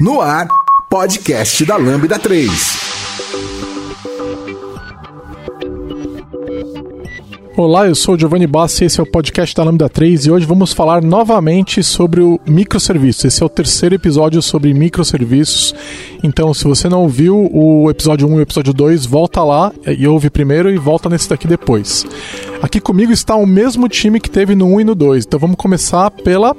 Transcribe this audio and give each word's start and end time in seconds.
No 0.00 0.20
ar, 0.20 0.48
podcast 0.90 1.64
da 1.64 1.76
Lambda 1.76 2.18
3. 2.18 2.50
Olá, 7.56 7.86
eu 7.86 7.94
sou 7.94 8.16
o 8.16 8.18
Giovanni 8.18 8.48
Bassi, 8.48 8.84
esse 8.84 8.98
é 8.98 9.02
o 9.02 9.06
podcast 9.06 9.54
da 9.54 9.62
Lambda 9.62 9.88
3 9.88 10.26
e 10.26 10.30
hoje 10.32 10.44
vamos 10.44 10.72
falar 10.72 11.00
novamente 11.00 11.80
sobre 11.84 12.20
o 12.20 12.40
microserviço. 12.44 13.28
Esse 13.28 13.42
é 13.42 13.46
o 13.46 13.48
terceiro 13.48 13.94
episódio 13.94 14.42
sobre 14.42 14.74
microserviços. 14.74 15.72
Então, 16.24 16.52
se 16.52 16.64
você 16.64 16.88
não 16.88 17.02
ouviu 17.02 17.48
o 17.52 17.88
episódio 17.88 18.26
1 18.26 18.32
e 18.32 18.38
o 18.38 18.40
episódio 18.40 18.72
2, 18.72 19.06
volta 19.06 19.44
lá 19.44 19.72
e 19.86 20.08
ouve 20.08 20.28
primeiro 20.28 20.68
e 20.68 20.76
volta 20.76 21.08
nesse 21.08 21.28
daqui 21.28 21.46
depois. 21.46 22.04
Aqui 22.60 22.80
comigo 22.80 23.12
está 23.12 23.36
o 23.36 23.46
mesmo 23.46 23.88
time 23.88 24.18
que 24.18 24.28
teve 24.30 24.56
no 24.56 24.66
1 24.66 24.80
e 24.80 24.84
no 24.84 24.94
2. 24.96 25.24
Então 25.24 25.38
vamos 25.38 25.56
começar 25.56 26.10
pela 26.10 26.56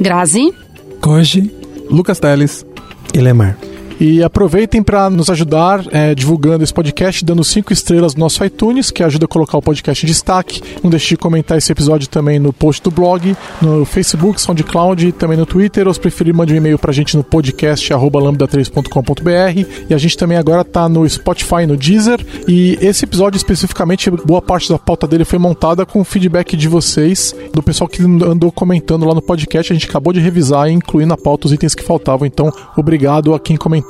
Grazi, 0.00 0.54
Koji, 1.02 1.54
Lucas 1.90 2.18
Teles. 2.18 2.69
E 3.12 3.20
Lemar. 3.20 3.69
E 4.00 4.22
aproveitem 4.22 4.82
para 4.82 5.10
nos 5.10 5.28
ajudar 5.28 5.84
é, 5.92 6.14
divulgando 6.14 6.64
esse 6.64 6.72
podcast, 6.72 7.22
dando 7.22 7.44
cinco 7.44 7.70
estrelas 7.70 8.14
no 8.14 8.20
nosso 8.20 8.42
iTunes, 8.42 8.90
que 8.90 9.02
ajuda 9.02 9.26
a 9.26 9.28
colocar 9.28 9.58
o 9.58 9.62
podcast 9.62 10.06
em 10.06 10.08
destaque. 10.08 10.62
Não 10.82 10.90
deixe 10.90 11.08
de 11.08 11.16
comentar 11.18 11.58
esse 11.58 11.70
episódio 11.70 12.08
também 12.08 12.38
no 12.38 12.50
post 12.50 12.82
do 12.82 12.90
blog, 12.90 13.36
no 13.60 13.84
Facebook, 13.84 14.40
SoundCloud 14.40 15.12
também 15.12 15.36
no 15.36 15.44
Twitter. 15.44 15.86
Ou 15.86 15.92
se 15.92 16.00
preferir, 16.00 16.32
mande 16.32 16.54
um 16.54 16.56
e-mail 16.56 16.78
para 16.78 16.92
a 16.92 16.94
gente 16.94 17.14
no 17.14 17.22
podcast 17.22 17.92
lambda3.com.br. 17.92 19.68
E 19.90 19.92
a 19.92 19.98
gente 19.98 20.16
também 20.16 20.38
agora 20.38 20.62
está 20.62 20.88
no 20.88 21.06
Spotify, 21.06 21.66
no 21.66 21.76
Deezer. 21.76 22.24
E 22.48 22.78
esse 22.80 23.04
episódio 23.04 23.36
especificamente, 23.36 24.10
boa 24.10 24.40
parte 24.40 24.70
da 24.70 24.78
pauta 24.78 25.06
dele 25.06 25.26
foi 25.26 25.38
montada 25.38 25.84
com 25.84 26.00
o 26.00 26.04
feedback 26.04 26.56
de 26.56 26.68
vocês, 26.68 27.34
do 27.52 27.62
pessoal 27.62 27.86
que 27.86 28.02
andou 28.02 28.50
comentando 28.50 29.04
lá 29.04 29.14
no 29.14 29.20
podcast. 29.20 29.70
A 29.70 29.76
gente 29.76 29.86
acabou 29.86 30.14
de 30.14 30.20
revisar 30.20 30.70
e 30.70 30.72
incluir 30.72 31.04
na 31.04 31.18
pauta 31.18 31.46
os 31.46 31.52
itens 31.52 31.74
que 31.74 31.84
faltavam. 31.84 32.26
Então, 32.26 32.50
obrigado 32.74 33.34
a 33.34 33.38
quem 33.38 33.58
comentou. 33.58 33.89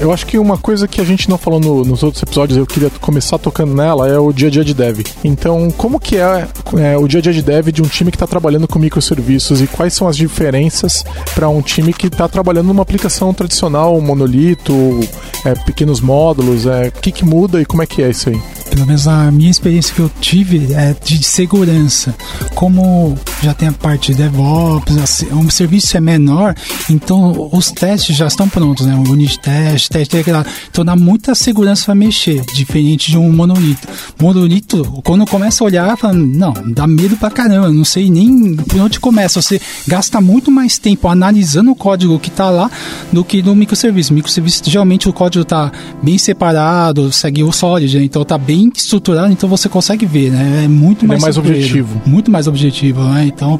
eu 0.00 0.12
acho 0.12 0.26
que 0.26 0.38
uma 0.38 0.56
coisa 0.58 0.88
que 0.88 1.00
a 1.00 1.04
gente 1.04 1.28
não 1.28 1.36
falou 1.38 1.60
no- 1.60 1.84
nos 1.84 2.02
outros 2.02 2.22
episódios, 2.22 2.58
eu 2.58 2.66
queria 2.66 2.90
começar 3.00 3.38
tocando 3.38 3.74
nela, 3.74 4.08
é 4.08 4.18
o 4.18 4.32
dia 4.32 4.48
a 4.48 4.50
dia 4.50 4.64
de 4.64 4.74
dev. 4.74 5.00
Então, 5.24 5.70
como 5.76 6.00
que 6.00 6.16
é, 6.16 6.48
é, 6.78 6.96
o 6.96 7.06
dia 7.06 7.18
a 7.20 7.22
dia 7.22 7.32
de 7.32 7.42
dev 7.42 7.68
de 7.68 7.82
um 7.82 7.86
time 7.86 8.10
que 8.10 8.16
está 8.16 8.26
trabalhando 8.26 8.66
com 8.66 8.78
microserviços 8.78 9.60
e 9.60 9.66
quais 9.66 9.92
são 9.94 10.08
as 10.08 10.16
diferenças 10.16 11.04
para 11.34 11.48
um 11.48 11.62
time 11.62 11.92
que 11.92 12.06
está 12.06 12.26
trabalhando 12.28 12.66
numa 12.68 12.82
aplicação 12.82 13.32
tradicional, 13.34 14.00
monolito, 14.00 14.72
é, 15.44 15.54
pequenos 15.54 16.00
módulos, 16.00 16.66
é, 16.66 16.88
o 16.88 16.92
que, 17.00 17.12
que 17.12 17.24
muda 17.24 17.60
e 17.60 17.64
como 17.66 17.82
é 17.82 17.86
que 17.86 18.02
é 18.02 18.10
isso 18.10 18.28
aí? 18.30 18.40
Pelo 18.70 18.86
menos 18.86 19.08
a 19.08 19.30
minha 19.32 19.50
experiência 19.50 19.94
que 19.94 20.00
eu 20.00 20.10
tive 20.20 20.72
é 20.72 20.94
de 21.04 21.22
segurança. 21.24 22.14
Como 22.54 23.18
já 23.42 23.52
tem 23.52 23.68
a 23.68 23.72
parte 23.72 24.12
de 24.12 24.18
DevOps, 24.18 25.26
o 25.32 25.50
serviço 25.50 25.96
é 25.96 26.00
menor, 26.00 26.54
então 26.88 27.50
os 27.52 27.70
testes 27.70 28.16
já 28.16 28.28
estão 28.28 28.48
prontos, 28.48 28.86
né? 28.86 28.94
O 28.94 29.10
unit 29.10 29.38
test, 29.40 29.88
teste 29.88 30.16
integrado. 30.16 30.48
Então 30.70 30.84
dá 30.84 30.94
muita 30.94 31.34
segurança 31.34 31.86
para 31.86 31.94
mexer, 31.94 32.44
diferente 32.54 33.10
de 33.10 33.18
um 33.18 33.32
monolito. 33.32 33.88
Monolito, 34.20 35.00
quando 35.04 35.26
começa 35.26 35.64
a 35.64 35.66
olhar, 35.66 35.96
fala, 35.96 36.14
não, 36.14 36.54
dá 36.66 36.86
medo 36.86 37.16
pra 37.16 37.30
caramba, 37.30 37.68
não 37.70 37.84
sei 37.84 38.08
nem 38.08 38.54
por 38.54 38.80
onde 38.80 39.00
começa. 39.00 39.42
Você 39.42 39.60
gasta 39.86 40.20
muito 40.20 40.50
mais 40.50 40.78
tempo 40.78 41.08
analisando 41.08 41.72
o 41.72 41.76
código 41.76 42.18
que 42.18 42.30
tá 42.30 42.50
lá 42.50 42.70
do 43.12 43.24
que 43.24 43.42
no 43.42 43.54
microserviço. 43.54 44.14
Microserviço, 44.14 44.62
geralmente 44.66 45.08
o 45.08 45.12
código 45.12 45.44
tá 45.44 45.72
bem 46.02 46.18
separado, 46.18 47.10
segue 47.12 47.42
o 47.42 47.52
Solid, 47.52 47.98
né? 47.98 48.04
então 48.04 48.24
tá 48.24 48.38
bem 48.38 48.59
estruturado, 48.68 49.32
então 49.32 49.48
você 49.48 49.68
consegue 49.68 50.06
ver, 50.06 50.30
né? 50.30 50.64
É 50.64 50.68
muito 50.68 51.04
Ele 51.04 51.14
é 51.14 51.18
mais 51.18 51.30
mais 51.36 51.38
objetivo. 51.38 52.00
Muito 52.04 52.30
mais 52.30 52.46
objetivo, 52.46 53.02
né? 53.04 53.24
Então, 53.24 53.58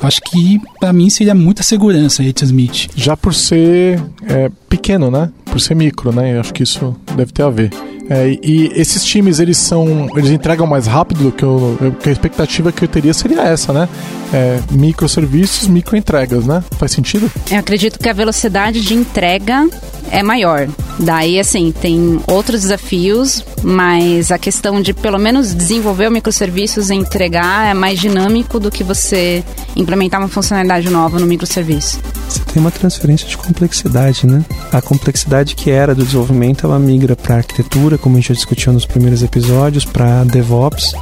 acho 0.00 0.20
que 0.22 0.60
pra 0.78 0.92
mim 0.92 1.10
seria 1.10 1.34
muita 1.34 1.62
segurança 1.62 2.22
aí, 2.22 2.32
Smith. 2.42 2.88
Já 2.94 3.16
por 3.16 3.34
ser 3.34 4.00
é, 4.26 4.50
pequeno, 4.68 5.10
né? 5.10 5.30
Por 5.58 5.62
ser 5.62 5.74
micro, 5.74 6.12
né? 6.12 6.36
Eu 6.36 6.40
acho 6.40 6.54
que 6.54 6.62
isso 6.62 6.94
deve 7.16 7.32
ter 7.32 7.42
a 7.42 7.50
ver. 7.50 7.70
É, 8.08 8.28
e 8.42 8.70
esses 8.76 9.04
times, 9.04 9.40
eles 9.40 9.58
são. 9.58 10.08
Eles 10.16 10.30
entregam 10.30 10.66
mais 10.68 10.86
rápido 10.86 11.24
do 11.24 11.32
que, 11.32 11.42
eu, 11.42 11.76
eu- 11.80 11.92
que 11.92 12.08
a 12.08 12.12
expectativa 12.12 12.70
que 12.70 12.84
eu 12.84 12.88
teria 12.88 13.12
seria 13.12 13.42
essa, 13.42 13.72
né? 13.72 13.88
É, 14.32 14.60
microserviços, 14.70 15.66
microentregas, 15.68 16.46
né? 16.46 16.62
Faz 16.78 16.92
sentido? 16.92 17.28
eu 17.50 17.58
acredito 17.58 17.98
que 17.98 18.08
a 18.08 18.12
velocidade 18.12 18.80
de 18.80 18.94
entrega 18.94 19.68
é 20.12 20.22
maior. 20.22 20.68
Daí, 21.00 21.38
assim, 21.38 21.72
tem 21.72 22.18
outros 22.26 22.62
desafios, 22.62 23.44
mas 23.62 24.30
a 24.32 24.38
questão 24.38 24.80
de 24.80 24.92
pelo 24.94 25.18
menos 25.18 25.54
desenvolver 25.54 26.08
o 26.08 26.10
microserviços 26.10 26.90
e 26.90 26.94
entregar 26.94 27.68
é 27.70 27.74
mais 27.74 28.00
dinâmico 28.00 28.58
do 28.58 28.70
que 28.70 28.82
você 28.82 29.44
implementar 29.76 30.20
uma 30.20 30.28
funcionalidade 30.28 30.88
nova 30.90 31.18
no 31.18 31.26
microserviço. 31.26 32.00
Você 32.28 32.40
tem 32.52 32.60
uma 32.60 32.70
transferência 32.70 33.28
de 33.28 33.36
complexidade, 33.36 34.26
né? 34.26 34.44
A 34.72 34.80
complexidade 34.82 35.47
que 35.54 35.70
era 35.70 35.94
do 35.94 36.04
desenvolvimento, 36.04 36.66
ela 36.66 36.78
migra 36.78 37.14
para 37.16 37.36
arquitetura, 37.36 37.98
como 37.98 38.16
a 38.16 38.20
gente 38.20 38.28
já 38.28 38.34
discutiu 38.34 38.72
nos 38.72 38.86
primeiros 38.86 39.22
episódios, 39.22 39.84
para 39.84 40.24
DevOps, 40.24 40.94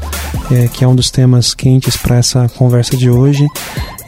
é, 0.50 0.68
que 0.68 0.84
é 0.84 0.88
um 0.88 0.94
dos 0.94 1.10
temas 1.10 1.54
quentes 1.54 1.96
para 1.96 2.16
essa 2.16 2.48
conversa 2.56 2.96
de 2.96 3.10
hoje. 3.10 3.46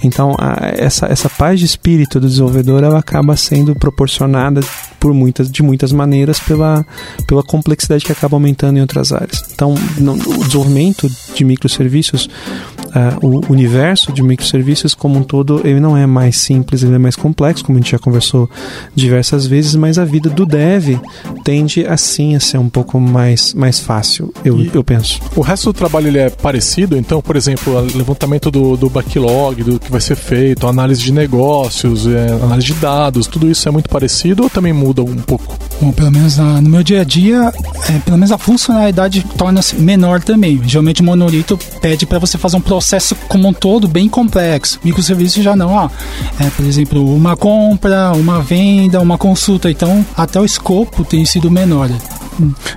Então, 0.02 0.36
a- 0.38 0.72
essa, 0.76 1.06
essa 1.06 1.28
paz 1.28 1.58
de 1.58 1.66
espírito 1.66 2.20
do 2.20 2.28
desenvolvedor, 2.28 2.84
ela 2.84 2.98
acaba 3.00 3.34
sendo 3.36 3.74
proporcionada 3.74 4.60
por 5.00 5.12
muitas, 5.12 5.50
de 5.50 5.62
muitas 5.62 5.90
maneiras 5.92 6.38
pela, 6.38 6.86
pela 7.26 7.42
complexidade 7.42 8.04
que 8.04 8.12
acaba 8.12 8.36
aumentando 8.36 8.76
em 8.78 8.80
outras 8.80 9.12
áreas. 9.12 9.42
Então, 9.52 9.74
no, 9.98 10.12
o 10.14 10.44
desenvolvimento 10.44 11.10
de 11.34 11.44
microserviços, 11.44 12.28
ah, 12.94 13.16
o 13.22 13.40
universo 13.52 14.12
de 14.12 14.22
microserviços 14.22 14.94
como 14.94 15.18
um 15.18 15.22
todo, 15.22 15.60
ele 15.64 15.80
não 15.80 15.96
é 15.96 16.06
mais 16.06 16.36
simples, 16.38 16.82
ele 16.82 16.94
é 16.94 16.98
mais 16.98 17.16
complexo, 17.16 17.64
como 17.64 17.78
a 17.78 17.80
gente 17.80 17.92
já 17.92 17.98
conversou 17.98 18.48
diversas 18.94 19.46
vezes, 19.46 19.74
mas 19.74 19.98
a 19.98 20.04
vida 20.04 20.28
do 20.30 20.44
dev 20.46 20.98
tende 21.44 21.86
assim 21.86 22.34
a 22.34 22.40
ser 22.40 22.58
um 22.58 22.68
pouco 22.68 22.98
mais, 23.00 23.54
mais 23.54 23.78
fácil, 23.80 24.32
eu, 24.44 24.58
E- 24.60 24.70
eu 24.74 24.82
penso. 24.84 25.20
O 25.36 25.40
resto 25.40 25.66
do 25.66 25.72
trabalho 25.72 26.08
ele 26.08 26.18
é 26.18 26.30
parecido, 26.30 26.96
então, 26.96 27.20
por 27.20 27.36
exemplo, 27.36 27.74
o 27.76 27.80
levantamento 27.96 28.50
do, 28.50 28.76
do 28.76 28.88
backlog, 28.88 29.62
do 29.62 29.78
que 29.78 29.90
vai 29.90 30.00
ser 30.00 30.16
feito, 30.16 30.66
análise 30.66 31.00
de 31.02 31.12
negócios, 31.12 32.06
é, 32.06 32.32
análise 32.42 32.68
de 32.68 32.74
dados, 32.74 33.26
tudo 33.26 33.50
isso 33.50 33.68
é 33.68 33.72
muito 33.72 33.88
parecido 33.88 34.44
ou 34.44 34.50
também 34.50 34.72
muda 34.72 35.02
um 35.02 35.16
pouco? 35.16 35.56
Bom, 35.80 35.92
pelo 35.92 36.10
menos 36.10 36.38
ah, 36.38 36.60
no 36.60 36.68
meu 36.68 36.82
dia 36.82 37.02
a 37.02 37.04
dia, 37.04 37.52
é, 37.88 37.98
pelo 38.00 38.16
menos 38.16 38.32
a 38.32 38.38
funcionalidade 38.38 39.24
torna-se 39.36 39.76
menor 39.76 40.22
também. 40.22 40.60
Geralmente 40.64 41.00
o 41.02 41.04
monolito 41.04 41.58
pede 41.80 42.04
para 42.06 42.18
você 42.18 42.36
fazer 42.36 42.56
um 42.56 42.60
processo 42.78 43.16
como 43.28 43.48
um 43.48 43.52
todo 43.52 43.88
bem 43.88 44.08
complexo. 44.08 44.78
Microserviço 44.84 45.42
já 45.42 45.56
não, 45.56 45.72
ó. 45.72 45.90
É, 46.38 46.48
por 46.50 46.64
exemplo, 46.64 47.14
uma 47.14 47.36
compra, 47.36 48.12
uma 48.12 48.40
venda, 48.40 49.00
uma 49.00 49.18
consulta. 49.18 49.68
Então, 49.68 50.06
até 50.16 50.40
o 50.40 50.44
escopo 50.44 51.04
tem 51.04 51.24
sido 51.24 51.50
menor. 51.50 51.90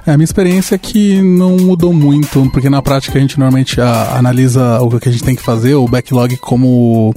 É, 0.08 0.14
a 0.14 0.18
minha 0.18 0.24
experiência 0.25 0.74
é 0.74 0.78
que 0.80 1.22
não 1.22 1.56
mudou 1.56 1.94
muito, 1.94 2.50
porque 2.52 2.68
na 2.68 2.81
prática 2.81 3.16
a 3.20 3.22
gente 3.22 3.38
normalmente 3.38 3.80
a- 3.80 4.18
analisa 4.18 4.81
o 4.81 5.00
que 5.00 5.08
a 5.08 5.12
gente 5.12 5.24
tem 5.24 5.36
que 5.36 5.44
fazer, 5.44 5.75
o 5.75 5.88
backlog, 5.88 6.36
como 6.38 7.14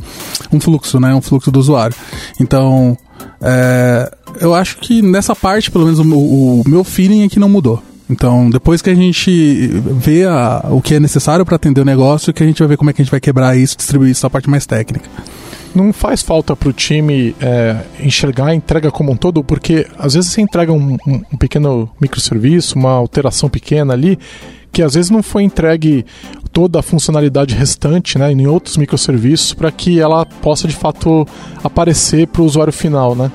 um 0.53 0.61
fluxo, 0.61 1.01
né? 1.01 1.15
Um 1.15 1.23
fluxo 1.23 1.51
do 1.51 1.59
usuário. 1.59 1.97
Então, 2.39 2.99
é, 3.41 4.13
eu 4.43 4.55
acho 4.55 4.77
que 4.77 5.01
nessa 5.01 5.35
parte, 5.35 5.71
pelo 5.71 5.85
menos 5.85 5.99
o, 5.99 6.05
meu- 6.05 6.19
o 6.21 6.63
meu 6.67 6.85
feeling 6.85 7.23
é 7.25 7.29
que 7.31 7.41
não 7.41 7.49
mudou. 7.49 7.83
Então, 8.09 8.51
depois 8.51 8.83
que 8.83 8.91
a 8.91 8.95
gente 8.95 9.67
vê 9.99 10.25
a- 10.27 10.67
o 10.71 10.81
que 10.83 10.95
é 10.95 11.01
necessário 11.01 11.45
para 11.45 11.57
atender 11.57 11.81
o 11.81 11.85
negócio, 11.85 12.33
que 12.35 12.43
a 12.43 12.47
gente 12.47 12.59
vai 12.59 12.69
ver 12.69 12.77
como 12.77 12.91
é 12.91 12.93
que 12.93 13.01
a 13.01 13.05
gente 13.05 13.11
vai 13.11 13.21
quebrar 13.21 13.57
isso, 13.57 13.77
distribuir 13.77 14.11
isso 14.11 14.25
na 14.27 14.31
parte 14.31 14.49
mais 14.51 14.67
técnica. 14.67 15.09
Não 15.75 15.93
faz 15.93 16.23
falta 16.23 16.55
pro 16.55 16.73
time 16.73 17.35
é, 17.41 17.79
enxergar 18.01 18.47
a 18.49 18.55
entrega 18.55 18.91
como 18.91 19.11
um 19.11 19.17
todo, 19.17 19.43
porque 19.43 19.87
às 19.99 20.15
vezes 20.15 20.31
você 20.31 20.41
entrega 20.41 20.73
um, 20.73 20.97
um- 21.07 21.23
um 21.33 21.37
pequeno 21.37 21.89
microserviço, 22.01 22.79
uma 22.79 22.93
alteração 22.93 23.49
pequena 23.49 23.95
ali, 23.95 24.19
que 24.71 24.83
às 24.83 24.95
vezes 24.95 25.11
não 25.11 25.23
foi 25.23 25.43
entregue 25.43 26.05
toda 26.53 26.79
a 26.79 26.83
funcionalidade 26.83 27.55
restante 27.55 28.19
né, 28.19 28.31
em 28.31 28.47
outros 28.47 28.77
microserviços 28.77 29.53
para 29.55 29.73
que 29.73 29.99
ela 29.99 30.25
possa 30.27 30.69
de 30.69 30.75
fato 30.75 31.27
aparecer 31.65 32.27
para 32.29 32.43
o 32.43 32.45
usuário 32.45 32.73
final. 32.73 33.17
Né? 33.17 33.31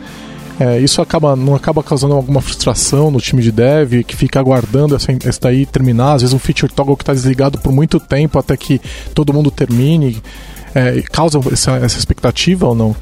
É, 0.60 0.78
isso 0.78 1.02
acaba, 1.02 1.38
não 1.38 1.56
acaba 1.56 1.82
causando 1.82 2.14
alguma 2.14 2.42
frustração 2.42 3.10
no 3.10 3.22
time 3.22 3.42
de 3.42 3.52
dev 3.52 4.04
que 4.04 4.16
fica 4.16 4.40
aguardando 4.40 4.94
essa, 4.94 5.12
essa 5.24 5.40
daí 5.44 5.66
terminar. 5.66 6.16
Às 6.16 6.22
vezes 6.22 6.34
um 6.34 6.40
feature 6.40 6.72
toggle 6.72 6.98
que 6.98 7.04
está 7.04 7.14
desligado 7.14 7.58
por 7.60 7.72
muito 7.72 8.00
tempo 8.00 8.38
até 8.38 8.58
que 8.58 8.82
todo 9.14 9.34
mundo 9.34 9.50
termine. 9.50 10.22
É, 10.76 11.02
causa 11.02 11.40
essa, 11.52 11.72
essa 11.78 11.98
expectativa 11.98 12.68
ou 12.68 12.76
não? 12.76 12.96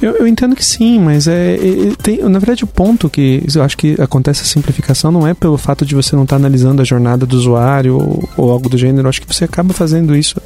Eu, 0.00 0.16
eu, 0.16 0.28
entendo 0.28 0.54
que 0.54 0.64
sim, 0.64 1.00
mas 1.00 1.26
é, 1.26 1.54
é, 1.54 1.58
tem, 2.00 2.18
na 2.18 2.38
verdade 2.38 2.62
o 2.62 2.68
ponto 2.68 3.10
que 3.10 3.42
eu 3.52 3.62
acho 3.62 3.76
que 3.76 4.00
acontece 4.00 4.42
a 4.42 4.44
simplificação 4.44 5.10
não 5.10 5.26
é 5.26 5.34
pelo 5.34 5.58
fato 5.58 5.84
de 5.84 5.94
você 5.94 6.14
não 6.14 6.22
estar 6.22 6.36
tá 6.36 6.40
analisando 6.40 6.80
a 6.80 6.84
jornada 6.84 7.26
do 7.26 7.36
usuário 7.36 7.96
ou, 7.96 8.28
ou, 8.36 8.52
algo 8.52 8.68
do 8.68 8.78
gênero. 8.78 9.06
Eu 9.06 9.08
acho 9.08 9.20
que 9.20 9.26
você 9.26 9.44
acaba 9.44 9.74
fazendo 9.74 10.14
isso 10.14 10.40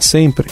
sempre. 0.00 0.48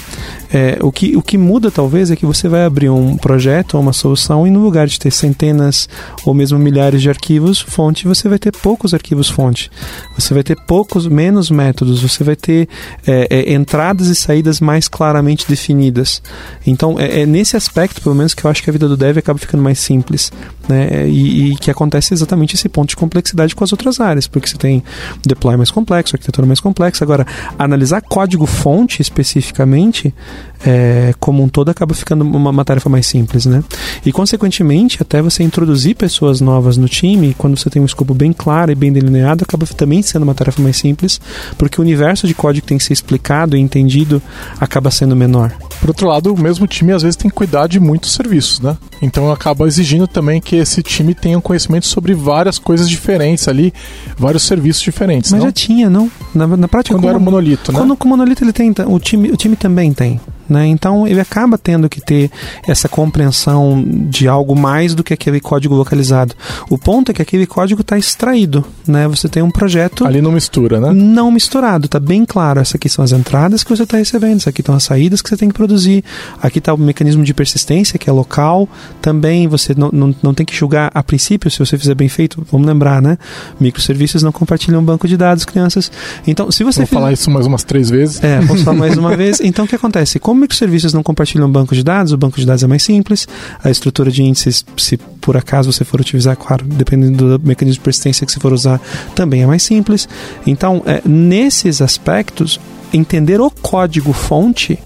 É, 0.53 0.79
o, 0.83 0.93
que, 0.93 1.17
o 1.17 1.23
que 1.23 1.39
muda 1.39 1.71
talvez 1.71 2.11
é 2.11 2.17
que 2.17 2.27
você 2.27 2.47
vai 2.47 2.67
abrir 2.67 2.91
um 2.91 3.17
projeto 3.17 3.75
ou 3.75 3.81
uma 3.81 3.95
solução 3.95 4.47
e 4.47 4.51
no 4.51 4.63
lugar 4.63 4.87
de 4.87 4.99
ter 4.99 5.11
centenas 5.11 5.89
ou 6.27 6.35
mesmo 6.35 6.59
milhares 6.59 7.01
de 7.01 7.09
arquivos 7.09 7.59
fonte, 7.59 8.07
você 8.07 8.29
vai 8.29 8.39
ter 8.39 8.53
poucos 8.53 8.93
arquivos 8.93 9.31
fonte. 9.31 9.71
Você 10.15 10.35
vai 10.35 10.43
ter 10.43 10.57
poucos, 10.67 11.07
menos 11.07 11.51
métodos. 11.51 12.03
Você 12.03 12.23
vai 12.23 12.37
ter 12.37 12.69
é, 13.07 13.29
é 13.31 13.55
entradas 13.55 14.09
e 14.09 14.15
saídas 14.15 14.61
mais 14.61 14.89
claramente 14.89 15.49
definidas. 15.49 16.23
Então 16.67 17.01
é, 17.01 17.23
é 17.23 17.27
nesse 17.27 17.57
aspecto, 17.57 18.03
pelo 18.03 18.15
menos, 18.15 18.35
que 18.35 18.42
eu 18.47 18.51
acho 18.51 18.63
que 18.63 18.71
a 18.71 18.73
vida 18.73 18.89
do 18.89 18.97
dev 18.97 19.19
acaba 19.19 19.39
ficando 19.39 19.63
mais 19.63 19.79
simples. 19.79 20.33
Né? 20.69 21.09
E, 21.09 21.53
e, 21.53 21.57
que 21.57 21.71
acontece 21.71 22.15
exatamente 22.15 22.55
esse 22.55 22.69
ponto 22.69 22.91
de 22.91 22.97
complexidade 22.97 23.55
com 23.55 23.65
as 23.65 23.73
outras 23.73 24.01
áreas, 24.01 24.27
porque 24.27 24.49
você 24.49 24.57
tem 24.57 24.83
deploy 25.27 25.57
mais 25.57 25.71
complexo, 25.71 26.15
arquitetura 26.15 26.47
mais 26.47 26.61
complexa. 26.61 27.05
Agora, 27.05 27.27
analisar 27.59 28.01
código 28.03 28.47
fonte 28.47 29.03
especificamente, 29.03 30.15
é, 30.65 31.15
como 31.19 31.43
um 31.43 31.49
todo, 31.49 31.71
acaba 31.71 31.95
ficando 31.95 32.23
uma, 32.23 32.51
uma, 32.51 32.65
tarefa 32.65 32.89
mais 32.89 33.07
simples. 33.07 33.47
Né? 33.47 33.63
E, 34.05 34.13
consequentemente, 34.13 34.99
até 35.01 35.21
você 35.21 35.43
introduzir 35.43 35.97
pessoas 35.97 36.41
novas 36.41 36.77
no 36.77 36.89
time, 36.89 37.35
quando 37.37 37.57
você 37.57 37.69
tem 37.69 37.83
um 37.83 37.85
escopo 37.85 38.15
bem 38.15 38.33
claro 38.33 38.71
e 38.73 38.75
bem 38.75 38.93
delineado, 38.93 39.45
acaba 39.45 39.67
também 39.67 40.03
sendo 40.03 40.23
uma 40.23 40.35
tarefa 40.35 40.63
mais 40.63 40.77
simples, 40.77 41.21
porque 41.59 41.81
o 41.81 41.83
universo 41.83 42.27
de 42.27 42.35
código 42.35 42.63
que 42.63 42.69
tem 42.69 42.79
que 42.79 42.85
ser 42.85 42.93
explicado 42.93 43.57
e 43.57 43.61
entendido 43.61 44.23
acaba 44.61 44.91
sendo 44.91 45.17
menor. 45.17 45.53
Por 45.81 45.91
outro 45.91 46.07
lado, 46.07 46.33
o 46.33 46.41
mesmo 46.41 46.67
time 46.67 46.93
às 46.93 47.03
vezes 47.03 47.17
tem 47.17 47.31
que 47.31 47.35
cuidar 47.35 47.67
de 47.67 47.81
muitos 47.81 48.13
serviços, 48.13 48.61
né? 48.61 48.77
Então 49.01 49.33
acaba 49.33 49.67
exigindo 49.67 50.07
também 50.07 50.41
que 50.41 50.57
esse 50.57 50.83
time 50.83 51.15
tenha 51.15 51.39
um 51.39 51.41
conhecimento 51.41 51.87
sobre 51.87 52.15
várias 52.15 52.59
coisas 52.59 52.89
diferentes 52.89 53.49
ali, 53.49 53.73
vários 54.17 54.45
serviços 54.45 54.83
diferentes. 54.83 55.33
Mas 55.33 55.41
não? 55.41 55.49
já 55.49 55.53
tinha, 55.53 55.91
não? 55.91 56.11
Na, 56.35 56.47
na 56.47 56.69
prática, 56.69 56.95
quando 56.95 57.09
era 57.09 57.19
o 57.19 57.21
monolito, 57.21 57.73
né? 57.73 57.79
Quando 57.79 57.97
o 57.99 58.09
monolito 58.09 58.45
ele 58.45 58.53
tem, 58.53 58.73
o 58.87 58.99
time, 59.01 59.31
o 59.31 59.37
time 59.37 59.57
também 59.57 59.93
tem. 59.93 60.21
Né? 60.49 60.67
Então 60.67 61.07
ele 61.07 61.21
acaba 61.21 61.57
tendo 61.57 61.89
que 61.89 62.01
ter 62.01 62.31
essa 62.67 62.89
compreensão 62.89 63.83
de 63.87 64.29
algo 64.29 64.55
mais 64.55 64.95
do 64.95 65.05
que 65.05 65.15
aquele 65.15 65.41
código 65.41 65.75
localizado. 65.75 66.35
O 66.69 66.77
ponto 66.77 67.11
é 67.11 67.15
que 67.15 67.23
aquele 67.23 67.47
código 67.47 67.81
está 67.81 67.97
extraído, 67.97 68.65
né? 68.87 69.07
Você 69.09 69.29
tem 69.29 69.43
um 69.43 69.51
projeto 69.51 70.05
ali 70.05 70.21
não 70.21 70.33
mistura, 70.33 70.81
né? 70.81 70.93
Não 70.93 71.31
misturado, 71.31 71.87
está 71.87 72.01
bem 72.01 72.25
claro. 72.25 72.61
Essas 72.61 72.75
aqui 72.75 72.89
são 72.89 73.05
as 73.05 73.13
entradas 73.13 73.63
que 73.63 73.71
você 73.71 73.85
está 73.85 73.97
recebendo, 73.97 74.37
essas 74.37 74.49
aqui 74.49 74.61
estão 74.61 74.75
as 74.75 74.83
saídas 74.83 75.23
que 75.23 75.29
você 75.29 75.37
tem 75.37 75.49
que 75.49 75.55
produzir. 75.55 76.05
Aqui 76.41 76.59
está 76.59 76.75
o 76.75 76.79
mecanismo 76.79 77.25
de 77.25 77.33
persistência 77.33 77.99
que 77.99 78.09
é 78.09 78.13
local. 78.13 78.69
Também 79.01 79.47
você 79.49 79.75
não, 79.77 79.91
não, 79.93 80.15
não 80.23 80.35
tem 80.35 80.45
que 80.45 80.55
julgar 80.55 80.91
a 80.95 81.03
princípio 81.03 81.51
se 81.51 81.59
você 81.59 81.79
fizer 81.79 81.95
bem 81.95 82.09
feito. 82.09 82.45
Vamos 82.51 82.67
lembrar, 82.67 83.01
né? 83.01 83.19
Microserviços 83.61 84.23
não 84.23 84.33
compartilham 84.33 84.83
banco 84.83 85.07
de 85.07 85.17
dados, 85.17 85.45
crianças. 85.45 85.91
Então, 86.27 86.51
se 86.51 86.65
você 86.65 86.81
Vou 86.81 86.87
fizer... 86.87 86.99
falar 86.99 87.13
isso 87.13 87.31
mais 87.31 87.47
umas 87.47 87.65
três 87.65 87.91
vezes. 87.91 88.23
É, 88.23 88.41
vou 88.41 88.57
falar 88.59 88.77
mais 88.77 88.97
uma 88.97 89.15
vez. 89.17 89.41
Então, 89.41 89.65
o 89.65 89.69
que 89.69 89.77
acontece? 89.77 90.19
Como 90.19 90.32
microserviços 90.35 90.93
não 90.93 91.03
compartilham 91.03 91.51
banco 91.51 91.75
de 91.75 91.83
dados, 91.83 92.13
o 92.13 92.17
banco 92.17 92.39
de 92.39 92.47
dados 92.47 92.63
é 92.63 92.67
mais 92.67 92.83
simples, 92.83 93.27
a 93.63 93.71
estrutura 93.71 94.11
de 94.11 94.23
índices, 94.23 94.65
se 94.77 94.97
por 94.97 95.37
acaso 95.37 95.73
você 95.73 95.85
for 95.85 96.01
utilizar, 96.01 96.37
claro, 96.37 96.65
dependendo 96.65 97.39
do 97.39 97.47
mecanismo 97.47 97.79
de 97.79 97.85
persistência 97.85 98.27
que 98.27 98.33
você 98.33 98.41
for 98.41 98.53
usar, 98.53 98.81
também 99.15 99.43
é 99.43 99.47
mais 99.47 99.63
simples. 99.63 100.09
Então, 100.47 100.83
é, 100.87 101.03
nesses 101.07 101.81
aspectos, 101.81 102.61
entender 102.93 103.41
o 103.41 103.51
código-fonte, 103.51 104.79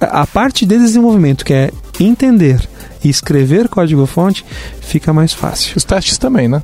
a 0.00 0.26
parte 0.26 0.66
de 0.66 0.78
desenvolvimento, 0.78 1.44
que 1.44 1.52
é 1.52 1.70
entender 2.00 2.60
e 3.02 3.08
escrever 3.08 3.68
código-fonte, 3.68 4.44
fica 4.80 5.12
mais 5.12 5.32
fácil. 5.32 5.74
Os 5.76 5.84
testes 5.84 6.18
também, 6.18 6.48
né? 6.48 6.62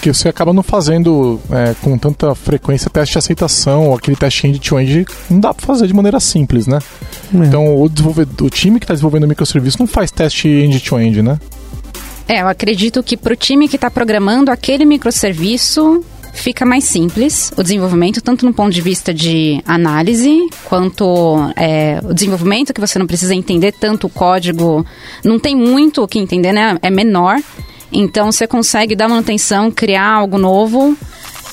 Porque 0.00 0.14
você 0.14 0.30
acaba 0.30 0.50
não 0.50 0.62
fazendo 0.62 1.38
é, 1.50 1.74
com 1.82 1.98
tanta 1.98 2.34
frequência 2.34 2.90
teste 2.90 3.12
de 3.12 3.18
aceitação, 3.18 3.88
ou 3.88 3.94
aquele 3.94 4.16
teste 4.16 4.46
end-to-end, 4.46 5.04
não 5.28 5.38
dá 5.38 5.52
para 5.52 5.66
fazer 5.66 5.86
de 5.86 5.92
maneira 5.92 6.18
simples, 6.18 6.66
né? 6.66 6.78
É. 7.34 7.36
Então 7.36 7.76
o, 7.76 7.86
desenvolvedor, 7.86 8.46
o 8.46 8.48
time 8.48 8.80
que 8.80 8.84
está 8.84 8.94
desenvolvendo 8.94 9.24
o 9.24 9.28
microserviço 9.28 9.78
não 9.78 9.86
faz 9.86 10.10
teste 10.10 10.48
end-to-end, 10.48 11.18
-end, 11.18 11.22
né? 11.22 11.38
É, 12.26 12.40
eu 12.40 12.48
acredito 12.48 13.02
que 13.02 13.14
para 13.14 13.34
o 13.34 13.36
time 13.36 13.68
que 13.68 13.76
está 13.76 13.90
programando 13.90 14.50
aquele 14.50 14.86
microserviço 14.86 16.02
fica 16.32 16.64
mais 16.64 16.84
simples 16.84 17.52
o 17.54 17.62
desenvolvimento, 17.62 18.22
tanto 18.22 18.46
no 18.46 18.54
ponto 18.54 18.72
de 18.72 18.80
vista 18.80 19.12
de 19.12 19.62
análise, 19.66 20.48
quanto 20.64 21.52
é, 21.56 22.00
o 22.02 22.14
desenvolvimento, 22.14 22.72
que 22.72 22.80
você 22.80 22.98
não 22.98 23.06
precisa 23.06 23.34
entender 23.34 23.72
tanto 23.72 24.06
o 24.06 24.10
código, 24.10 24.82
não 25.22 25.38
tem 25.38 25.54
muito 25.54 26.02
o 26.02 26.08
que 26.08 26.18
entender, 26.18 26.54
né? 26.54 26.78
É 26.80 26.88
menor. 26.88 27.36
Então 27.92 28.30
você 28.30 28.46
consegue 28.46 28.94
dar 28.94 29.08
manutenção, 29.08 29.70
criar 29.70 30.06
algo 30.06 30.38
novo, 30.38 30.96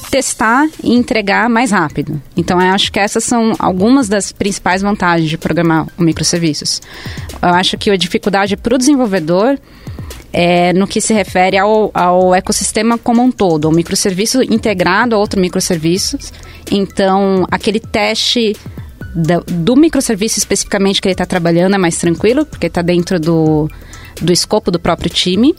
testar 0.09 0.67
e 0.83 0.93
entregar 0.93 1.49
mais 1.49 1.71
rápido. 1.71 2.21
Então 2.35 2.61
eu 2.61 2.73
acho 2.73 2.91
que 2.91 2.99
essas 2.99 3.23
são 3.23 3.53
algumas 3.59 4.07
das 4.07 4.31
principais 4.31 4.81
vantagens 4.81 5.29
de 5.29 5.37
programar 5.37 5.87
o 5.97 6.03
microserviços. 6.03 6.81
Eu 7.41 7.49
acho 7.49 7.77
que 7.77 7.89
a 7.89 7.97
dificuldade 7.97 8.55
para 8.55 8.75
o 8.75 8.77
desenvolvedor 8.77 9.57
é 10.31 10.73
no 10.73 10.87
que 10.87 11.01
se 11.01 11.13
refere 11.13 11.57
ao, 11.57 11.89
ao 11.93 12.35
ecossistema 12.35 12.97
como 12.97 13.21
um 13.21 13.31
todo, 13.31 13.69
o 13.69 13.71
microserviço 13.71 14.43
integrado 14.43 15.15
a 15.15 15.17
outro 15.17 15.39
microserviço. 15.39 16.17
Então, 16.69 17.45
aquele 17.49 17.79
teste 17.79 18.55
do, 19.15 19.43
do 19.47 19.75
microserviço 19.75 20.37
especificamente 20.37 21.01
que 21.01 21.07
ele 21.07 21.13
está 21.13 21.25
trabalhando 21.25 21.75
é 21.75 21.77
mais 21.77 21.97
tranquilo, 21.97 22.45
porque 22.45 22.67
está 22.67 22.81
dentro 22.81 23.19
do, 23.19 23.69
do 24.21 24.33
escopo 24.33 24.69
do 24.69 24.79
próprio 24.79 25.09
time 25.09 25.55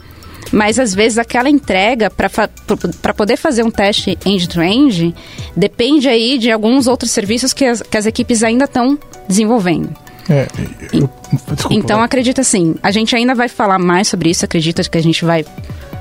mas 0.51 0.79
às 0.79 0.93
vezes 0.93 1.17
aquela 1.17 1.49
entrega 1.49 2.09
para 2.09 3.13
poder 3.13 3.37
fazer 3.37 3.63
um 3.63 3.71
teste 3.71 4.17
end-to-end 4.25 5.13
depende 5.55 6.07
aí 6.07 6.37
de 6.37 6.51
alguns 6.51 6.87
outros 6.87 7.11
serviços 7.11 7.53
que 7.53 7.65
as, 7.65 7.81
que 7.81 7.97
as 7.97 8.05
equipes 8.05 8.43
ainda 8.43 8.65
estão 8.65 8.97
desenvolvendo. 9.27 9.89
É, 10.29 10.47
eu, 10.93 11.09
desculpa, 11.53 11.73
então 11.73 12.03
acredito 12.03 12.39
assim, 12.39 12.75
a 12.83 12.91
gente 12.91 13.15
ainda 13.15 13.33
vai 13.33 13.47
falar 13.47 13.79
mais 13.79 14.07
sobre 14.07 14.29
isso, 14.29 14.45
acredito 14.45 14.87
que 14.89 14.97
a 14.97 15.01
gente 15.01 15.25
vai 15.25 15.43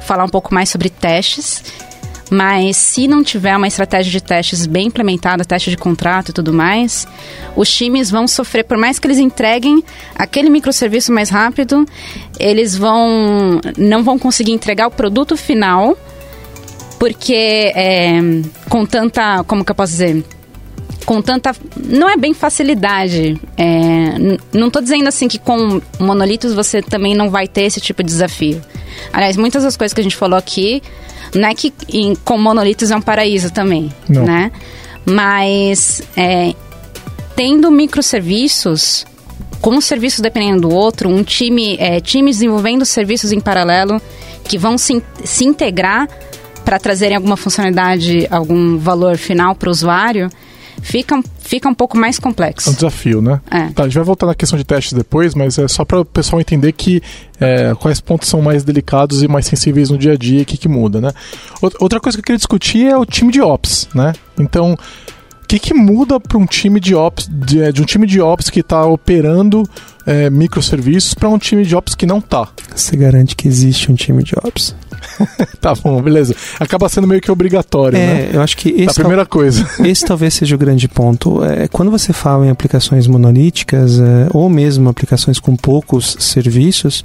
falar 0.02 0.24
um 0.24 0.28
pouco 0.28 0.52
mais 0.52 0.68
sobre 0.68 0.90
testes 0.90 1.62
mas 2.30 2.76
se 2.76 3.08
não 3.08 3.22
tiver 3.22 3.56
uma 3.56 3.66
estratégia 3.66 4.10
de 4.10 4.20
testes 4.20 4.66
bem 4.66 4.86
implementada, 4.88 5.44
teste 5.44 5.70
de 5.70 5.76
contrato 5.76 6.30
e 6.30 6.32
tudo 6.32 6.52
mais, 6.52 7.06
os 7.56 7.72
times 7.74 8.10
vão 8.10 8.26
sofrer, 8.26 8.64
por 8.64 8.76
mais 8.76 8.98
que 8.98 9.06
eles 9.06 9.18
entreguem 9.18 9.82
aquele 10.14 10.50
microserviço 10.50 11.12
mais 11.12 11.30
rápido, 11.30 11.86
eles 12.38 12.76
vão 12.76 13.60
não 13.76 14.02
vão 14.02 14.18
conseguir 14.18 14.52
entregar 14.52 14.86
o 14.86 14.90
produto 14.90 15.36
final, 15.36 15.96
porque 16.98 17.72
é, 17.74 18.20
com 18.68 18.84
tanta, 18.84 19.44
como 19.44 19.64
que 19.64 19.70
eu 19.70 19.76
posso 19.76 19.92
dizer? 19.92 20.24
com 21.08 21.22
tanta. 21.22 21.56
Não 21.74 22.06
é 22.06 22.18
bem 22.18 22.34
facilidade. 22.34 23.40
É, 23.56 24.36
não 24.52 24.66
estou 24.66 24.82
dizendo 24.82 25.08
assim 25.08 25.26
que 25.26 25.38
com 25.38 25.80
monolitos 25.98 26.52
você 26.52 26.82
também 26.82 27.14
não 27.14 27.30
vai 27.30 27.48
ter 27.48 27.62
esse 27.62 27.80
tipo 27.80 28.02
de 28.02 28.10
desafio. 28.10 28.60
Aliás, 29.10 29.34
muitas 29.34 29.62
das 29.62 29.74
coisas 29.74 29.94
que 29.94 30.00
a 30.02 30.04
gente 30.04 30.16
falou 30.16 30.38
aqui 30.38 30.82
não 31.34 31.48
é 31.48 31.54
que 31.54 31.72
em, 31.88 32.14
com 32.14 32.38
monolitos 32.38 32.90
é 32.90 32.96
um 32.96 33.00
paraíso 33.00 33.50
também, 33.50 33.92
Não. 34.08 34.24
né? 34.24 34.50
Mas 35.04 36.02
é, 36.16 36.54
tendo 37.34 37.70
microserviços, 37.70 39.06
com 39.60 39.70
um 39.70 39.80
serviço 39.80 40.22
dependendo 40.22 40.62
do 40.62 40.70
outro, 40.70 41.08
um 41.08 41.22
time, 41.22 41.76
é, 41.78 42.00
times 42.00 42.36
desenvolvendo 42.36 42.84
serviços 42.84 43.32
em 43.32 43.40
paralelo 43.40 44.00
que 44.44 44.58
vão 44.58 44.78
se, 44.78 45.02
se 45.24 45.44
integrar 45.44 46.08
para 46.64 46.78
trazerem 46.78 47.16
alguma 47.16 47.36
funcionalidade, 47.36 48.26
algum 48.30 48.78
valor 48.78 49.16
final 49.16 49.54
para 49.54 49.68
o 49.68 49.72
usuário, 49.72 50.28
fica, 50.82 51.20
fica 51.38 51.68
um 51.68 51.74
pouco 51.74 51.96
mais 51.96 52.18
complexo. 52.18 52.68
É 52.68 52.72
um 52.72 52.74
desafio, 52.74 53.20
né? 53.20 53.40
É. 53.50 53.68
Tá, 53.68 53.82
a 53.82 53.86
gente 53.86 53.96
vai 53.96 54.04
voltar 54.04 54.26
na 54.26 54.34
questão 54.34 54.58
de 54.58 54.64
testes 54.64 54.92
depois, 54.92 55.34
mas 55.34 55.58
é 55.58 55.68
só 55.68 55.84
para 55.84 56.00
o 56.00 56.04
pessoal 56.04 56.40
entender 56.40 56.72
que 56.72 57.02
é, 57.40 57.74
quais 57.74 58.00
pontos 58.00 58.28
são 58.28 58.42
mais 58.42 58.64
delicados 58.64 59.22
e 59.22 59.28
mais 59.28 59.46
sensíveis 59.46 59.90
no 59.90 59.98
dia 59.98 60.12
a 60.12 60.16
dia 60.16 60.40
e 60.40 60.42
o 60.42 60.46
que, 60.46 60.56
que 60.56 60.68
muda, 60.68 61.00
né? 61.00 61.10
Outra 61.80 62.00
coisa 62.00 62.16
que 62.16 62.20
eu 62.20 62.24
queria 62.24 62.38
discutir 62.38 62.86
é 62.86 62.96
o 62.96 63.04
time 63.04 63.32
de 63.32 63.40
Ops, 63.40 63.88
né? 63.94 64.12
Então, 64.38 64.72
o 64.72 65.46
que, 65.46 65.58
que 65.58 65.72
muda 65.72 66.20
para 66.20 66.36
um 66.36 66.46
time 66.46 66.78
de 66.78 66.94
Ops, 66.94 67.28
de, 67.30 67.62
é, 67.62 67.72
de, 67.72 67.80
um 67.80 67.84
time 67.84 68.06
de 68.06 68.20
Ops 68.20 68.50
que 68.50 68.60
está 68.60 68.84
operando 68.84 69.62
é, 70.04 70.28
microserviços 70.28 71.14
para 71.14 71.28
um 71.28 71.38
time 71.38 71.64
de 71.64 71.74
Ops 71.74 71.94
que 71.94 72.06
não 72.06 72.18
está? 72.18 72.48
Você 72.74 72.96
garante 72.96 73.34
que 73.34 73.48
existe 73.48 73.90
um 73.90 73.94
time 73.94 74.22
de 74.22 74.34
Ops? 74.44 74.74
tá 75.60 75.74
bom, 75.74 76.00
beleza. 76.00 76.34
Acaba 76.58 76.88
sendo 76.88 77.06
meio 77.06 77.20
que 77.20 77.30
obrigatório, 77.30 77.96
é, 77.96 78.06
né? 78.06 78.30
eu 78.32 78.42
acho 78.42 78.56
que 78.56 78.68
A 78.80 78.84
esse, 78.84 78.94
primeira 78.94 79.26
coisa. 79.26 79.68
esse 79.84 80.04
talvez 80.04 80.34
seja 80.34 80.54
o 80.54 80.58
grande 80.58 80.88
ponto. 80.88 81.44
É, 81.44 81.68
quando 81.68 81.90
você 81.90 82.12
fala 82.12 82.46
em 82.46 82.50
aplicações 82.50 83.06
monolíticas 83.06 83.98
é, 83.98 84.28
ou 84.32 84.48
mesmo 84.48 84.88
aplicações 84.88 85.38
com 85.38 85.56
poucos 85.56 86.16
serviços, 86.20 87.04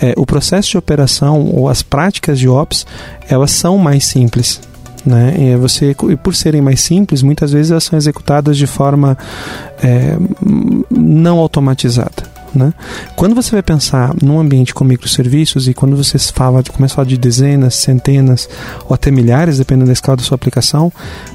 é, 0.00 0.14
o 0.16 0.26
processo 0.26 0.70
de 0.70 0.78
operação 0.78 1.50
ou 1.52 1.68
as 1.68 1.82
práticas 1.82 2.38
de 2.38 2.48
ops 2.48 2.86
elas 3.28 3.50
são 3.50 3.78
mais 3.78 4.04
simples. 4.04 4.60
Né? 5.04 5.34
E 5.38 5.56
você, 5.56 5.94
e 6.08 6.16
por 6.16 6.34
serem 6.34 6.62
mais 6.62 6.80
simples, 6.80 7.22
muitas 7.22 7.52
vezes 7.52 7.70
elas 7.70 7.84
são 7.84 7.96
executadas 7.96 8.56
de 8.56 8.66
forma 8.66 9.18
é, 9.82 10.16
não 10.90 11.38
automatizada. 11.38 12.33
Né? 12.54 12.72
Quando 13.16 13.34
você 13.34 13.50
vai 13.50 13.62
pensar 13.62 14.14
num 14.22 14.38
ambiente 14.38 14.72
com 14.72 14.84
microserviços 14.84 15.66
e 15.66 15.74
quando 15.74 15.96
você 15.96 16.18
fala, 16.18 16.62
começa 16.62 16.94
a 16.94 16.96
falar 16.96 17.08
de 17.08 17.16
dezenas, 17.16 17.74
centenas 17.74 18.48
ou 18.88 18.94
até 18.94 19.10
milhares, 19.10 19.58
dependendo 19.58 19.86
da 19.86 19.92
escala 19.92 20.16
da 20.16 20.22
sua 20.22 20.36
aplicação, 20.36 20.92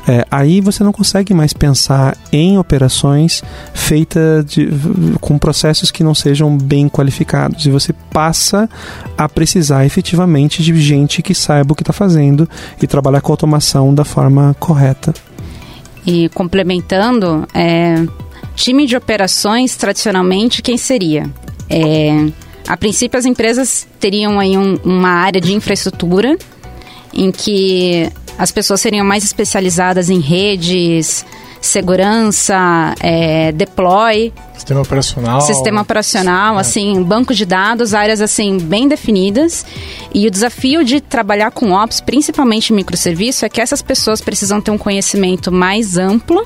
é, 0.07 0.25
aí 0.31 0.61
você 0.61 0.83
não 0.83 0.91
consegue 0.91 1.33
mais 1.33 1.53
pensar 1.53 2.15
em 2.31 2.57
operações 2.57 3.43
feitas 3.73 4.45
com 5.19 5.37
processos 5.37 5.91
que 5.91 6.03
não 6.03 6.15
sejam 6.15 6.57
bem 6.57 6.87
qualificados 6.87 7.65
e 7.65 7.69
você 7.69 7.93
passa 8.11 8.69
a 9.17 9.27
precisar 9.27 9.85
efetivamente 9.85 10.63
de 10.63 10.79
gente 10.79 11.21
que 11.21 11.33
saiba 11.33 11.73
o 11.73 11.75
que 11.75 11.83
está 11.83 11.93
fazendo 11.93 12.47
e 12.81 12.87
trabalhar 12.87 13.21
com 13.21 13.31
automação 13.31 13.93
da 13.93 14.05
forma 14.05 14.55
correta. 14.59 15.13
E 16.05 16.29
complementando, 16.29 17.47
é, 17.53 18.05
time 18.59 18.85
de 18.85 18.95
operações, 18.97 19.75
tradicionalmente, 19.77 20.61
quem 20.61 20.77
seria? 20.77 21.29
É, 21.69 22.27
a 22.67 22.75
princípio, 22.75 23.17
as 23.17 23.25
empresas 23.25 23.87
teriam 23.99 24.39
aí 24.39 24.57
um, 24.57 24.75
uma 24.83 25.09
área 25.09 25.39
de 25.39 25.53
infraestrutura 25.53 26.37
em 27.13 27.31
que 27.31 28.11
as 28.37 28.51
pessoas 28.51 28.81
seriam 28.81 29.05
mais 29.05 29.23
especializadas 29.23 30.09
em 30.09 30.19
redes, 30.19 31.25
segurança, 31.61 32.95
é, 32.99 33.51
deploy, 33.53 34.33
Sistema 34.53 34.81
operacional. 34.81 35.41
sistema 35.41 35.81
operacional, 35.81 36.57
assim, 36.57 37.01
banco 37.01 37.33
de 37.33 37.45
dados, 37.45 37.93
áreas 37.93 38.19
assim 38.19 38.57
bem 38.57 38.89
definidas. 38.89 39.65
E 40.13 40.27
o 40.27 40.31
desafio 40.31 40.83
de 40.83 40.99
trabalhar 40.99 41.51
com 41.51 41.71
ops, 41.71 42.01
principalmente 42.01 42.73
microserviço, 42.73 43.45
é 43.45 43.49
que 43.49 43.61
essas 43.61 43.81
pessoas 43.81 44.19
precisam 44.19 44.59
ter 44.59 44.69
um 44.71 44.77
conhecimento 44.77 45.49
mais 45.49 45.97
amplo, 45.97 46.45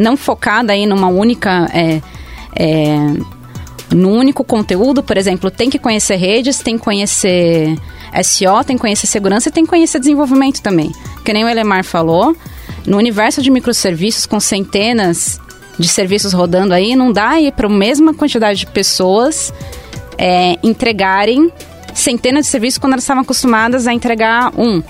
não 0.00 0.16
focado 0.16 0.72
aí 0.72 0.86
numa 0.86 1.08
única 1.08 1.68
é, 1.72 2.00
é, 2.56 2.96
no 3.94 4.10
único 4.10 4.44
conteúdo, 4.44 5.02
por 5.02 5.16
exemplo, 5.16 5.50
tem 5.50 5.68
que 5.68 5.78
conhecer 5.78 6.16
redes, 6.16 6.60
tem 6.60 6.78
que 6.78 6.84
conhecer 6.84 7.76
SO, 8.22 8.64
tem 8.64 8.76
que 8.76 8.80
conhecer 8.80 9.06
segurança 9.06 9.48
e 9.48 9.52
tem 9.52 9.64
que 9.64 9.70
conhecer 9.70 9.98
desenvolvimento 9.98 10.60
também. 10.60 10.92
Que 11.24 11.32
nem 11.32 11.44
o 11.44 11.48
Elemar 11.48 11.84
falou, 11.84 12.36
no 12.86 12.96
universo 12.96 13.42
de 13.42 13.50
microserviços 13.50 14.26
com 14.26 14.40
centenas 14.40 15.40
de 15.78 15.88
serviços 15.88 16.32
rodando 16.32 16.74
aí, 16.74 16.94
não 16.94 17.12
dá 17.12 17.30
aí 17.30 17.50
para 17.50 17.66
a 17.66 17.70
mesma 17.70 18.14
quantidade 18.14 18.60
de 18.60 18.66
pessoas 18.66 19.52
é, 20.16 20.56
entregarem 20.62 21.50
centenas 21.94 22.46
de 22.46 22.50
serviços 22.50 22.78
quando 22.78 22.92
elas 22.92 23.04
estavam 23.04 23.22
acostumadas 23.22 23.86
a 23.86 23.92
entregar 23.92 24.52
um 24.56 24.82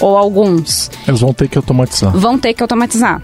ou 0.00 0.16
alguns. 0.16 0.90
Eles 1.06 1.20
vão 1.20 1.32
ter 1.32 1.48
que 1.48 1.56
automatizar. 1.56 2.16
Vão 2.16 2.38
ter 2.38 2.54
que 2.54 2.62
automatizar. 2.62 3.22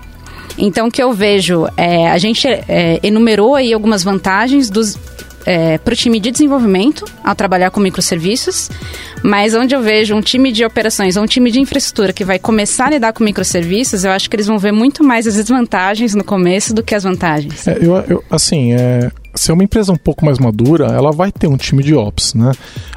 Então, 0.59 0.89
o 0.89 0.91
que 0.91 1.03
eu 1.03 1.13
vejo, 1.13 1.67
é, 1.77 2.09
a 2.09 2.19
gente 2.19 2.47
é, 2.47 2.99
enumerou 3.03 3.55
aí 3.55 3.73
algumas 3.73 4.03
vantagens 4.03 4.69
dos 4.69 4.99
é, 5.47 5.79
para 5.79 5.93
o 5.93 5.97
time 5.97 6.21
de 6.21 6.31
desenvolvimento 6.31 7.05
ao 7.25 7.35
trabalhar 7.35 7.71
com 7.71 7.81
microserviços, 7.81 8.71
mas 9.23 9.55
onde 9.55 9.75
eu 9.75 9.81
vejo 9.81 10.15
um 10.15 10.21
time 10.21 10.53
de 10.53 10.65
operações 10.65 11.17
ou 11.17 11.23
um 11.23 11.27
time 11.27 11.51
de 11.51 11.61
infraestrutura 11.61 12.13
que 12.13 12.25
vai 12.25 12.39
começar 12.39 12.87
a 12.87 12.91
lidar 12.91 13.13
com 13.13 13.25
microserviços, 13.25 14.05
eu 14.05 14.11
acho 14.11 14.29
que 14.29 14.37
eles 14.37 14.47
vão 14.47 14.59
ver 14.59 14.73
muito 14.73 15.03
mais 15.03 15.27
as 15.27 15.35
desvantagens 15.35 16.15
no 16.15 16.25
começo 16.25 16.75
do 16.75 16.83
que 16.83 16.95
as 16.95 17.05
vantagens. 17.05 17.67
É, 17.67 17.79
eu, 17.81 17.97
eu, 18.09 18.25
assim, 18.31 18.75
é, 18.75 19.11
se 19.35 19.51
é 19.51 19.55
uma 19.55 19.65
empresa 19.65 19.93
um 19.93 19.97
pouco 19.97 20.25
mais 20.25 20.39
madura, 20.39 20.87
ela 20.87 21.13
vai 21.13 21.31
ter 21.31 21.47
um 21.47 21.57
time 21.57 21.83
de 21.83 21.95
ops, 21.95 22.35
né? 22.35 22.53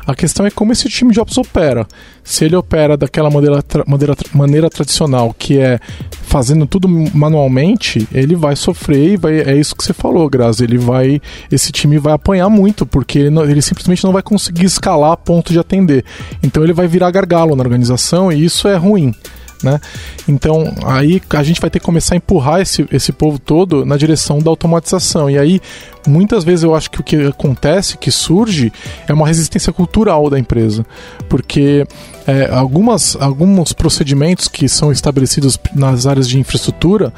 A 0.06 0.16
questão 0.16 0.46
é 0.46 0.52
como 0.52 0.72
esse 0.72 0.90
time 0.90 1.12
de 1.14 1.20
ops 1.20 1.38
opera. 1.38 1.88
Se 2.24 2.46
ele 2.46 2.56
opera 2.56 2.98
daquela 2.98 3.30
maneira, 3.30 3.62
tra 3.62 3.84
maneira, 3.88 4.16
maneira 4.34 4.70
tradicional, 4.70 5.34
que 5.38 5.60
é 5.60 5.80
fazendo 6.24 6.66
tudo 6.66 6.88
manualmente, 6.88 8.08
ele 8.12 8.36
vai 8.36 8.56
sofrer 8.56 9.14
e 9.14 9.18
vai, 9.18 9.40
é 9.42 9.56
isso 9.56 9.76
que 9.76 9.84
você 9.84 9.94
falou, 9.94 10.30
Grazi. 10.30 10.64
Ele 10.64 10.78
vai, 10.78 11.22
esse 11.52 11.72
time 11.72 11.98
vai 11.98 12.14
apanhar 12.14 12.50
muito, 12.50 12.86
porque 12.86 13.20
ele, 13.20 13.30
não, 13.30 13.44
ele 13.44 13.62
simplesmente 13.62 14.04
não 14.04 14.12
vai 14.12 14.24
conseguir 14.24 14.66
escalar 14.66 15.12
a 15.12 15.18
ponto 15.18 15.52
de 15.54 15.60
atender. 15.60 16.04
Então 16.42 16.64
ele 16.64 16.74
vai 16.74 16.88
virar 16.88 17.12
gargalo 17.12 17.56
na 17.56 17.64
organização 17.64 18.32
e 18.32 18.44
isso 18.44 18.68
é 18.68 18.76
ruim. 18.76 19.14
Né? 19.64 19.80
Então 20.28 20.74
aí 20.86 21.22
a 21.30 21.44
gente 21.44 21.62
vai 21.62 21.70
ter 21.70 21.80
que 21.80 21.86
começar 21.86 22.16
a 22.16 22.18
empurrar 22.18 22.60
esse, 22.60 22.86
esse 22.92 23.14
povo 23.14 23.40
todo 23.40 23.86
na 23.86 23.96
direção 23.96 24.40
da 24.40 24.50
automatização. 24.50 25.30
E 25.30 25.40
aí 25.40 25.62
muitas 26.06 26.44
vezes 26.44 26.64
eu 26.64 26.76
acho 26.76 26.92
que 26.92 27.00
o 27.00 27.04
que 27.04 27.28
acontece, 27.28 27.98
que 27.98 28.12
surge, 28.12 28.72
é 29.08 29.14
uma 29.14 29.26
resistência 29.26 29.72
cultural 29.72 30.30
da 30.30 30.38
empresa, 30.38 30.86
porque 31.30 31.88
é, 32.28 32.50
algumas, 32.52 33.16
alguns 33.16 33.72
procedimentos 33.74 34.48
que 34.48 34.68
são 34.68 34.92
estabelecidos 34.92 35.58
nas 35.74 36.06
áreas 36.06 36.28
de 36.28 36.38
infraestrutura 36.38 37.14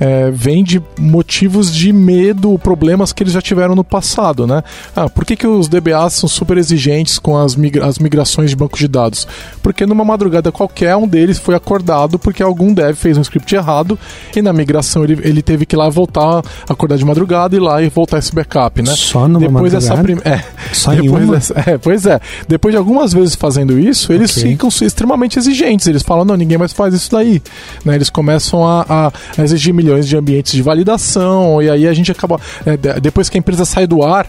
é, 0.00 0.30
vem 0.30 0.64
de 0.64 0.82
motivos 0.98 1.72
de 1.74 1.92
medo, 1.92 2.58
problemas 2.58 3.12
que 3.12 3.22
eles 3.22 3.32
já 3.34 3.42
tiveram 3.42 3.74
no 3.76 3.84
passado, 3.84 4.46
né? 4.46 4.62
Ah, 4.96 5.08
por 5.08 5.24
que, 5.26 5.36
que 5.36 5.46
os 5.46 5.68
DBAs 5.68 6.14
são 6.14 6.28
super 6.28 6.56
exigentes 6.56 7.18
com 7.18 7.36
as, 7.36 7.54
migra 7.54 7.86
as 7.86 7.98
migrações 7.98 8.48
de 8.50 8.56
banco 8.56 8.78
de 8.78 8.88
dados? 8.88 9.28
Porque 9.62 9.84
numa 9.84 10.04
madrugada 10.04 10.50
qualquer 10.50 10.96
um 10.96 11.06
deles 11.06 11.38
foi 11.38 11.54
acordado 11.54 12.18
porque 12.18 12.42
algum 12.42 12.72
dev 12.72 12.96
fez 12.96 13.18
um 13.18 13.20
script 13.20 13.54
errado 13.54 13.98
e 14.34 14.40
na 14.40 14.52
migração 14.52 15.04
ele, 15.04 15.18
ele 15.22 15.42
teve 15.42 15.66
que 15.66 15.74
ir 15.74 15.78
lá 15.78 15.88
voltar, 15.90 16.42
acordar 16.68 16.96
de 16.96 17.04
madrugada 17.04 17.54
e 17.54 17.58
ir 17.58 17.60
lá 17.60 17.82
e 17.82 17.88
voltar 17.90 18.18
esse 18.18 18.34
backup, 18.34 18.80
né? 18.82 18.94
Só 18.96 19.28
numa 19.28 19.40
depois 19.40 19.72
madrugada? 19.74 19.80
dessa 19.80 20.02
prim... 20.02 20.18
é, 20.24 20.42
Só 20.72 20.94
em 20.94 21.02
depois 21.02 21.24
uma? 21.24 21.34
dessa- 21.34 21.54
é, 21.66 21.76
pois 21.78 22.06
é. 22.06 22.18
Depois 22.48 22.72
de 22.72 22.78
algumas 22.78 23.12
vezes 23.12 23.34
fazendo 23.34 23.78
isso, 23.78 24.12
eles 24.12 24.30
Ok. 24.36 24.50
ficam 24.50 24.68
extremamente 24.82 25.38
exigentes. 25.38 25.86
Eles 25.86 26.02
falam, 26.02 26.24
não, 26.24 26.36
ninguém 26.36 26.56
mais 26.56 26.72
faz 26.72 26.94
isso 26.94 27.10
daí. 27.10 27.42
Né? 27.84 27.96
Eles 27.96 28.08
começam 28.08 28.64
a, 28.66 28.86
a- 28.88 29.12
a 29.36 29.42
exigir 29.42 29.74
milhões 29.74 29.89
de 29.98 30.16
ambientes 30.16 30.52
de 30.52 30.62
validação, 30.62 31.60
e 31.62 31.68
aí 31.70 31.86
a 31.88 31.92
gente 31.92 32.10
acaba. 32.12 32.38
é, 32.66 32.76
de- 32.76 33.00
depois 33.00 33.28
que 33.28 33.36
a 33.36 33.40
empresa 33.40 33.64
sai 33.64 33.86
do 33.86 34.02
ar. 34.02 34.26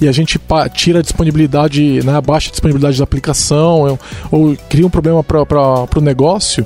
E 0.00 0.06
a 0.06 0.12
gente 0.12 0.38
tira 0.74 1.00
a 1.00 1.02
disponibilidade, 1.02 2.04
né, 2.04 2.20
baixa 2.20 2.50
a 2.50 2.52
disponibilidade 2.52 2.98
da 2.98 3.04
aplicação, 3.04 3.80
ou, 3.80 3.98
ou 4.30 4.56
cria 4.68 4.86
um 4.86 4.90
problema 4.90 5.24
para 5.24 5.40
o 5.96 6.00
negócio, 6.00 6.64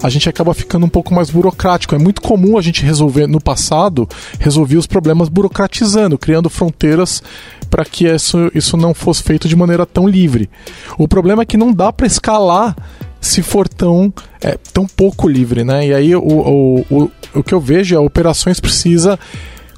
a 0.00 0.08
gente 0.08 0.28
acaba 0.28 0.54
ficando 0.54 0.86
um 0.86 0.88
pouco 0.88 1.12
mais 1.12 1.30
burocrático. 1.30 1.96
É 1.96 1.98
muito 1.98 2.22
comum 2.22 2.56
a 2.56 2.62
gente 2.62 2.84
resolver, 2.84 3.26
no 3.26 3.40
passado, 3.40 4.08
resolver 4.38 4.76
os 4.76 4.86
problemas 4.86 5.28
burocratizando, 5.28 6.16
criando 6.16 6.48
fronteiras 6.48 7.22
para 7.68 7.84
que 7.84 8.06
isso, 8.06 8.50
isso 8.54 8.76
não 8.76 8.94
fosse 8.94 9.22
feito 9.22 9.48
de 9.48 9.56
maneira 9.56 9.84
tão 9.84 10.06
livre. 10.06 10.48
O 10.96 11.08
problema 11.08 11.42
é 11.42 11.46
que 11.46 11.56
não 11.56 11.72
dá 11.72 11.92
para 11.92 12.06
escalar 12.06 12.76
se 13.20 13.42
for 13.42 13.68
tão, 13.68 14.12
é, 14.40 14.56
tão 14.72 14.86
pouco 14.86 15.28
livre, 15.28 15.62
né? 15.64 15.88
E 15.88 15.92
aí 15.94 16.14
o, 16.16 16.22
o, 16.22 16.80
o, 16.90 17.10
o 17.34 17.42
que 17.42 17.54
eu 17.54 17.60
vejo 17.60 17.94
é 17.94 17.98
operações 17.98 18.60
precisa 18.60 19.18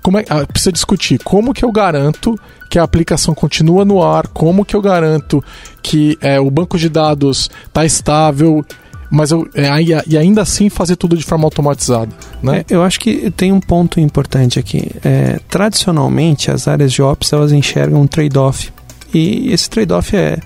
como 0.03 0.19
é, 0.19 0.25
ah, 0.29 0.45
precisa 0.47 0.73
discutir 0.73 1.21
como 1.23 1.55
que 1.55 1.65
eu 1.65 1.71
garanto 1.71 2.39
que 2.69 2.79
a 2.79 2.83
aplicação 2.83 3.35
continua 3.35 3.85
no 3.85 4.03
ar, 4.03 4.27
como 4.29 4.65
que 4.65 4.75
eu 4.75 4.83
garanto 4.83 5.43
que 5.83 6.19
é, 6.21 6.41
o 6.41 6.51
banco 6.51 6.77
de 6.77 6.89
dados 6.89 7.51
está 7.67 7.85
estável, 7.85 8.65
mas 9.11 9.31
eu, 9.31 9.47
é, 9.55 9.69
e 10.07 10.17
ainda 10.17 10.41
assim 10.41 10.71
fazer 10.71 10.97
tudo 10.97 11.17
de 11.17 11.23
forma 11.23 11.45
automatizada, 11.45 12.11
né? 12.43 12.65
É, 12.69 12.75
eu 12.75 12.83
acho 12.83 12.99
que 12.99 13.31
tem 13.31 13.53
um 13.53 13.61
ponto 13.61 14.01
importante 14.01 14.59
aqui. 14.59 14.91
É, 15.05 15.39
tradicionalmente, 15.51 16.51
as 16.51 16.67
áreas 16.67 16.93
de 16.93 17.03
ops 17.03 17.31
elas 17.33 17.53
enxergam 17.53 18.01
um 18.01 18.07
trade-off. 18.07 18.73
E 19.15 19.53
esse 19.53 19.69
trade-off 19.69 20.17
é, 20.17 20.39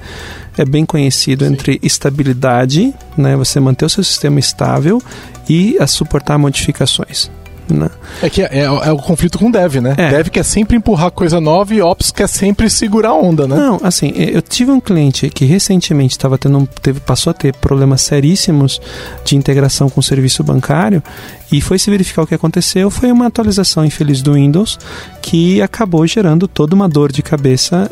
é 0.57 0.65
bem 0.65 0.85
conhecido 0.85 1.45
entre 1.45 1.79
estabilidade, 1.83 2.93
né, 3.17 3.37
você 3.37 3.61
manter 3.61 3.85
o 3.85 3.91
seu 3.91 4.03
sistema 4.03 4.41
estável, 4.41 5.03
e 5.49 5.77
a 5.79 5.87
suportar 5.87 6.39
modificações. 6.39 7.31
Né? 7.69 7.91
É 8.23 8.31
que 8.31 8.43
é, 8.43 8.61
é 8.61 8.93
o 8.93 8.97
conflito 8.99 9.39
com 9.39 9.49
o 9.49 9.53
dev, 9.53 9.77
né? 9.77 9.95
É. 9.97 10.11
Dev 10.11 10.29
quer 10.29 10.45
sempre 10.45 10.77
empurrar 10.77 11.11
coisa 11.11 11.41
nova 11.41 11.75
e 11.75 11.81
ops 11.83 12.11
quer 12.11 12.29
sempre 12.29 12.71
segurar 12.71 13.09
a 13.11 13.15
onda, 13.15 13.47
né? 13.47 13.57
Não, 13.57 13.81
assim, 13.83 14.13
eu 14.17 14.41
tive 14.41 14.71
um 14.71 14.79
cliente 14.81 15.29
que 15.31 15.45
recentemente 15.45 16.13
estava 16.13 16.39
tendo, 16.39 16.59
um- 16.59 16.67
teve, 16.67 17.01
passou 17.01 17.31
a 17.31 17.35
ter 17.35 17.55
problemas 17.57 18.03
seríssimos 18.03 18.81
de 19.25 19.37
integração 19.37 19.89
com 19.91 20.01
o 20.01 20.03
serviço 20.03 20.45
bancário 20.45 21.03
e 21.51 21.61
foi 21.61 21.79
se 21.79 21.91
verificar 21.91 22.23
o 22.23 22.27
que 22.27 22.35
aconteceu, 22.35 22.91
foi 22.91 23.11
uma 23.11 23.27
atualização 23.27 23.85
infeliz 23.85 24.23
do 24.23 24.35
Windows 24.35 24.79
que 25.23 25.61
acabou 25.63 26.07
gerando 26.07 26.47
toda 26.47 26.75
uma 26.75 26.89
dor 26.89 27.11
de 27.11 27.23
cabeça 27.23 27.89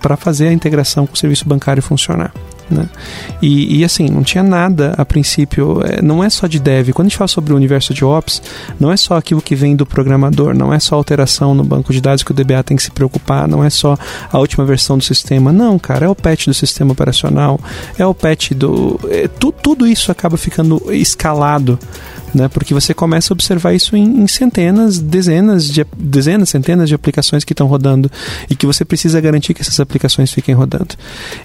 para 0.00 0.16
fazer 0.16 0.48
a 0.48 0.52
integração 0.52 1.06
com 1.06 1.14
o 1.14 1.18
serviço 1.18 1.46
bancário 1.46 1.82
funcionar. 1.82 2.32
Né? 2.70 2.88
E, 3.40 3.78
e, 3.78 3.84
assim, 3.84 4.08
não 4.08 4.22
tinha 4.22 4.42
nada 4.42 4.94
a 4.96 5.04
princípio, 5.04 5.80
é, 5.84 6.00
não 6.00 6.22
é 6.22 6.30
só 6.30 6.46
de 6.46 6.58
dev. 6.58 6.90
Quando 6.90 7.06
a 7.06 7.08
gente 7.08 7.18
fala 7.18 7.28
sobre 7.28 7.52
o 7.52 7.56
universo 7.56 7.92
de 7.92 8.04
Ops, 8.04 8.42
não 8.78 8.90
é 8.90 8.96
só 8.96 9.16
aquilo 9.16 9.42
que 9.42 9.54
vem 9.54 9.76
do 9.76 9.84
programador, 9.84 10.54
não 10.54 10.72
é 10.72 10.78
só 10.78 10.96
alteração 10.96 11.54
no 11.54 11.64
banco 11.64 11.92
de 11.92 12.00
dados 12.00 12.22
que 12.22 12.30
o 12.30 12.34
DBA 12.34 12.62
tem 12.62 12.76
que 12.76 12.82
se 12.82 12.90
preocupar, 12.90 13.46
não 13.46 13.62
é 13.62 13.70
só 13.70 13.96
a 14.30 14.38
última 14.38 14.64
versão 14.64 14.96
do 14.96 15.04
sistema. 15.04 15.52
Não, 15.52 15.78
cara, 15.78 16.06
é 16.06 16.08
o 16.08 16.14
patch 16.14 16.46
do 16.46 16.54
sistema 16.54 16.92
operacional, 16.92 17.60
é 17.98 18.06
o 18.06 18.14
patch 18.14 18.52
do. 18.52 18.98
É, 19.10 19.28
tu, 19.28 19.52
tudo 19.52 19.86
isso 19.86 20.10
acaba 20.10 20.36
ficando 20.36 20.82
escalado 20.92 21.78
né? 22.34 22.48
Porque 22.48 22.74
você 22.74 22.94
começa 22.94 23.32
a 23.32 23.34
observar 23.34 23.74
isso 23.74 23.96
em, 23.96 24.22
em, 24.22 24.26
centenas, 24.26 24.98
dezenas 24.98 25.68
de 25.68 25.84
dezenas, 25.96 26.48
centenas 26.48 26.88
de 26.88 26.94
aplicações 26.94 27.44
que 27.44 27.52
estão 27.52 27.66
rodando 27.66 28.10
e 28.48 28.56
que 28.56 28.66
você 28.66 28.84
precisa 28.84 29.20
garantir 29.20 29.54
que 29.54 29.62
essas 29.62 29.80
aplicações 29.80 30.32
fiquem 30.32 30.54
rodando. 30.54 30.94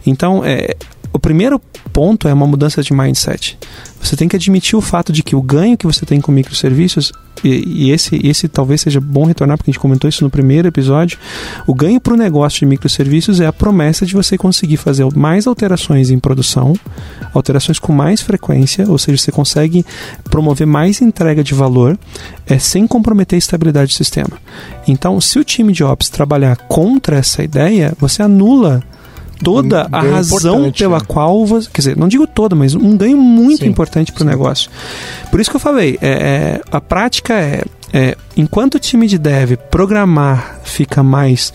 Então, 0.05 0.43
é, 0.43 0.75
o 1.13 1.19
primeiro 1.19 1.59
ponto 1.91 2.27
é 2.27 2.33
uma 2.33 2.47
mudança 2.47 2.81
de 2.83 2.93
mindset. 2.93 3.57
Você 4.01 4.15
tem 4.15 4.27
que 4.27 4.35
admitir 4.35 4.75
o 4.75 4.81
fato 4.81 5.11
de 5.11 5.23
que 5.23 5.35
o 5.35 5.41
ganho 5.41 5.77
que 5.77 5.85
você 5.85 6.05
tem 6.05 6.21
com 6.21 6.31
microserviços, 6.31 7.11
e, 7.43 7.87
e 7.87 7.91
esse, 7.91 8.19
esse 8.25 8.47
talvez 8.47 8.81
seja 8.81 8.99
bom 8.99 9.25
retornar, 9.25 9.57
porque 9.57 9.69
a 9.69 9.73
gente 9.73 9.81
comentou 9.81 10.07
isso 10.07 10.23
no 10.23 10.29
primeiro 10.29 10.67
episódio, 10.67 11.17
o 11.65 11.73
ganho 11.73 11.99
para 11.99 12.13
o 12.13 12.17
negócio 12.17 12.59
de 12.59 12.65
microserviços 12.65 13.39
é 13.39 13.45
a 13.45 13.53
promessa 13.53 14.05
de 14.05 14.13
você 14.13 14.37
conseguir 14.37 14.77
fazer 14.77 15.05
mais 15.15 15.47
alterações 15.47 16.09
em 16.09 16.19
produção, 16.19 16.73
alterações 17.33 17.79
com 17.79 17.91
mais 17.91 18.21
frequência, 18.21 18.89
ou 18.89 18.97
seja, 18.97 19.17
você 19.17 19.31
consegue 19.31 19.85
promover 20.25 20.67
mais 20.67 21.01
entrega 21.01 21.43
de 21.43 21.53
valor 21.53 21.97
é, 22.45 22.57
sem 22.57 22.87
comprometer 22.87 23.35
a 23.35 23.39
estabilidade 23.39 23.91
do 23.91 23.95
sistema. 23.95 24.37
Então, 24.87 25.19
se 25.19 25.37
o 25.39 25.43
time 25.43 25.73
de 25.73 25.83
Ops 25.83 26.09
trabalhar 26.09 26.55
contra 26.67 27.17
essa 27.17 27.43
ideia, 27.43 27.93
você 27.99 28.21
anula 28.23 28.83
toda 29.43 29.87
um 29.91 29.95
a 29.95 30.01
razão 30.01 30.71
pela 30.71 30.99
né? 30.99 31.05
qual 31.07 31.45
você, 31.45 31.69
quer 31.71 31.81
dizer, 31.81 31.97
não 31.97 32.07
digo 32.07 32.27
toda, 32.27 32.55
mas 32.55 32.75
um 32.75 32.95
ganho 32.95 33.17
muito 33.17 33.63
sim, 33.63 33.69
importante 33.69 34.11
para 34.11 34.23
o 34.23 34.25
negócio. 34.25 34.69
Por 35.29 35.39
isso 35.39 35.49
que 35.49 35.55
eu 35.55 35.59
falei, 35.59 35.97
é, 36.01 36.09
é, 36.09 36.61
a 36.71 36.81
prática 36.81 37.33
é, 37.33 37.63
é, 37.93 38.17
enquanto 38.35 38.75
o 38.75 38.79
time 38.79 39.07
de 39.07 39.17
dev 39.17 39.53
programar 39.69 40.56
fica 40.69 41.03
mais 41.03 41.53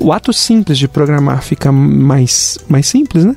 o 0.00 0.12
ato 0.12 0.32
simples 0.32 0.78
de 0.78 0.88
programar 0.88 1.42
fica 1.42 1.70
mais, 1.70 2.58
mais 2.68 2.86
simples, 2.86 3.24
né? 3.24 3.36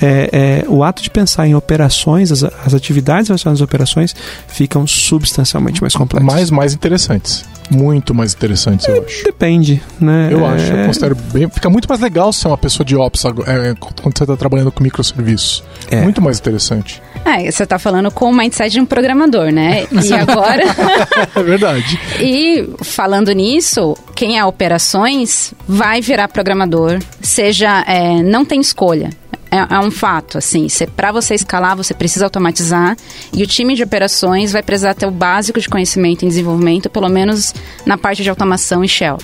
É, 0.00 0.62
é, 0.62 0.64
o 0.68 0.84
ato 0.84 1.02
de 1.02 1.10
pensar 1.10 1.46
em 1.46 1.54
operações, 1.54 2.30
as, 2.30 2.44
as 2.44 2.74
atividades 2.74 3.28
relacionadas 3.28 3.60
às 3.60 3.64
operações 3.64 4.14
ficam 4.46 4.86
substancialmente 4.86 5.80
mais 5.80 5.94
complexas. 5.94 6.32
Mais, 6.32 6.50
mais 6.50 6.74
interessantes 6.74 7.44
muito 7.70 8.14
mais 8.14 8.32
interessantes, 8.32 8.86
eu 8.88 9.04
acho. 9.04 9.24
Depende, 9.24 9.82
né? 10.00 10.28
Eu 10.30 10.44
é... 10.46 10.54
acho, 10.54 10.72
eu 10.72 10.86
considero 10.86 11.14
bem. 11.32 11.48
Fica 11.50 11.68
muito 11.68 11.88
mais 11.88 12.00
legal 12.00 12.32
ser 12.32 12.48
uma 12.48 12.58
pessoa 12.58 12.84
de 12.84 12.96
Ops 12.96 13.24
é, 13.24 13.74
quando 13.78 14.16
você 14.16 14.24
está 14.24 14.36
trabalhando 14.36 14.72
com 14.72 14.82
microserviços. 14.82 15.62
É. 15.90 16.02
Muito 16.02 16.22
mais 16.22 16.38
interessante. 16.38 17.02
É, 17.24 17.50
você 17.50 17.64
está 17.64 17.78
falando 17.78 18.10
com 18.10 18.30
o 18.30 18.34
mindset 18.34 18.70
de 18.70 18.80
um 18.80 18.86
programador, 18.86 19.50
né? 19.52 19.86
E 19.92 20.12
agora. 20.14 20.62
é 21.34 21.42
verdade. 21.42 21.98
E 22.20 22.68
falando 22.82 23.30
nisso, 23.32 23.96
quem 24.14 24.38
é 24.38 24.40
operações 24.58 25.54
vai 25.68 26.00
virar 26.00 26.26
programador, 26.26 26.98
seja. 27.22 27.84
É, 27.86 28.22
não 28.24 28.44
tem 28.44 28.60
escolha 28.60 29.10
é, 29.50 29.74
é 29.74 29.78
um 29.80 29.90
fato, 29.90 30.36
assim, 30.36 30.66
para 30.94 31.10
você 31.12 31.34
escalar, 31.34 31.76
você 31.76 31.94
precisa 31.94 32.26
automatizar 32.26 32.96
e 33.32 33.42
o 33.42 33.46
time 33.46 33.74
de 33.74 33.82
operações 33.82 34.52
vai 34.52 34.62
precisar 34.62 34.94
ter 34.94 35.06
o 35.06 35.10
básico 35.10 35.60
de 35.60 35.68
conhecimento 35.68 36.24
em 36.24 36.28
desenvolvimento, 36.28 36.90
pelo 36.90 37.08
menos 37.08 37.54
na 37.86 37.96
parte 37.96 38.22
de 38.22 38.28
automação 38.28 38.84
e 38.84 38.88
shell. 38.88 39.18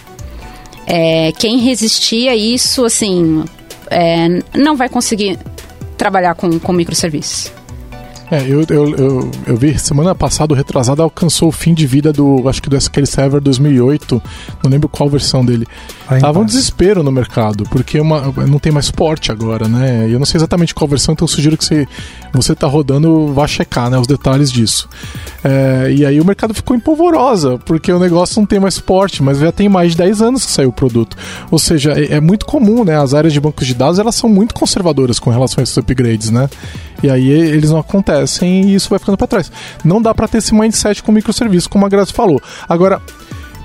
É, 0.86 1.32
quem 1.32 1.58
resistir 1.58 2.28
a 2.28 2.36
isso, 2.36 2.84
assim, 2.84 3.44
é, 3.90 4.28
não 4.54 4.76
vai 4.76 4.88
conseguir 4.88 5.38
trabalhar 5.96 6.34
com, 6.34 6.58
com 6.58 6.72
microserviços. 6.72 7.52
É, 8.30 8.42
eu, 8.42 8.64
eu, 8.68 8.96
eu, 8.96 9.30
eu, 9.46 9.56
vi 9.56 9.78
semana 9.78 10.14
passada, 10.14 10.54
o 10.54 10.56
retrasado 10.56 11.02
alcançou 11.02 11.48
o 11.48 11.52
fim 11.52 11.74
de 11.74 11.86
vida 11.86 12.12
do, 12.12 12.48
acho 12.48 12.62
que 12.62 12.70
do 12.70 12.76
SQL 12.76 13.06
Server 13.06 13.40
2008, 13.40 14.22
não 14.62 14.70
lembro 14.70 14.88
qual 14.88 15.10
versão 15.10 15.44
dele. 15.44 15.66
Vai 16.08 16.20
Tava 16.20 16.40
um 16.40 16.44
desespero 16.44 17.02
no 17.02 17.12
mercado, 17.12 17.64
porque 17.64 18.00
uma, 18.00 18.32
não 18.46 18.58
tem 18.58 18.72
mais 18.72 18.86
suporte 18.86 19.30
agora, 19.30 19.68
né? 19.68 20.06
Eu 20.08 20.18
não 20.18 20.26
sei 20.26 20.38
exatamente 20.38 20.74
qual 20.74 20.88
versão, 20.88 21.12
então 21.12 21.24
eu 21.24 21.28
sugiro 21.28 21.56
que 21.56 21.64
você, 21.64 21.86
você 22.32 22.54
tá 22.54 22.66
rodando, 22.66 23.32
vá 23.32 23.46
checar, 23.46 23.90
né, 23.90 23.98
os 23.98 24.06
detalhes 24.06 24.50
disso. 24.50 24.88
É, 25.42 25.92
e 25.94 26.06
aí 26.06 26.20
o 26.20 26.24
mercado 26.24 26.54
ficou 26.54 26.74
em 26.74 26.80
polvorosa, 26.80 27.58
porque 27.66 27.92
o 27.92 27.98
negócio 27.98 28.40
não 28.40 28.46
tem 28.46 28.58
mais 28.58 28.74
suporte, 28.74 29.22
mas 29.22 29.38
já 29.38 29.52
tem 29.52 29.68
mais 29.68 29.92
de 29.92 29.98
10 29.98 30.22
anos 30.22 30.46
que 30.46 30.50
saiu 30.50 30.70
o 30.70 30.72
produto. 30.72 31.16
Ou 31.50 31.58
seja, 31.58 31.92
é, 31.92 32.14
é 32.14 32.20
muito 32.20 32.46
comum, 32.46 32.84
né? 32.84 32.98
As 32.98 33.12
áreas 33.12 33.32
de 33.32 33.40
bancos 33.40 33.66
de 33.66 33.74
dados, 33.74 33.98
elas 33.98 34.14
são 34.14 34.30
muito 34.30 34.54
conservadoras 34.54 35.18
com 35.18 35.30
relação 35.30 35.60
a 35.60 35.62
esses 35.62 35.76
upgrades, 35.76 36.30
né? 36.30 36.48
E 37.02 37.10
aí 37.10 37.28
eles 37.28 37.70
não 37.70 37.78
acontecem 37.78 38.70
e 38.70 38.74
isso 38.74 38.88
vai 38.88 38.98
ficando 38.98 39.18
para 39.18 39.26
trás. 39.26 39.50
Não 39.84 40.00
dá 40.00 40.14
para 40.14 40.28
ter 40.28 40.38
esse 40.38 40.54
mindset 40.54 41.02
com 41.02 41.12
microserviço, 41.12 41.68
como 41.68 41.84
a 41.84 41.88
Graça 41.88 42.12
falou. 42.12 42.40
Agora, 42.68 43.00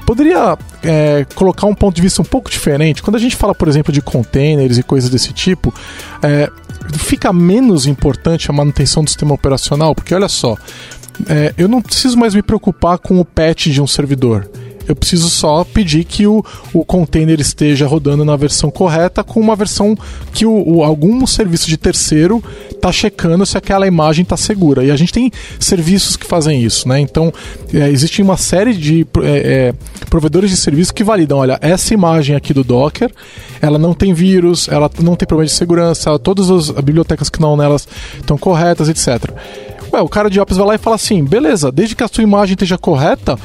poderia 0.05 0.57
é, 0.83 1.25
colocar 1.35 1.67
um 1.67 1.75
ponto 1.75 1.95
de 1.95 2.01
vista 2.01 2.21
um 2.21 2.25
pouco 2.25 2.49
diferente? 2.49 3.03
Quando 3.03 3.15
a 3.15 3.19
gente 3.19 3.35
fala, 3.35 3.53
por 3.53 3.67
exemplo, 3.67 3.93
de 3.93 4.01
containers 4.01 4.77
e 4.77 4.83
coisas 4.83 5.09
desse 5.09 5.31
tipo, 5.33 5.73
é, 6.23 6.49
fica 6.97 7.31
menos 7.31 7.85
importante 7.85 8.49
a 8.49 8.53
manutenção 8.53 9.03
do 9.03 9.09
sistema 9.09 9.33
operacional? 9.33 9.93
Porque 9.93 10.13
olha 10.13 10.27
só, 10.27 10.57
é, 11.27 11.53
eu 11.57 11.67
não 11.67 11.81
preciso 11.81 12.17
mais 12.17 12.33
me 12.33 12.41
preocupar 12.41 12.97
com 12.97 13.19
o 13.19 13.25
patch 13.25 13.67
de 13.67 13.81
um 13.81 13.87
servidor 13.87 14.49
eu 14.89 14.95
preciso 14.95 15.29
só 15.29 15.63
pedir 15.63 16.03
que 16.03 16.25
o, 16.25 16.43
o 16.73 16.83
container 16.83 17.39
esteja 17.39 17.85
rodando 17.85 18.25
na 18.25 18.35
versão 18.35 18.71
correta 18.71 19.23
com 19.23 19.39
uma 19.39 19.55
versão 19.55 19.95
que 20.33 20.45
o, 20.45 20.77
o 20.77 20.83
algum 20.83 21.25
serviço 21.27 21.67
de 21.67 21.77
terceiro 21.77 22.43
está 22.71 22.91
checando 22.91 23.45
se 23.45 23.55
aquela 23.55 23.85
imagem 23.85 24.23
está 24.23 24.35
segura. 24.35 24.83
E 24.83 24.89
a 24.89 24.95
gente 24.95 25.13
tem 25.13 25.31
serviços 25.59 26.17
que 26.17 26.25
fazem 26.25 26.63
isso, 26.63 26.87
né? 26.87 26.99
Então, 26.99 27.31
é, 27.71 27.87
existe 27.89 28.21
uma 28.21 28.35
série 28.35 28.73
de 28.73 29.05
é, 29.21 29.27
é, 29.27 30.05
provedores 30.09 30.49
de 30.49 30.57
serviço 30.57 30.93
que 30.93 31.03
validam, 31.03 31.37
olha, 31.37 31.59
essa 31.61 31.93
imagem 31.93 32.35
aqui 32.35 32.51
do 32.51 32.63
Docker, 32.63 33.11
ela 33.61 33.77
não 33.77 33.93
tem 33.93 34.11
vírus, 34.11 34.67
ela 34.69 34.89
não 35.01 35.15
tem 35.15 35.27
problema 35.27 35.47
de 35.47 35.53
segurança, 35.53 36.17
todas 36.17 36.49
as 36.49 36.71
bibliotecas 36.71 37.29
que 37.29 37.37
estão 37.37 37.55
nelas 37.55 37.87
estão 38.19 38.37
corretas, 38.37 38.89
etc. 38.89 39.31
Ué, 39.91 40.01
o 40.01 40.09
cara 40.09 40.29
de 40.29 40.39
Ops 40.39 40.57
vai 40.57 40.67
lá 40.67 40.75
e 40.75 40.77
fala 40.77 40.95
assim: 40.95 41.23
beleza, 41.23 41.71
desde 41.71 41.95
que 41.95 42.03
a 42.03 42.07
sua 42.07 42.23
imagem 42.23 42.53
esteja 42.53 42.77
correta, 42.77 43.37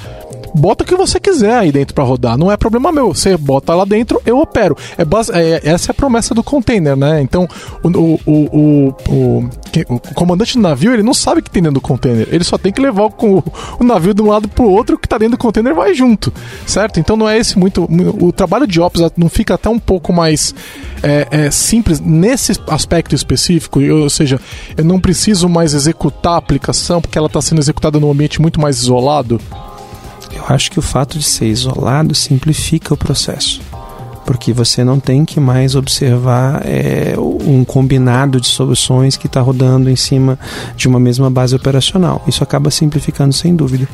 bota 0.54 0.84
o 0.84 0.86
que 0.86 0.94
você 0.94 1.18
quiser 1.18 1.54
aí 1.56 1.72
dentro 1.72 1.94
para 1.94 2.04
rodar. 2.04 2.38
Não 2.38 2.50
é 2.50 2.56
problema 2.56 2.92
meu. 2.92 3.14
Você 3.14 3.36
bota 3.36 3.74
lá 3.74 3.84
dentro, 3.84 4.20
eu 4.24 4.38
opero. 4.38 4.76
É 4.96 5.04
base, 5.04 5.32
é, 5.32 5.60
essa 5.64 5.90
é 5.90 5.92
a 5.92 5.94
promessa 5.94 6.34
do 6.34 6.42
container, 6.42 6.96
né? 6.96 7.20
Então, 7.20 7.48
o, 7.82 7.88
o, 7.88 8.20
o, 8.26 8.94
o, 9.08 9.50
o 9.88 10.14
comandante 10.14 10.54
do 10.54 10.62
navio, 10.62 10.92
ele 10.92 11.02
não 11.02 11.14
sabe 11.14 11.40
o 11.40 11.42
que 11.42 11.50
tem 11.50 11.62
dentro 11.62 11.74
do 11.74 11.80
container. 11.80 12.28
Ele 12.30 12.44
só 12.44 12.56
tem 12.56 12.72
que 12.72 12.80
levar 12.80 13.04
o, 13.04 13.44
o 13.80 13.84
navio 13.84 14.14
de 14.14 14.22
um 14.22 14.28
lado 14.28 14.48
pro 14.48 14.68
outro, 14.68 14.96
o 14.96 14.98
que 14.98 15.08
tá 15.08 15.18
dentro 15.18 15.36
do 15.36 15.40
container 15.40 15.74
vai 15.74 15.94
junto, 15.94 16.32
certo? 16.66 17.00
Então 17.00 17.16
não 17.16 17.28
é 17.28 17.36
esse 17.38 17.58
muito... 17.58 17.88
O 18.20 18.32
trabalho 18.32 18.66
de 18.66 18.80
Ops 18.80 19.02
não 19.16 19.28
fica 19.28 19.54
até 19.54 19.68
um 19.68 19.78
pouco 19.78 20.12
mais 20.12 20.54
é, 21.02 21.26
é, 21.30 21.50
simples 21.50 22.00
nesse 22.00 22.52
aspecto 22.68 23.14
específico, 23.14 23.80
ou 23.80 24.08
seja, 24.08 24.40
eu 24.76 24.84
não 24.84 25.00
preciso 25.00 25.48
mais 25.48 25.74
executar 25.74 26.34
a 26.34 26.36
aplicação 26.36 27.00
porque 27.00 27.18
ela 27.18 27.26
está 27.26 27.42
sendo 27.42 27.60
executada 27.60 27.98
num 27.98 28.10
ambiente 28.10 28.40
muito 28.40 28.60
mais 28.60 28.78
isolado. 28.78 29.40
Eu 30.48 30.54
acho 30.54 30.70
que 30.70 30.78
o 30.78 30.82
fato 30.82 31.18
de 31.18 31.24
ser 31.24 31.46
isolado 31.46 32.14
simplifica 32.14 32.92
o 32.92 32.96
processo. 32.96 33.60
Porque 34.26 34.52
você 34.52 34.82
não 34.82 34.98
tem 35.00 35.24
que 35.24 35.38
mais 35.38 35.74
observar 35.74 36.62
é, 36.64 37.14
um 37.18 37.64
combinado 37.64 38.40
de 38.40 38.46
soluções 38.46 39.16
que 39.16 39.26
está 39.26 39.40
rodando 39.40 39.90
em 39.90 39.96
cima 39.96 40.38
de 40.76 40.88
uma 40.88 40.98
mesma 40.98 41.30
base 41.30 41.54
operacional. 41.54 42.22
Isso 42.26 42.42
acaba 42.42 42.70
simplificando 42.70 43.34
sem 43.34 43.54
dúvida. 43.54 43.86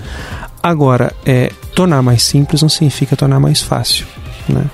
Agora, 0.62 1.12
é, 1.24 1.50
tornar 1.74 2.02
mais 2.02 2.22
simples 2.22 2.62
não 2.62 2.68
significa 2.68 3.16
tornar 3.16 3.40
mais 3.40 3.60
fácil. 3.60 4.06
Né? 4.48 4.64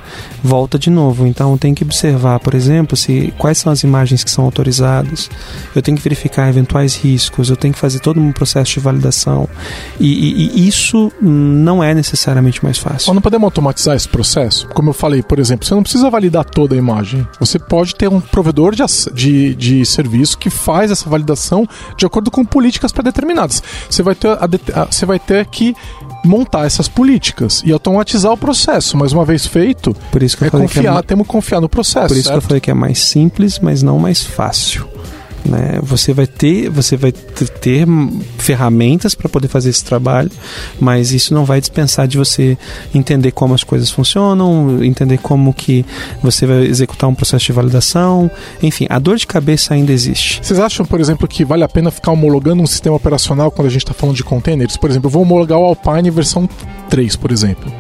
Volta 0.43 0.79
de 0.79 0.91
novo, 0.91 1.27
então 1.27 1.57
tem 1.59 1.75
que 1.75 1.85
observar, 1.85 2.39
por 2.41 2.55
exemplo, 2.55 2.97
se 2.97 3.33
quais 3.39 3.59
são 3.59 3.73
as 3.73 3.83
imagens 3.83 4.23
que 4.23 4.31
são 4.31 4.45
autorizadas. 4.45 5.31
Eu 5.75 5.83
tenho 5.83 5.97
que 5.97 6.03
verificar 6.03 6.49
eventuais 6.49 6.97
riscos. 6.97 7.51
Eu 7.51 7.57
tenho 7.57 7.75
que 7.75 7.81
fazer 7.81 8.01
todo 8.01 8.21
um 8.21 8.33
processo 8.33 8.75
de 8.75 8.81
validação. 8.81 9.49
E, 9.99 10.07
e, 10.07 10.61
e 10.61 10.69
isso 10.69 11.13
não 11.21 11.83
é 11.83 11.95
necessariamente 11.95 12.63
mais 12.65 12.79
fácil. 12.79 13.09
Mas 13.09 13.15
não 13.15 13.23
podemos 13.23 13.45
automatizar 13.45 13.97
esse 13.97 14.09
processo? 14.09 14.69
Como 14.69 14.91
eu 14.91 14.95
falei, 14.95 15.23
por 15.23 15.39
exemplo, 15.39 15.67
você 15.67 15.75
não 15.75 15.83
precisa 15.83 16.09
validar 16.11 16.45
toda 16.45 16.75
a 16.75 16.79
imagem. 16.79 17.27
Você 17.41 17.59
pode 17.59 17.95
ter 17.95 18.09
um 18.09 18.21
provedor 18.21 18.75
de, 18.75 18.85
de, 19.13 19.55
de 19.55 19.87
serviço 19.87 20.39
que 20.39 20.51
faz 20.51 20.91
essa 20.91 21.09
validação 21.09 21.67
de 21.97 22.07
acordo 22.07 22.31
com 22.31 22.45
políticas 22.45 22.93
pré-determinadas. 22.93 23.63
Você 23.89 24.03
vai 24.03 24.15
ter, 24.15 24.29
a, 24.29 24.45
a, 24.45 24.85
você 24.85 25.07
vai 25.07 25.19
ter 25.19 25.47
que 25.47 25.75
montar 26.27 26.67
essas 26.67 26.89
políticas 26.89 27.63
e 27.65 27.73
automatizar 27.73 28.33
o 28.33 28.37
processo. 28.37 28.97
Mas 28.97 29.13
uma 29.13 29.25
vez 29.25 29.47
feito, 29.47 29.95
Por 30.11 30.23
isso 30.23 30.37
que 30.37 30.45
eu 30.45 30.49
é 30.49 30.51
confiar, 30.51 30.93
que 30.95 30.99
é 30.99 31.03
temos 31.03 31.27
que 31.27 31.33
confiar 31.33 31.61
no 31.61 31.69
processo. 31.69 32.09
Por 32.09 32.17
isso 32.17 32.25
certo? 32.25 32.33
que 32.33 32.45
eu 32.45 32.49
falei 32.49 32.61
que 32.61 32.71
é 32.71 32.75
mais 32.75 32.99
simples, 32.99 33.59
mas 33.59 33.83
não 33.83 33.99
mais 33.99 34.23
fácil. 34.23 34.87
Né? 35.47 35.79
Você 35.83 36.13
vai 36.13 36.27
ter, 36.27 36.69
você 36.69 36.97
vai 36.97 37.13
ter 37.13 37.87
ferramentas 38.39 39.15
para 39.15 39.29
poder 39.29 39.49
fazer 39.49 39.71
esse 39.71 39.85
trabalho, 39.85 40.31
mas 40.81 41.13
isso 41.13 41.33
não 41.33 41.45
vai 41.45 41.61
dispensar 41.61 42.09
de 42.09 42.19
você 42.19 42.59
entender 42.95 43.31
como 43.31 43.55
as 43.55 43.63
coisas 43.63 43.91
funcionam, 43.91 44.83
entender 44.83 45.19
como 45.19 45.55
que 45.55 45.85
você 46.23 46.47
vai 46.47 46.65
executar 46.65 47.09
um 47.09 47.15
processo 47.15 47.47
de 47.47 47.53
validação, 47.53 48.31
enfim, 48.63 48.87
a 48.91 48.99
dor 48.99 49.17
de 49.17 49.27
cabeça 49.27 49.75
ainda 49.75 49.93
existe. 49.93 50.41
Vocês 50.43 50.59
acham, 50.59 50.85
por 50.85 51.01
exemplo, 51.01 51.29
que 51.29 51.45
vale 51.45 51.63
a 51.63 51.69
pena 51.69 51.91
ficar 51.91 52.13
homologando 52.13 52.63
um 52.63 52.67
sistema 52.67 52.97
operacional 52.97 53.51
quando 53.51 53.69
a 53.69 53.71
gente 53.71 53.83
está 53.83 53.95
falando 53.95 54.17
de 54.17 54.25
containers? 54.25 54.77
Por 54.77 54.91
exemplo, 54.91 55.07
eu 55.07 55.13
vou 55.13 55.23
homologar 55.23 55.59
o 55.59 55.65
Alpine 55.65 56.11
versão 56.11 56.49
3, 56.89 57.17
por 57.17 57.31
exemplo. 57.31 57.73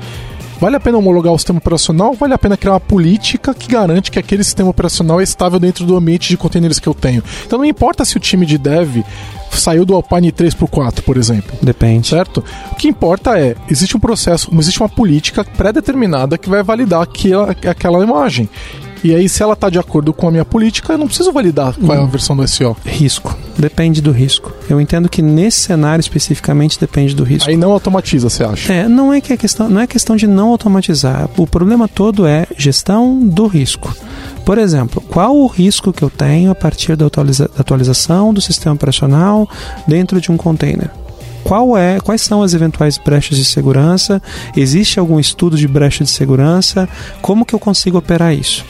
Vale 0.58 0.76
a 0.76 0.80
pena 0.80 0.96
homologar 0.96 1.32
o 1.32 1.38
sistema 1.38 1.58
operacional? 1.58 2.14
Vale 2.14 2.34
a 2.34 2.38
pena 2.38 2.56
criar 2.56 2.72
uma 2.72 2.80
política 2.80 3.52
que 3.52 3.68
garante 3.68 4.10
que 4.10 4.18
aquele 4.18 4.42
sistema 4.42 4.70
operacional 4.70 5.20
é 5.20 5.24
estável 5.24 5.58
dentro 5.58 5.84
do 5.84 5.96
ambiente 5.96 6.28
de 6.28 6.36
containers 6.36 6.78
que 6.78 6.88
eu 6.88 6.94
tenho? 6.94 7.22
Então 7.46 7.58
não 7.58 7.64
importa 7.64 8.04
se 8.04 8.16
o 8.16 8.20
time 8.20 8.46
de 8.46 8.56
dev 8.56 9.04
saiu 9.50 9.84
do 9.84 9.94
Alpine 9.94 10.32
3 10.32 10.54
para 10.54 10.64
o 10.64 10.68
4, 10.68 11.02
por 11.02 11.16
exemplo. 11.16 11.56
Depende. 11.62 12.08
Certo? 12.08 12.42
O 12.72 12.74
que 12.74 12.88
importa 12.88 13.38
é, 13.38 13.54
existe 13.68 13.96
um 13.96 14.00
processo, 14.00 14.50
existe 14.58 14.80
uma 14.80 14.88
política 14.88 15.44
pré-determinada 15.44 16.38
que 16.38 16.48
vai 16.48 16.62
validar 16.62 17.02
aquela, 17.02 17.50
aquela 17.50 18.02
imagem. 18.02 18.48
E 19.06 19.14
aí, 19.14 19.28
se 19.28 19.40
ela 19.40 19.52
está 19.52 19.70
de 19.70 19.78
acordo 19.78 20.12
com 20.12 20.26
a 20.26 20.32
minha 20.32 20.44
política, 20.44 20.94
eu 20.94 20.98
não 20.98 21.06
preciso 21.06 21.30
validar 21.30 21.76
qual 21.76 21.96
é 21.96 22.02
a 22.02 22.06
versão 22.06 22.36
do 22.36 22.44
SEO. 22.48 22.76
Risco. 22.84 23.38
Depende 23.56 24.02
do 24.02 24.10
risco. 24.10 24.52
Eu 24.68 24.80
entendo 24.80 25.08
que 25.08 25.22
nesse 25.22 25.60
cenário 25.60 26.00
especificamente 26.00 26.76
depende 26.76 27.14
do 27.14 27.22
risco. 27.22 27.48
Aí 27.48 27.56
não 27.56 27.70
automatiza, 27.70 28.28
você 28.28 28.42
acha? 28.42 28.72
É, 28.72 28.88
não 28.88 29.12
é 29.12 29.20
que 29.20 29.32
é 29.32 29.36
questão, 29.36 29.68
não 29.68 29.80
é 29.80 29.86
questão 29.86 30.16
de 30.16 30.26
não 30.26 30.48
automatizar. 30.48 31.30
O 31.36 31.46
problema 31.46 31.86
todo 31.86 32.26
é 32.26 32.48
gestão 32.58 33.16
do 33.20 33.46
risco. 33.46 33.94
Por 34.44 34.58
exemplo, 34.58 35.00
qual 35.00 35.36
o 35.36 35.46
risco 35.46 35.92
que 35.92 36.02
eu 36.02 36.10
tenho 36.10 36.50
a 36.50 36.54
partir 36.56 36.96
da 36.96 37.06
atualiza 37.06 37.48
atualização 37.56 38.34
do 38.34 38.40
sistema 38.40 38.74
operacional 38.74 39.48
dentro 39.86 40.20
de 40.20 40.32
um 40.32 40.36
container? 40.36 40.90
Qual 41.46 41.78
é, 41.78 42.00
quais 42.00 42.22
são 42.22 42.42
as 42.42 42.54
eventuais 42.54 42.98
brechas 42.98 43.38
de 43.38 43.44
segurança? 43.44 44.20
Existe 44.56 44.98
algum 44.98 45.20
estudo 45.20 45.56
de 45.56 45.68
brecha 45.68 46.02
de 46.02 46.10
segurança? 46.10 46.88
Como 47.22 47.44
que 47.44 47.54
eu 47.54 47.58
consigo 47.60 47.98
operar 47.98 48.34
isso? 48.34 48.64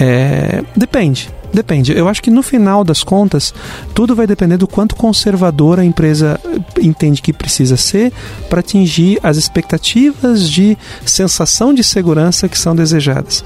É, 0.00 0.64
depende. 0.74 1.28
Depende. 1.52 1.92
Eu 1.92 2.08
acho 2.08 2.22
que 2.22 2.30
no 2.30 2.42
final 2.42 2.82
das 2.82 3.04
contas, 3.04 3.52
tudo 3.94 4.14
vai 4.14 4.26
depender 4.26 4.56
do 4.56 4.66
quanto 4.66 4.96
conservadora 4.96 5.82
a 5.82 5.84
empresa 5.84 6.40
entende 6.80 7.20
que 7.20 7.34
precisa 7.34 7.76
ser 7.76 8.10
para 8.48 8.60
atingir 8.60 9.20
as 9.22 9.36
expectativas 9.36 10.48
de 10.48 10.78
sensação 11.04 11.74
de 11.74 11.84
segurança 11.84 12.48
que 12.48 12.58
são 12.58 12.74
desejadas. 12.74 13.44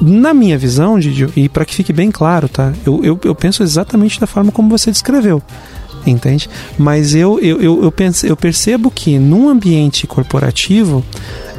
Na 0.00 0.32
minha 0.32 0.56
visão, 0.56 1.00
Didio, 1.00 1.32
e 1.34 1.48
para 1.48 1.64
que 1.64 1.74
fique 1.74 1.92
bem 1.92 2.12
claro, 2.12 2.48
tá? 2.48 2.72
Eu, 2.86 3.04
eu, 3.04 3.18
eu 3.24 3.34
penso 3.34 3.64
exatamente 3.64 4.20
da 4.20 4.28
forma 4.28 4.52
como 4.52 4.68
você 4.68 4.92
descreveu 4.92 5.42
entende? 6.06 6.48
Mas 6.76 7.14
eu, 7.14 7.38
eu, 7.40 7.60
eu, 7.60 7.82
eu, 7.84 8.12
eu 8.22 8.36
percebo 8.36 8.90
que 8.90 9.18
num 9.18 9.48
ambiente 9.48 10.06
corporativo, 10.06 11.04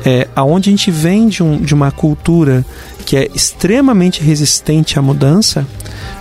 é, 0.06 0.28
onde 0.38 0.69
a 0.69 0.71
gente 0.71 0.91
vem 0.91 1.28
de, 1.28 1.43
um, 1.43 1.58
de 1.58 1.73
uma 1.73 1.91
cultura 1.91 2.65
que 3.06 3.17
é 3.17 3.30
extremamente 3.34 4.21
resistente 4.21 4.99
à 4.99 5.02
mudança, 5.02 5.65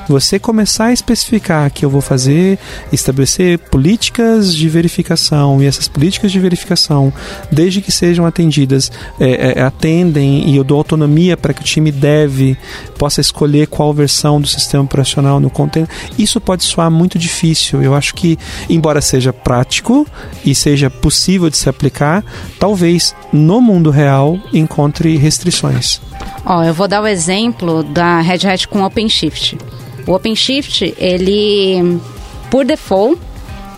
você 0.08 0.38
começar 0.38 0.86
a 0.86 0.92
especificar 0.92 1.70
que 1.70 1.84
eu 1.84 1.90
vou 1.90 2.00
fazer, 2.00 2.58
estabelecer 2.92 3.58
políticas 3.58 4.54
de 4.54 4.68
verificação 4.68 5.62
e 5.62 5.66
essas 5.66 5.88
políticas 5.88 6.32
de 6.32 6.40
verificação, 6.40 7.12
desde 7.50 7.80
que 7.80 7.92
sejam 7.92 8.26
atendidas, 8.26 8.90
é, 9.20 9.58
é, 9.58 9.62
atendem 9.62 10.48
e 10.48 10.56
eu 10.56 10.64
dou 10.64 10.78
autonomia 10.78 11.36
para 11.36 11.52
que 11.52 11.60
o 11.60 11.64
time 11.64 11.92
deve 11.92 12.56
possa 12.98 13.20
escolher 13.20 13.68
qual 13.68 13.94
versão 13.94 14.40
do 14.40 14.46
sistema 14.46 14.84
operacional 14.84 15.38
no 15.38 15.48
container, 15.48 15.88
isso 16.18 16.40
pode 16.40 16.64
soar 16.64 16.90
muito 16.90 17.18
difícil. 17.18 17.82
Eu 17.82 17.94
acho 17.94 18.14
que, 18.14 18.38
embora 18.68 19.00
seja 19.00 19.32
prático 19.32 20.06
e 20.44 20.54
seja 20.54 20.90
possível 20.90 21.48
de 21.48 21.56
se 21.56 21.68
aplicar, 21.68 22.24
talvez 22.58 23.14
no 23.32 23.60
mundo 23.60 23.90
real 23.90 24.38
encontre 24.52 25.16
restrições. 25.16 26.00
Ó, 26.44 26.62
eu 26.64 26.74
vou 26.74 26.88
dar 26.88 27.02
o 27.02 27.06
exemplo 27.06 27.82
da 27.82 28.20
Red 28.20 28.46
Hat 28.46 28.66
com 28.68 28.82
OpenShift. 28.82 29.56
O 30.08 30.14
OpenShift, 30.14 30.94
ele, 30.96 32.00
por 32.50 32.64
default, 32.64 33.20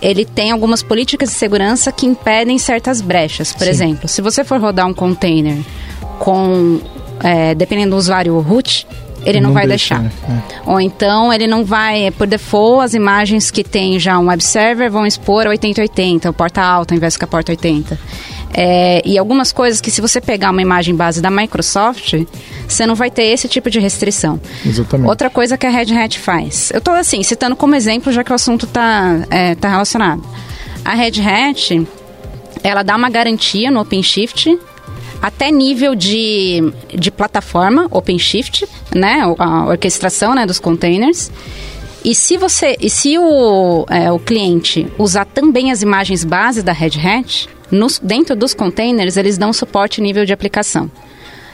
ele 0.01 0.25
tem 0.25 0.53
algumas 0.53 0.81
políticas 0.81 1.31
de 1.31 1.35
segurança 1.35 1.90
que 1.90 2.07
impedem 2.07 2.57
certas 2.57 3.01
brechas. 3.01 3.53
Por 3.53 3.64
Sim. 3.64 3.71
exemplo, 3.71 4.09
se 4.09 4.23
você 4.23 4.45
for 4.45 4.61
rodar 4.61 4.87
um 4.87 4.95
container 4.95 5.59
com, 6.21 6.81
é, 7.21 7.53
dependendo 7.55 7.90
do 7.90 7.97
usuário 7.97 8.38
root, 8.38 8.87
ele 9.25 9.40
não, 9.40 9.49
não 9.49 9.55
vai 9.55 9.66
deixa, 9.66 9.97
deixar. 9.97 10.29
Né? 10.29 10.43
É. 10.64 10.71
Ou 10.71 10.81
então 10.81 11.33
ele 11.33 11.49
não 11.49 11.64
vai, 11.64 12.12
por 12.12 12.29
default, 12.29 12.85
as 12.85 12.95
imagens 12.95 13.51
que 13.51 13.64
tem 13.64 13.99
já 13.99 14.16
um 14.16 14.29
web 14.29 14.43
server 14.43 14.88
vão 14.88 15.05
expor 15.05 15.49
a 15.49 15.51
8080, 15.51 16.33
porta 16.33 16.62
alta 16.62 16.95
ao 16.95 16.97
invés 16.97 17.16
de 17.16 17.25
a 17.25 17.27
porta 17.27 17.51
80. 17.51 17.99
É, 18.53 19.01
e 19.05 19.17
algumas 19.17 19.53
coisas 19.53 19.81
que 19.81 19.91
se 19.91 20.01
você 20.01 20.21
pegar 20.21 20.51
uma 20.51 20.63
imagem 20.63 20.95
base 20.95 21.21
da 21.23 21.31
Microsoft, 21.31 22.15
você 22.67 22.87
não 22.87 22.95
vai 22.95 23.11
ter 23.11 23.25
esse 23.25 23.49
tipo 23.49 23.71
de 23.71 23.79
restrição. 23.79 24.41
Exatamente. 24.67 25.09
Outra 25.09 25.31
coisa 25.31 25.57
que 25.57 25.67
a 25.67 25.71
Red 25.71 25.95
Hat 25.97 26.19
faz. 26.19 26.71
Eu 26.73 26.79
estou 26.79 26.95
assim, 26.95 27.23
citando 27.23 27.55
como 27.55 27.75
exemplo, 27.75 28.13
já 28.13 28.25
que 28.25 28.33
o 28.33 28.35
assunto 28.35 28.67
está 28.67 29.21
é, 29.31 29.55
tá 29.55 29.69
relacionado. 29.69 30.23
A 30.85 30.95
Red 30.95 31.21
Hat, 31.21 31.87
ela 32.63 32.83
dá 32.83 32.97
uma 32.97 33.09
garantia 33.09 33.71
no 33.71 33.81
OpenShift 33.81 34.59
até 35.23 35.51
nível 35.51 35.95
de, 35.95 36.73
de 36.89 37.11
plataforma 37.11 37.87
OpenShift, 37.91 38.67
né, 38.95 39.21
a 39.39 39.67
orquestração 39.67 40.35
né, 40.35 40.47
dos 40.47 40.59
containers. 40.59 41.31
E 42.03 42.15
se 42.15 42.39
você, 42.39 42.77
e 42.81 42.89
se 42.89 43.19
o, 43.19 43.85
é, 43.91 44.11
o 44.11 44.19
cliente 44.19 44.87
usar 44.99 45.27
também 45.27 45.71
as 45.71 45.83
imagens 45.83 46.25
base 46.25 46.63
da 46.63 46.73
Red 46.73 46.93
Hat, 46.99 47.49
nos, 47.70 47.98
dentro 47.98 48.35
dos 48.35 48.54
containers, 48.54 49.16
eles 49.16 49.38
dão 49.38 49.52
suporte 49.52 50.00
nível 50.00 50.24
de 50.24 50.33
aplicação. 50.33 50.90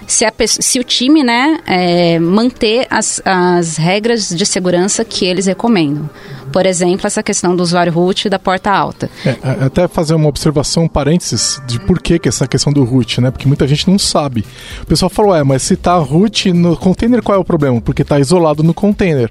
Se, 0.06 0.24
a, 0.24 0.32
se 0.46 0.78
o 0.78 0.84
time 0.84 1.24
né, 1.24 1.58
é, 1.66 2.18
manter 2.20 2.86
as, 2.88 3.20
as 3.24 3.76
regras 3.76 4.28
de 4.28 4.46
segurança 4.46 5.04
que 5.04 5.24
eles 5.24 5.46
recomendam. 5.46 6.08
Por 6.52 6.64
exemplo, 6.64 7.08
essa 7.08 7.24
questão 7.24 7.56
do 7.56 7.62
usuário 7.62 7.92
root 7.92 8.28
da 8.28 8.38
porta 8.38 8.70
alta. 8.70 9.10
É, 9.24 9.64
até 9.64 9.88
fazer 9.88 10.14
uma 10.14 10.28
observação, 10.28 10.84
um 10.84 10.88
parênteses, 10.88 11.60
de 11.66 11.80
por 11.80 12.00
que, 12.00 12.20
que 12.20 12.28
essa 12.28 12.46
questão 12.46 12.72
do 12.72 12.84
root, 12.84 13.20
né? 13.20 13.32
Porque 13.32 13.48
muita 13.48 13.66
gente 13.66 13.90
não 13.90 13.98
sabe. 13.98 14.44
O 14.80 14.86
pessoal 14.86 15.10
falou, 15.10 15.34
é, 15.34 15.42
mas 15.42 15.62
se 15.62 15.74
está 15.74 15.96
root 15.96 16.52
no 16.52 16.76
container, 16.76 17.20
qual 17.20 17.36
é 17.36 17.40
o 17.40 17.44
problema? 17.44 17.80
Porque 17.80 18.02
está 18.02 18.20
isolado 18.20 18.62
no 18.62 18.72
container. 18.72 19.28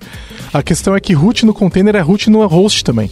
A 0.53 0.61
questão 0.61 0.93
é 0.93 0.99
que 0.99 1.13
root 1.13 1.45
no 1.45 1.53
container 1.53 1.95
é 1.95 2.01
root 2.01 2.29
no 2.29 2.45
host 2.45 2.83
também. 2.83 3.09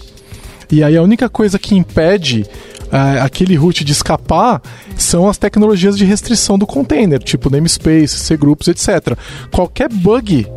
E 0.71 0.83
aí 0.83 0.97
a 0.97 1.01
única 1.01 1.29
coisa 1.29 1.57
que 1.57 1.75
impede 1.75 2.45
uh, 2.93 3.23
aquele 3.23 3.56
root 3.56 3.84
de 3.84 3.91
escapar 3.91 4.62
são 4.95 5.27
as 5.27 5.38
tecnologias 5.38 5.97
de 5.97 6.06
restrição 6.06 6.58
do 6.58 6.67
container, 6.67 7.19
tipo 7.19 7.49
namespace, 7.49 8.36
cgroups, 8.38 8.67
etc. 8.67 9.17
Qualquer 9.51 9.89
bug 9.89 10.47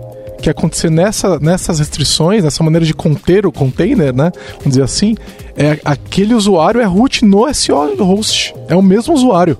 que 0.40 0.50
acontecer 0.50 0.90
nessa, 0.90 1.38
nessas 1.38 1.78
restrições, 1.78 2.44
nessa 2.44 2.62
maneira 2.62 2.84
de 2.84 2.92
conter 2.92 3.46
o 3.46 3.52
container, 3.52 4.14
né? 4.14 4.30
Vamos 4.58 4.68
dizer 4.68 4.82
assim, 4.82 5.14
é 5.56 5.80
aquele 5.84 6.34
usuário 6.34 6.80
é 6.80 6.84
root 6.84 7.24
no 7.24 7.52
SEO 7.52 7.96
host. 8.04 8.54
É 8.68 8.76
o 8.76 8.82
mesmo 8.82 9.14
usuário. 9.14 9.56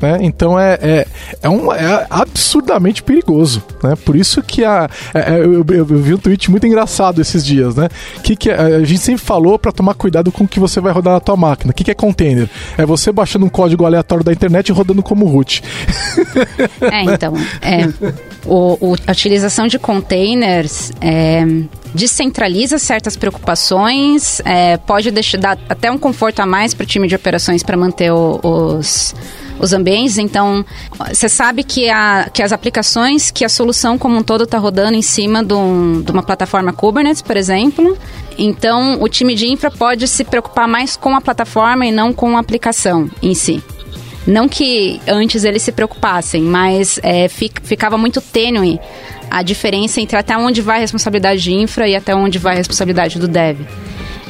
Né? 0.00 0.18
Então 0.20 0.58
é, 0.58 0.78
é, 0.80 1.06
é, 1.42 1.48
um, 1.48 1.72
é 1.72 2.06
absurdamente 2.10 3.02
perigoso. 3.02 3.62
Né? 3.82 3.94
Por 4.04 4.16
isso 4.16 4.42
que 4.42 4.64
a, 4.64 4.88
é, 5.14 5.34
é 5.34 5.38
eu, 5.40 5.64
eu, 5.68 5.84
vi 5.84 6.14
um 6.14 6.18
tweet 6.18 6.50
muito 6.50 6.66
engraçado 6.66 7.20
esses 7.20 7.44
dias. 7.44 7.74
Né? 7.74 7.88
Que, 8.22 8.36
que 8.36 8.50
a, 8.50 8.62
a 8.62 8.84
gente 8.84 9.00
sempre 9.00 9.22
falou 9.22 9.58
para 9.58 9.72
tomar 9.72 9.94
cuidado 9.94 10.30
com 10.30 10.44
o 10.44 10.48
que 10.48 10.60
você 10.60 10.80
vai 10.80 10.92
rodar 10.92 11.14
na 11.14 11.20
tua 11.20 11.36
máquina. 11.36 11.70
O 11.70 11.74
que, 11.74 11.84
que 11.84 11.90
é 11.90 11.94
container? 11.94 12.48
É 12.76 12.84
você 12.84 13.12
baixando 13.12 13.46
um 13.46 13.48
código 13.48 13.84
aleatório 13.84 14.24
da 14.24 14.32
internet 14.32 14.68
e 14.68 14.72
rodando 14.72 15.02
como 15.02 15.26
root. 15.26 15.62
É, 16.80 17.02
então. 17.02 17.34
É, 17.60 17.88
o, 18.46 18.92
o, 18.92 18.96
a 19.06 19.12
utilização 19.12 19.66
de 19.66 19.78
containers 19.78 20.92
é, 21.00 21.44
descentraliza 21.94 22.78
certas 22.78 23.16
preocupações, 23.16 24.40
é, 24.44 24.76
pode 24.76 25.10
deixar, 25.10 25.38
dar 25.38 25.58
até 25.68 25.90
um 25.90 25.98
conforto 25.98 26.40
a 26.40 26.46
mais 26.46 26.74
para 26.74 26.84
o 26.84 26.86
time 26.86 27.06
de 27.08 27.14
operações 27.14 27.62
para 27.62 27.76
manter 27.76 28.10
o, 28.12 28.40
os 28.42 29.14
os 29.58 29.72
ambientes. 29.72 30.18
Então, 30.18 30.64
você 31.08 31.28
sabe 31.28 31.62
que, 31.62 31.88
a, 31.88 32.28
que 32.32 32.42
as 32.42 32.52
aplicações, 32.52 33.30
que 33.30 33.44
a 33.44 33.48
solução 33.48 33.98
como 33.98 34.16
um 34.16 34.22
todo 34.22 34.44
está 34.44 34.58
rodando 34.58 34.96
em 34.96 35.02
cima 35.02 35.44
de, 35.44 35.54
um, 35.54 36.02
de 36.02 36.10
uma 36.10 36.22
plataforma 36.22 36.72
Kubernetes, 36.72 37.22
por 37.22 37.36
exemplo. 37.36 37.96
Então, 38.38 39.00
o 39.00 39.08
time 39.08 39.34
de 39.34 39.46
infra 39.48 39.70
pode 39.70 40.06
se 40.08 40.24
preocupar 40.24 40.66
mais 40.66 40.96
com 40.96 41.14
a 41.14 41.20
plataforma 41.20 41.86
e 41.86 41.92
não 41.92 42.12
com 42.12 42.36
a 42.36 42.40
aplicação 42.40 43.08
em 43.22 43.34
si. 43.34 43.62
Não 44.26 44.48
que 44.48 45.00
antes 45.06 45.44
eles 45.44 45.62
se 45.62 45.70
preocupassem, 45.70 46.42
mas 46.42 46.98
é, 47.02 47.28
ficava 47.28 47.98
muito 47.98 48.20
tênue 48.22 48.80
a 49.30 49.42
diferença 49.42 50.00
entre 50.00 50.16
até 50.16 50.36
onde 50.36 50.62
vai 50.62 50.78
a 50.78 50.80
responsabilidade 50.80 51.42
de 51.42 51.52
infra 51.52 51.86
e 51.86 51.94
até 51.94 52.14
onde 52.14 52.38
vai 52.38 52.54
a 52.54 52.56
responsabilidade 52.56 53.18
do 53.18 53.28
dev. 53.28 53.60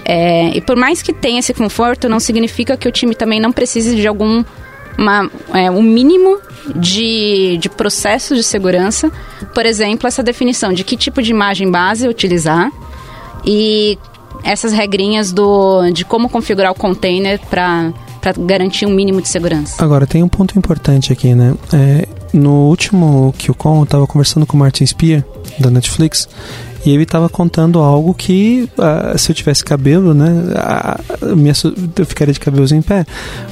É, 0.04 0.48
e 0.48 0.60
por 0.60 0.76
mais 0.76 1.00
que 1.00 1.12
tenha 1.12 1.38
esse 1.38 1.54
conforto, 1.54 2.08
não 2.08 2.20
significa 2.20 2.76
que 2.76 2.88
o 2.88 2.92
time 2.92 3.14
também 3.14 3.40
não 3.40 3.52
precise 3.52 3.96
de 3.96 4.06
algum 4.06 4.44
uma, 4.98 5.30
é, 5.52 5.70
um 5.70 5.82
mínimo 5.82 6.38
de, 6.74 7.58
de 7.58 7.68
processos 7.68 8.38
de 8.38 8.44
segurança. 8.44 9.10
Por 9.54 9.66
exemplo, 9.66 10.06
essa 10.06 10.22
definição 10.22 10.72
de 10.72 10.84
que 10.84 10.96
tipo 10.96 11.22
de 11.22 11.30
imagem 11.30 11.70
base 11.70 12.08
utilizar 12.08 12.70
e 13.44 13.98
essas 14.42 14.72
regrinhas 14.72 15.32
do, 15.32 15.90
de 15.90 16.04
como 16.04 16.28
configurar 16.28 16.72
o 16.72 16.74
container 16.74 17.40
para 17.48 17.92
garantir 18.38 18.86
um 18.86 18.90
mínimo 18.90 19.20
de 19.20 19.28
segurança. 19.28 19.82
Agora, 19.82 20.06
tem 20.06 20.22
um 20.22 20.28
ponto 20.28 20.58
importante 20.58 21.12
aqui, 21.12 21.34
né? 21.34 21.54
É, 21.72 22.08
no 22.32 22.68
último 22.68 23.34
QCon, 23.38 23.78
eu 23.78 23.84
estava 23.84 24.06
conversando 24.06 24.46
com 24.46 24.56
o 24.56 24.60
Martin 24.60 24.86
Spear, 24.86 25.24
da 25.58 25.70
Netflix, 25.70 26.28
e 26.84 26.90
ele 26.90 27.04
estava 27.04 27.28
contando 27.28 27.78
algo 27.78 28.12
que, 28.14 28.68
uh, 28.78 29.18
se 29.18 29.30
eu 29.30 29.34
tivesse 29.34 29.64
cabelo, 29.64 30.12
né, 30.12 30.30
uh, 31.22 31.36
me 31.36 31.50
eu 31.98 32.06
ficaria 32.06 32.34
de 32.34 32.40
cabelos 32.40 32.72
em 32.72 32.82
pé. 32.82 33.06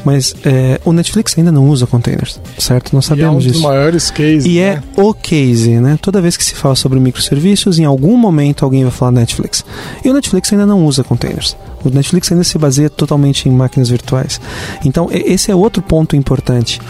Mas 0.04 0.34
é, 0.44 0.80
o 0.84 0.92
Netflix 0.92 1.36
ainda 1.38 1.52
não 1.52 1.68
usa 1.68 1.86
containers, 1.86 2.40
certo? 2.58 2.94
Nós 2.94 3.06
sabemos 3.06 3.44
disso. 3.44 3.56
é 3.56 3.58
um 3.58 3.62
dos 3.62 3.62
maiores 3.62 4.10
cases. 4.10 4.44
E 4.44 4.56
né? 4.56 4.82
é 4.96 5.00
o 5.00 5.14
case, 5.14 5.80
né? 5.80 5.98
Toda 6.00 6.20
vez 6.20 6.36
que 6.36 6.44
se 6.44 6.54
fala 6.54 6.74
sobre 6.74 6.98
microserviços, 6.98 7.78
em 7.78 7.84
algum 7.84 8.16
momento 8.16 8.64
alguém 8.64 8.82
vai 8.82 8.92
falar 8.92 9.12
Netflix. 9.12 9.64
E 10.04 10.10
o 10.10 10.12
Netflix 10.12 10.52
ainda 10.52 10.66
não 10.66 10.84
usa 10.84 11.04
containers. 11.04 11.56
O 11.84 11.90
Netflix 11.90 12.30
ainda 12.30 12.44
se 12.44 12.58
baseia 12.58 12.88
totalmente 12.88 13.48
em 13.48 13.52
máquinas 13.52 13.88
virtuais. 13.88 14.40
Então, 14.84 15.08
esse 15.10 15.50
é 15.50 15.54
outro 15.54 15.82
ponto 15.82 16.16
importante 16.16 16.80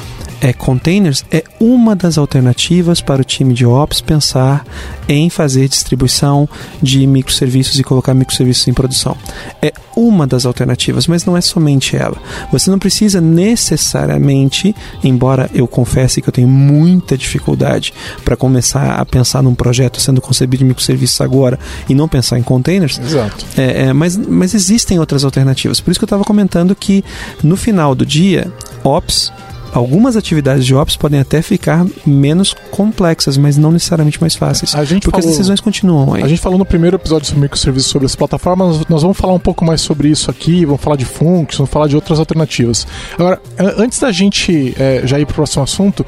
é, 0.43 0.53
containers 0.53 1.25
é 1.31 1.45
uma 1.61 1.95
das 1.95 2.19
alternativas 2.19 3.01
para 3.01 3.23
o 3.23 3.25
time 3.25 3.55
de 3.55 3.65
Ops 3.65 4.01
pensar 4.01 4.67
em 5.09 5.31
fazer 5.31 5.69
distribuição 5.69 6.49
de 6.83 7.07
microserviços 7.07 7.79
e 7.79 7.85
colocar 7.85 8.13
microserviços 8.13 8.67
em 8.67 8.75
produção. 8.75 9.17
É 9.63 9.73
uma 9.97 10.27
das 10.27 10.47
alternativas, 10.47 11.07
mas 11.07 11.25
não 11.25 11.37
é 11.37 11.41
somente 11.41 11.97
ela. 11.97 12.17
Você 12.51 12.71
não 12.71 12.79
precisa 12.79 13.21
necessariamente, 13.21 14.75
embora 15.03 15.51
eu 15.55 15.67
confesse 15.67 16.21
que 16.21 16.29
eu 16.29 16.33
tenho 16.33 16.49
muita 16.49 17.17
dificuldade 17.17 17.93
para 18.25 18.37
começar 18.37 18.95
a 18.95 19.05
pensar 19.05 19.43
num 19.43 19.55
projeto 19.55 20.01
sendo 20.01 20.21
concebido 20.21 20.63
de 20.63 20.65
microserviços 20.65 21.21
agora 21.21 21.59
e 21.89 21.95
não 21.95 22.09
pensar 22.09 22.39
em 22.39 22.43
containers. 22.43 22.99
Exato. 22.99 23.45
É, 23.57 23.85
é, 23.85 23.93
mas, 23.93 24.17
mas 24.17 24.55
existem 24.55 24.99
outras 24.99 25.25
alternativas. 25.25 25.81
Por 25.81 25.91
isso 25.91 26.01
que 26.01 26.05
eu 26.05 26.07
estava 26.07 26.25
comentando 26.25 26.75
que 26.75 27.05
no 27.43 27.57
final 27.57 27.95
do 27.95 28.05
dia, 28.05 28.53
Ops 28.85 29.33
algumas 29.73 30.17
atividades 30.17 30.65
de 30.65 30.75
Ops 30.75 30.97
podem 30.97 31.21
até 31.21 31.43
ficar 31.43 31.87
menos 32.07 32.55
complexas, 32.71 33.37
mas 33.37 33.57
não 33.57 33.73
necessariamente 33.73 34.21
mais 34.21 34.35
fáceis. 34.35 34.75
A 34.75 34.85
gente 34.85 35.05
porque 35.05 35.21
falou, 35.21 35.31
as 35.31 35.37
decisões 35.37 35.61
continuam 35.61 36.15
aí. 36.15 36.23
A 36.23 36.29
gente 36.29 36.41
falou 36.41 36.59
no 36.59 36.65
primeiro 36.65 36.97
episódio 36.97 37.27
sobre 37.27 37.43
microserviços 37.43 37.91
sobre 37.91 38.07
as 38.07 38.15
plataformas, 38.15 38.87
nós 38.89 39.03
vamos 39.03 39.17
falar 39.17 39.35
um 39.35 39.41
pouco 39.41 39.65
mais 39.65 39.81
sobre 39.81 40.09
isso 40.09 40.31
aqui, 40.31 40.65
vamos 40.65 40.81
falar 40.81 40.97
de 40.97 41.05
functions, 41.05 41.59
vamos 41.59 41.71
falar 41.71 41.89
de 41.89 41.95
outras 41.95 42.19
alternativas. 42.19 42.87
Agora, 43.15 43.41
antes 43.79 43.99
da 43.99 44.13
gente 44.13 44.75
é, 44.79 45.03
já 45.05 45.19
ir 45.19 45.27
para 45.27 45.33
o 45.33 45.37
próximo 45.37 45.63
assunto, 45.63 46.05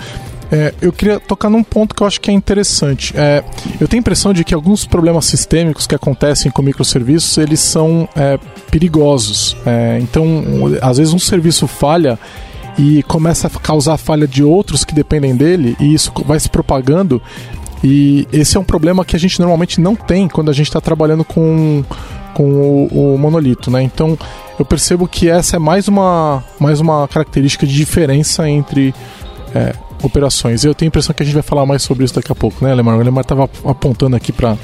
é, 0.52 0.72
eu 0.80 0.92
queria 0.92 1.18
tocar 1.18 1.48
num 1.48 1.64
ponto 1.64 1.94
que 1.94 2.02
eu 2.02 2.06
acho 2.06 2.20
que 2.20 2.30
é 2.30 2.34
interessante. 2.34 3.14
É, 3.16 3.42
eu 3.80 3.88
tenho 3.88 4.00
a 4.00 4.02
impressão 4.02 4.32
de 4.32 4.44
que 4.44 4.54
alguns 4.54 4.84
problemas 4.84 5.24
sistêmicos 5.24 5.86
que 5.86 5.94
acontecem 5.94 6.50
com 6.50 6.62
microserviços, 6.62 7.36
eles 7.38 7.60
são 7.60 8.08
é, 8.14 8.38
perigosos. 8.70 9.56
É, 9.66 9.98
então, 10.00 10.44
às 10.80 10.98
vezes 10.98 11.12
um 11.12 11.18
serviço 11.18 11.66
falha 11.66 12.18
e 12.78 13.02
começa 13.04 13.46
a 13.46 13.50
causar 13.50 13.96
falha 13.96 14.26
de 14.26 14.42
outros 14.42 14.84
que 14.84 14.94
dependem 14.94 15.36
dele 15.36 15.76
e 15.80 15.94
isso 15.94 16.12
vai 16.26 16.38
se 16.38 16.48
propagando. 16.48 17.20
E 17.82 18.26
esse 18.32 18.56
é 18.56 18.60
um 18.60 18.64
problema 18.64 19.04
que 19.04 19.14
a 19.14 19.18
gente 19.18 19.38
normalmente 19.38 19.80
não 19.80 19.94
tem 19.94 20.26
quando 20.26 20.50
a 20.50 20.54
gente 20.54 20.68
está 20.68 20.80
trabalhando 20.80 21.22
com, 21.22 21.84
com 22.32 22.44
o, 22.44 23.14
o, 23.14 23.18
monolito, 23.18 23.70
né? 23.70 23.82
Então 23.82 24.18
eu 24.58 24.64
percebo 24.64 25.06
que 25.06 25.28
essa 25.28 25.56
é 25.56 25.58
mais 25.58 25.86
uma, 25.86 26.42
mais 26.58 26.80
uma 26.80 27.06
característica 27.06 27.66
de 27.66 27.74
diferença 27.74 28.48
entre 28.48 28.94
é, 29.54 29.74
operações. 30.02 30.64
Eu 30.64 30.74
tenho 30.74 30.88
a 30.88 30.90
impressão 30.90 31.14
que 31.14 31.22
a 31.22 31.26
gente 31.26 31.34
vai 31.34 31.42
falar 31.42 31.66
mais 31.66 31.82
sobre 31.82 32.04
isso 32.04 32.14
daqui 32.14 32.32
a 32.32 32.34
pouco, 32.34 32.64
né, 32.64 32.74
Lemar? 32.74 32.98
O 32.98 33.02
Lemar 33.02 33.22
estava 33.22 33.44
apontando 33.64 34.16
aqui 34.16 34.32
para 34.32 34.56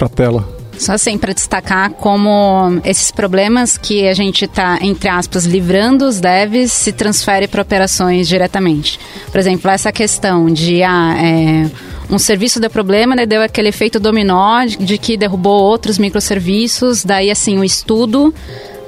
a 0.00 0.08
tela. 0.08 0.63
Só 0.78 0.92
assim, 0.92 1.16
para 1.16 1.32
destacar 1.32 1.90
como 1.90 2.80
esses 2.84 3.10
problemas 3.10 3.78
que 3.78 4.06
a 4.08 4.14
gente 4.14 4.44
está, 4.44 4.78
entre 4.80 5.08
aspas, 5.08 5.44
livrando 5.44 6.06
os 6.06 6.20
devs 6.20 6.72
se 6.72 6.92
transfere 6.92 7.46
para 7.46 7.62
operações 7.62 8.28
diretamente. 8.28 8.98
Por 9.30 9.38
exemplo, 9.38 9.70
essa 9.70 9.92
questão 9.92 10.46
de 10.46 10.82
ah, 10.82 11.14
é, 11.18 11.70
um 12.10 12.18
serviço 12.18 12.60
deu 12.60 12.70
problema, 12.70 13.14
né, 13.14 13.26
deu 13.26 13.42
aquele 13.42 13.68
efeito 13.68 13.98
dominó 14.00 14.64
de, 14.64 14.76
de 14.76 14.98
que 14.98 15.16
derrubou 15.16 15.62
outros 15.62 15.98
microserviços, 15.98 17.04
daí 17.04 17.30
assim, 17.30 17.58
o 17.58 17.64
estudo 17.64 18.34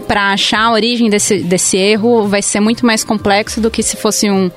para 0.06 0.32
achar 0.32 0.66
a 0.66 0.72
origem 0.72 1.10
desse, 1.10 1.38
desse 1.38 1.76
erro 1.76 2.28
vai 2.28 2.42
ser 2.42 2.60
muito 2.60 2.86
mais 2.86 3.02
complexo 3.02 3.60
do 3.60 3.70
que 3.70 3.82
se 3.82 3.96
fosse 3.96 4.30
um, 4.30 4.50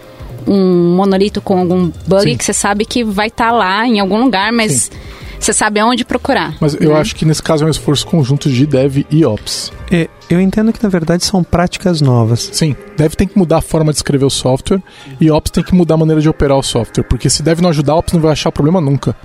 um 0.48 0.96
monolito 0.96 1.42
com 1.42 1.58
algum 1.58 1.92
bug 2.06 2.32
Sim. 2.32 2.38
que 2.38 2.44
você 2.44 2.54
sabe 2.54 2.86
que 2.86 3.04
vai 3.04 3.28
estar 3.28 3.50
tá 3.50 3.52
lá 3.52 3.88
em 3.88 4.00
algum 4.00 4.20
lugar, 4.24 4.52
mas... 4.52 4.90
Sim 4.92 5.10
você 5.40 5.54
sabe 5.54 5.80
aonde 5.80 6.04
procurar. 6.04 6.56
Mas 6.60 6.76
eu 6.76 6.94
né? 6.94 7.00
acho 7.00 7.16
que 7.16 7.26
nesse 7.26 7.42
caso 7.42 7.64
é 7.64 7.68
um 7.68 7.72
esforço 7.72 8.06
conjunto 8.06 8.50
de 8.50 8.66
Dev 8.66 9.06
e 9.10 9.26
Ops. 9.26 9.72
É, 9.92 10.10
eu 10.30 10.40
entendo 10.40 10.72
que 10.74 10.84
na 10.84 10.90
verdade 10.90 11.26
são 11.26 11.44
práticas 11.44 12.02
novas. 12.02 12.50
Sim, 12.54 12.76
Dev 12.98 13.14
tem 13.14 13.28
que 13.28 13.38
mudar 13.38 13.58
a 13.58 13.62
forma 13.62 13.92
de 13.92 13.98
escrever 13.98 14.26
o 14.26 14.30
software 14.30 14.82
e 15.20 15.32
Ops 15.32 15.52
tem 15.52 15.64
que 15.64 15.74
mudar 15.74 15.96
a 15.96 15.98
maneira 15.98 16.22
de 16.22 16.30
operar 16.30 16.58
o 16.58 16.64
software, 16.64 17.04
porque 17.04 17.30
se 17.30 17.42
Dev 17.42 17.62
não 17.62 17.70
ajudar, 17.70 17.96
Ops 17.96 18.14
não 18.14 18.22
vai 18.22 18.32
achar 18.32 18.52
problema 18.52 18.82
nunca. 18.82 19.16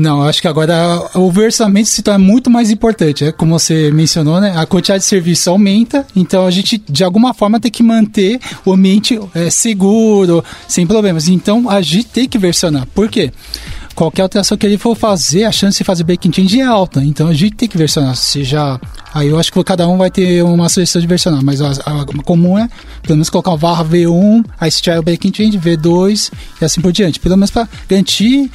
Não, 0.00 0.22
acho 0.22 0.40
que 0.40 0.48
agora 0.48 1.10
o 1.14 1.30
versamento 1.30 1.90
se 1.90 2.02
torna 2.02 2.18
muito 2.18 2.48
mais 2.48 2.70
importante. 2.70 3.22
É 3.22 3.32
como 3.32 3.58
você 3.58 3.90
mencionou, 3.90 4.40
né? 4.40 4.54
A 4.56 4.64
quantidade 4.64 5.02
de 5.02 5.06
serviço 5.06 5.50
aumenta, 5.50 6.06
então 6.16 6.46
a 6.46 6.50
gente 6.50 6.82
de 6.88 7.04
alguma 7.04 7.34
forma 7.34 7.60
tem 7.60 7.70
que 7.70 7.82
manter 7.82 8.40
o 8.64 8.72
ambiente 8.72 9.20
é, 9.34 9.50
seguro, 9.50 10.42
sem 10.66 10.86
problemas. 10.86 11.28
Então 11.28 11.68
a 11.68 11.82
gente 11.82 12.06
tem 12.06 12.26
que 12.26 12.38
versionar. 12.38 12.86
Por 12.94 13.10
quê? 13.10 13.30
Qualquer 13.94 14.22
alteração 14.22 14.56
que 14.56 14.64
ele 14.64 14.78
for 14.78 14.96
fazer, 14.96 15.44
a 15.44 15.52
chance 15.52 15.76
de 15.76 15.84
fazer 15.84 16.02
breaking 16.02 16.32
change 16.32 16.58
é 16.58 16.64
alta. 16.64 17.04
Então 17.04 17.28
a 17.28 17.34
gente 17.34 17.56
tem 17.56 17.68
que 17.68 17.76
versionar. 17.76 18.16
Seja. 18.16 18.80
Aí 19.12 19.28
eu 19.28 19.38
acho 19.38 19.52
que 19.52 19.62
cada 19.64 19.86
um 19.86 19.98
vai 19.98 20.10
ter 20.10 20.42
uma 20.42 20.70
sugestão 20.70 21.02
de 21.02 21.06
versionar, 21.06 21.44
mas 21.44 21.60
a, 21.60 21.72
a, 21.84 22.00
a 22.00 22.22
comum 22.24 22.58
é 22.58 22.70
pelo 23.02 23.16
menos 23.16 23.28
colocar 23.28 23.50
o 23.50 23.58
varra 23.58 23.84
V1, 23.84 24.46
aí 24.58 24.70
se 24.70 24.80
tiver 24.80 24.98
o 24.98 25.02
breaking 25.02 25.32
change, 25.34 25.58
V2 25.58 26.32
e 26.58 26.64
assim 26.64 26.80
por 26.80 26.90
diante. 26.90 27.20
Pelo 27.20 27.36
menos 27.36 27.50
para 27.50 27.68
garantir 27.86 28.50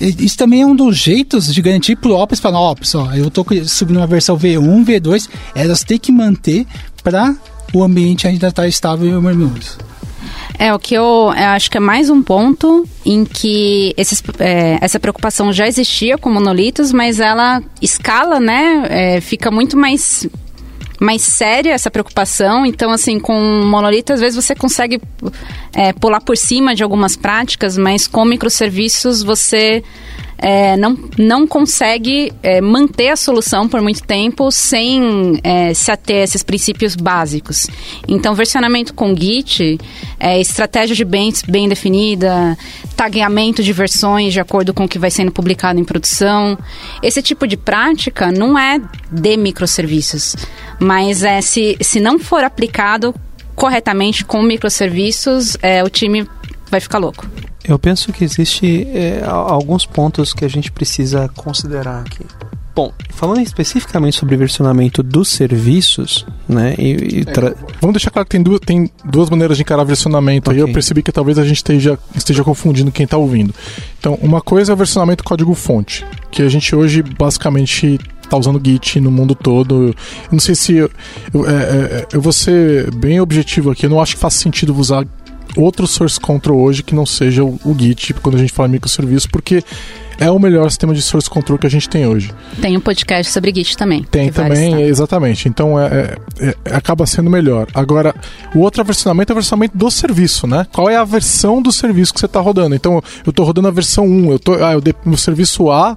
isso 0.00 0.36
também 0.36 0.62
é 0.62 0.66
um 0.66 0.76
dos 0.76 0.96
jeitos 0.96 1.52
de 1.52 1.60
garantir 1.60 1.96
pro 1.96 2.14
Ops 2.14 2.40
falar, 2.40 2.60
ó, 2.60 2.74
eu 3.14 3.30
tô 3.30 3.44
subindo 3.64 3.96
uma 3.96 4.06
versão 4.06 4.38
V1, 4.38 4.84
V2, 4.84 5.28
elas 5.54 5.82
têm 5.82 5.98
que 5.98 6.12
manter 6.12 6.66
para 7.02 7.34
o 7.74 7.82
ambiente 7.82 8.26
ainda 8.26 8.48
estar 8.48 8.62
tá 8.62 8.68
estável 8.68 9.08
e 9.08 9.12
harmonioso. 9.12 9.78
É, 10.58 10.74
o 10.74 10.78
que 10.78 10.94
eu, 10.94 11.32
eu, 11.36 11.46
acho 11.50 11.70
que 11.70 11.76
é 11.76 11.80
mais 11.80 12.10
um 12.10 12.20
ponto 12.20 12.84
em 13.06 13.24
que 13.24 13.94
esses, 13.96 14.22
é, 14.40 14.78
essa 14.80 14.98
preocupação 14.98 15.52
já 15.52 15.68
existia 15.68 16.18
com 16.18 16.30
monolitos, 16.30 16.92
mas 16.92 17.20
ela 17.20 17.62
escala, 17.80 18.40
né? 18.40 18.86
É, 18.88 19.20
fica 19.20 19.52
muito 19.52 19.76
mais 19.76 20.26
mais 21.00 21.22
séria 21.22 21.72
essa 21.72 21.90
preocupação. 21.90 22.66
Então, 22.66 22.90
assim, 22.90 23.18
com 23.18 23.38
monolito, 23.64 24.12
às 24.12 24.20
vezes 24.20 24.42
você 24.42 24.54
consegue 24.54 25.00
é, 25.74 25.92
pular 25.92 26.20
por 26.20 26.36
cima 26.36 26.74
de 26.74 26.82
algumas 26.82 27.16
práticas, 27.16 27.76
mas 27.76 28.06
com 28.06 28.24
microserviços 28.24 29.22
você 29.22 29.82
é, 30.38 30.76
não, 30.76 30.96
não 31.18 31.46
consegue 31.46 32.32
é, 32.42 32.60
manter 32.60 33.08
a 33.08 33.16
solução 33.16 33.68
por 33.68 33.82
muito 33.82 34.04
tempo 34.04 34.50
sem 34.52 35.40
é, 35.42 35.74
se 35.74 35.90
ater 35.90 36.20
a 36.20 36.24
esses 36.24 36.42
princípios 36.42 36.94
básicos. 36.94 37.66
Então, 38.06 38.34
versionamento 38.34 38.94
com 38.94 39.14
Git, 39.16 39.78
é, 40.18 40.40
estratégia 40.40 40.94
de 40.94 41.04
bens 41.04 41.42
bem 41.42 41.68
definida, 41.68 42.56
tagueamento 42.96 43.62
de 43.62 43.72
versões 43.72 44.32
de 44.32 44.40
acordo 44.40 44.72
com 44.72 44.84
o 44.84 44.88
que 44.88 44.98
vai 44.98 45.10
sendo 45.10 45.32
publicado 45.32 45.80
em 45.80 45.84
produção. 45.84 46.56
Esse 47.02 47.20
tipo 47.20 47.46
de 47.46 47.56
prática 47.56 48.30
não 48.30 48.56
é 48.56 48.80
de 49.10 49.36
microserviços, 49.36 50.36
mas 50.78 51.24
é 51.24 51.40
se, 51.40 51.76
se 51.80 51.98
não 51.98 52.18
for 52.18 52.44
aplicado 52.44 53.14
corretamente 53.56 54.24
com 54.24 54.40
microserviços, 54.40 55.56
é, 55.60 55.82
o 55.82 55.90
time 55.90 56.28
vai 56.70 56.80
ficar 56.80 56.98
louco. 56.98 57.26
Eu 57.64 57.78
penso 57.78 58.12
que 58.12 58.24
existe 58.24 58.86
é, 58.88 59.22
alguns 59.26 59.84
pontos 59.84 60.32
que 60.32 60.44
a 60.44 60.48
gente 60.48 60.72
precisa 60.72 61.28
considerar 61.36 62.00
aqui. 62.00 62.24
Bom, 62.78 62.92
falando 63.10 63.40
especificamente 63.40 64.16
sobre 64.16 64.36
versionamento 64.36 65.02
dos 65.02 65.28
serviços, 65.28 66.24
né? 66.48 66.76
E, 66.78 66.92
e 66.92 67.20
é, 67.26 67.54
vamos 67.80 67.94
deixar 67.94 68.12
claro 68.12 68.24
que 68.24 68.30
tem 68.30 68.40
duas, 68.40 68.60
tem 68.60 68.88
duas 69.04 69.28
maneiras 69.28 69.56
de 69.56 69.64
encarar 69.64 69.82
versionamento. 69.82 70.48
Okay. 70.48 70.62
Aí 70.62 70.68
eu 70.68 70.72
percebi 70.72 71.02
que 71.02 71.10
talvez 71.10 71.40
a 71.40 71.44
gente 71.44 71.56
esteja, 71.56 71.98
esteja 72.14 72.44
confundindo 72.44 72.92
quem 72.92 73.02
está 73.02 73.16
ouvindo. 73.16 73.52
Então, 73.98 74.16
uma 74.22 74.40
coisa 74.40 74.70
é 74.70 74.74
o 74.74 74.76
versionamento 74.76 75.24
código-fonte, 75.24 76.06
que 76.30 76.40
a 76.40 76.48
gente 76.48 76.72
hoje 76.76 77.02
basicamente 77.02 77.98
está 78.28 78.36
usando 78.36 78.60
Git 78.64 79.00
no 79.00 79.10
mundo 79.10 79.34
todo. 79.34 79.88
Eu 79.88 79.94
não 80.30 80.38
sei 80.38 80.54
se 80.54 80.76
eu, 80.76 80.90
eu, 81.34 81.48
é, 81.48 81.52
é, 81.52 82.06
eu 82.12 82.20
vou 82.20 82.32
ser 82.32 82.94
bem 82.94 83.20
objetivo 83.20 83.70
aqui. 83.70 83.86
Eu 83.86 83.90
não 83.90 84.00
acho 84.00 84.14
que 84.14 84.20
faz 84.20 84.34
sentido 84.34 84.72
usar 84.76 85.04
outro 85.62 85.86
source 85.86 86.18
control 86.18 86.60
hoje 86.60 86.82
que 86.82 86.94
não 86.94 87.04
seja 87.04 87.44
o, 87.44 87.58
o 87.64 87.76
Git 87.78 88.14
quando 88.14 88.36
a 88.36 88.38
gente 88.38 88.52
fala 88.52 88.68
microserviço, 88.68 89.28
porque 89.30 89.62
é 90.18 90.30
o 90.30 90.38
melhor 90.38 90.68
sistema 90.68 90.92
de 90.94 91.00
source 91.00 91.30
control 91.30 91.58
que 91.58 91.66
a 91.66 91.70
gente 91.70 91.88
tem 91.88 92.06
hoje. 92.06 92.32
Tem 92.60 92.76
um 92.76 92.80
podcast 92.80 93.32
sobre 93.32 93.52
Git 93.54 93.76
também. 93.76 94.02
Tem 94.02 94.32
também, 94.32 94.82
exatamente. 94.82 95.48
Então 95.48 95.78
é, 95.78 96.18
é, 96.40 96.54
é, 96.64 96.74
acaba 96.74 97.06
sendo 97.06 97.30
melhor. 97.30 97.68
Agora, 97.72 98.14
o 98.54 98.60
outro 98.60 98.84
versionamento 98.84 99.32
é 99.32 99.34
o 99.34 99.36
versionamento 99.36 99.78
do 99.78 99.90
serviço, 99.90 100.46
né? 100.46 100.66
Qual 100.72 100.90
é 100.90 100.96
a 100.96 101.04
versão 101.04 101.62
do 101.62 101.70
serviço 101.70 102.12
que 102.12 102.20
você 102.20 102.26
está 102.26 102.40
rodando? 102.40 102.74
Então, 102.74 103.00
eu 103.24 103.30
estou 103.30 103.44
rodando 103.44 103.68
a 103.68 103.70
versão 103.70 104.04
1, 104.06 104.32
eu 104.32 104.38
tô, 104.38 104.54
ah, 104.54 104.72
eu, 104.72 104.82
no 105.04 105.16
serviço 105.16 105.70
A 105.70 105.96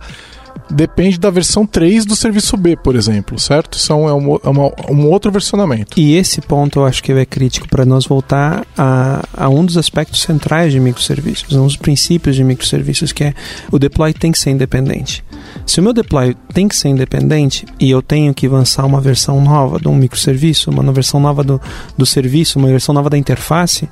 depende 0.72 1.20
da 1.20 1.30
versão 1.30 1.66
3 1.66 2.06
do 2.06 2.16
serviço 2.16 2.56
B, 2.58 2.76
por 2.76 2.96
exemplo, 2.96 3.38
certo? 3.40 3.78
Isso 3.78 3.92
é 3.92 3.96
um, 3.96 4.10
é 4.44 4.50
uma, 4.50 4.72
um 4.90 5.08
outro 5.10 5.32
versionamento. 5.32 6.00
E 6.00 6.16
esse 6.16 6.42
ponto 6.42 6.80
eu 6.80 6.86
acho 6.86 7.04
que 7.04 7.12
é 7.12 7.26
crítico 7.26 7.68
para 7.68 7.86
nós 7.86 8.06
voltar 8.06 8.66
a, 8.78 9.24
a, 9.34 9.50
um 9.50 9.66
dos 9.66 9.78
aspectos 9.78 10.22
centrais 10.22 10.72
de 10.72 10.80
microserviços, 10.80 11.56
um 11.56 11.66
dos 11.66 11.76
princípios 11.76 12.36
de 12.36 12.44
microserviços, 12.44 13.12
que 13.12 13.26
é 13.26 13.34
o 13.72 13.78
deploy 13.78 14.14
tem 14.14 14.32
que 14.32 14.40
ser 14.40 14.52
independente. 14.52 15.24
Se 15.66 15.80
o 15.80 15.84
meu 15.84 15.94
deploy 15.94 16.36
tem 16.54 16.68
que 16.68 16.76
ser 16.76 16.90
independente 16.90 17.66
e 17.80 17.90
eu 17.90 18.02
tenho 18.02 18.34
que 18.34 18.46
avançar 18.46 18.86
uma 18.86 19.02
versão 19.02 19.42
nova 19.42 19.80
de 19.80 19.88
um 19.88 19.96
microserviço, 19.96 20.72
uma 20.72 20.92
versão 20.94 21.20
nova 21.20 21.44
do, 21.44 21.62
do 21.98 22.06
serviço, 22.06 22.60
uma 22.60 22.68
versão 22.68 22.94
nova 22.94 23.10
da 23.10 23.18
interface, 23.18 23.90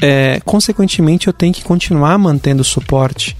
é, 0.00 0.40
consequentemente 0.44 1.26
eu 1.26 1.32
tenho 1.32 1.52
que 1.52 1.62
continuar 1.62 2.18
mantendo 2.18 2.62
o 2.62 2.64
suporte 2.64 3.36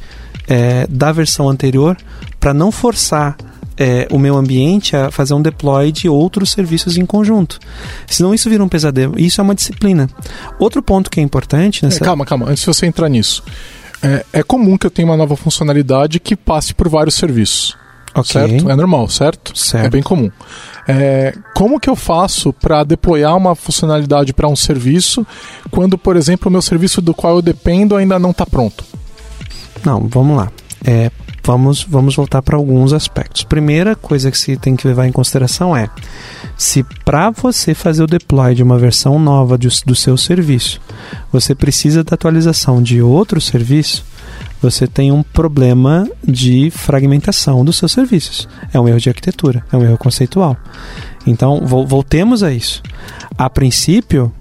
é, 0.46 0.86
da 0.88 1.12
versão 1.12 1.48
anterior 1.48 1.96
para 2.44 2.52
não 2.52 2.70
forçar 2.70 3.38
é, 3.74 4.06
o 4.10 4.18
meu 4.18 4.36
ambiente 4.36 4.94
a 4.94 5.10
fazer 5.10 5.32
um 5.32 5.40
deploy 5.40 5.90
de 5.90 6.10
outros 6.10 6.52
serviços 6.52 6.98
em 6.98 7.06
conjunto. 7.06 7.58
Senão 8.06 8.34
isso 8.34 8.50
vira 8.50 8.62
um 8.62 8.68
pesadelo. 8.68 9.18
Isso 9.18 9.40
é 9.40 9.42
uma 9.42 9.54
disciplina. 9.54 10.10
Outro 10.58 10.82
ponto 10.82 11.10
que 11.10 11.20
é 11.20 11.22
importante 11.22 11.82
nessa... 11.82 12.04
É, 12.04 12.04
calma, 12.04 12.26
calma. 12.26 12.50
Antes 12.50 12.60
de 12.60 12.66
você 12.66 12.84
entrar 12.84 13.08
nisso. 13.08 13.42
É, 14.02 14.26
é, 14.30 14.42
comum 14.42 14.76
que 14.76 14.84
eu 14.84 14.90
tenha 14.90 15.08
uma 15.08 15.16
nova 15.16 15.36
funcionalidade 15.36 16.20
que 16.20 16.36
passe 16.36 16.74
por 16.74 16.86
vários 16.86 17.14
serviços. 17.14 17.78
Okay. 18.14 18.24
Certo? 18.24 18.70
É 18.70 18.76
normal, 18.76 19.08
certo? 19.08 19.58
certo. 19.58 19.86
É 19.86 19.88
bem 19.88 20.02
comum. 20.02 20.30
É, 20.86 21.34
como 21.56 21.80
que 21.80 21.88
eu 21.88 21.96
faço 21.96 22.52
para 22.52 22.84
deployar 22.84 23.34
uma 23.34 23.54
funcionalidade 23.54 24.34
para 24.34 24.48
um 24.48 24.54
serviço 24.54 25.26
quando, 25.70 25.96
por 25.96 26.14
exemplo, 26.14 26.50
o 26.50 26.52
meu 26.52 26.60
serviço 26.60 27.00
do 27.00 27.14
qual 27.14 27.36
eu 27.36 27.42
dependo 27.42 27.96
ainda 27.96 28.18
não 28.18 28.32
está 28.32 28.44
pronto? 28.44 28.84
Não, 29.82 30.06
vamos 30.08 30.36
lá. 30.36 30.52
É, 30.84 31.10
vamos, 31.44 31.84
vamos 31.84 32.16
voltar 32.16 32.42
para 32.42 32.56
alguns 32.56 32.92
aspectos. 32.92 33.44
Primeira 33.44 33.94
coisa 33.94 34.30
que 34.30 34.38
se 34.38 34.56
tem 34.56 34.74
que 34.74 34.86
levar 34.86 35.06
em 35.06 35.12
consideração 35.12 35.76
é 35.76 35.88
se 36.56 36.82
para 37.04 37.30
você 37.30 37.74
fazer 37.74 38.02
o 38.02 38.06
deploy 38.06 38.54
de 38.54 38.62
uma 38.62 38.78
versão 38.78 39.18
nova 39.18 39.58
de, 39.58 39.68
do 39.84 39.94
seu 39.94 40.16
serviço, 40.16 40.80
você 41.30 41.54
precisa 41.54 42.02
da 42.02 42.14
atualização 42.14 42.82
de 42.82 43.02
outro 43.02 43.40
serviço, 43.40 44.04
você 44.60 44.86
tem 44.86 45.12
um 45.12 45.22
problema 45.22 46.08
de 46.26 46.70
fragmentação 46.70 47.64
dos 47.64 47.76
seus 47.76 47.92
serviços. 47.92 48.48
É 48.72 48.80
um 48.80 48.88
erro 48.88 49.00
de 49.00 49.10
arquitetura, 49.10 49.64
é 49.70 49.76
um 49.76 49.82
erro 49.82 49.98
conceitual. 49.98 50.56
Então, 51.26 51.66
voltemos 51.66 52.42
a 52.42 52.52
isso. 52.52 52.82
A 53.36 53.50
princípio, 53.50 54.32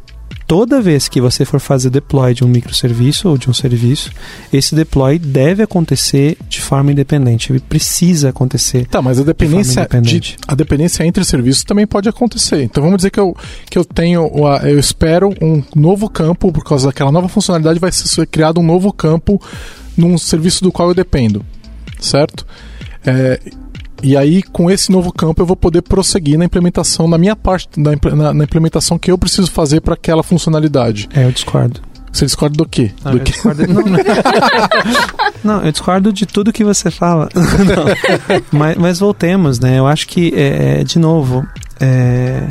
toda 0.48 0.82
vez 0.82 1.08
que 1.08 1.22
você 1.22 1.46
for 1.46 1.60
fazer 1.60 1.90
deploy 1.90 2.34
de 2.34 2.44
um 2.44 2.48
microserviço 2.48 3.30
ou 3.30 3.38
de 3.38 3.50
um 3.50 3.54
serviço, 3.54 4.12
esse 4.52 4.76
deploy 4.76 5.18
deve 5.18 5.64
acontecer 5.64 6.38
de 6.48 6.62
forma 6.62 6.92
independente. 6.92 7.52
Ele 7.52 7.60
precisa 7.60 8.30
acontecer. 8.30 8.88
Tá, 8.88 9.02
mas 9.02 9.20
a 9.20 9.24
dependência, 9.24 9.88
de, 10.02 10.36
a 10.48 10.56
dependência 10.56 11.06
entre 11.06 11.24
serviços 11.24 11.64
também 11.64 11.88
pode 11.88 12.10
acontecer. 12.10 12.64
Então 12.64 12.84
vamos 12.84 12.98
dizer 12.98 13.10
que 13.10 13.20
eu, 13.20 13.36
que 13.70 13.78
eu 13.78 13.86
tenho, 13.86 14.30
eu 14.64 14.80
espero 14.80 15.34
um 15.42 15.64
novo 15.76 16.10
campo, 16.10 16.52
por 16.52 16.64
causa 16.64 16.88
daquela 16.88 17.12
nova 17.12 17.28
funcionalidade, 17.28 17.80
vai 17.80 17.92
ser 17.92 18.26
criado 18.28 18.60
um 18.60 18.64
novo 18.64 18.92
campo 18.92 19.42
num 19.98 20.18
serviço 20.18 20.64
do 20.64 20.72
qual 20.72 20.90
eu 20.90 20.96
dependo, 20.96 21.46
certo? 22.00 22.46
É, 23.06 23.40
e 24.04 24.18
aí, 24.18 24.44
com 24.44 24.70
esse 24.70 24.92
novo 24.92 25.12
campo, 25.14 25.42
eu 25.42 25.46
vou 25.46 25.56
poder 25.56 25.82
prosseguir 25.82 26.38
na 26.38 26.44
implementação, 26.44 27.08
na 27.08 27.18
minha 27.18 27.36
parte, 27.36 27.80
na, 27.80 27.92
na, 28.16 28.34
na 28.34 28.44
implementação 28.44 29.00
que 29.00 29.10
eu 29.10 29.18
preciso 29.18 29.50
fazer 29.50 29.80
para 29.80 29.94
aquela 29.94 30.22
funcionalidade. 30.22 31.08
É, 31.16 31.24
eu 31.24 31.32
discordo. 31.32 31.80
Você 32.12 32.26
discorda 32.26 32.56
do 32.58 32.68
quê? 32.68 32.92
Não, 33.04 33.12
do 33.14 33.18
eu, 33.18 33.24
Discordo, 33.24 33.68
não, 33.68 33.84
não, 35.44 35.66
eu 35.66 35.72
discordo 35.72 36.14
de 36.14 36.28
tudo 36.28 36.54
que 36.54 36.64
você 36.64 36.92
fala. 36.92 37.28
mas, 38.52 38.78
mas, 38.78 39.00
voltemos, 39.00 39.60
né? 39.60 39.80
Eu 39.80 39.88
acho 39.88 40.08
que, 40.08 40.32
é, 40.36 40.82
é, 40.82 40.84
de 40.84 41.00
novo, 41.00 41.48
é, 41.80 42.48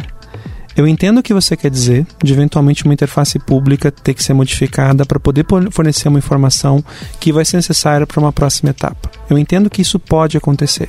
eu 0.77 0.87
entendo 0.87 1.19
o 1.19 1.23
que 1.23 1.35
você 1.35 1.57
quer 1.57 1.71
dizer, 1.71 2.07
de 2.23 2.33
eventualmente 2.33 2.85
uma 2.85 2.95
interface 2.95 3.39
pública 3.39 3.91
ter 3.91 4.15
que 4.15 4.23
ser 4.23 4.35
modificada 4.35 5.05
para 5.05 5.21
poder 5.21 5.45
fornecer 5.71 6.09
uma 6.09 6.19
informação 6.19 6.85
que 7.21 7.33
vai 7.33 7.45
ser 7.45 7.57
necessária 7.57 8.07
para 8.07 8.21
uma 8.21 8.33
próxima 8.33 8.71
etapa. 8.71 9.11
Eu 9.29 9.39
entendo 9.39 9.71
que 9.71 9.83
isso 9.83 9.99
pode 9.99 10.37
acontecer. 10.37 10.89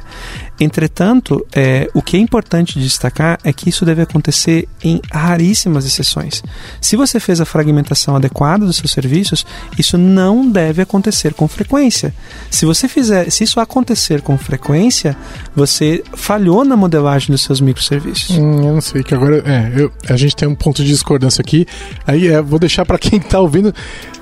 Entretanto, 0.59 1.45
é, 1.53 1.89
o 1.93 2.01
que 2.01 2.17
é 2.17 2.19
importante 2.19 2.79
destacar 2.79 3.39
é 3.43 3.51
que 3.51 3.69
isso 3.69 3.85
deve 3.85 4.01
acontecer 4.01 4.67
em 4.83 5.01
raríssimas 5.11 5.85
exceções. 5.85 6.43
Se 6.79 6.95
você 6.95 7.19
fez 7.19 7.41
a 7.41 7.45
fragmentação 7.45 8.15
adequada 8.15 8.65
dos 8.65 8.77
seus 8.77 8.91
serviços, 8.91 9.45
isso 9.77 9.97
não 9.97 10.49
deve 10.49 10.81
acontecer 10.81 11.33
com 11.33 11.47
frequência. 11.47 12.13
Se 12.49 12.65
você 12.65 12.87
fizer, 12.87 13.29
se 13.31 13.43
isso 13.43 13.59
acontecer 13.59 14.21
com 14.21 14.37
frequência, 14.37 15.17
você 15.55 16.03
falhou 16.13 16.63
na 16.63 16.75
modelagem 16.75 17.31
dos 17.31 17.41
seus 17.41 17.59
microserviços. 17.59 18.37
Hum, 18.37 18.67
eu 18.67 18.73
não 18.73 18.81
sei 18.81 19.03
que 19.03 19.13
agora 19.13 19.37
é, 19.45 19.82
a 20.07 20.15
gente 20.15 20.35
tem 20.35 20.47
um 20.47 20.55
ponto 20.55 20.83
de 20.83 20.89
discordância 20.89 21.41
aqui. 21.41 21.65
Aí 22.05 22.27
é, 22.27 22.41
vou 22.41 22.59
deixar 22.59 22.85
para 22.85 22.97
quem 22.97 23.19
está 23.19 23.39
ouvindo. 23.39 23.73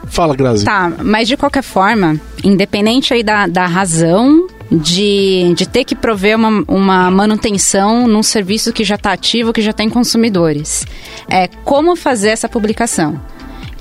Fala, 0.07 0.35
Grazi. 0.35 0.65
Tá, 0.65 0.91
mas 1.03 1.27
de 1.27 1.37
qualquer 1.37 1.63
forma, 1.63 2.19
independente 2.43 3.13
aí 3.13 3.23
da, 3.23 3.47
da 3.47 3.65
razão 3.65 4.47
de, 4.71 5.53
de 5.55 5.67
ter 5.67 5.83
que 5.83 5.95
prover 5.95 6.37
uma, 6.37 6.63
uma 6.67 7.11
manutenção 7.11 8.07
num 8.07 8.23
serviço 8.23 8.71
que 8.71 8.83
já 8.83 8.95
está 8.95 9.11
ativo, 9.11 9.51
que 9.51 9.61
já 9.61 9.73
tem 9.73 9.89
consumidores. 9.89 10.85
É 11.29 11.47
como 11.63 11.95
fazer 11.95 12.29
essa 12.29 12.47
publicação, 12.47 13.19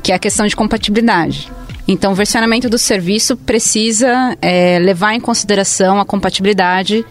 que 0.03 0.13
é 0.13 0.15
a 0.15 0.19
questão 0.19 0.47
de 0.47 0.57
compatibilidade. 0.57 1.51
Então, 1.87 2.13
o 2.13 2.15
versionamento 2.15 2.69
do 2.69 2.79
serviço 2.79 3.37
precisa 3.37 4.37
é, 4.41 4.79
levar 4.79 5.15
em 5.15 5.21
consideração 5.21 5.99
a 5.99 6.05
compatibilidade. 6.05 7.05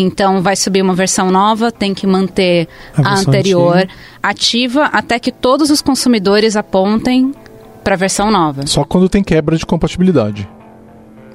Então, 0.00 0.40
vai 0.40 0.54
subir 0.54 0.80
uma 0.80 0.94
versão 0.94 1.28
nova, 1.28 1.72
tem 1.72 1.92
que 1.92 2.06
manter 2.06 2.68
a, 2.96 3.14
a 3.14 3.18
anterior 3.18 3.78
antiga. 3.78 3.92
ativa 4.22 4.84
até 4.84 5.18
que 5.18 5.32
todos 5.32 5.70
os 5.70 5.82
consumidores 5.82 6.54
apontem 6.54 7.34
para 7.82 7.94
a 7.94 7.98
versão 7.98 8.30
nova. 8.30 8.64
Só 8.64 8.84
quando 8.84 9.08
tem 9.08 9.24
quebra 9.24 9.56
de 9.56 9.66
compatibilidade. 9.66 10.48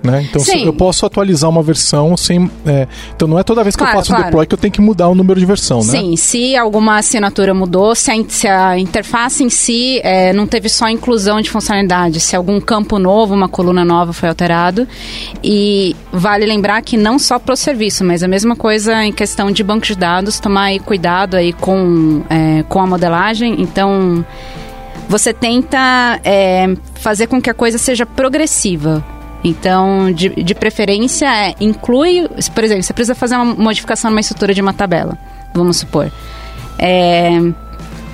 Né? 0.04 0.28
Então 0.30 0.42
eu 0.66 0.74
posso 0.74 1.06
atualizar 1.06 1.50
uma 1.50 1.64
versão 1.64 2.18
sem. 2.18 2.52
É, 2.66 2.88
então 3.16 3.26
não 3.26 3.40
é 3.40 3.44
toda 3.44 3.64
vez 3.64 3.74
que 3.74 3.80
claro, 3.80 3.96
eu 3.96 4.00
faço 4.00 4.10
claro. 4.10 4.24
um 4.24 4.26
deploy 4.26 4.46
que 4.46 4.54
eu 4.54 4.58
tenho 4.58 4.74
que 4.74 4.82
mudar 4.82 5.08
o 5.08 5.16
número 5.16 5.40
de 5.40 5.46
versão, 5.46 5.78
né? 5.78 5.84
Sim, 5.84 6.18
se 6.18 6.58
alguma 6.58 6.98
assinatura 6.98 7.54
mudou, 7.54 7.96
se 7.96 8.12
a, 8.12 8.16
se 8.28 8.46
a 8.46 8.78
interface 8.78 9.46
em 9.46 9.50
si 9.50 10.02
é, 10.04 10.34
não 10.34 10.46
teve 10.46 10.68
só 10.68 10.90
inclusão 10.90 11.40
de 11.40 11.50
funcionalidade, 11.50 12.20
se 12.20 12.36
algum 12.36 12.60
campo 12.60 13.00
novo, 13.00 13.34
uma 13.34 13.48
coluna 13.48 13.86
nova 13.86 14.12
foi 14.12 14.28
alterado. 14.28 14.86
E 15.42 15.96
vale 16.12 16.46
lembrar 16.46 16.82
que 16.82 16.98
não 16.98 17.18
só 17.18 17.40
para 17.40 17.54
o 17.54 17.56
serviço, 17.56 18.04
mas 18.04 18.24
a 18.24 18.28
mesma 18.28 18.58
coisa 18.58 19.06
em 19.06 19.12
questão 19.14 19.52
de 19.52 19.64
banco 19.64 19.86
de 19.86 19.96
dados, 19.96 20.38
tomar 20.38 20.64
aí 20.64 20.80
cuidado 20.80 21.38
aí 21.38 21.54
com, 21.54 22.24
é, 22.30 22.64
com 22.68 22.82
a 22.82 22.86
modelagem. 22.86 23.62
Então 23.62 24.26
você 25.08 25.34
tenta 25.34 26.20
é, 26.24 26.74
fazer 26.96 27.28
com 27.28 27.42
que 27.42 27.50
a 27.50 27.54
coisa 27.54 27.78
seja 27.78 28.06
progressiva. 28.06 29.04
Então, 29.44 30.12
de, 30.12 30.30
de 30.30 30.56
preferência, 30.56 31.26
é, 31.26 31.56
inclui, 31.60 32.30
por 32.56 32.64
exemplo, 32.64 32.82
você 32.82 32.94
precisa 32.94 33.14
fazer 33.14 33.36
uma 33.36 33.46
modificação 33.46 34.10
numa 34.10 34.22
estrutura 34.22 34.54
de 34.54 34.62
uma 34.62 34.74
tabela, 34.74 35.18
vamos 35.54 35.78
supor. 35.78 36.10
É, 36.80 37.30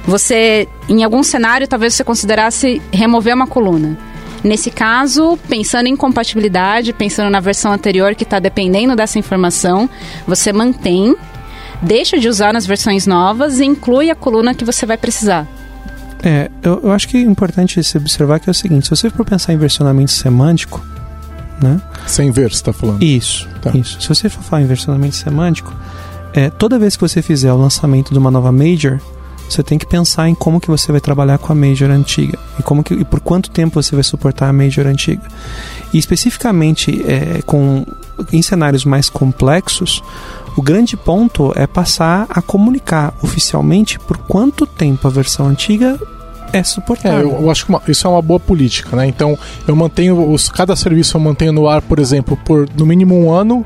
você, 0.06 0.68
em 0.88 1.04
algum 1.04 1.22
cenário, 1.22 1.68
talvez 1.68 1.94
você 1.94 2.04
considerasse 2.04 2.82
remover 2.92 3.36
uma 3.36 3.46
coluna. 3.46 3.96
Nesse 4.44 4.72
caso, 4.72 5.38
pensando 5.48 5.88
em 5.88 5.96
compatibilidade, 5.96 6.94
pensando 6.94 7.30
na 7.30 7.40
versão 7.40 7.74
anterior 7.74 8.16
que 8.16 8.24
está 8.24 8.40
dependendo 8.40 8.96
dessa 8.96 9.20
informação, 9.20 9.90
você 10.26 10.52
mantém, 10.54 11.16
deixa 11.82 12.18
de 12.18 12.28
usar 12.28 12.54
nas 12.54 12.66
versões 12.66 13.06
novas 13.06 13.60
e 13.60 13.66
inclui 13.66 14.10
a 14.10 14.16
coluna 14.16 14.56
que 14.56 14.64
você 14.64 14.86
vai 14.86 14.98
precisar. 14.98 15.46
É, 16.24 16.50
eu, 16.64 16.80
eu 16.84 16.92
acho 16.92 17.08
que 17.08 17.18
é 17.18 17.22
importante 17.22 17.84
se 17.84 17.98
observar 17.98 18.40
que 18.40 18.50
é 18.50 18.52
o 18.52 18.54
seguinte, 18.54 18.86
se 18.86 18.90
você 18.90 19.10
for 19.10 19.26
pensar 19.26 19.54
em 19.54 19.58
versionamento 19.58 20.12
semântico, 20.12 20.84
né? 21.62 21.82
Sem 22.08 22.32
ver, 22.32 22.54
você 22.54 22.64
tá 22.64 22.74
falando. 22.74 23.02
Isso, 23.04 23.48
Tá. 23.62 23.72
isso. 23.76 24.02
Se 24.02 24.08
você 24.08 24.30
for 24.30 24.42
falar 24.44 24.62
em 24.62 24.68
versionamento 24.68 25.16
semântico, 25.16 25.74
é, 26.34 26.50
toda 26.50 26.80
vez 26.80 26.96
que 26.96 27.02
você 27.02 27.22
fizer 27.22 27.52
o 27.52 27.58
lançamento 27.58 28.12
de 28.14 28.20
uma 28.20 28.32
nova 28.32 28.52
major, 28.52 29.00
você 29.50 29.64
tem 29.64 29.80
que 29.80 29.86
pensar 29.86 30.30
em 30.30 30.36
como 30.36 30.60
que 30.60 30.68
você 30.68 30.92
vai 30.92 31.02
trabalhar 31.02 31.40
com 31.40 31.52
a 31.52 31.56
major 31.56 31.90
antiga 31.90 32.38
e 32.60 32.64
como 32.64 32.84
que 32.84 32.94
e 32.94 33.04
por 33.04 33.20
quanto 33.20 33.50
tempo 33.50 33.82
você 33.82 33.96
vai 33.96 34.04
suportar 34.04 34.48
a 34.48 34.54
major 34.54 34.86
antiga. 34.86 35.24
E 35.92 35.98
especificamente 35.98 37.04
é, 37.08 37.42
com 37.42 37.84
em 38.32 38.42
cenários 38.44 38.86
mais 38.86 39.10
complexos, 39.10 40.04
o 40.56 40.62
grande 40.62 40.96
ponto 40.96 41.52
é 41.56 41.66
passar 41.66 42.28
a 42.30 42.42
comunicar 42.42 43.14
oficialmente 43.24 43.98
por 43.98 44.18
quanto 44.18 44.68
tempo 44.68 45.08
a 45.08 45.12
versão 45.12 45.48
antiga 45.48 46.00
é 46.54 46.60
É, 46.60 46.64
suportável. 46.64 47.32
eu, 47.32 47.42
eu 47.44 47.52
acho 47.52 47.66
que 47.66 47.70
uma- 47.70 47.82
isso 47.88 48.06
é 48.06 48.10
uma 48.10 48.22
boa 48.22 48.40
política, 48.40 48.96
né? 48.96 49.06
Então, 49.08 49.38
eu 49.68 49.76
mantenho 49.76 50.32
os, 50.32 50.50
cada 50.50 50.76
serviço 50.76 51.16
eu 51.18 51.22
mantenho 51.22 51.52
no 51.52 51.68
ar, 51.68 51.82
por 51.82 52.00
exemplo, 52.00 52.38
por 52.46 52.68
no 52.78 52.86
mínimo 52.86 53.16
um 53.16 53.32
ano 53.32 53.66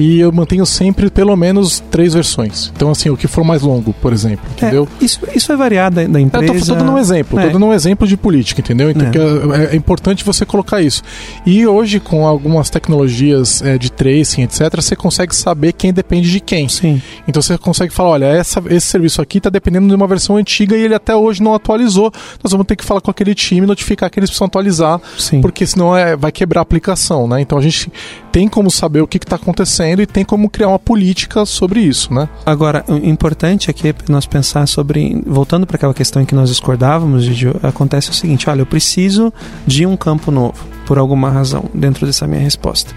e 0.00 0.20
eu 0.20 0.30
mantenho 0.32 0.64
sempre 0.64 1.10
pelo 1.10 1.34
menos 1.36 1.80
três 1.90 2.14
versões. 2.14 2.72
Então, 2.74 2.90
assim, 2.90 3.10
o 3.10 3.16
que 3.16 3.26
for 3.26 3.42
mais 3.44 3.62
longo, 3.62 3.92
por 3.94 4.12
exemplo, 4.12 4.46
É, 4.48 4.52
entendeu? 4.52 4.88
isso, 5.00 5.18
isso 5.34 5.52
é 5.52 5.56
variado 5.56 5.96
da, 5.96 6.02
da 6.06 6.18
Eu 6.20 6.22
empresa. 6.22 6.66
tô, 6.66 6.72
tô 6.72 6.74
dando 6.76 6.92
um 6.92 6.98
exemplo, 6.98 7.38
É. 7.38 7.46
tô 7.46 7.52
dando 7.52 7.66
um 7.66 7.72
exemplo 7.72 8.06
de 8.06 8.16
política, 8.16 8.60
entendeu? 8.60 8.90
Então 8.90 9.08
É. 9.08 9.10
que 9.10 9.18
é, 9.18 9.74
é 9.74 9.76
importante 9.76 10.24
você 10.24 10.46
colocar 10.46 10.80
isso. 10.80 11.02
E 11.44 11.66
hoje, 11.66 11.98
com 11.98 12.26
algumas 12.26 12.70
tecnologias 12.70 13.60
é, 13.62 13.76
de 13.76 13.90
tracing, 13.90 14.42
etc., 14.42 14.76
você 14.76 14.94
consegue 14.94 15.34
saber 15.34 15.72
quem 15.72 15.92
depende 15.92 16.30
de 16.30 16.40
quem. 16.40 16.68
Sim. 16.68 17.02
Então 17.26 17.42
você 17.42 17.58
consegue 17.58 17.92
falar, 17.92 18.10
olha, 18.10 18.26
essa- 18.26 18.62
esse 18.70 18.86
serviço 18.86 19.20
aqui 19.20 19.38
está 19.38 19.50
dependendo 19.50 19.88
de 19.88 19.94
uma 19.94 20.06
versão 20.06 20.36
antiga 20.36 20.76
e 20.76 20.82
ele 20.82 20.94
até 20.94 21.14
hoje 21.16 21.42
não 21.42 21.54
atualizou. 21.54 22.12
Nós 22.42 22.52
vamos 22.52 22.66
ter 22.66 22.76
que 22.76 22.84
falar 22.84 23.00
com 23.00 23.10
aquele 23.10 23.34
time, 23.34 23.66
notificar 23.66 24.08
que 24.10 24.20
eles 24.20 24.30
precisam 24.30 24.46
atualizar, 24.46 25.00
Sim. 25.18 25.40
porque 25.40 25.66
senão 25.66 25.96
é, 25.96 26.16
vai 26.16 26.30
quebrar 26.30 26.60
a 26.60 26.62
aplicação, 26.62 27.26
né? 27.26 27.40
Então 27.40 27.58
a 27.58 27.60
gente 27.62 27.90
tem 28.38 28.46
como 28.46 28.70
saber 28.70 29.00
o 29.00 29.06
que 29.08 29.16
está 29.16 29.34
acontecendo 29.34 30.00
e 30.00 30.06
tem 30.06 30.24
como 30.24 30.48
criar 30.48 30.68
uma 30.68 30.78
política 30.78 31.44
sobre 31.44 31.80
isso, 31.80 32.14
né? 32.14 32.28
Agora, 32.46 32.84
o 32.86 32.94
importante 32.94 33.68
aqui 33.68 33.88
é 33.88 33.94
nós 34.08 34.26
pensar 34.26 34.68
sobre. 34.68 35.20
Voltando 35.26 35.66
para 35.66 35.74
aquela 35.74 35.92
questão 35.92 36.22
em 36.22 36.24
que 36.24 36.36
nós 36.36 36.48
discordávamos, 36.48 37.24
Gigi, 37.24 37.48
acontece 37.64 38.10
o 38.10 38.14
seguinte: 38.14 38.48
olha, 38.48 38.60
eu 38.60 38.66
preciso 38.66 39.34
de 39.66 39.84
um 39.84 39.96
campo 39.96 40.30
novo, 40.30 40.64
por 40.86 40.98
alguma 40.98 41.28
razão, 41.28 41.64
dentro 41.74 42.06
dessa 42.06 42.28
minha 42.28 42.40
resposta. 42.40 42.94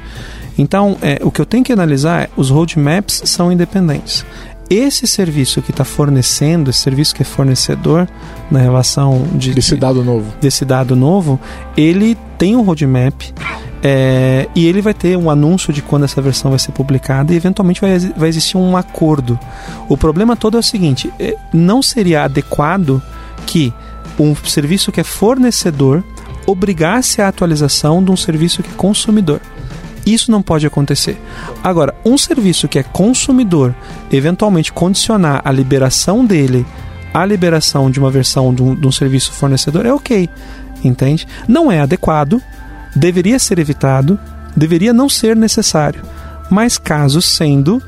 Então, 0.60 0.96
é, 1.02 1.20
o 1.24 1.32
que 1.32 1.42
eu 1.42 1.46
tenho 1.48 1.64
que 1.64 1.74
analisar 1.74 2.26
é 2.26 2.30
os 2.38 2.52
roadmaps 2.52 3.24
são 3.26 3.52
independentes. 3.52 4.24
Esse 4.72 5.06
serviço 5.06 5.62
que 5.62 5.72
está 5.72 5.84
fornecendo, 5.84 6.70
esse 6.70 6.80
serviço 6.80 7.14
que 7.14 7.24
é 7.24 7.26
fornecedor 7.26 8.08
na 8.50 8.60
relação 8.60 9.28
de, 9.34 9.54
Desse 9.54 9.76
dado 9.76 10.02
novo. 10.02 10.34
desse 10.40 10.64
dado 10.64 10.96
novo, 10.96 11.38
ele 11.76 12.18
tem 12.38 12.56
um 12.56 12.62
roadmap 12.62 13.22
é, 13.84 14.48
e 14.56 14.66
ele 14.66 14.82
vai 14.82 14.94
ter 14.94 15.18
um 15.18 15.30
anúncio 15.30 15.74
de 15.74 15.82
quando 15.82 16.06
essa 16.06 16.22
versão 16.22 16.52
vai 16.52 16.60
ser 16.60 16.72
publicada 16.72 17.34
e 17.34 17.36
eventualmente 17.36 17.82
vai, 17.82 18.00
vai 18.16 18.30
existir 18.30 18.56
um 18.56 18.78
acordo. 18.78 19.38
O 19.90 19.98
problema 19.98 20.38
todo 20.38 20.56
é 20.56 20.62
o 20.62 20.64
seguinte: 20.64 21.12
é, 21.20 21.36
não 21.52 21.82
seria 21.82 22.24
adequado 22.24 23.02
que 23.46 23.74
um 24.18 24.34
serviço 24.36 24.90
que 24.90 25.02
é 25.02 25.04
fornecedor 25.04 26.02
obrigasse 26.46 27.22
a 27.22 27.28
atualização 27.28 28.02
de 28.02 28.10
um 28.10 28.18
serviço 28.18 28.64
que 28.64 28.70
é 28.70 28.74
consumidor. 28.74 29.42
Isso 30.06 30.32
não 30.32 30.41
pode 30.41 30.66
acontecer. 30.66 31.20
Agora, 31.64 31.93
um 32.04 32.18
serviço 32.18 32.68
que 32.68 32.80
é 32.80 32.84
consumidor, 32.84 33.76
eventualmente 34.12 34.74
condicionar 34.74 35.41
a 35.43 35.52
liberação 35.52 36.26
dele 36.26 36.66
à 37.14 37.26
liberação 37.26 37.91
de 37.91 37.99
uma 37.99 38.10
versão 38.10 38.54
de 38.54 38.64
um, 38.64 38.76
de 38.76 38.88
um 38.88 38.91
serviço 38.91 39.32
fornecedor 39.34 39.86
é 39.86 39.93
ok, 39.93 40.30
entende? 40.84 41.28
Não 41.47 41.72
é 41.72 41.80
adequado, 41.80 42.41
deveria 42.95 43.38
ser 43.38 43.60
evitado, 43.60 44.20
deveria 44.56 44.93
não 44.93 45.10
ser 45.10 45.36
necessário. 45.36 46.04
Mas 46.49 46.78
caso 46.78 47.22
sendo, 47.22 47.82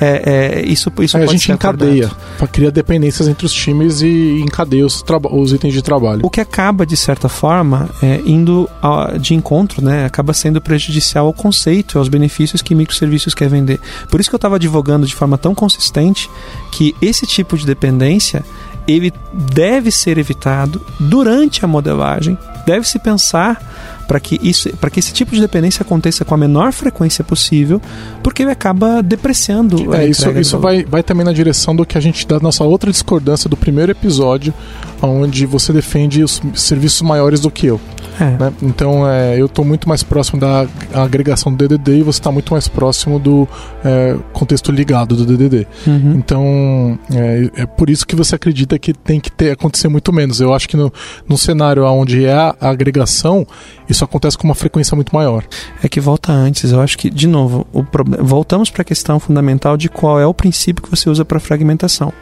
é, 0.00 0.60
é, 0.60 0.66
isso, 0.66 0.92
isso 1.00 1.16
a 1.16 1.20
pode 1.20 1.32
gente 1.32 1.46
ser 1.46 1.52
encadeia, 1.52 2.10
criar 2.52 2.70
dependências 2.70 3.26
entre 3.28 3.44
os 3.46 3.52
times 3.52 4.00
e 4.00 4.40
encadeia 4.40 4.86
os, 4.86 5.04
os 5.30 5.52
itens 5.52 5.74
de 5.74 5.82
trabalho. 5.82 6.20
O 6.24 6.30
que 6.30 6.40
acaba, 6.40 6.86
de 6.86 6.96
certa 6.96 7.28
forma, 7.28 7.88
é, 8.02 8.20
indo 8.24 8.68
a- 8.82 9.16
de 9.18 9.34
encontro, 9.34 9.82
né? 9.84 10.04
Acaba 10.04 10.32
sendo 10.32 10.60
prejudicial 10.60 11.26
ao 11.26 11.32
conceito, 11.32 11.98
aos 11.98 12.08
benefícios 12.08 12.62
que 12.62 12.74
microserviços 12.74 13.34
quer 13.34 13.48
vender. 13.48 13.80
Por 14.10 14.20
isso 14.20 14.28
que 14.30 14.34
eu 14.34 14.38
estava 14.38 14.56
advogando 14.56 15.06
de 15.06 15.14
forma 15.14 15.36
tão 15.36 15.54
consistente 15.54 16.30
que 16.70 16.94
esse 17.02 17.26
tipo 17.26 17.56
de 17.56 17.66
dependência 17.66 18.44
ele 18.86 19.12
deve 19.32 19.90
ser 19.90 20.16
evitado 20.16 20.80
durante 20.98 21.62
a 21.64 21.68
modelagem. 21.68 22.38
Deve-se 22.64 22.98
pensar 22.98 23.97
para 24.08 24.18
que 24.18 24.40
isso, 24.42 24.74
para 24.78 24.88
que 24.88 24.98
esse 24.98 25.12
tipo 25.12 25.32
de 25.32 25.40
dependência 25.40 25.82
aconteça 25.82 26.24
com 26.24 26.34
a 26.34 26.38
menor 26.38 26.72
frequência 26.72 27.22
possível, 27.22 27.80
porque 28.22 28.42
ele 28.42 28.50
acaba 28.50 29.02
depreciando. 29.02 29.94
a 29.94 30.02
É, 30.02 30.06
isso, 30.06 30.30
isso 30.30 30.58
vai, 30.58 30.82
vai 30.82 31.02
também 31.02 31.26
na 31.26 31.32
direção 31.32 31.76
do 31.76 31.84
que 31.84 31.98
a 31.98 32.00
gente 32.00 32.26
da 32.26 32.40
nossa 32.40 32.64
outra 32.64 32.90
discordância 32.90 33.50
do 33.50 33.56
primeiro 33.56 33.92
episódio, 33.92 34.54
onde 35.00 35.46
você 35.46 35.72
defende 35.72 36.22
os 36.22 36.40
serviços 36.54 37.02
maiores 37.02 37.40
do 37.40 37.50
que 37.50 37.66
eu. 37.66 37.80
É. 38.20 38.24
né? 38.24 38.52
Então 38.62 39.08
é, 39.08 39.40
eu 39.40 39.46
estou 39.46 39.64
muito 39.64 39.88
mais 39.88 40.02
próximo 40.02 40.40
da 40.40 40.66
agregação 40.92 41.54
do 41.54 41.68
DDD 41.68 41.98
e 41.98 42.02
você 42.02 42.18
está 42.18 42.32
muito 42.32 42.52
mais 42.52 42.66
próximo 42.66 43.18
do 43.18 43.46
é, 43.84 44.16
contexto 44.32 44.72
ligado 44.72 45.14
do 45.14 45.24
DDD. 45.24 45.66
Uhum. 45.86 46.14
Então 46.16 46.98
é, 47.12 47.62
é 47.62 47.66
por 47.66 47.88
isso 47.88 48.06
que 48.06 48.16
você 48.16 48.34
acredita 48.34 48.78
que 48.78 48.92
tem 48.92 49.20
que 49.20 49.30
ter, 49.30 49.52
acontecer 49.52 49.88
muito 49.88 50.12
menos. 50.12 50.40
Eu 50.40 50.52
acho 50.52 50.68
que 50.68 50.76
no, 50.76 50.92
no 51.28 51.38
cenário 51.38 51.84
onde 51.84 52.24
é 52.24 52.34
a 52.34 52.56
agregação, 52.60 53.46
isso 53.88 54.04
acontece 54.04 54.36
com 54.36 54.44
uma 54.44 54.54
frequência 54.54 54.94
muito 54.94 55.14
maior. 55.14 55.44
é 55.82 55.88
que 55.88 56.00
volta 56.00 56.32
antes. 56.32 56.72
Eu 56.72 56.80
acho 56.80 56.98
que, 56.98 57.08
de 57.08 57.26
novo, 57.26 57.66
o 57.72 57.84
voltamos 58.20 58.70
para 58.70 58.82
a 58.82 58.84
questão 58.84 59.18
fundamental 59.18 59.76
de 59.76 59.88
qual 59.88 60.20
é 60.20 60.26
o 60.26 60.34
princípio 60.34 60.82
que 60.82 60.90
você 60.90 61.08
usa 61.08 61.24
para 61.24 61.40
fragmentação. 61.40 62.12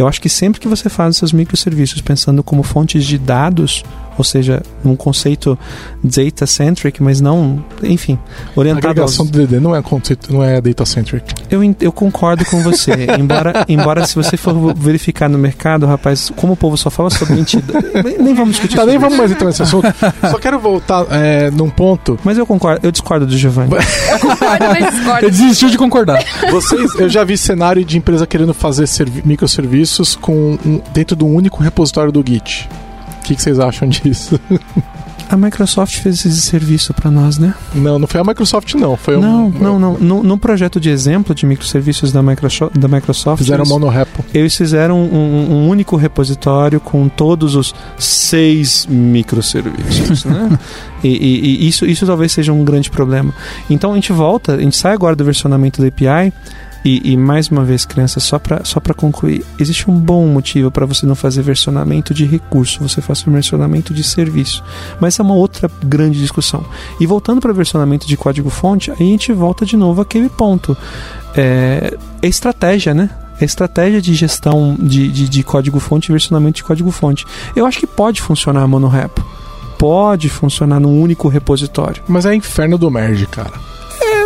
Eu 0.00 0.08
acho 0.08 0.20
que 0.20 0.30
sempre 0.30 0.58
que 0.58 0.66
você 0.66 0.88
faz 0.88 1.16
esses 1.16 1.30
microserviços 1.30 2.00
pensando 2.00 2.42
como 2.42 2.62
fontes 2.62 3.04
de 3.04 3.18
dados, 3.18 3.84
ou 4.18 4.24
seja, 4.24 4.62
num 4.84 4.96
conceito 4.96 5.58
data-centric, 6.02 7.02
mas 7.02 7.20
não, 7.20 7.62
enfim, 7.82 8.18
A 8.56 8.60
orientado 8.60 8.88
aos... 8.88 9.12
agregação 9.12 9.26
do 9.26 9.32
DDD 9.32 9.60
não 9.60 9.74
é 9.74 9.82
conceito, 9.82 10.32
não 10.32 10.42
é 10.42 10.60
data 10.60 10.84
centric. 10.84 11.34
Eu, 11.50 11.60
eu 11.80 11.92
concordo 11.92 12.44
com 12.44 12.62
você. 12.62 12.92
embora, 13.18 13.64
embora 13.68 14.06
se 14.06 14.14
você 14.14 14.36
for 14.36 14.74
verificar 14.74 15.28
no 15.28 15.38
mercado, 15.38 15.86
rapaz, 15.86 16.30
como 16.36 16.52
o 16.54 16.56
povo 16.56 16.76
só 16.76 16.90
fala 16.90 17.10
sobre 17.10 17.38
entidade. 17.38 17.86
nem 18.18 18.34
vamos 18.34 18.52
discutir 18.52 18.76
Tá, 18.76 18.86
nem 18.86 18.98
vamos 18.98 19.16
mais 19.18 19.30
entrar 19.30 19.46
nesse 19.48 19.62
assunto. 19.62 19.86
Só 20.30 20.38
quero 20.38 20.58
voltar 20.58 21.06
é, 21.10 21.50
num 21.50 21.68
ponto. 21.68 22.18
Mas 22.24 22.38
eu 22.38 22.46
concordo, 22.46 22.80
eu 22.86 22.90
discordo 22.92 23.26
do 23.26 23.36
Giovanni. 23.36 23.70
Concordo, 24.20 24.64
mas 24.66 24.94
discordo. 24.94 25.24
Ele 25.26 25.30
desistiu 25.30 25.68
de 25.70 25.78
concordar. 25.78 26.22
Vocês, 26.50 26.94
eu 26.98 27.08
já 27.08 27.24
vi 27.24 27.36
cenário 27.36 27.84
de 27.84 27.96
empresa 27.98 28.26
querendo 28.26 28.52
fazer 28.54 28.86
servi- 28.86 29.22
microserviços 29.24 30.16
com 30.16 30.58
um- 30.64 30.80
dentro 30.92 31.16
de 31.16 31.24
um 31.24 31.34
único 31.34 31.62
repositório 31.62 32.12
do 32.12 32.22
Git. 32.26 32.68
O 33.30 33.32
que, 33.32 33.36
que 33.36 33.42
vocês 33.42 33.60
acham 33.60 33.88
disso? 33.88 34.40
A 35.28 35.36
Microsoft 35.36 35.98
fez 35.98 36.26
esse 36.26 36.40
serviço 36.40 36.92
para 36.92 37.08
nós, 37.08 37.38
né? 37.38 37.54
Não, 37.72 38.00
não 38.00 38.08
foi 38.08 38.20
a 38.20 38.24
Microsoft, 38.24 38.74
não. 38.74 38.96
Foi 38.96 39.16
Não, 39.16 39.46
um, 39.46 39.50
não, 39.50 39.78
não. 39.78 39.96
No, 39.98 40.22
no 40.24 40.36
projeto 40.36 40.80
de 40.80 40.90
exemplo 40.90 41.32
de 41.32 41.46
microserviços 41.46 42.10
da 42.10 42.20
Microsoft, 42.20 42.76
da 42.76 42.88
Microsoft 42.88 43.38
Fizeram 43.40 43.60
eles, 43.62 43.68
monorepo. 43.70 44.24
eles 44.34 44.56
fizeram 44.56 44.98
um, 45.00 45.52
um 45.52 45.68
único 45.68 45.94
repositório 45.94 46.80
com 46.80 47.08
todos 47.08 47.54
os 47.54 47.72
seis 47.96 48.86
microserviços, 48.90 50.24
né? 50.24 50.58
E, 51.02 51.08
e- 51.08 51.64
e 51.64 51.68
isso, 51.68 51.86
isso 51.86 52.04
talvez 52.04 52.30
seja 52.30 52.52
um 52.52 52.62
grande 52.62 52.90
problema. 52.90 53.32
Então 53.70 53.92
a 53.92 53.94
gente 53.94 54.12
volta, 54.12 54.56
a 54.56 54.60
gente 54.60 54.76
sai 54.76 54.92
agora 54.92 55.16
do 55.16 55.24
versionamento 55.24 55.80
da 55.80 55.88
API 55.88 56.30
e, 56.84 57.12
e 57.12 57.16
mais 57.16 57.48
uma 57.48 57.64
vez, 57.64 57.84
crianças, 57.84 58.22
só 58.22 58.38
para 58.38 58.64
só 58.64 58.80
concluir, 58.96 59.44
existe 59.58 59.90
um 59.90 59.98
bom 59.98 60.26
motivo 60.26 60.70
para 60.70 60.86
você 60.86 61.04
não 61.04 61.14
fazer 61.14 61.42
versionamento 61.42 62.14
de 62.14 62.24
recurso, 62.24 62.80
você 62.80 63.00
faz 63.00 63.22
versionamento 63.22 63.92
de 63.92 64.02
serviço. 64.02 64.64
Mas 64.98 65.18
é 65.18 65.22
uma 65.22 65.34
outra 65.34 65.70
grande 65.84 66.18
discussão. 66.18 66.64
E 66.98 67.06
voltando 67.06 67.40
para 67.40 67.52
versionamento 67.52 68.06
de 68.06 68.16
código-fonte, 68.16 68.90
aí 68.90 68.96
a 68.98 69.04
gente 69.04 69.32
volta 69.32 69.66
de 69.66 69.76
novo 69.76 70.00
àquele 70.00 70.28
ponto. 70.28 70.76
É, 71.36 71.96
é 72.22 72.26
estratégia, 72.26 72.94
né? 72.94 73.10
É 73.40 73.44
estratégia 73.44 74.00
de 74.00 74.14
gestão 74.14 74.76
de, 74.78 75.08
de, 75.08 75.28
de 75.28 75.42
código-fonte 75.42 76.10
e 76.10 76.12
versionamento 76.12 76.56
de 76.56 76.64
código-fonte. 76.64 77.26
Eu 77.54 77.66
acho 77.66 77.78
que 77.78 77.86
pode 77.86 78.20
funcionar 78.20 78.66
monorepo. 78.66 79.24
Pode 79.78 80.28
funcionar 80.28 80.78
num 80.78 81.00
único 81.00 81.28
repositório. 81.28 82.02
Mas 82.06 82.26
é 82.26 82.34
inferno 82.34 82.76
do 82.76 82.90
merge, 82.90 83.26
cara. 83.26 83.69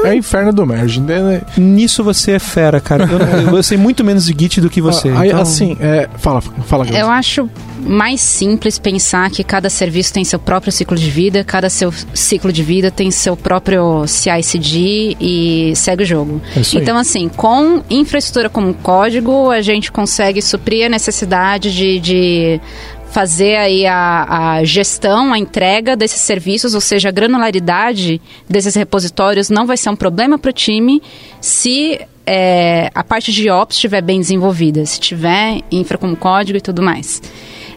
É, 0.06 0.14
inferno 0.14 0.52
do 0.52 0.66
merge. 0.66 1.00
né? 1.00 1.42
Nisso 1.56 2.02
você 2.04 2.32
é 2.32 2.38
fera, 2.38 2.80
cara. 2.80 3.04
Eu, 3.04 3.18
não- 3.18 3.56
eu 3.58 3.62
sei 3.62 3.76
muito 3.78 4.02
menos 4.04 4.26
de 4.26 4.34
Git 4.38 4.60
do 4.60 4.68
que 4.70 4.80
você. 4.80 5.08
Ah, 5.10 5.20
aí, 5.20 5.28
então- 5.28 5.40
Assim, 5.40 5.76
é, 5.80 6.08
fala, 6.18 6.40
fala. 6.40 6.86
Eu 6.88 7.10
acho 7.10 7.48
mais 7.86 8.20
simples 8.20 8.78
pensar 8.78 9.30
que 9.30 9.44
cada 9.44 9.68
serviço 9.68 10.12
tem 10.12 10.24
seu 10.24 10.38
próprio 10.38 10.72
ciclo 10.72 10.96
de 10.96 11.10
vida, 11.10 11.44
cada 11.44 11.68
seu 11.68 11.92
ciclo 12.14 12.50
de 12.52 12.62
vida 12.62 12.90
tem 12.90 13.10
seu 13.10 13.36
próprio 13.36 14.06
CI/CD 14.06 15.16
e 15.20 15.72
segue 15.76 16.02
o 16.02 16.06
jogo. 16.06 16.40
É. 16.56 16.60
Então, 16.78 16.96
assim, 16.96 17.28
com 17.28 17.82
infraestrutura 17.90 18.48
como 18.48 18.72
código, 18.74 19.50
a 19.50 19.60
gente 19.60 19.92
consegue 19.92 20.40
suprir 20.40 20.86
a 20.86 20.88
necessidade 20.88 21.74
de, 21.74 21.98
de 22.00 22.60
fazer 23.14 23.54
aí 23.54 23.86
a, 23.86 24.26
a, 24.56 24.64
gestão, 24.64 25.32
a 25.32 25.38
entrega 25.38 25.96
desses 25.96 26.20
serviços, 26.20 26.74
ou 26.74 26.80
seja, 26.80 27.10
a 27.10 27.12
granularidade 27.12 28.20
desses 28.50 28.74
repositórios 28.74 29.48
não 29.48 29.68
vai 29.68 29.76
ser 29.76 29.88
um 29.88 29.94
problema 29.94 30.36
para 30.36 30.48
o 30.48 30.52
time 30.52 31.00
se 31.40 32.00
é, 32.26 32.90
a 32.92 33.04
parte 33.04 33.30
de 33.30 33.48
ops 33.48 33.76
estiver 33.76 34.02
bem 34.02 34.18
desenvolvida, 34.18 34.84
se 34.84 34.98
tiver 34.98 35.60
infra 35.70 35.96
como 35.96 36.16
código 36.16 36.58
e 36.58 36.60
tudo 36.60 36.82
mais. 36.82 37.22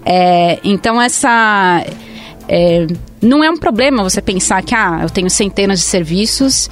É, 0.03 0.57
então 0.63 0.99
essa 0.99 1.85
é, 2.47 2.88
não 3.21 3.43
é 3.43 3.51
um 3.51 3.57
problema 3.57 4.01
você 4.01 4.23
pensar 4.23 4.63
que 4.63 4.73
ah, 4.73 5.01
eu 5.03 5.09
tenho 5.11 5.29
centenas 5.29 5.77
de 5.77 5.85
serviços 5.85 6.67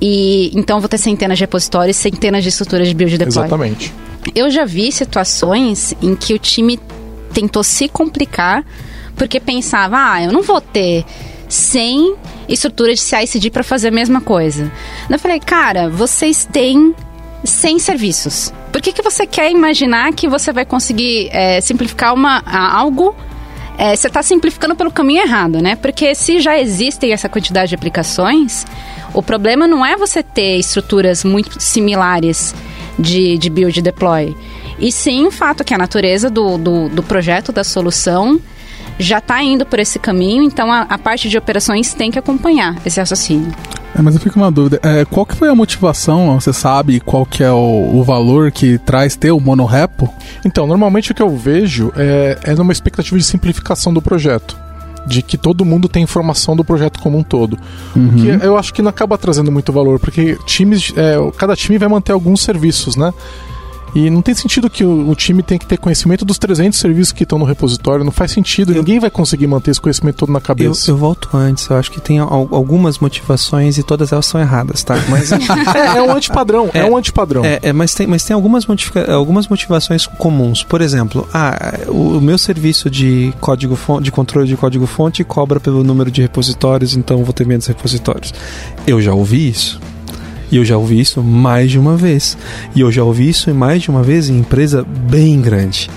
e 0.00 0.50
então 0.54 0.80
vou 0.80 0.88
ter 0.88 0.96
centenas 0.96 1.36
de 1.36 1.44
repositórios, 1.44 1.98
centenas 1.98 2.42
de 2.42 2.48
estruturas 2.48 2.88
de 2.88 2.94
build 2.94 3.18
deploy. 3.18 3.44
Exatamente. 3.44 3.92
Eu 4.34 4.50
já 4.50 4.64
vi 4.64 4.90
situações 4.90 5.94
em 6.02 6.16
que 6.16 6.32
o 6.32 6.38
time 6.38 6.80
tentou 7.36 7.62
se 7.62 7.86
complicar 7.86 8.64
porque 9.14 9.38
pensava, 9.38 10.12
ah, 10.12 10.22
eu 10.22 10.32
não 10.32 10.42
vou 10.42 10.58
ter 10.58 11.04
100 11.48 12.16
estruturas 12.48 12.98
de 12.98 13.04
CI/CD 13.04 13.50
para 13.50 13.62
fazer 13.62 13.88
a 13.88 13.90
mesma 13.90 14.22
coisa. 14.22 14.72
Eu 15.08 15.18
falei, 15.18 15.38
cara, 15.38 15.90
vocês 15.90 16.48
têm 16.50 16.94
100 17.44 17.78
serviços. 17.78 18.52
Por 18.72 18.80
que, 18.80 18.90
que 18.90 19.02
você 19.02 19.26
quer 19.26 19.50
imaginar 19.50 20.12
que 20.14 20.26
você 20.26 20.50
vai 20.50 20.64
conseguir 20.64 21.28
é, 21.30 21.60
simplificar 21.60 22.14
uma, 22.14 22.42
algo 22.46 23.14
é, 23.78 23.94
você 23.94 24.06
está 24.06 24.22
simplificando 24.22 24.74
pelo 24.74 24.90
caminho 24.90 25.22
errado, 25.22 25.60
né? 25.60 25.76
Porque 25.76 26.14
se 26.14 26.40
já 26.40 26.58
existem 26.58 27.12
essa 27.12 27.28
quantidade 27.28 27.68
de 27.68 27.74
aplicações, 27.74 28.64
o 29.12 29.22
problema 29.22 29.66
não 29.66 29.84
é 29.84 29.94
você 29.96 30.22
ter 30.22 30.56
estruturas 30.56 31.22
muito 31.22 31.60
similares 31.60 32.54
de, 32.98 33.36
de 33.36 33.50
build 33.50 33.78
e 33.78 33.82
deploy. 33.82 34.34
E 34.78 34.92
sim 34.92 35.26
o 35.26 35.30
fato 35.30 35.64
que 35.64 35.74
a 35.74 35.78
natureza 35.78 36.28
do, 36.28 36.58
do, 36.58 36.88
do 36.88 37.02
projeto, 37.02 37.52
da 37.52 37.64
solução, 37.64 38.40
já 38.98 39.18
está 39.18 39.42
indo 39.42 39.66
por 39.66 39.78
esse 39.78 39.98
caminho, 39.98 40.42
então 40.42 40.72
a, 40.72 40.82
a, 40.82 40.98
parte 40.98 41.28
de 41.28 41.36
operações 41.36 41.92
tem 41.94 42.10
que 42.10 42.18
acompanhar 42.18 42.76
esse 42.84 42.98
raciocínio. 42.98 43.52
É, 43.94 44.02
mas 44.02 44.14
eu 44.14 44.20
fico 44.20 44.34
com 44.34 44.40
uma 44.40 44.50
dúvida, 44.50 44.80
é, 44.82 45.04
qual 45.04 45.24
que 45.24 45.34
foi 45.34 45.48
a 45.48 45.54
motivação, 45.54 46.38
você 46.38 46.52
sabe 46.52 47.00
qual 47.00 47.24
que 47.24 47.42
é 47.42 47.50
o, 47.50 47.90
o 47.94 48.02
valor 48.02 48.50
que 48.50 48.78
traz 48.78 49.16
ter 49.16 49.30
o 49.30 49.40
monorepo? 49.40 50.12
Então, 50.44 50.66
normalmente 50.66 51.12
o 51.12 51.14
que 51.14 51.22
eu 51.22 51.30
vejo 51.36 51.92
é, 51.96 52.38
é 52.44 52.54
numa 52.54 52.72
expectativa 52.72 53.16
de 53.18 53.24
simplificação 53.24 53.92
do 53.92 54.02
projeto 54.02 54.56
de 55.06 55.22
que 55.22 55.38
todo 55.38 55.64
mundo 55.64 55.88
tem 55.88 56.02
informação 56.02 56.56
do 56.56 56.64
projeto 56.64 57.00
como 57.00 57.16
um 57.16 57.22
todo. 57.22 57.56
Uhum. 57.94 58.08
O 58.08 58.14
que 58.14 58.44
eu 58.44 58.58
acho 58.58 58.74
que 58.74 58.82
não 58.82 58.90
acaba 58.90 59.16
trazendo 59.16 59.52
muito 59.52 59.72
valor, 59.72 60.00
porque 60.00 60.36
times, 60.44 60.92
é, 60.96 61.16
cada 61.36 61.54
time 61.54 61.78
vai 61.78 61.88
manter 61.88 62.10
alguns 62.10 62.42
serviços, 62.42 62.96
né? 62.96 63.14
E 63.96 64.10
não 64.10 64.20
tem 64.20 64.34
sentido 64.34 64.68
que 64.68 64.84
o, 64.84 65.08
o, 65.08 65.14
time 65.14 65.42
tenha 65.42 65.58
que 65.58 65.64
ter 65.64 65.78
conhecimento 65.78 66.22
dos 66.22 66.36
300 66.36 66.78
serviços 66.78 67.12
que 67.12 67.22
estão 67.22 67.38
no 67.38 67.46
repositório. 67.46 68.04
Não 68.04 68.12
faz 68.12 68.30
sentido. 68.30 68.70
Eu, 68.72 68.76
Ninguém 68.76 69.00
vai 69.00 69.08
conseguir 69.08 69.46
manter 69.46 69.70
esse 69.70 69.80
conhecimento 69.80 70.16
todo 70.16 70.30
na 70.30 70.38
cabeça. 70.38 70.90
Eu, 70.90 70.94
eu 70.94 70.98
volto 70.98 71.30
antes. 71.32 71.66
Eu 71.70 71.76
acho 71.76 71.90
que 71.90 71.98
tem 71.98 72.18
al 72.18 72.46
algumas 72.52 72.98
motivações 72.98 73.78
e 73.78 73.82
todas 73.82 74.12
elas 74.12 74.26
são 74.26 74.38
erradas, 74.38 74.84
tá? 74.84 74.96
Mas 75.08 75.32
é, 75.32 75.38
é 75.96 76.02
um 76.02 76.14
antipadrão. 76.14 76.68
É, 76.74 76.80
é 76.80 76.84
um 76.84 76.94
antipadrão. 76.94 77.42
É, 77.42 77.58
é, 77.62 77.72
mas, 77.72 77.94
tem, 77.94 78.06
mas 78.06 78.22
tem 78.22 78.34
algumas, 78.34 78.66
algumas 79.08 79.48
motivações 79.48 80.06
comuns. 80.06 80.62
Por 80.62 80.82
exemplo, 80.82 81.26
ah, 81.32 81.78
o, 81.88 82.18
o 82.18 82.20
meu 82.20 82.36
serviço 82.36 82.90
de 82.90 83.32
código 83.40 83.78
de 84.02 84.12
controle 84.12 84.46
de 84.46 84.58
código 84.58 84.86
fonte 84.86 85.24
cobra 85.24 85.58
pelo 85.58 85.82
número 85.82 86.10
de 86.10 86.20
repositórios, 86.20 86.94
então 86.94 87.24
vou 87.24 87.32
ter 87.32 87.46
menos 87.46 87.66
repositórios. 87.66 88.34
Eu 88.86 89.00
já 89.00 89.14
ouvi 89.14 89.48
isso. 89.48 89.80
E 90.50 90.56
eu 90.56 90.64
já 90.64 90.76
ouvi 90.76 91.00
isso 91.00 91.22
mais 91.22 91.70
de 91.70 91.78
uma 91.78 91.96
vez. 91.96 92.36
E 92.74 92.80
eu 92.80 92.90
já 92.90 93.02
ouvi 93.02 93.28
isso 93.28 93.52
mais 93.54 93.82
de 93.82 93.90
uma 93.90 94.02
vez 94.02 94.28
em 94.28 94.38
empresa 94.38 94.84
bem 94.84 95.40
grande. 95.40 95.90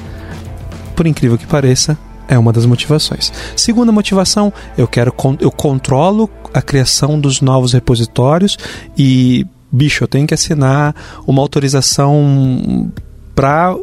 Por 0.96 1.06
incrível 1.08 1.38
que 1.38 1.48
pareça, 1.48 1.98
é 2.28 2.38
uma 2.38 2.54
das 2.54 2.66
motivações. 2.66 3.32
Segunda 3.56 3.92
motivação, 3.92 4.54
eu 4.78 4.88
quero 4.88 5.14
eu 5.40 5.52
controlo 5.52 6.30
a 6.54 6.62
criação 6.62 7.20
dos 7.20 7.42
novos 7.42 7.74
repositórios 7.74 8.58
e 8.98 9.46
bicho, 9.72 10.04
eu 10.04 10.08
tenho 10.08 10.28
que 10.28 10.34
assinar 10.34 10.96
uma 11.28 11.42
autorização 11.42 12.92
para 13.36 13.76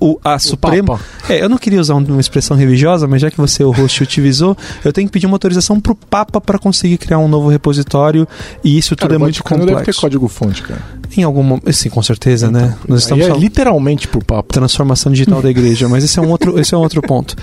o, 0.00 0.18
a 0.24 0.36
o 0.36 0.38
Suprema. 0.38 1.00
É, 1.28 1.42
eu 1.42 1.48
não 1.48 1.58
queria 1.58 1.80
usar 1.80 1.94
uma 1.94 2.20
expressão 2.20 2.56
religiosa, 2.56 3.06
mas 3.06 3.20
já 3.20 3.30
que 3.30 3.36
você, 3.36 3.64
o 3.64 3.70
host, 3.70 4.02
utilizou, 4.02 4.56
eu 4.84 4.92
tenho 4.92 5.06
que 5.06 5.12
pedir 5.12 5.26
uma 5.26 5.34
autorização 5.34 5.80
pro 5.80 5.94
Papa 5.94 6.40
para 6.40 6.58
conseguir 6.58 6.98
criar 6.98 7.18
um 7.18 7.28
novo 7.28 7.48
repositório 7.48 8.26
e 8.62 8.78
isso 8.78 8.94
cara, 8.96 9.08
tudo 9.08 9.14
é 9.14 9.18
muito 9.18 9.42
complexo. 9.42 9.74
Deve 9.74 9.84
ter 9.84 9.94
código-fonte, 9.94 10.62
cara. 10.62 10.80
Em 11.16 11.22
algum 11.22 11.58
sim, 11.72 11.88
com 11.88 12.02
certeza, 12.02 12.50
né? 12.50 12.60
então, 12.60 12.70
né? 12.70 12.78
Nós 12.88 13.02
estamos 13.02 13.26
é 13.26 13.30
literalmente 13.30 14.06
pro 14.08 14.24
Papa. 14.24 14.52
Transformação 14.52 15.12
digital 15.12 15.42
da 15.42 15.50
igreja, 15.50 15.88
mas 15.88 16.04
esse 16.04 16.18
é 16.18 16.22
um 16.22 16.30
outro, 16.30 16.58
esse 16.58 16.74
é 16.74 16.78
um 16.78 16.80
outro 16.80 17.02
ponto. 17.02 17.34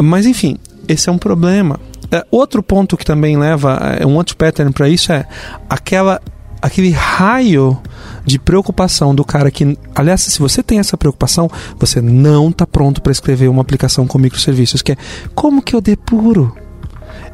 Mas 0.00 0.26
enfim, 0.26 0.56
esse 0.88 1.08
é 1.08 1.12
um 1.12 1.18
problema. 1.18 1.78
É, 2.10 2.24
outro 2.30 2.62
ponto 2.62 2.96
que 2.96 3.04
também 3.04 3.38
leva, 3.38 3.96
é 3.98 4.06
um 4.06 4.16
outro 4.16 4.36
pattern 4.36 4.72
para 4.72 4.88
isso 4.88 5.12
é 5.12 5.24
aquela 5.68 6.20
aquele 6.60 6.90
raio 6.90 7.78
de 8.24 8.38
preocupação 8.38 9.14
do 9.14 9.24
cara 9.24 9.50
que, 9.50 9.76
aliás, 9.94 10.20
se 10.22 10.38
você 10.38 10.62
tem 10.62 10.78
essa 10.78 10.96
preocupação, 10.96 11.50
você 11.78 12.00
não 12.00 12.50
está 12.50 12.66
pronto 12.66 13.02
para 13.02 13.12
escrever 13.12 13.48
uma 13.48 13.62
aplicação 13.62 14.06
com 14.06 14.18
microserviços, 14.18 14.82
que 14.82 14.92
é 14.92 14.96
como 15.34 15.62
que 15.62 15.74
eu 15.74 15.80
depuro? 15.80 16.54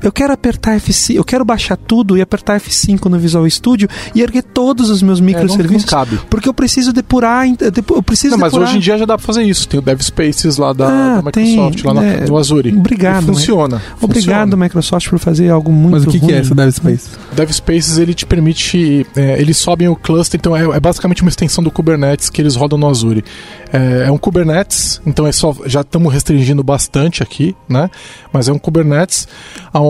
Eu 0.03 0.13
quero 0.13 0.33
apertar 0.33 0.79
F5, 0.79 1.15
eu 1.15 1.25
quero 1.25 1.45
baixar 1.45 1.77
tudo 1.77 2.17
e 2.17 2.21
apertar 2.21 2.61
F5 2.61 3.07
no 3.07 3.19
Visual 3.19 3.49
Studio 3.49 3.89
e 4.15 4.23
erguer 4.23 4.43
todos 4.43 4.91
os 4.91 5.03
meus 5.03 5.21
microserviços. 5.21 5.93
É, 5.93 5.97
não, 5.97 6.05
não 6.05 6.19
porque 6.29 6.49
eu 6.49 6.55
preciso 6.55 6.93
depurar, 6.93 7.47
eu 7.49 8.03
preciso 8.03 8.33
não, 8.33 8.39
mas 8.39 8.53
depurar. 8.53 8.69
hoje 8.69 8.79
em 8.79 8.81
dia 8.81 8.99
já 8.99 9.05
dá 9.05 9.17
para 9.17 9.27
fazer 9.27 9.43
isso. 9.43 9.67
Tem 9.69 9.81
o 9.81 9.83
DevSpaces 9.83 10.59
lá 10.59 10.73
da, 10.73 10.87
ah, 10.87 11.21
da 11.21 11.23
Microsoft, 11.23 11.83
tem, 11.83 11.93
lá 11.93 12.05
é, 12.05 12.27
no 12.27 12.37
Azure. 12.37 12.77
Obrigado. 12.77 13.23
E 13.23 13.27
funciona. 13.27 13.83
Obrigado, 14.01 14.51
funciona. 14.51 14.57
Microsoft, 14.57 15.09
por 15.09 15.19
fazer 15.19 15.51
algo 15.51 15.73
muito 15.73 15.93
Mas 15.93 16.05
o 16.05 16.09
que, 16.09 16.21
que 16.21 16.33
é 16.33 16.41
esse 16.41 16.55
DevSpaces? 16.55 17.11
DevSpaces 17.33 17.99
ele 17.99 18.15
te 18.15 18.27
permite, 18.27 19.07
é, 19.17 19.41
eles 19.41 19.57
sobem 19.57 19.89
o 19.89 19.97
cluster, 19.97 20.39
então 20.39 20.57
é, 20.57 20.65
é, 20.77 20.81
basicamente 20.81 21.23
uma 21.23 21.29
extensão 21.29 21.65
do 21.65 21.71
Kubernetes 21.71 22.29
que 22.29 22.41
eles 22.41 22.55
rodam 22.55 22.79
no 22.79 22.89
Azure. 22.89 23.25
É, 23.73 24.05
é 24.07 24.13
um 24.13 24.19
Kubernetes, 24.19 25.01
então 25.07 25.27
é 25.27 25.33
só 25.33 25.55
já 25.65 25.81
estamos 25.81 26.13
restringindo 26.13 26.63
bastante 26.63 27.23
aqui, 27.23 27.57
né? 27.69 27.91
Mas 28.33 28.49
é 28.49 28.53
um 28.53 28.59
Kubernetes 28.59 29.27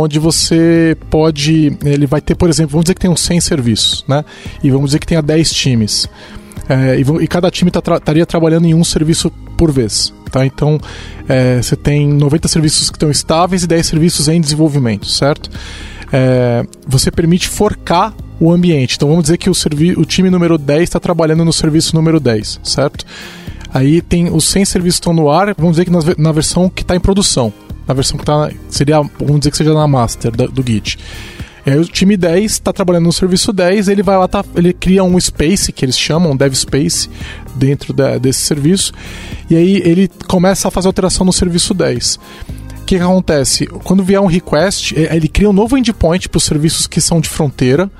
aonde 0.06 0.18
você 0.18 0.96
pode. 1.10 1.76
Ele 1.84 2.06
vai 2.06 2.20
ter, 2.20 2.34
por 2.34 2.48
exemplo, 2.48 2.72
vamos 2.72 2.84
dizer 2.84 2.94
que 2.94 3.00
tem 3.00 3.10
uns 3.10 3.20
100 3.20 3.40
serviços, 3.40 4.04
né? 4.08 4.24
E 4.62 4.70
vamos 4.70 4.86
dizer 4.86 5.00
que 5.00 5.06
tenha 5.06 5.20
10 5.20 5.52
times. 5.52 6.08
É, 6.68 6.98
e, 6.98 7.24
e, 7.24 7.28
cada 7.28 7.50
time 7.50 7.70
tá 7.70 7.80
estaria 7.96 8.24
trabalhando 8.24 8.66
em 8.66 8.74
um 8.74 8.84
serviço 8.84 9.30
por 9.56 9.70
vez. 9.70 10.12
Tá? 10.30 10.46
Então, 10.46 10.80
é, 11.28 11.60
você 11.62 11.76
tem 11.76 12.08
90 12.08 12.48
serviços 12.48 12.90
que 12.90 12.96
estão 12.96 13.10
estáveis 13.10 13.62
e 13.62 13.66
10 13.66 13.86
serviços 13.86 14.28
em 14.28 14.40
desenvolvimento, 14.40 15.06
certo? 15.06 15.50
É, 16.12 16.64
você 16.86 17.10
permite 17.10 17.48
forcar 17.48 18.14
o 18.40 18.52
ambiente. 18.52 18.96
Então, 18.96 19.08
vamos 19.08 19.24
dizer 19.24 19.38
que 19.38 19.48
o, 19.48 19.52
o 19.96 20.04
time 20.04 20.30
número 20.30 20.58
10 20.58 20.82
está 20.82 20.98
trabalhando 20.98 21.44
no 21.44 21.52
serviço 21.52 21.94
número 21.94 22.18
10, 22.18 22.60
certo? 22.64 23.04
Aí 23.72 24.00
tem 24.00 24.28
os 24.32 24.44
100 24.44 24.64
serviços 24.64 24.98
que 24.98 25.02
estão 25.02 25.12
no 25.12 25.30
ar, 25.30 25.54
vamos 25.56 25.72
dizer 25.72 25.84
que 25.84 25.90
na, 25.90 26.00
na 26.18 26.32
versão 26.32 26.68
que 26.68 26.82
está 26.82 26.96
em 26.96 27.00
produção 27.00 27.52
na 27.86 27.94
versão 27.94 28.18
que 28.18 28.24
tá. 28.24 28.50
Seria, 28.68 29.00
vamos 29.18 29.40
dizer 29.40 29.50
que 29.50 29.56
seja 29.56 29.74
na 29.74 29.86
master 29.86 30.32
do, 30.32 30.48
do 30.48 30.64
Git. 30.66 30.98
E 31.66 31.70
aí 31.70 31.78
o 31.78 31.84
time 31.84 32.16
10 32.16 32.44
está 32.44 32.72
trabalhando 32.72 33.06
no 33.06 33.12
serviço 33.12 33.52
10, 33.52 33.88
ele 33.88 34.00
vai 34.00 34.16
lá, 34.16 34.28
tá, 34.28 34.44
ele 34.54 34.72
cria 34.72 35.02
um 35.02 35.18
space, 35.18 35.72
que 35.72 35.84
eles 35.84 35.98
chamam, 35.98 36.30
um 36.30 36.36
dev 36.36 36.54
space, 36.54 37.10
dentro 37.56 37.92
desse 38.20 38.38
serviço, 38.42 38.92
e 39.50 39.56
aí 39.56 39.82
ele 39.84 40.08
começa 40.28 40.68
a 40.68 40.70
fazer 40.70 40.86
alteração 40.86 41.26
no 41.26 41.32
serviço 41.32 41.74
10. 41.74 42.20
O 42.82 42.84
que, 42.86 42.96
que 42.96 43.02
acontece? 43.02 43.66
Quando 43.66 44.04
vier 44.04 44.20
um 44.20 44.26
request, 44.26 44.94
ele 44.96 45.26
cria 45.26 45.50
um 45.50 45.52
novo 45.52 45.76
endpoint 45.76 46.28
para 46.28 46.38
os 46.38 46.44
serviços 46.44 46.86
que 46.86 47.00
são 47.00 47.20
de 47.20 47.28
fronteira, 47.28 47.90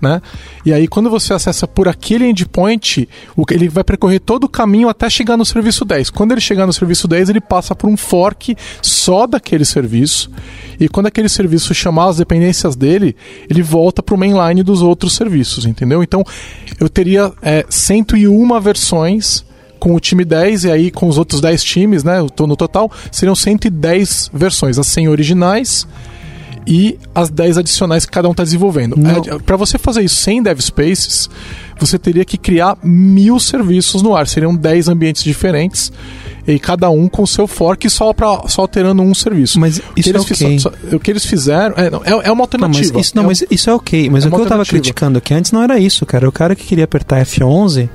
né? 0.00 0.20
E 0.64 0.72
aí 0.72 0.86
quando 0.86 1.10
você 1.10 1.32
acessa 1.32 1.66
por 1.66 1.88
aquele 1.88 2.26
endpoint, 2.26 3.08
ele 3.50 3.68
vai 3.68 3.84
percorrer 3.84 4.20
todo 4.20 4.44
o 4.44 4.48
caminho 4.48 4.88
até 4.88 5.08
chegar 5.10 5.36
no 5.36 5.44
serviço 5.44 5.84
10. 5.84 6.10
Quando 6.10 6.32
ele 6.32 6.40
chegar 6.40 6.66
no 6.66 6.72
serviço 6.72 7.08
10, 7.08 7.30
ele 7.30 7.40
passa 7.40 7.74
por 7.74 7.88
um 7.88 7.96
fork 7.96 8.56
só 8.82 9.26
daquele 9.26 9.64
serviço. 9.64 10.30
E 10.78 10.88
quando 10.88 11.06
aquele 11.06 11.28
serviço 11.28 11.74
chamar 11.74 12.08
as 12.08 12.18
dependências 12.18 12.76
dele, 12.76 13.16
ele 13.48 13.62
volta 13.62 14.02
para 14.02 14.14
o 14.14 14.18
mainline 14.18 14.62
dos 14.62 14.82
outros 14.82 15.14
serviços, 15.14 15.64
entendeu? 15.64 16.02
Então 16.02 16.22
eu 16.78 16.88
teria 16.88 17.32
é, 17.42 17.64
101 17.68 18.60
versões 18.60 19.44
com 19.78 19.94
o 19.94 20.00
time 20.00 20.24
10 20.24 20.64
e 20.64 20.70
aí 20.70 20.90
com 20.90 21.08
os 21.08 21.18
outros 21.18 21.40
10 21.40 21.62
times, 21.62 22.04
né? 22.04 22.20
No 22.20 22.56
total, 22.56 22.90
seriam 23.12 23.34
110 23.34 24.30
versões, 24.32 24.78
as 24.78 24.86
100 24.88 25.08
originais 25.08 25.86
e 26.68 26.98
as 27.14 27.30
10 27.30 27.56
adicionais 27.58 28.04
que 28.04 28.12
cada 28.12 28.28
um 28.28 28.32
está 28.32 28.44
desenvolvendo. 28.44 28.94
É, 28.98 29.38
para 29.38 29.56
você 29.56 29.78
fazer 29.78 30.02
isso 30.02 30.16
sem 30.16 30.42
dev 30.42 30.60
spaces, 30.60 31.30
você 31.80 31.98
teria 31.98 32.26
que 32.26 32.36
criar 32.36 32.76
mil 32.82 33.40
serviços 33.40 34.02
no 34.02 34.14
ar. 34.14 34.28
Seriam 34.28 34.54
10 34.54 34.88
ambientes 34.88 35.24
diferentes 35.24 35.90
e 36.46 36.58
cada 36.58 36.90
um 36.90 37.08
com 37.08 37.24
seu 37.24 37.46
fork 37.46 37.88
só, 37.88 38.12
pra, 38.12 38.42
só 38.48 38.62
alterando 38.62 39.02
um 39.02 39.14
serviço. 39.14 39.58
Mas 39.58 39.80
isso 39.96 40.14
é 40.14 40.20
ok. 40.20 40.58
Só, 40.58 40.70
o 40.92 41.00
que 41.00 41.10
eles 41.10 41.24
fizeram 41.24 41.74
é, 41.78 41.88
não, 41.88 42.02
é, 42.04 42.28
é, 42.28 42.30
uma 42.30 42.42
alternativa. 42.44 42.84
Não, 42.84 42.92
mas 42.92 43.06
isso, 43.06 43.16
não, 43.16 43.22
é 43.22 43.26
mas 43.26 43.44
isso 43.50 43.70
é 43.70 43.74
ok. 43.74 44.10
Mas 44.10 44.24
é 44.24 44.28
o 44.28 44.30
que 44.30 44.36
eu 44.36 44.42
estava 44.42 44.64
criticando 44.66 45.16
aqui 45.16 45.32
antes 45.32 45.50
não 45.50 45.62
era 45.62 45.78
isso, 45.78 46.04
cara. 46.04 46.28
O 46.28 46.32
cara 46.32 46.54
que 46.54 46.66
queria 46.66 46.84
apertar 46.84 47.24
F11 47.24 47.88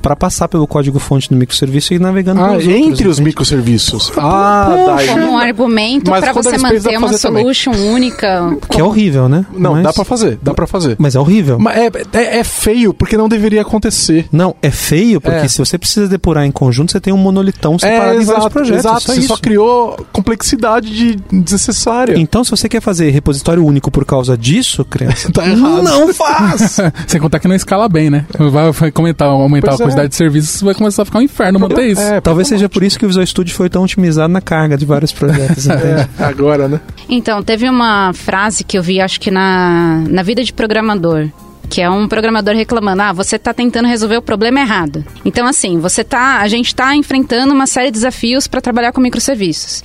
para 0.00 0.14
passar 0.16 0.48
pelo 0.48 0.66
código-fonte 0.66 1.28
do 1.28 1.36
microserviço 1.36 1.92
e 1.92 1.96
ir 1.96 2.00
navegando 2.00 2.40
Ah, 2.42 2.54
entre 2.56 2.68
outros, 2.72 2.98
os 2.98 3.04
entende? 3.18 3.22
microserviços. 3.22 4.12
Ah, 4.16 4.94
daí. 4.96 5.08
Como 5.08 5.32
um 5.32 5.38
argumento 5.38 6.10
para 6.10 6.32
você 6.32 6.58
manter 6.58 6.96
uma 6.98 7.08
fazer 7.08 7.22
também. 7.22 7.42
solution 7.42 7.72
única. 7.72 8.56
Que 8.70 8.80
é 8.80 8.84
horrível, 8.84 9.28
né? 9.28 9.44
Não, 9.52 9.72
mas, 9.74 9.82
dá 9.84 9.92
pra 9.92 10.04
fazer, 10.04 10.38
dá 10.42 10.54
pra 10.54 10.66
fazer. 10.66 10.96
Mas 10.98 11.14
é 11.14 11.20
horrível. 11.20 11.58
Mas 11.58 11.76
é, 11.76 11.90
é, 12.12 12.38
é 12.38 12.44
feio, 12.44 12.92
porque 12.94 13.16
não 13.16 13.28
deveria 13.28 13.62
acontecer. 13.62 14.26
Não, 14.32 14.54
é 14.62 14.70
feio 14.70 15.20
porque 15.20 15.36
É. 15.38 15.48
se 15.48 15.58
você 15.58 15.78
precisa 15.78 16.08
depurar 16.08 16.44
em 16.44 16.50
conjunto, 16.52 16.92
você 16.92 17.00
tem 17.00 17.12
um 17.12 17.16
monolitão 17.18 17.78
separado 17.78 18.18
é, 18.18 18.22
em 18.22 18.24
vários 18.24 18.28
exato, 18.30 18.50
projetos. 18.50 18.78
exato. 18.84 19.00
só 19.02 19.12
Você 19.12 19.18
isso. 19.18 19.28
só 19.28 19.36
criou 19.36 20.06
complexidade 20.12 20.88
de 20.94 21.16
desnecessária. 21.32 22.18
Então, 22.18 22.44
se 22.44 22.50
você 22.50 22.68
quer 22.68 22.80
fazer 22.80 23.10
repositório 23.10 23.64
único 23.64 23.90
por 23.90 24.04
causa 24.04 24.36
disso, 24.36 24.84
criança, 24.84 25.30
Tá 25.32 25.46
errado. 25.46 25.82
não 25.82 26.12
faz! 26.14 26.78
Sem 27.06 27.20
contar 27.20 27.38
que 27.38 27.48
não 27.48 27.54
escala 27.54 27.88
bem, 27.88 28.10
né? 28.10 28.24
Vai, 28.50 28.70
vai 28.72 28.90
comentar, 28.90 29.28
aumentar 29.28 29.68
Pois 29.76 29.80
a 29.80 29.84
é. 29.84 29.87
Quantidade 29.88 30.08
de 30.08 30.16
serviços, 30.16 30.60
vai 30.60 30.74
começar 30.74 31.02
a 31.02 31.04
ficar 31.04 31.18
um 31.18 31.22
inferno 31.22 31.58
manter 31.58 31.86
isso. 31.86 32.00
É, 32.00 32.20
Talvez 32.20 32.48
seja 32.48 32.68
por 32.68 32.82
isso 32.82 32.98
que 32.98 33.04
o 33.04 33.08
Visual 33.08 33.26
Studio 33.26 33.54
foi 33.54 33.68
tão 33.68 33.82
otimizado 33.82 34.32
na 34.32 34.40
carga 34.40 34.76
de 34.76 34.84
vários 34.84 35.12
projetos? 35.12 35.66
É, 35.78 36.08
agora, 36.18 36.66
né? 36.66 36.80
Então, 37.08 37.42
teve 37.42 37.68
uma 37.68 38.12
frase 38.12 38.64
que 38.64 38.76
eu 38.76 38.82
vi, 38.82 39.00
acho 39.00 39.20
que 39.20 39.30
na, 39.30 40.02
na 40.08 40.22
vida 40.22 40.42
de 40.42 40.52
programador. 40.52 41.28
Que 41.70 41.80
é 41.80 41.88
um 41.88 42.08
programador 42.08 42.54
reclamando, 42.54 43.02
ah, 43.02 43.12
você 43.12 43.36
está 43.36 43.54
tentando 43.54 43.86
resolver 43.86 44.16
o 44.16 44.22
problema 44.22 44.60
errado. 44.60 45.04
Então, 45.24 45.46
assim, 45.46 45.78
você 45.78 46.02
tá. 46.02 46.40
A 46.40 46.48
gente 46.48 46.68
está 46.68 46.96
enfrentando 46.96 47.52
uma 47.52 47.66
série 47.66 47.86
de 47.86 47.92
desafios 47.92 48.48
para 48.48 48.60
trabalhar 48.60 48.92
com 48.92 49.00
microserviços. 49.00 49.84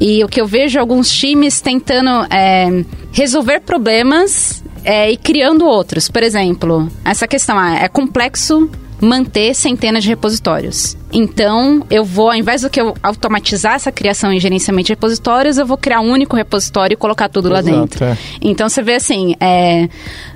E 0.00 0.24
o 0.24 0.28
que 0.28 0.40
eu 0.40 0.46
vejo 0.46 0.78
é 0.78 0.80
alguns 0.80 1.10
times 1.10 1.60
tentando 1.60 2.26
é, 2.30 2.84
resolver 3.12 3.60
problemas 3.60 4.64
é, 4.84 5.10
e 5.10 5.16
criando 5.16 5.64
outros. 5.64 6.08
Por 6.08 6.22
exemplo, 6.22 6.88
essa 7.04 7.26
questão 7.26 7.58
ah, 7.58 7.74
é 7.74 7.88
complexo 7.88 8.70
manter 9.04 9.54
centenas 9.54 10.02
de 10.02 10.08
repositórios. 10.08 10.96
Então, 11.12 11.84
eu 11.90 12.04
vou, 12.04 12.30
ao 12.30 12.36
invés 12.36 12.62
do 12.62 12.70
que 12.70 12.80
eu 12.80 12.94
automatizar 13.02 13.74
essa 13.74 13.92
criação 13.92 14.32
e 14.32 14.40
gerenciamento 14.40 14.86
de 14.86 14.92
repositórios, 14.92 15.58
eu 15.58 15.66
vou 15.66 15.76
criar 15.76 16.00
um 16.00 16.10
único 16.10 16.36
repositório 16.36 16.94
e 16.94 16.96
colocar 16.96 17.28
tudo 17.28 17.48
lá 17.48 17.60
Exato, 17.60 17.76
dentro. 17.76 18.04
é. 18.04 18.18
Então, 18.40 18.68
você 18.68 18.82
vê 18.82 18.94
assim, 18.94 19.34
é, 19.38 19.88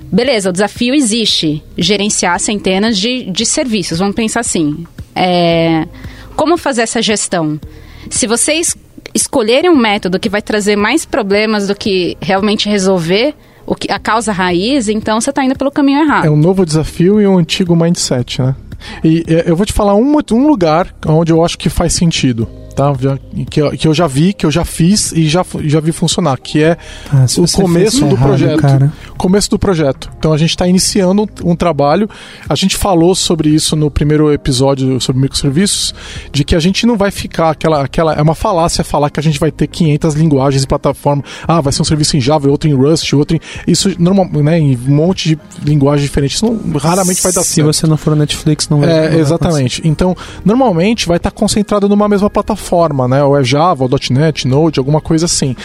beleza, 0.02 0.50
o 0.50 0.52
desafio 0.52 0.94
existe, 0.94 1.62
gerenciar 1.76 2.38
centenas 2.38 2.96
de, 2.96 3.24
de 3.24 3.46
serviços. 3.46 3.98
Vamos 3.98 4.14
pensar 4.14 4.40
assim, 4.40 4.86
é, 5.14 5.86
como 6.36 6.56
fazer 6.56 6.82
essa 6.82 7.02
gestão? 7.02 7.58
Se 8.10 8.26
vocês 8.26 8.76
escolherem 9.14 9.70
um 9.70 9.76
método 9.76 10.20
que 10.20 10.28
vai 10.28 10.42
trazer 10.42 10.76
mais 10.76 11.04
problemas 11.04 11.66
do 11.66 11.74
que 11.74 12.16
realmente 12.20 12.68
resolver 12.68 13.34
o 13.68 13.74
que, 13.74 13.92
a 13.92 13.98
causa 13.98 14.32
raiz, 14.32 14.88
então 14.88 15.20
você 15.20 15.28
está 15.28 15.44
indo 15.44 15.54
pelo 15.54 15.70
caminho 15.70 16.00
errado. 16.00 16.24
É 16.24 16.30
um 16.30 16.36
novo 16.36 16.64
desafio 16.64 17.20
e 17.20 17.26
um 17.26 17.36
antigo 17.36 17.76
mindset, 17.76 18.40
né? 18.40 18.56
E 19.04 19.22
é, 19.28 19.50
eu 19.50 19.54
vou 19.54 19.66
te 19.66 19.72
falar 19.72 19.94
um, 19.94 20.16
um 20.32 20.46
lugar 20.46 20.94
onde 21.06 21.32
eu 21.32 21.44
acho 21.44 21.58
que 21.58 21.68
faz 21.68 21.92
sentido. 21.92 22.48
Tá? 22.78 22.94
Que, 23.50 23.60
eu- 23.60 23.70
que 23.72 23.88
eu 23.88 23.92
já 23.92 24.06
vi, 24.06 24.32
que 24.32 24.46
eu 24.46 24.52
já 24.52 24.64
fiz 24.64 25.10
e 25.10 25.26
já, 25.28 25.44
já 25.64 25.80
vi 25.80 25.90
funcionar, 25.90 26.38
que 26.38 26.62
é 26.62 26.76
Ah, 27.12 27.26
se 27.26 27.40
o 27.40 27.46
começo 27.50 28.04
do 28.06 28.14
errado, 28.14 28.28
projeto. 28.28 28.60
cara. 28.60 28.92
Começo 29.16 29.50
do 29.50 29.58
projeto. 29.58 30.08
Então 30.16 30.32
a 30.32 30.38
gente 30.38 30.50
está 30.50 30.64
iniciando 30.68 31.22
um, 31.22 31.50
um 31.50 31.56
trabalho. 31.56 32.08
A 32.48 32.54
gente 32.54 32.76
falou 32.76 33.16
sobre 33.16 33.48
isso 33.48 33.74
no 33.74 33.90
primeiro 33.90 34.32
episódio 34.32 35.00
sobre 35.00 35.20
microserviços, 35.22 35.92
de 36.30 36.44
que 36.44 36.54
a 36.54 36.60
gente 36.60 36.86
não 36.86 36.96
vai 36.96 37.10
ficar 37.10 37.50
aquela, 37.50 37.82
aquela 37.82 38.12
é 38.14 38.22
uma 38.22 38.36
falácia 38.36 38.84
falar 38.84 39.10
que 39.10 39.18
a 39.18 39.22
gente 39.24 39.40
vai 39.40 39.50
ter 39.50 39.66
500 39.66 40.14
linguagens 40.14 40.62
e 40.62 40.66
plataformas. 40.68 41.24
Ah, 41.48 41.60
vai 41.60 41.72
ser 41.72 41.82
um 41.82 41.84
serviço 41.84 42.16
em 42.16 42.20
Java, 42.20 42.48
outro 42.48 42.68
em 42.70 42.74
Rust, 42.74 43.12
outro 43.14 43.36
em 43.36 43.40
isso 43.66 43.92
normal, 43.98 44.28
né, 44.34 44.56
em 44.56 44.76
um 44.76 44.94
monte 44.94 45.30
de 45.30 45.38
linguagens 45.64 46.02
diferentes. 46.08 46.36
Isso 46.36 46.46
não, 46.46 46.78
raramente 46.78 47.20
vai 47.22 47.32
dar 47.32 47.42
Se 47.42 47.54
certo. 47.54 47.66
você 47.66 47.86
não 47.88 47.96
for 47.96 48.14
Netflix, 48.14 48.68
não 48.68 48.78
vai 48.80 48.88
É, 48.88 49.16
exatamente. 49.18 49.82
Então, 49.84 50.16
normalmente 50.44 51.08
vai 51.08 51.16
estar 51.16 51.32
concentrado 51.32 51.88
numa 51.88 52.08
mesma 52.08 52.30
plataforma, 52.30 52.67
né? 53.08 53.22
Ou 53.22 53.38
é 53.38 53.44
Java, 53.44 53.84
ou 53.84 53.90
.NET, 54.10 54.46
Node, 54.46 54.78
alguma 54.78 55.00
coisa 55.00 55.26
assim. 55.26 55.56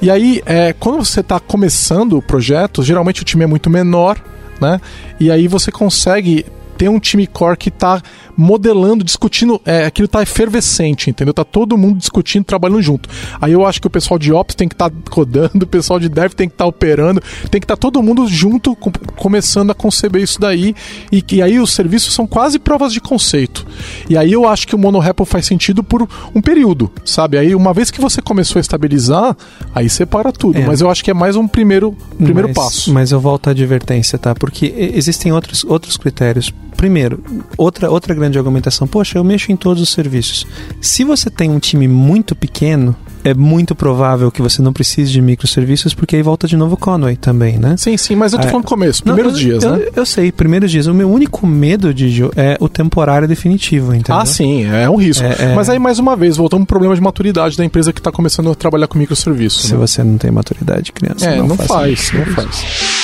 E 0.00 0.10
aí, 0.10 0.40
é, 0.46 0.72
quando 0.72 1.04
você 1.04 1.20
está 1.20 1.40
começando 1.40 2.16
o 2.16 2.22
projeto, 2.22 2.82
geralmente 2.82 3.22
o 3.22 3.24
time 3.24 3.44
é 3.44 3.46
muito 3.46 3.68
menor, 3.68 4.16
né? 4.60 4.80
E 5.18 5.30
aí 5.30 5.48
você 5.48 5.72
consegue 5.72 6.46
ter 6.78 6.88
um 6.88 7.00
time 7.00 7.26
core 7.26 7.56
que 7.56 7.68
está 7.68 8.00
modelando, 8.36 9.02
discutindo, 9.02 9.60
é, 9.66 9.84
aquilo 9.84 10.06
está 10.06 10.22
efervescente, 10.22 11.10
entendeu? 11.10 11.34
Tá 11.34 11.42
todo 11.44 11.76
mundo 11.76 11.98
discutindo, 11.98 12.44
trabalhando 12.44 12.80
junto. 12.80 13.08
Aí 13.40 13.52
eu 13.52 13.66
acho 13.66 13.80
que 13.80 13.86
o 13.88 13.90
pessoal 13.90 14.16
de 14.16 14.32
Ops 14.32 14.54
tem 14.54 14.68
que 14.68 14.74
estar 14.76 14.90
codando, 15.10 15.64
o 15.64 15.66
pessoal 15.66 15.98
de 15.98 16.08
Dev 16.08 16.32
tem 16.32 16.48
que 16.48 16.54
estar 16.54 16.66
operando, 16.66 17.20
tem 17.50 17.60
que 17.60 17.64
estar 17.64 17.76
todo 17.76 18.00
mundo 18.00 18.28
junto, 18.28 18.76
com- 18.76 18.92
começando 19.16 19.70
a 19.70 19.74
conceber 19.74 20.22
isso 20.22 20.40
daí, 20.40 20.74
e 21.10 21.20
que 21.20 21.42
aí 21.42 21.58
os 21.58 21.72
serviços 21.72 22.14
são 22.14 22.26
quase 22.28 22.60
provas 22.60 22.92
de 22.92 23.00
conceito. 23.00 23.66
E 24.08 24.16
aí 24.16 24.32
eu 24.32 24.46
acho 24.46 24.68
que 24.68 24.74
o 24.76 24.78
monorepo 24.78 25.24
faz 25.24 25.44
sentido 25.44 25.82
por 25.82 26.08
um 26.32 26.40
período, 26.40 26.90
sabe? 27.04 27.38
Aí 27.38 27.54
uma 27.56 27.74
vez 27.74 27.90
que 27.90 28.00
você 28.00 28.22
começou 28.22 28.60
a 28.60 28.60
estabilizar, 28.60 29.36
aí 29.74 29.88
separa 29.88 30.30
tudo. 30.32 30.58
É. 30.58 30.64
Mas 30.64 30.80
eu 30.80 30.88
acho 30.88 31.02
que 31.02 31.10
é 31.10 31.14
mais 31.14 31.34
um 31.34 31.48
primeiro, 31.48 31.96
primeiro 32.16 32.48
mas, 32.48 32.56
passo. 32.56 32.92
Mas 32.92 33.10
eu 33.10 33.18
volto 33.18 33.48
à 33.48 33.50
advertência, 33.50 34.16
tá? 34.16 34.32
Porque 34.32 34.72
existem 34.94 35.32
outros, 35.32 35.64
outros 35.64 35.96
critérios. 35.96 36.52
Primeiro, 36.76 37.22
outra, 37.56 37.90
outra 37.90 38.14
grande 38.14 38.38
argumentação. 38.38 38.86
Poxa, 38.86 39.18
eu 39.18 39.24
mexo 39.24 39.50
em 39.50 39.56
todos 39.56 39.82
os 39.82 39.88
serviços. 39.88 40.46
Se 40.80 41.02
você 41.04 41.28
tem 41.28 41.50
um 41.50 41.58
time 41.58 41.88
muito 41.88 42.36
pequeno, 42.36 42.94
é 43.24 43.34
muito 43.34 43.74
provável 43.74 44.30
que 44.30 44.40
você 44.40 44.62
não 44.62 44.72
precise 44.72 45.10
de 45.10 45.20
microserviços, 45.20 45.92
porque 45.92 46.16
aí 46.16 46.22
volta 46.22 46.46
de 46.46 46.56
novo 46.56 46.74
o 46.74 46.76
Conway 46.76 47.16
também, 47.16 47.58
né? 47.58 47.76
Sim, 47.76 47.96
sim, 47.96 48.14
mas 48.14 48.32
eu 48.32 48.38
tô 48.38 48.46
É. 48.46 48.50
falando 48.50 48.64
do 48.64 48.68
começo, 48.68 49.02
Não, 49.04 49.14
primeiros 49.14 49.40
eu, 49.40 49.46
dias, 49.48 49.64
eu, 49.64 49.76
né? 49.76 49.86
Eu 49.94 50.06
sei, 50.06 50.30
primeiros 50.30 50.70
dias. 50.70 50.86
O 50.86 50.94
meu 50.94 51.10
único 51.10 51.46
medo, 51.46 51.92
Digio, 51.92 52.30
é 52.36 52.56
o 52.60 52.68
temporário 52.68 53.26
definitivo, 53.26 53.92
entendeu? 53.94 54.20
Ah, 54.20 54.24
sim, 54.24 54.64
é 54.64 54.88
um 54.88 54.96
risco. 54.96 55.24
É, 55.24 55.36
é. 55.50 55.54
Mas 55.54 55.68
aí, 55.68 55.78
mais 55.78 55.98
uma 55.98 56.14
vez, 56.16 56.36
voltamos 56.36 56.64
pro 56.66 56.74
problema 56.78 56.94
de 56.94 57.00
maturidade 57.00 57.56
da 57.56 57.64
empresa 57.64 57.92
que 57.92 57.98
está 57.98 58.12
começando 58.12 58.50
a 58.50 58.54
trabalhar 58.54 58.86
com 58.86 58.96
microserviços. 58.98 59.62
Se 59.64 59.72
né? 59.72 59.78
você 59.78 60.04
não 60.04 60.16
tem 60.16 60.30
maturidade, 60.30 60.92
criança. 60.92 61.26
É, 61.26 61.36
não, 61.38 61.56
faça 61.56 61.74
faz, 61.74 61.98
isso. 61.98 62.16
não 62.16 62.24
faz. 62.26 62.97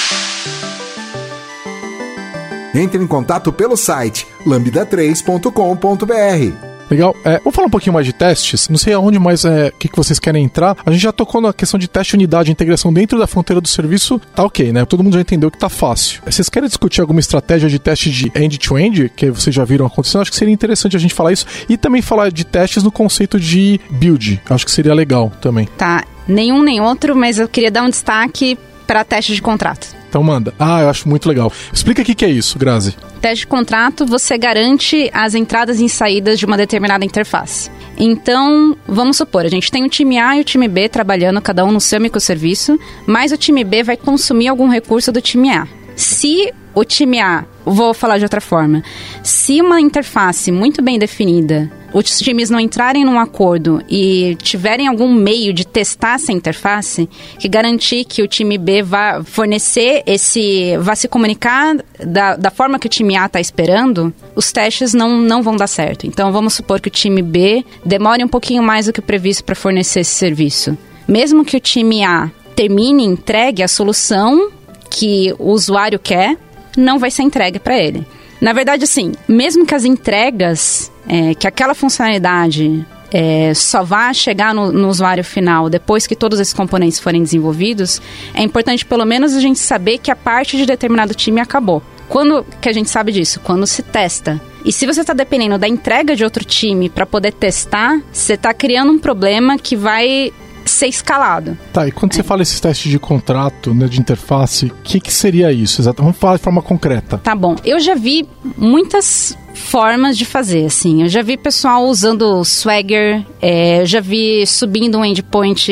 Entre 2.75 3.03
em 3.03 3.07
contato 3.07 3.53
pelo 3.53 3.77
site 3.77 4.27
lambda3.com.br. 4.47 6.75
Legal. 6.91 7.16
É, 7.25 7.39
vamos 7.39 7.55
falar 7.55 7.68
um 7.68 7.70
pouquinho 7.70 7.95
mais 7.95 8.07
de 8.07 8.12
testes. 8.12 8.68
Não 8.68 8.77
sei 8.77 8.93
aonde 8.93 9.18
mais 9.18 9.45
é 9.45 9.72
que, 9.79 9.89
que 9.89 9.97
vocês 9.97 10.18
querem 10.18 10.45
entrar. 10.45 10.77
A 10.85 10.91
gente 10.91 11.03
já 11.03 11.12
tocou 11.12 11.41
na 11.41 11.53
questão 11.53 11.79
de 11.79 11.89
teste, 11.89 12.14
unidade, 12.14 12.51
integração 12.51 12.93
dentro 12.93 13.18
da 13.18 13.27
fronteira 13.27 13.61
do 13.61 13.68
serviço. 13.68 14.20
Tá 14.35 14.45
ok, 14.45 14.72
né? 14.72 14.85
Todo 14.85 15.03
mundo 15.03 15.14
já 15.14 15.20
entendeu 15.20 15.51
que 15.51 15.59
tá 15.59 15.68
fácil. 15.68 16.22
Vocês 16.25 16.49
querem 16.49 16.68
discutir 16.68 17.01
alguma 17.01 17.20
estratégia 17.20 17.68
de 17.68 17.79
teste 17.79 18.11
de 18.11 18.31
end-to-end, 18.35 19.09
que 19.11 19.31
vocês 19.31 19.55
já 19.55 19.64
viram 19.64 19.87
acontecendo? 19.87 20.22
Acho 20.22 20.31
que 20.31 20.37
seria 20.37 20.53
interessante 20.53 20.97
a 20.97 21.01
gente 21.01 21.14
falar 21.14 21.33
isso. 21.33 21.47
E 21.68 21.77
também 21.77 22.03
falar 22.03 22.31
de 22.31 22.45
testes 22.45 22.83
no 22.83 22.93
conceito 22.93 23.41
de 23.41 23.81
build. 23.91 24.43
Acho 24.49 24.64
que 24.64 24.70
seria 24.70 24.95
legal 24.95 25.33
também. 25.41 25.66
Tá, 25.79 26.05
nenhum 26.29 26.62
nem 26.62 26.81
outro, 26.81 27.16
mas 27.16 27.39
eu 27.39 27.49
queria 27.49 27.70
dar 27.70 27.83
um 27.83 27.91
destaque 27.91 28.59
para 28.87 29.05
teste 29.05 29.35
de 29.35 29.41
contrato. 29.41 30.03
Então 30.15 30.23
manda. 30.23 30.55
Ah, 30.61 30.81
eu 30.81 30.89
acho 30.89 31.09
muito 31.09 31.29
legal. 31.29 31.53
Explica 31.73 32.01
o 32.01 32.05
que, 32.05 32.25
é 32.25 32.31
isso, 32.31 32.57
Grazi. 32.57 32.95
Teste 33.21 33.41
de 33.41 33.47
contrato, 33.49 34.07
você 34.07 34.39
garante 34.39 35.11
as 35.12 35.35
entradas 35.35 35.81
e 35.81 35.89
saídas 35.89 36.39
de 36.39 36.47
uma 36.47 36.57
determinada 36.57 37.05
interface. 37.05 37.69
Então, 37.99 38.77
vamos 38.87 39.17
supor, 39.17 39.45
a 39.45 39.49
gente 39.49 39.73
tem 39.73 39.85
o 39.85 39.89
time 39.89 40.17
A 40.17 40.37
e 40.37 40.41
o 40.41 40.45
time 40.45 40.69
B 40.69 40.89
trabalhando 40.89 41.43
cada 41.43 41.65
um 41.65 41.73
no 41.73 41.81
seu 41.81 42.01
microserviço, 42.01 42.79
mas 43.05 43.33
o 43.33 43.37
time 43.37 43.65
B 43.65 43.83
vai 43.83 43.97
consumir 43.97 44.47
algum 44.47 44.69
recurso 44.69 45.11
do 45.11 45.21
time 45.21 45.51
A. 45.51 45.67
Se 45.97 46.53
o 46.73 46.85
time 46.85 47.19
A, 47.21 47.45
vou 47.65 47.93
falar 47.93 48.19
de 48.19 48.25
outra 48.25 48.41
forma, 48.41 48.85
se 49.21 49.61
uma 49.61 49.81
interface 49.81 50.53
muito 50.53 50.81
bem 50.81 50.97
definida, 50.97 51.69
os 51.95 52.18
times 52.18 52.51
não 52.51 52.59
entrarem 52.59 53.05
num 53.05 53.20
acordo 53.20 53.80
e 53.88 54.36
tiverem 54.42 54.88
algum 54.88 55.14
meio 55.14 55.53
de 55.53 55.64
testar 55.64 56.16
essa 56.16 56.32
interface, 56.32 57.09
que 57.38 57.49
garantir 57.49 58.05
que 58.05 58.20
o 58.20 58.26
time 58.26 58.59
B 58.59 58.82
vá 58.82 59.22
fornecer 59.22 60.03
esse, 60.05 60.76
vá 60.78 60.97
se 60.97 61.07
comunicar 61.07 61.76
da, 62.05 62.34
da 62.34 62.51
forma 62.51 62.80
que 62.80 62.88
o 62.88 62.90
time 62.90 63.16
A 63.16 63.26
está 63.26 63.40
esperando, 63.40 64.12
os 64.34 64.51
testes 64.51 64.92
não, 64.92 65.20
não 65.20 65.40
vão 65.40 65.55
dar 65.55 65.68
certo. 65.68 66.05
Então 66.05 66.32
vamos 66.32 66.55
supor 66.55 66.80
que 66.80 66.88
o 66.88 66.90
time 66.90 67.22
B 67.22 67.64
demore 67.84 68.24
um 68.24 68.28
pouquinho 68.28 68.62
mais 68.62 68.86
do 68.86 68.92
que 68.92 68.99
o 69.01 69.03
previsto 69.03 69.45
para 69.45 69.55
fornecer 69.55 70.01
esse 70.01 70.14
serviço. 70.14 70.76
Mesmo 71.07 71.45
que 71.45 71.57
o 71.57 71.61
time 71.61 72.03
A 72.03 72.28
termine 72.57 73.05
entregue 73.05 73.62
a 73.62 73.68
solução 73.68 74.51
que 74.90 75.32
o 75.38 75.51
usuário 75.51 75.99
quer, 75.99 76.36
não 76.76 76.99
vai 76.99 77.11
ser 77.11 77.22
entregue 77.22 77.61
para 77.61 77.78
ele. 77.78 78.05
Na 78.45 78.53
verdade, 78.53 78.84
assim, 78.84 79.12
mesmo 79.26 79.64
que 79.64 79.74
as 79.74 79.86
entregas, 79.86 80.92
é, 81.09 81.34
que 81.34 81.47
aquela 81.47 81.72
funcionalidade 81.72 82.86
é, 83.11 83.55
só 83.55 83.82
vá 83.82 84.12
chegar 84.12 84.55
no, 84.55 84.70
no 84.70 84.90
usuário 84.90 85.24
final 85.24 85.70
depois 85.70 86.07
que 86.07 86.14
todos 86.14 86.38
esses 86.38 86.53
componentes 86.53 87.01
forem 87.01 87.22
desenvolvidos, 87.22 88.03
é 88.34 88.42
importante 88.42 88.84
pelo 88.84 89.07
menos 89.07 89.34
a 89.34 89.40
gente 89.40 89.59
saber 89.59 89.97
que 89.97 90.11
a 90.11 90.14
parte 90.14 90.59
de 90.59 90.66
determinado 90.66 91.14
time 91.14 91.40
acabou. 91.40 91.82
Quando 92.07 92.45
que 92.61 92.68
a 92.68 92.72
gente 92.72 92.90
sabe 92.90 93.12
disso? 93.12 93.40
Quando 93.42 93.66
se 93.66 93.82
testa. 93.82 94.38
E 94.62 94.70
se 94.70 94.84
você 94.84 95.01
está 95.01 95.14
dependendo 95.14 95.57
da 95.57 95.66
entrega 95.66 96.14
de 96.14 96.22
outro 96.22 96.45
time 96.45 96.90
para 96.90 97.07
poder 97.07 97.32
testar, 97.32 97.99
você 98.12 98.34
está 98.34 98.53
criando 98.53 98.92
um 98.92 98.99
problema 98.99 99.57
que 99.57 99.74
vai 99.74 100.30
ser 100.75 100.87
escalado. 100.87 101.57
Tá, 101.72 101.87
e 101.87 101.93
quando 101.93 102.12
é. 102.12 102.16
você 102.16 102.22
fala 102.22 102.43
esses 102.43 102.61
testes 102.61 102.91
de 102.91 102.99
contrato, 102.99 103.75
né, 103.75 103.87
de 103.87 104.01
interface, 104.01 104.66
o 104.66 104.75
que, 104.83 105.01
que 105.01 105.12
seria 105.12 105.53
isso? 105.53 105.81
Exato. 105.81 106.03
Vamos 106.03 106.18
falar 106.18 106.37
de 106.37 106.43
forma 106.43 106.62
concreta. 106.62 107.18
Tá 107.18 107.35
bom. 107.35 107.57
Eu 107.64 107.81
já 107.81 107.95
vi 107.95 108.29
muitas 108.57 109.37
formas 109.55 110.18
de 110.18 110.25
fazer, 110.25 110.66
assim. 110.66 111.03
Eu 111.03 111.09
já 111.09 111.22
vi 111.22 111.37
pessoal 111.37 111.85
usando 111.85 112.45
Swagger, 112.45 113.25
é, 113.41 113.83
eu 113.83 113.87
já 113.87 114.01
vi 114.01 114.47
subindo 114.47 114.99
um 114.99 115.05
endpoint 115.05 115.70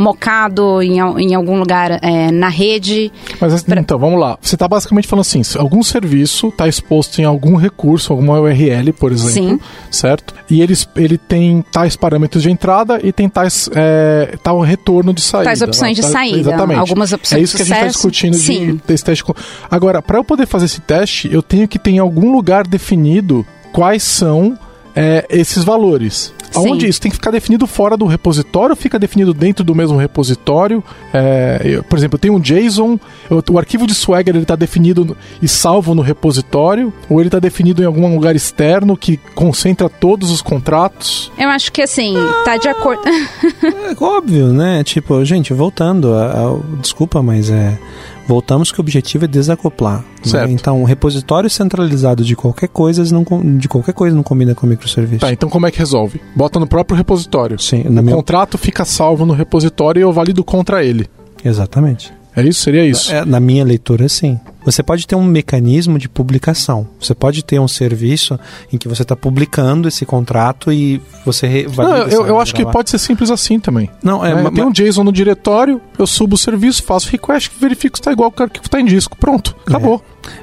mocado 0.00 0.82
em, 0.82 0.98
em 0.98 1.34
algum 1.34 1.58
lugar 1.58 1.98
é, 2.02 2.30
na 2.30 2.48
rede. 2.48 3.12
Mas 3.40 3.62
pra... 3.62 3.80
então, 3.80 3.98
vamos 3.98 4.18
lá. 4.18 4.38
Você 4.40 4.56
está 4.56 4.66
basicamente 4.66 5.06
falando 5.06 5.22
assim, 5.22 5.42
algum 5.58 5.82
serviço 5.82 6.48
está 6.48 6.66
exposto 6.66 7.20
em 7.20 7.24
algum 7.24 7.56
recurso, 7.56 8.12
alguma 8.12 8.40
URL, 8.40 8.92
por 8.92 9.12
exemplo, 9.12 9.58
Sim. 9.58 9.60
certo? 9.90 10.34
E 10.48 10.62
ele, 10.62 10.74
ele 10.96 11.18
tem 11.18 11.62
tais 11.70 11.96
parâmetros 11.96 12.42
de 12.42 12.50
entrada 12.50 12.98
e 13.02 13.12
tem 13.12 13.28
tais 13.28 13.68
é, 13.74 14.36
tal 14.42 14.60
retorno 14.60 15.12
de 15.12 15.20
saída. 15.20 15.44
Tais 15.44 15.62
opções 15.62 15.96
de 15.96 16.02
saída. 16.02 16.38
Exatamente. 16.38 16.80
Algumas 16.80 17.12
opções 17.12 17.40
É 17.40 17.42
isso 17.42 17.56
que 17.56 17.62
a 17.62 17.64
gente 17.66 17.76
está 17.76 17.86
discutindo 17.88 18.36
Sim. 18.36 18.66
de, 18.66 18.82
desse 18.86 19.04
teste. 19.04 19.24
Agora, 19.70 20.00
para 20.00 20.18
eu 20.18 20.24
poder 20.24 20.46
fazer 20.46 20.64
esse 20.64 20.80
teste, 20.80 21.32
eu 21.32 21.42
tenho 21.42 21.68
que 21.68 21.78
ter 21.78 21.90
em 21.90 21.98
algum 21.98 22.32
lugar 22.32 22.66
definido 22.66 23.46
quais 23.72 24.02
são 24.02 24.58
é, 25.00 25.26
esses 25.30 25.64
valores. 25.64 26.34
Aonde 26.54 26.86
isso 26.86 27.00
tem 27.00 27.10
que 27.10 27.16
ficar 27.16 27.30
definido 27.30 27.66
fora 27.66 27.96
do 27.96 28.06
repositório 28.06 28.72
ou 28.72 28.76
fica 28.76 28.98
definido 28.98 29.32
dentro 29.32 29.64
do 29.64 29.74
mesmo 29.74 29.96
repositório? 29.96 30.82
É, 31.14 31.60
eu, 31.64 31.84
por 31.84 31.96
exemplo, 31.96 32.16
eu 32.16 32.18
tenho 32.18 32.34
um 32.34 32.40
JSON, 32.40 32.98
eu, 33.30 33.42
o 33.50 33.58
arquivo 33.58 33.86
de 33.86 33.94
Swagger 33.94 34.34
ele 34.34 34.42
está 34.42 34.56
definido 34.56 35.16
e 35.40 35.46
salvo 35.46 35.94
no 35.94 36.02
repositório, 36.02 36.92
ou 37.08 37.20
ele 37.20 37.28
está 37.28 37.38
definido 37.38 37.82
em 37.82 37.86
algum 37.86 38.12
lugar 38.12 38.34
externo 38.34 38.96
que 38.96 39.16
concentra 39.34 39.88
todos 39.88 40.30
os 40.30 40.42
contratos? 40.42 41.30
Eu 41.38 41.48
acho 41.48 41.70
que 41.72 41.82
assim, 41.82 42.14
tá 42.44 42.56
de 42.56 42.68
acordo. 42.68 43.02
é 43.08 44.04
óbvio, 44.04 44.52
né? 44.52 44.82
Tipo, 44.82 45.24
gente, 45.24 45.54
voltando, 45.54 46.14
a, 46.14 46.32
a, 46.32 46.58
desculpa, 46.80 47.22
mas 47.22 47.48
é 47.48 47.78
voltamos 48.26 48.70
que 48.72 48.80
o 48.80 48.82
objetivo 48.82 49.24
é 49.24 49.28
desacoplar. 49.28 50.04
Né? 50.26 50.50
Então, 50.50 50.80
um 50.80 50.84
repositório 50.84 51.48
centralizado 51.48 52.24
de 52.24 52.36
qualquer 52.36 52.68
coisa 52.68 53.02
não, 53.12 53.24
de 53.58 53.68
qualquer 53.68 53.92
coisa 53.92 54.14
não 54.14 54.22
combina 54.22 54.54
com 54.54 54.66
microserviço. 54.66 55.20
Tá, 55.20 55.32
então 55.32 55.48
como 55.48 55.66
é 55.66 55.70
que 55.70 55.78
resolve? 55.78 56.20
Bota 56.36 56.60
no 56.60 56.66
próprio 56.66 56.96
repositório. 56.96 57.58
Sim. 57.58 57.84
o 57.86 58.14
contrato 58.14 58.58
fica 58.58 58.84
salvo 58.84 59.26
no 59.26 59.32
repositório 59.32 60.00
e 60.00 60.02
eu 60.02 60.12
valido 60.12 60.44
contra 60.44 60.84
ele. 60.84 61.06
Exatamente. 61.44 62.12
É 62.34 62.42
isso? 62.42 62.62
Seria 62.62 62.84
isso? 62.84 63.12
É, 63.12 63.24
na 63.24 63.40
minha 63.40 63.64
leitura, 63.64 64.08
sim. 64.08 64.38
Você 64.64 64.82
pode 64.82 65.06
ter 65.06 65.16
um 65.16 65.24
mecanismo 65.24 65.98
de 65.98 66.08
publicação. 66.08 66.86
Você 67.00 67.14
pode 67.14 67.42
ter 67.42 67.58
um 67.58 67.66
serviço 67.66 68.38
em 68.72 68.76
que 68.76 68.86
você 68.88 69.02
está 69.02 69.16
publicando 69.16 69.88
esse 69.88 70.04
contrato 70.04 70.70
e 70.72 71.00
você 71.24 71.66
Não, 71.76 71.96
eu, 72.08 72.26
eu 72.26 72.40
acho 72.40 72.54
que 72.54 72.64
pode 72.66 72.90
ser 72.90 72.98
simples 72.98 73.30
assim 73.30 73.58
também. 73.58 73.88
Não, 74.02 74.24
é, 74.24 74.32
é 74.32 74.50
tem 74.50 74.64
um 74.64 74.70
JSON 74.70 75.04
no 75.04 75.12
diretório, 75.12 75.80
eu 75.98 76.06
subo 76.06 76.34
o 76.34 76.38
serviço, 76.38 76.82
faço 76.82 77.10
request, 77.10 77.50
verifico 77.58 77.96
se 77.96 78.00
está 78.00 78.12
igual 78.12 78.32
o 78.36 78.42
arquivo 78.42 78.66
está 78.66 78.80
em 78.80 78.84
disco. 78.84 79.16
Pronto, 79.16 79.56
acabou. 79.66 80.02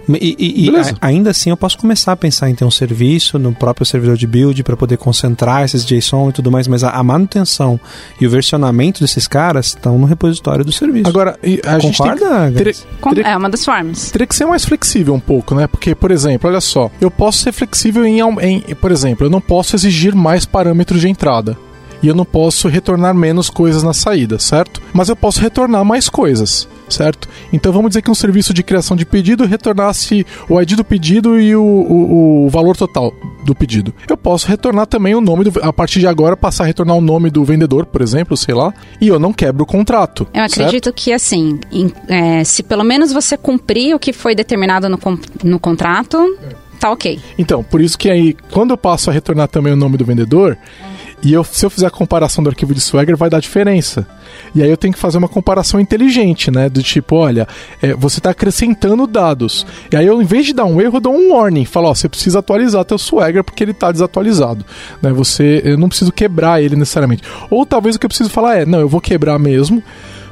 E, 0.09 0.35
e, 0.39 0.69
e 0.69 0.75
a, 0.75 0.93
ainda 1.01 1.29
assim 1.29 1.49
eu 1.49 1.57
posso 1.57 1.77
começar 1.77 2.11
a 2.11 2.15
pensar 2.15 2.49
em 2.49 2.55
ter 2.55 2.65
um 2.65 2.71
serviço 2.71 3.37
no 3.37 3.53
próprio 3.53 3.85
servidor 3.85 4.17
de 4.17 4.25
build 4.25 4.63
para 4.63 4.75
poder 4.75 4.97
concentrar 4.97 5.63
esses 5.63 5.85
JSON 5.85 6.29
e 6.29 6.33
tudo 6.33 6.51
mais, 6.51 6.67
mas 6.67 6.83
a, 6.83 6.91
a, 6.91 7.03
manutenção 7.03 7.79
e 8.19 8.25
o 8.25 8.29
versionamento 8.29 9.01
desses 9.01 9.27
caras 9.27 9.67
estão 9.67 9.97
no 9.97 10.05
repositório 10.05 10.63
do 10.63 10.71
serviço. 10.71 11.07
Agora, 11.07 11.37
a 11.65 11.79
gente 11.79 11.97
Concorda? 11.97 12.51
Tem, 12.51 12.73
teria, 13.13 13.27
é 13.27 13.37
uma 13.37 13.49
das 13.49 13.63
formas. 13.63 14.11
Teria 14.11 14.27
que 14.27 14.35
ser 14.35 14.45
mais 14.45 14.65
flexível 14.65 15.13
um 15.13 15.19
pouco, 15.19 15.53
né? 15.55 15.67
Porque, 15.67 15.93
por 15.93 16.11
exemplo, 16.11 16.49
olha 16.49 16.61
só, 16.61 16.89
eu 16.99 17.11
posso 17.11 17.39
ser 17.39 17.51
flexível 17.51 18.05
em, 18.05 18.19
em 18.41 18.61
por 18.75 18.91
exemplo, 18.91 19.25
eu 19.25 19.29
não 19.29 19.41
posso 19.41 19.75
exigir 19.75 20.15
mais 20.15 20.45
parâmetros 20.45 21.01
de 21.01 21.09
entrada 21.09 21.57
e 22.01 22.07
eu 22.07 22.15
não 22.15 22.25
posso 22.25 22.67
retornar 22.67 23.13
menos 23.13 23.49
coisas 23.49 23.83
na 23.83 23.93
saída, 23.93 24.39
certo? 24.39 24.81
Mas 24.93 25.09
eu 25.09 25.15
posso 25.15 25.41
retornar 25.41 25.83
mais 25.83 26.09
coisas, 26.09 26.67
certo? 26.89 27.27
Então 27.51 27.71
vamos 27.71 27.89
dizer 27.89 28.01
que 28.01 28.11
um 28.11 28.15
serviço 28.15 28.53
de 28.53 28.63
criação 28.63 28.95
de 28.95 29.05
pedido 29.05 29.45
retornasse 29.45 30.25
o 30.49 30.61
ID 30.61 30.73
do 30.73 30.83
pedido 30.83 31.39
e 31.39 31.55
o, 31.55 31.61
o, 31.61 32.45
o 32.45 32.49
valor 32.49 32.75
total 32.75 33.13
do 33.43 33.55
pedido. 33.55 33.93
Eu 34.09 34.17
posso 34.17 34.47
retornar 34.47 34.87
também 34.87 35.15
o 35.15 35.21
nome 35.21 35.45
do. 35.45 35.63
A 35.63 35.71
partir 35.71 35.99
de 35.99 36.07
agora, 36.07 36.35
passar 36.35 36.63
a 36.63 36.67
retornar 36.67 36.97
o 36.97 37.01
nome 37.01 37.29
do 37.29 37.43
vendedor, 37.43 37.85
por 37.85 38.01
exemplo, 38.01 38.35
sei 38.35 38.53
lá, 38.53 38.73
e 38.99 39.07
eu 39.07 39.17
não 39.17 39.31
quebro 39.31 39.63
o 39.63 39.65
contrato. 39.65 40.27
Eu 40.33 40.43
acredito 40.43 40.85
certo? 40.85 40.93
que, 40.93 41.13
assim, 41.13 41.59
em, 41.71 41.91
é, 42.07 42.43
se 42.43 42.61
pelo 42.61 42.83
menos 42.83 43.13
você 43.13 43.37
cumprir 43.37 43.95
o 43.95 43.99
que 43.99 44.11
foi 44.11 44.35
determinado 44.35 44.89
no, 44.89 44.99
no 45.43 45.59
contrato. 45.59 46.37
Tá 46.79 46.91
ok. 46.91 47.19
Então, 47.39 47.63
por 47.63 47.81
isso 47.81 47.97
que 47.97 48.07
aí, 48.07 48.35
quando 48.51 48.69
eu 48.71 48.77
passo 48.77 49.09
a 49.09 49.13
retornar 49.13 49.47
também 49.47 49.73
o 49.73 49.75
nome 49.75 49.97
do 49.97 50.05
vendedor, 50.05 50.55
e 51.23 51.33
eu, 51.33 51.43
se 51.43 51.65
eu 51.65 51.69
fizer 51.69 51.87
a 51.87 51.91
comparação 51.91 52.43
do 52.43 52.49
arquivo 52.49 52.73
de 52.73 52.81
Swagger, 52.81 53.17
vai 53.17 53.29
dar 53.29 53.39
diferença. 53.39 54.07
E 54.53 54.61
aí 54.61 54.69
eu 54.69 54.77
tenho 54.77 54.93
que 54.93 54.99
fazer 54.99 55.17
uma 55.17 55.27
comparação 55.27 55.79
inteligente, 55.79 56.51
né? 56.51 56.69
Do 56.69 56.83
tipo, 56.83 57.15
olha, 57.15 57.47
é, 57.81 57.93
você 57.95 58.19
está 58.19 58.29
acrescentando 58.29 59.07
dados. 59.07 59.65
E 59.91 59.95
aí 59.95 60.05
eu, 60.05 60.21
em 60.21 60.25
vez 60.25 60.45
de 60.45 60.53
dar 60.53 60.65
um 60.65 60.79
erro, 60.79 60.97
eu 60.97 61.01
dou 61.01 61.15
um 61.15 61.33
warning. 61.33 61.65
Falo, 61.65 61.89
ó, 61.89 61.95
você 61.95 62.07
precisa 62.07 62.39
atualizar 62.39 62.85
teu 62.85 62.97
Swagger 62.97 63.43
porque 63.43 63.63
ele 63.63 63.71
está 63.71 63.91
desatualizado. 63.91 64.63
Né? 65.01 65.11
Você, 65.11 65.61
eu 65.65 65.77
não 65.77 65.89
preciso 65.89 66.11
quebrar 66.11 66.61
ele 66.61 66.75
necessariamente. 66.75 67.23
Ou 67.49 67.65
talvez 67.65 67.95
o 67.95 67.99
que 67.99 68.05
eu 68.05 68.09
preciso 68.09 68.29
falar 68.29 68.57
é, 68.57 68.65
não, 68.65 68.79
eu 68.79 68.89
vou 68.89 69.01
quebrar 69.01 69.39
mesmo, 69.39 69.83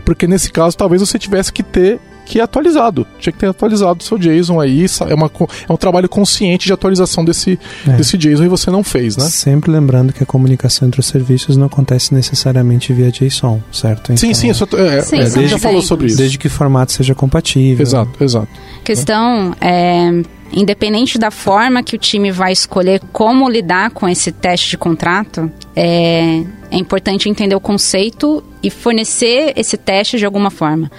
porque 0.04 0.28
nesse 0.28 0.52
caso 0.52 0.78
talvez 0.78 1.02
você 1.02 1.18
tivesse 1.18 1.52
que 1.52 1.64
ter 1.64 2.00
que 2.26 2.39
é 2.39 2.43
atualizado. 2.43 3.05
Tinha 3.19 3.32
que 3.32 3.39
ter 3.39 3.47
atualizado 3.47 3.99
o 4.01 4.03
seu 4.03 4.17
JSON 4.17 4.59
aí. 4.59 4.86
É, 5.07 5.13
uma, 5.13 5.32
é 5.69 5.71
um 5.71 5.78
trabalho 5.78 6.09
consciente 6.09 6.65
de 6.65 6.73
atualização 6.73 7.23
desse, 7.23 7.59
é. 7.88 7.91
desse 7.91 8.17
JSON 8.17 8.45
e 8.45 8.47
você 8.47 8.71
não 8.71 8.84
fez, 8.84 9.15
né? 9.15 9.26
Sempre 9.26 9.71
lembrando 9.71 10.11
que 10.11 10.23
a 10.23 10.26
comunicação 10.26 10.88
entre 10.88 10.99
os 10.99 11.05
serviços 11.05 11.55
não 11.55 11.67
acontece 11.67 12.13
necessariamente 12.13 12.91
via 12.91 13.11
JSON, 13.11 13.61
certo? 13.71 14.11
Então, 14.11 14.17
sim, 14.17 14.34
sim, 14.34 14.49
isso, 14.49 14.67
é, 14.76 15.01
sim, 15.01 15.17
é, 15.17 15.19
desde, 15.19 15.47
já 15.47 15.57
falou 15.59 15.82
sobre 15.82 16.07
isso. 16.07 16.17
Desde 16.17 16.38
que 16.38 16.47
o 16.47 16.49
formato 16.51 16.91
seja 16.91 17.13
compatível. 17.13 17.84
Exato, 17.84 18.23
exato. 18.23 18.47
Questão 18.84 19.55
é 19.61 20.23
independente 20.53 21.17
da 21.17 21.32
forma 21.32 21.84
que 21.84 21.95
o 21.95 21.99
time 21.99 22.32
vai 22.32 22.51
escolher 22.51 23.01
como 23.11 23.49
lidar 23.49 23.91
com 23.91 24.07
esse 24.07 24.32
teste 24.32 24.69
de 24.71 24.78
contrato, 24.78 25.51
é, 25.76 26.43
é 26.71 26.78
importante 26.78 27.30
entender 27.30 27.55
o 27.55 27.59
conceito 27.59 28.43
e 28.63 28.69
fornecer 28.69 29.53
esse 29.55 29.78
teste 29.78 30.17
de 30.17 30.26
alguma 30.26 30.49
forma. 30.49 30.89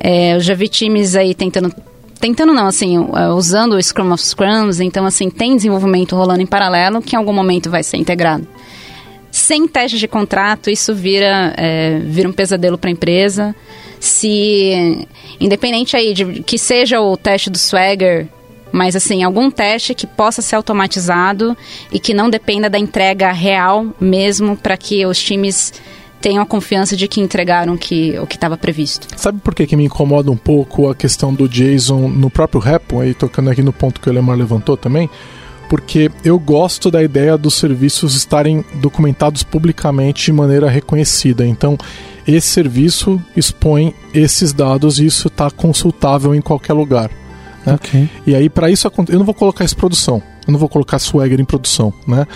É, 0.00 0.34
eu 0.34 0.40
já 0.40 0.54
vi 0.54 0.66
times 0.66 1.14
aí 1.14 1.34
tentando 1.34 1.72
tentando 2.20 2.52
não, 2.52 2.66
assim, 2.66 2.96
é, 3.16 3.28
usando 3.28 3.72
o 3.74 3.82
Scrum 3.82 4.12
of 4.12 4.22
Scrums, 4.22 4.78
então, 4.78 5.06
assim, 5.06 5.30
tem 5.30 5.56
desenvolvimento 5.56 6.14
rolando 6.14 6.42
em 6.42 6.46
paralelo 6.46 7.00
que 7.00 7.16
em 7.16 7.18
algum 7.18 7.32
momento 7.32 7.70
vai 7.70 7.82
ser 7.82 7.96
integrado. 7.96 8.46
Sem 9.30 9.66
teste 9.66 9.98
de 9.98 10.06
contrato, 10.06 10.68
isso 10.68 10.94
vira, 10.94 11.54
é, 11.56 11.98
vira 12.00 12.28
um 12.28 12.32
pesadelo 12.32 12.76
para 12.76 12.90
a 12.90 12.92
empresa. 12.92 13.54
Se, 13.98 15.06
independente 15.38 15.96
aí 15.96 16.12
de 16.12 16.42
que 16.42 16.58
seja 16.58 17.00
o 17.00 17.16
teste 17.16 17.48
do 17.48 17.56
Swagger, 17.56 18.26
mas 18.72 18.96
assim, 18.96 19.22
algum 19.22 19.50
teste 19.50 19.94
que 19.94 20.06
possa 20.06 20.42
ser 20.42 20.56
automatizado 20.56 21.56
e 21.92 21.98
que 21.98 22.12
não 22.12 22.28
dependa 22.28 22.68
da 22.68 22.78
entrega 22.78 23.30
real 23.32 23.86
mesmo 24.00 24.56
para 24.56 24.76
que 24.76 25.06
os 25.06 25.22
times 25.22 25.72
tenham 26.20 26.42
a 26.42 26.46
confiança 26.46 26.96
de 26.96 27.08
que 27.08 27.20
entregaram 27.20 27.76
que, 27.76 28.18
o 28.18 28.26
que 28.26 28.36
estava 28.36 28.56
previsto. 28.56 29.06
Sabe 29.16 29.40
por 29.40 29.54
que, 29.54 29.66
que 29.66 29.76
me 29.76 29.84
incomoda 29.84 30.30
um 30.30 30.36
pouco 30.36 30.88
a 30.88 30.94
questão 30.94 31.32
do 31.32 31.48
JSON 31.48 32.08
no 32.08 32.30
próprio 32.30 32.60
repo, 32.60 33.00
aí 33.00 33.14
tocando 33.14 33.50
aqui 33.50 33.62
no 33.62 33.72
ponto 33.72 34.00
que 34.00 34.08
o 34.08 34.12
Lemar 34.12 34.36
levantou 34.36 34.76
também? 34.76 35.08
Porque 35.68 36.10
eu 36.24 36.38
gosto 36.38 36.90
da 36.90 37.02
ideia 37.02 37.38
dos 37.38 37.54
serviços 37.54 38.14
estarem 38.16 38.64
documentados 38.74 39.42
publicamente 39.42 40.24
de 40.24 40.32
maneira 40.32 40.68
reconhecida. 40.68 41.46
Então, 41.46 41.78
esse 42.26 42.48
serviço 42.48 43.22
expõe 43.36 43.94
esses 44.12 44.52
dados 44.52 44.98
e 44.98 45.06
isso 45.06 45.28
está 45.28 45.50
consultável 45.50 46.34
em 46.34 46.40
qualquer 46.40 46.72
lugar. 46.72 47.10
Né? 47.64 47.74
Okay. 47.74 48.10
E 48.26 48.34
aí, 48.34 48.48
para 48.48 48.68
isso, 48.68 48.90
eu 49.08 49.18
não 49.18 49.24
vou 49.24 49.34
colocar 49.34 49.64
isso 49.64 49.74
em 49.74 49.78
produção. 49.78 50.22
Eu 50.50 50.52
não 50.52 50.58
vou 50.58 50.68
colocar 50.68 50.98
Swagger 50.98 51.40
em 51.40 51.44
produção, 51.44 51.94
né? 52.06 52.26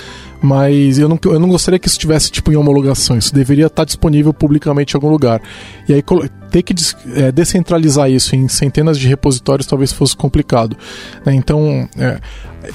Mas 0.40 0.98
eu 0.98 1.08
não, 1.08 1.18
eu 1.24 1.40
não 1.40 1.48
gostaria 1.48 1.78
que 1.78 1.88
isso 1.88 1.96
estivesse 1.96 2.30
tipo 2.30 2.52
em 2.52 2.56
homologação. 2.56 3.18
Isso 3.18 3.34
deveria 3.34 3.66
estar 3.66 3.84
disponível 3.84 4.32
publicamente 4.32 4.94
em 4.94 4.96
algum 4.96 5.08
lugar. 5.08 5.42
E 5.88 5.92
aí 5.92 6.02
ter 6.50 6.62
que 6.62 6.74
é, 7.14 7.32
descentralizar 7.32 8.08
isso 8.10 8.36
em 8.36 8.46
centenas 8.46 8.98
de 8.98 9.08
repositórios 9.08 9.66
talvez 9.66 9.92
fosse 9.92 10.16
complicado. 10.16 10.76
Né? 11.24 11.34
Então, 11.34 11.88
é, 11.98 12.20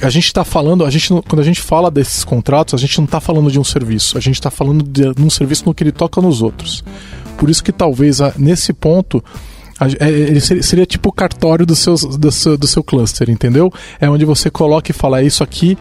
a 0.02 0.10
gente 0.10 0.26
está 0.26 0.44
falando, 0.44 0.84
a 0.84 0.90
gente, 0.90 1.08
quando 1.08 1.40
a 1.40 1.44
gente 1.44 1.62
fala 1.62 1.90
desses 1.90 2.26
contratos, 2.26 2.74
a 2.74 2.78
gente 2.78 2.98
não 2.98 3.06
está 3.06 3.22
falando 3.22 3.50
de 3.50 3.60
um 3.60 3.64
serviço. 3.64 4.18
A 4.18 4.22
gente 4.22 4.36
está 4.36 4.52
falando 4.52 4.84
de, 4.84 5.14
de 5.14 5.22
um 5.22 5.30
serviço 5.30 5.64
no 5.66 5.74
que 5.74 5.84
ele 5.84 5.92
toca 5.94 6.20
nos 6.20 6.42
outros. 6.42 6.84
Por 7.38 7.50
isso 7.50 7.64
que 7.64 7.72
talvez 7.72 8.20
nesse 8.38 8.74
ponto 8.74 9.24
ele 10.00 10.42
seria, 10.42 10.86
tipo 10.86 11.10
o 11.10 11.12
cartório 11.12 11.66
do, 11.66 11.76
seus, 11.76 12.02
do, 12.02 12.32
seu, 12.32 12.58
do 12.58 12.68
seu 12.68 12.84
cluster, 12.84 13.30
entendeu? 13.30 13.72
É 14.00 14.10
onde 14.10 14.26
você 14.26 14.50
coloca 14.50 14.92
e 14.92 14.94
fala, 14.94 15.22
isso 15.22 15.44
aqui 15.44 15.78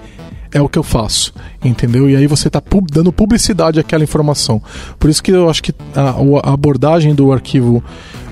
é 0.53 0.61
o 0.61 0.69
que 0.69 0.79
eu 0.79 0.83
faço, 0.83 1.33
entendeu? 1.65 2.09
E 2.09 2.17
aí 2.17 2.27
você 2.27 2.49
está 2.49 2.61
pub 2.61 2.87
dando 2.91 3.13
publicidade 3.13 3.79
àquela 3.79 4.05
informação. 4.05 4.63
Por 4.99 5.11
isso 5.11 5.23
que 5.23 5.31
eu 5.31 5.49
acho 5.49 5.63
que 5.63 5.73
a, 5.95 6.49
a 6.49 6.53
abordagem 6.53 7.15
do 7.15 7.33
arquivo 7.33 7.83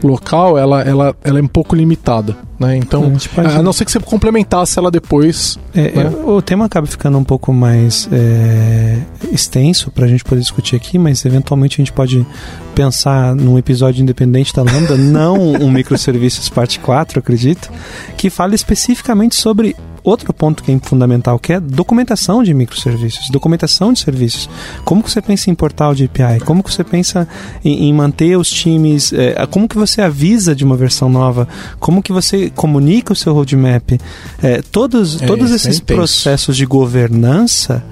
local 0.02 0.58
ela, 0.58 0.82
ela, 0.82 1.16
ela 1.24 1.38
é 1.38 1.42
um 1.42 1.48
pouco 1.48 1.74
limitada. 1.74 2.36
Né? 2.58 2.76
Então, 2.76 3.04
a, 3.04 3.34
pode... 3.34 3.56
a, 3.56 3.62
não 3.62 3.72
ser 3.72 3.84
que 3.84 3.92
você 3.92 4.00
complementasse 4.00 4.78
ela 4.78 4.90
depois. 4.90 5.58
É, 5.74 5.90
né? 5.90 6.08
o 6.24 6.40
tema 6.40 6.64
acaba 6.64 6.86
ficando 6.86 7.18
um 7.18 7.24
pouco 7.24 7.52
mais 7.52 8.08
é, 8.10 8.98
extenso 9.30 9.90
para 9.90 10.06
a 10.06 10.08
gente 10.08 10.24
poder 10.24 10.40
discutir 10.40 10.76
aqui, 10.76 10.98
mas 10.98 11.24
eventualmente 11.24 11.80
a 11.80 11.84
gente 11.84 11.92
pode 11.92 12.26
pensar 12.74 13.34
num 13.34 13.58
episódio 13.58 14.02
independente 14.02 14.54
da 14.54 14.62
Lambda, 14.62 14.96
não 14.96 15.36
um 15.36 15.70
microserviços 15.70 16.48
parte 16.48 16.78
4, 16.80 17.18
acredito, 17.18 17.70
que 18.16 18.30
fale 18.30 18.54
especificamente 18.54 19.34
sobre 19.34 19.76
outro 20.06 20.32
ponto 20.32 20.62
que 20.62 20.70
é 20.70 20.78
fundamental, 20.78 21.38
que 21.38 21.52
é 21.52 21.60
documentação 21.60 22.42
de 22.42 22.54
microserviços, 22.54 23.28
documentação 23.28 23.92
de 23.92 23.98
serviços. 23.98 24.48
Como 24.84 25.02
que 25.02 25.10
você 25.10 25.20
pensa 25.20 25.50
em 25.50 25.54
portal 25.54 25.94
de 25.94 26.04
API? 26.04 26.40
Como 26.44 26.62
que 26.62 26.72
você 26.72 26.84
pensa 26.84 27.26
em, 27.64 27.88
em 27.88 27.92
manter 27.92 28.38
os 28.38 28.48
times? 28.48 29.12
É, 29.12 29.44
como 29.46 29.68
que 29.68 29.76
você 29.76 30.00
avisa 30.00 30.54
de 30.54 30.64
uma 30.64 30.76
versão 30.76 31.08
nova? 31.08 31.48
Como 31.80 32.00
que 32.00 32.12
você 32.12 32.50
comunica 32.50 33.12
o 33.12 33.16
seu 33.16 33.34
roadmap? 33.34 34.00
É, 34.40 34.62
todos, 34.62 35.20
é, 35.20 35.26
todos 35.26 35.50
esses 35.50 35.80
processos 35.80 36.56
de 36.56 36.64
governança, 36.64 37.82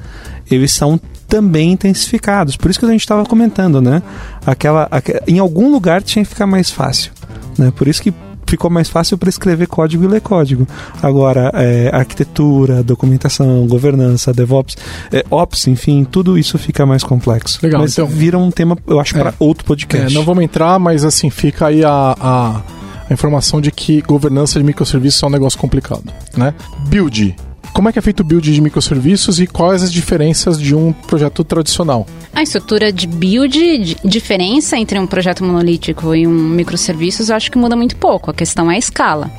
eles 0.49 0.71
são 0.71 1.01
também 1.27 1.73
intensificados. 1.73 2.57
Por 2.57 2.71
isso 2.71 2.79
que 2.79 2.87
a 2.87 2.91
gente 2.91 3.01
estava 3.01 3.25
comentando, 3.25 3.81
né? 3.81 4.03
Aquela, 4.47 4.87
aquela, 4.89 5.21
em 5.27 5.41
algum 5.41 5.73
lugar 5.73 6.01
tinha 6.01 6.25
que 6.25 6.29
ficar 6.29 6.47
mais 6.47 6.71
fácil. 6.71 7.11
Né? 7.59 7.73
Por 7.75 7.89
isso 7.89 8.01
que 8.01 8.15
ficou 8.55 8.71
mais 8.71 8.89
fácil 8.89 9.19
para 9.19 9.29
escrever 9.29 9.67
código 9.67 10.05
e 10.05 10.07
ler 10.07 10.21
código. 10.21 10.67
Agora, 11.03 11.51
é, 11.55 11.91
arquitetura, 11.93 12.83
documentação, 12.83 13.67
governança, 13.67 14.33
DevOps, 14.33 14.77
é, 15.13 15.25
Ops, 15.29 15.67
enfim, 15.67 16.05
tudo 16.05 16.39
isso 16.39 16.57
fica 16.57 16.87
mais 16.87 17.03
complexo. 17.03 17.59
Legal. 17.63 17.81
Mas 17.81 17.93
então, 17.93 18.07
vira 18.07 18.39
um 18.39 18.51
tema, 18.51 18.79
eu 18.87 19.01
acho, 19.01 19.15
para 19.15 19.31
é, 19.31 19.35
outro 19.39 19.65
podcast. 19.65 20.13
É, 20.13 20.15
não 20.15 20.25
vamos 20.25 20.45
entrar, 20.45 20.79
mas 20.79 21.05
assim, 21.05 21.31
fica 21.31 21.67
aí 21.67 21.85
a, 21.85 22.15
a, 22.19 22.63
a 23.09 23.13
informação 23.13 23.61
de 23.61 23.71
que 23.71 24.01
governança 24.03 24.59
de 24.59 24.65
microserviços 24.65 25.23
é 25.23 25.27
um 25.27 25.31
negócio 25.31 25.59
complicado, 25.59 26.05
né? 26.37 26.55
Build 26.89 27.35
como 27.73 27.89
é 27.89 27.93
que 27.93 27.99
é 27.99 28.03
feito 28.03 28.21
o 28.21 28.25
build 28.25 28.53
de 28.53 28.61
microserviços 28.61 29.41
e 29.41 29.47
quais 29.47 29.83
as 29.83 29.93
diferenças 29.93 30.61
de 30.61 30.75
um 30.75 30.93
projeto 30.93 31.43
tradicional? 31.45 32.07
A 32.33 32.43
estrutura 32.43 32.93
de 32.93 33.07
build, 33.07 33.97
diferença 34.05 34.77
entre 34.77 34.99
um 34.99 35.07
projeto 35.07 35.45
monolítico 35.45 36.15
e 36.15 36.27
um 36.27 36.31
microserviços, 36.31 37.29
eu 37.29 37.37
acho 37.37 37.51
que 37.51 37.59
muda 37.59 37.77
muito 37.77 37.97
pouco. 37.97 38.31
A 38.31 38.35
questão 38.35 38.71
é 38.71 38.77
a 38.77 38.79
escala. 38.79 39.31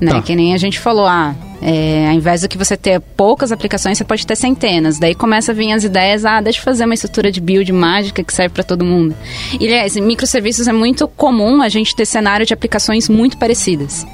Né? 0.00 0.12
Tá. 0.12 0.22
Que 0.22 0.34
nem 0.34 0.52
a 0.52 0.56
gente 0.56 0.80
falou, 0.80 1.06
ah, 1.06 1.34
é, 1.60 2.08
ao 2.08 2.14
invés 2.14 2.40
de 2.40 2.48
que 2.48 2.58
você 2.58 2.76
ter 2.76 3.00
poucas 3.00 3.52
aplicações, 3.52 3.96
você 3.96 4.04
pode 4.04 4.26
ter 4.26 4.34
centenas. 4.34 4.98
Daí 4.98 5.14
começa 5.14 5.52
a 5.52 5.54
vir 5.54 5.72
as 5.72 5.84
ideias, 5.84 6.24
ah, 6.24 6.40
deixa 6.40 6.58
eu 6.58 6.64
fazer 6.64 6.84
uma 6.84 6.94
estrutura 6.94 7.30
de 7.30 7.40
build 7.40 7.72
mágica 7.72 8.24
que 8.24 8.34
serve 8.34 8.52
para 8.52 8.64
todo 8.64 8.84
mundo. 8.84 9.14
E, 9.60 9.66
aliás, 9.66 9.96
em 9.96 10.00
microserviços 10.00 10.66
é 10.66 10.72
muito 10.72 11.06
comum 11.06 11.62
a 11.62 11.68
gente 11.68 11.94
ter 11.94 12.04
cenário 12.04 12.44
de 12.44 12.52
aplicações 12.52 13.08
muito 13.08 13.38
parecidas. 13.38 14.04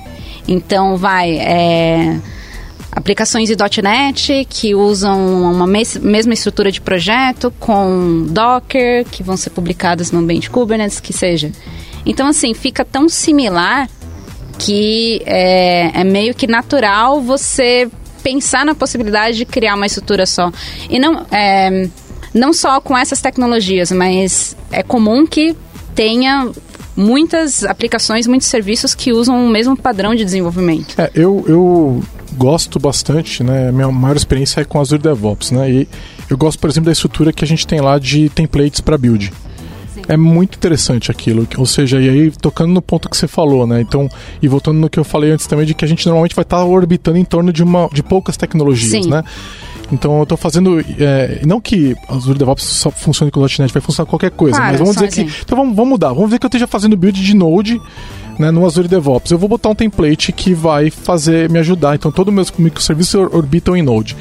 Então, 0.46 0.96
vai, 0.96 1.36
é 1.38 2.20
aplicações 2.98 3.48
de 3.48 3.56
.NET 3.82 4.46
que 4.50 4.74
usam 4.74 5.52
uma 5.52 5.66
mes 5.66 5.96
mesma 5.96 6.34
estrutura 6.34 6.70
de 6.70 6.80
projeto 6.80 7.52
com 7.60 8.26
Docker, 8.28 9.04
que 9.04 9.22
vão 9.22 9.36
ser 9.36 9.50
publicadas 9.50 10.10
no 10.10 10.18
ambiente 10.18 10.50
Kubernetes, 10.50 10.98
que 10.98 11.12
seja. 11.12 11.52
Então, 12.04 12.26
assim, 12.26 12.52
fica 12.54 12.84
tão 12.84 13.08
similar 13.08 13.88
que 14.58 15.22
é, 15.24 16.00
é 16.00 16.04
meio 16.04 16.34
que 16.34 16.46
natural 16.48 17.20
você 17.20 17.88
pensar 18.22 18.66
na 18.66 18.74
possibilidade 18.74 19.36
de 19.36 19.44
criar 19.44 19.76
uma 19.76 19.86
estrutura 19.86 20.26
só. 20.26 20.50
E 20.90 20.98
não, 20.98 21.24
é, 21.30 21.88
não 22.34 22.52
só 22.52 22.80
com 22.80 22.98
essas 22.98 23.20
tecnologias, 23.20 23.92
mas 23.92 24.56
é 24.72 24.82
comum 24.82 25.24
que 25.24 25.54
tenha 25.94 26.50
muitas 26.96 27.62
aplicações, 27.62 28.26
muitos 28.26 28.48
serviços 28.48 28.92
que 28.92 29.12
usam 29.12 29.46
o 29.46 29.48
mesmo 29.48 29.76
padrão 29.76 30.16
de 30.16 30.24
desenvolvimento. 30.24 31.00
É, 31.00 31.08
eu, 31.14 31.44
eu 31.46 32.02
gosto 32.38 32.78
bastante, 32.78 33.42
né? 33.42 33.72
Minha 33.72 33.90
maior 33.90 34.16
experiência 34.16 34.60
é 34.60 34.64
com 34.64 34.80
Azure 34.80 35.02
DevOps, 35.02 35.50
né? 35.50 35.70
E 35.70 35.88
eu 36.30 36.38
gosto, 36.38 36.58
por 36.58 36.70
exemplo, 36.70 36.86
da 36.86 36.92
estrutura 36.92 37.32
que 37.32 37.44
a 37.44 37.48
gente 37.48 37.66
tem 37.66 37.80
lá 37.80 37.98
de 37.98 38.28
templates 38.28 38.80
para 38.80 38.96
build. 38.96 39.32
É 40.06 40.16
muito 40.16 40.56
interessante 40.56 41.10
aquilo, 41.10 41.46
ou 41.56 41.66
seja, 41.66 42.00
e 42.00 42.08
aí 42.08 42.30
tocando 42.30 42.72
no 42.72 42.80
ponto 42.80 43.10
que 43.10 43.16
você 43.16 43.26
falou, 43.26 43.66
né? 43.66 43.80
Então, 43.80 44.08
e 44.40 44.46
voltando 44.46 44.78
no 44.78 44.88
que 44.88 44.98
eu 44.98 45.04
falei 45.04 45.32
antes 45.32 45.46
também 45.46 45.66
de 45.66 45.74
que 45.74 45.84
a 45.84 45.88
gente 45.88 46.06
normalmente 46.06 46.34
vai 46.34 46.44
estar 46.44 46.64
orbitando 46.64 47.18
em 47.18 47.24
torno 47.24 47.52
de 47.52 47.62
uma 47.62 47.88
de 47.92 48.02
poucas 48.02 48.36
tecnologias, 48.36 49.04
Sim. 49.04 49.10
né? 49.10 49.24
Então 49.90 50.16
eu 50.18 50.22
estou 50.22 50.38
fazendo. 50.38 50.80
É, 50.98 51.40
não 51.44 51.60
que 51.60 51.96
Azure 52.08 52.38
DevOps 52.38 52.62
só 52.62 52.90
funcione 52.90 53.30
com 53.30 53.40
o 53.40 53.42
.NET, 53.42 53.72
vai 53.72 53.82
funcionar 53.82 54.06
com 54.06 54.10
qualquer 54.10 54.30
coisa, 54.30 54.56
claro, 54.56 54.70
mas 54.70 54.80
vamos 54.80 54.94
dizer 54.96 55.10
que. 55.10 55.30
Então 55.42 55.58
vamos, 55.58 55.74
vamos 55.74 55.90
mudar. 55.90 56.12
Vamos 56.12 56.30
ver 56.30 56.38
que 56.38 56.46
eu 56.46 56.48
esteja 56.48 56.66
fazendo 56.66 56.96
build 56.96 57.20
de 57.20 57.34
Node 57.34 57.80
né, 58.38 58.50
no 58.50 58.64
Azure 58.64 58.88
DevOps. 58.88 59.30
Eu 59.30 59.38
vou 59.38 59.48
botar 59.48 59.68
um 59.68 59.74
template 59.74 60.32
que 60.32 60.54
vai 60.54 60.90
fazer 60.90 61.50
me 61.50 61.58
ajudar. 61.58 61.94
Então, 61.94 62.10
todos 62.12 62.30
os 62.30 62.34
meus 62.34 62.52
microserviços 62.52 63.14
orbitam 63.14 63.76
em 63.76 63.82
Node. 63.82 64.16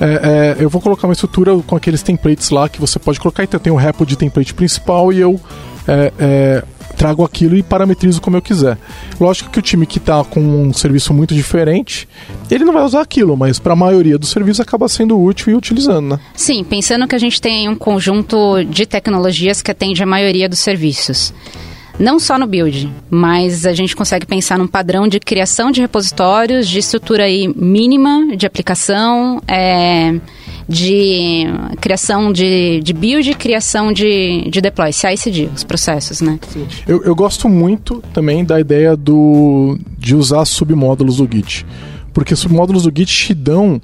É, 0.00 0.56
é, 0.58 0.64
eu 0.64 0.68
vou 0.68 0.80
colocar 0.80 1.06
uma 1.06 1.12
estrutura 1.12 1.56
com 1.58 1.76
aqueles 1.76 2.02
templates 2.02 2.50
lá 2.50 2.68
que 2.68 2.80
você 2.80 2.98
pode 2.98 3.20
colocar. 3.20 3.44
Então, 3.44 3.58
eu 3.58 3.62
tenho 3.62 3.76
o 3.76 3.78
repo 3.78 4.06
de 4.06 4.16
template 4.16 4.54
principal 4.54 5.12
e 5.12 5.20
eu 5.20 5.40
é, 5.86 6.12
é, 6.18 6.64
trago 6.96 7.24
aquilo 7.24 7.56
e 7.56 7.62
parametrizo 7.62 8.20
como 8.20 8.36
eu 8.36 8.42
quiser. 8.42 8.78
Lógico 9.20 9.50
que 9.50 9.58
o 9.58 9.62
time 9.62 9.86
que 9.86 9.98
está 9.98 10.24
com 10.24 10.40
um 10.40 10.72
serviço 10.72 11.12
muito 11.12 11.34
diferente, 11.34 12.08
ele 12.50 12.64
não 12.64 12.72
vai 12.72 12.84
usar 12.84 13.00
aquilo, 13.00 13.36
mas 13.36 13.58
para 13.58 13.72
a 13.72 13.76
maioria 13.76 14.18
dos 14.18 14.30
serviços 14.30 14.60
acaba 14.60 14.88
sendo 14.88 15.20
útil 15.20 15.52
e 15.52 15.56
utilizando, 15.56 16.10
né? 16.10 16.20
Sim, 16.34 16.64
pensando 16.64 17.06
que 17.06 17.14
a 17.14 17.18
gente 17.18 17.40
tem 17.40 17.68
um 17.68 17.76
conjunto 17.76 18.62
de 18.64 18.86
tecnologias 18.86 19.62
que 19.62 19.70
atende 19.70 20.02
a 20.02 20.06
maioria 20.06 20.48
dos 20.48 20.58
serviços 20.58 21.32
não 21.98 22.18
só 22.18 22.38
no 22.38 22.46
build, 22.46 22.90
mas 23.10 23.66
a 23.66 23.72
gente 23.72 23.94
consegue 23.94 24.26
pensar 24.26 24.58
num 24.58 24.66
padrão 24.66 25.06
de 25.06 25.20
criação 25.20 25.70
de 25.70 25.80
repositórios, 25.80 26.68
de 26.68 26.78
estrutura 26.78 27.24
aí 27.24 27.52
mínima 27.54 28.36
de 28.36 28.46
aplicação, 28.46 29.40
é, 29.46 30.14
de 30.68 31.44
criação 31.80 32.32
de, 32.32 32.80
de 32.80 32.92
build, 32.92 33.34
criação 33.34 33.92
de, 33.92 34.48
de 34.48 34.60
deploy, 34.60 34.92
CI/CD, 34.92 35.48
os 35.54 35.64
processos, 35.64 36.20
né? 36.20 36.38
Eu, 36.86 37.02
eu 37.04 37.14
gosto 37.14 37.48
muito 37.48 38.02
também 38.12 38.44
da 38.44 38.58
ideia 38.58 38.96
do, 38.96 39.78
de 39.98 40.14
usar 40.14 40.44
submódulos 40.44 41.18
do 41.18 41.28
Git, 41.30 41.66
porque 42.12 42.34
submódulos 42.34 42.84
do 42.84 42.92
Git 42.94 43.12
te 43.12 43.34
dão 43.34 43.80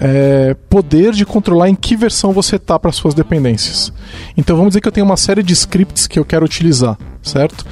é, 0.00 0.54
poder 0.68 1.12
de 1.12 1.24
controlar 1.24 1.68
em 1.68 1.74
que 1.74 1.96
versão 1.96 2.32
você 2.32 2.56
está 2.56 2.78
para 2.78 2.92
suas 2.92 3.14
dependências. 3.14 3.92
Então 4.36 4.56
vamos 4.56 4.70
dizer 4.70 4.80
que 4.80 4.88
eu 4.88 4.92
tenho 4.92 5.06
uma 5.06 5.16
série 5.16 5.42
de 5.42 5.52
scripts 5.52 6.06
que 6.06 6.18
eu 6.18 6.24
quero 6.24 6.44
utilizar, 6.44 6.96
certo? 7.22 7.64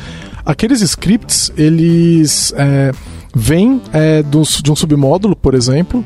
Aqueles 0.45 0.81
scripts, 0.81 1.53
eles 1.57 2.53
é, 2.57 2.93
vêm 3.35 3.81
é, 3.93 4.22
de 4.22 4.70
um 4.70 4.77
submódulo, 4.77 5.35
por 5.35 5.55
exemplo, 5.55 6.05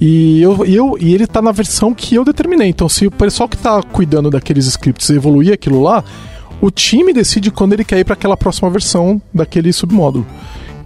e, 0.00 0.42
eu, 0.42 0.66
e, 0.66 0.74
eu, 0.74 0.96
e 1.00 1.14
ele 1.14 1.24
está 1.24 1.40
na 1.40 1.52
versão 1.52 1.94
que 1.94 2.14
eu 2.14 2.24
determinei. 2.24 2.68
Então, 2.68 2.88
se 2.88 3.06
o 3.06 3.10
pessoal 3.10 3.48
que 3.48 3.56
está 3.56 3.82
cuidando 3.82 4.30
daqueles 4.30 4.66
scripts 4.66 5.08
evoluir 5.10 5.52
aquilo 5.52 5.80
lá, 5.80 6.04
o 6.60 6.70
time 6.70 7.12
decide 7.12 7.50
quando 7.50 7.72
ele 7.72 7.84
quer 7.84 7.98
ir 7.98 8.04
para 8.04 8.14
aquela 8.14 8.36
próxima 8.36 8.68
versão 8.70 9.20
daquele 9.32 9.72
submódulo. 9.72 10.26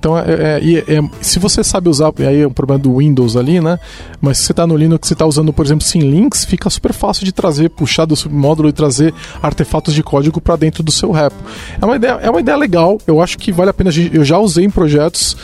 Então, 0.01 0.19
é, 0.19 0.59
é, 0.63 0.97
é, 0.97 1.11
se 1.21 1.39
você 1.39 1.63
sabe 1.63 1.91
usar, 1.91 2.11
aí 2.27 2.41
é 2.41 2.47
um 2.47 2.53
problema 2.53 2.83
do 2.83 2.97
Windows 2.97 3.37
ali, 3.37 3.61
né? 3.61 3.79
Mas 4.19 4.39
se 4.39 4.45
você 4.45 4.53
está 4.55 4.67
no 4.67 4.75
Linux, 4.75 5.07
você 5.07 5.13
está 5.13 5.27
usando, 5.27 5.53
por 5.53 5.65
exemplo, 5.65 5.85
Symlinks, 5.85 6.47
fica 6.47 6.71
super 6.71 6.95
fácil 6.95 7.27
de 7.27 7.33
trazer, 7.33 7.69
puxar 7.69 8.07
do 8.07 8.17
submódulo 8.17 8.71
e 8.71 8.73
trazer 8.73 9.13
artefatos 9.43 9.93
de 9.93 10.03
código 10.03 10.41
para 10.41 10.57
dentro 10.57 10.83
do 10.83 10.91
seu 10.91 11.11
repo. 11.11 11.37
É 11.79 11.85
uma 11.85 11.97
ideia, 11.97 12.13
é 12.13 12.31
uma 12.31 12.41
ideia 12.41 12.57
legal. 12.57 12.99
Eu 13.07 13.21
acho 13.21 13.37
que 13.37 13.53
vale 13.53 13.69
a 13.69 13.75
pena. 13.75 13.91
Eu 14.11 14.25
já 14.25 14.39
usei 14.39 14.65
em 14.65 14.71
projetos 14.71 15.37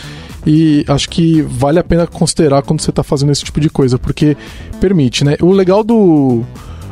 e 0.46 0.86
acho 0.88 1.10
que 1.10 1.42
vale 1.42 1.78
a 1.78 1.84
pena 1.84 2.06
considerar 2.06 2.62
quando 2.62 2.80
você 2.80 2.88
está 2.88 3.02
fazendo 3.02 3.32
esse 3.32 3.44
tipo 3.44 3.60
de 3.60 3.68
coisa, 3.68 3.98
porque 3.98 4.38
permite, 4.80 5.22
né? 5.22 5.36
O 5.42 5.52
legal 5.52 5.84
do 5.84 6.42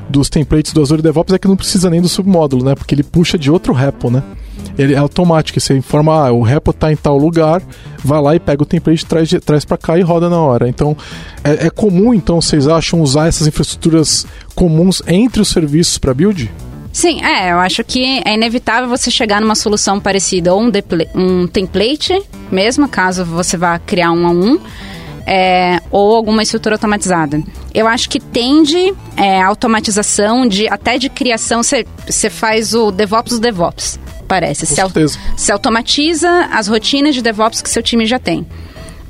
dos 0.07 0.29
templates 0.29 0.75
do 0.75 0.83
Azure 0.83 1.01
DevOps 1.01 1.33
é 1.33 1.39
que 1.39 1.49
não 1.49 1.57
precisa 1.57 1.89
nem 1.89 2.03
do 2.03 2.11
submódulo, 2.11 2.63
né? 2.63 2.75
Porque 2.75 2.95
ele 2.95 3.03
puxa 3.03 3.39
de 3.39 3.51
outro 3.51 3.73
repo, 3.73 4.11
né? 4.11 4.23
Ele 4.79 4.95
é 4.95 4.99
automático. 4.99 5.61
Você 5.61 5.77
informa, 5.77 6.29
ah, 6.29 6.33
o 6.33 6.43
repo 6.43 6.71
está 6.71 6.93
em 6.93 6.97
tal 6.97 7.17
lugar, 7.17 7.63
vai 8.03 8.21
lá 8.21 8.35
e 8.35 8.41
pega 8.41 8.63
o 8.63 8.67
template, 8.67 9.07
traz, 9.07 9.31
traz 9.45 9.65
para 9.65 9.77
cá 9.77 9.99
e 9.99 10.03
roda 10.03 10.29
na 10.29 10.39
hora. 10.39 10.69
Então, 10.69 10.97
é, 11.43 11.67
é, 11.67 11.71
comum, 11.71 12.13
então, 12.13 12.41
vocês 12.41 12.67
acham 12.67 13.01
usar 13.01 13.29
essas 13.29 13.47
infraestruturas 13.47 14.27
comuns 14.55 15.03
entre 15.07 15.41
os 15.41 15.49
serviços 15.49 15.99
para 15.99 16.15
build? 16.15 16.51
Sim, 16.93 17.25
é, 17.25 17.51
eu 17.51 17.59
acho 17.59 17.83
que 17.83 18.23
é 18.25 18.35
inevitável 18.35 18.89
você 18.89 19.11
chegar 19.11 19.41
numa 19.41 19.57
solução 19.57 19.99
parecida 19.99 20.55
ou 20.55 20.63
um, 20.63 20.71
um 21.15 21.47
template, 21.49 22.23
mesmo 22.53 22.89
caso 22.89 23.25
você 23.25 23.57
vá 23.57 23.81
criar 23.81 24.13
um 24.13 24.27
a 24.27 24.31
um, 24.31 24.61
é, 25.27 25.81
ou 25.91 26.15
alguma 26.15 26.43
estrutura 26.43 26.77
automatizada. 26.77 27.43
Eu 27.75 27.89
acho 27.89 28.09
que 28.09 28.21
tende 28.21 28.95
é, 29.17 29.43
automatização 29.43 30.47
de 30.47 30.69
até 30.69 30.97
de 30.97 31.09
criação. 31.09 31.63
Você 31.63 32.31
faz 32.31 32.75
o 32.75 32.93
DevOps 32.93 33.33
do 33.33 33.41
DevOps 33.41 33.99
parece. 34.25 34.67
Se, 34.67 34.75
se, 35.37 35.53
automatiza 35.53 36.49
as 36.53 36.69
rotinas 36.69 37.15
de 37.15 37.23
DevOps 37.23 37.63
que 37.63 37.71
seu 37.71 37.83
time 37.83 38.07
já 38.07 38.19
tem. 38.19 38.47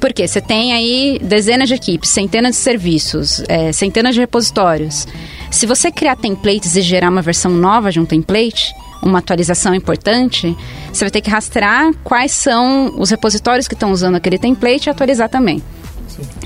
Porque 0.01 0.27
você 0.27 0.41
tem 0.41 0.73
aí 0.73 1.19
dezenas 1.23 1.69
de 1.69 1.75
equipes, 1.75 2.11
centenas 2.11 2.53
de 2.53 2.57
serviços, 2.59 3.43
é, 3.49 3.73
centenas 3.73 4.15
de 4.15 4.21
repositórios. 4.21 5.07
Se 5.51 5.67
você 5.67 5.91
criar 5.91 6.17
templates 6.17 6.77
e 6.77 6.83
gerar 6.83 7.09
uma 7.09 7.23
versão 7.23 7.51
nova 7.51 7.91
de 7.91 8.01
um 8.01 8.05
template, 8.05 8.75
uma 9.03 9.19
atualização 9.19 9.75
importante, 9.75 10.57
você 10.93 11.05
vai 11.05 11.11
ter 11.11 11.21
que 11.21 11.31
rastrear 11.31 11.93
quais 12.03 12.33
são 12.33 12.95
os 12.99 13.11
repositórios 13.11 13.69
que 13.69 13.75
estão 13.75 13.93
usando 13.93 14.17
aquele 14.17 14.39
template 14.39 14.89
e 14.89 14.91
atualizar 14.91 15.29
também. 15.29 15.63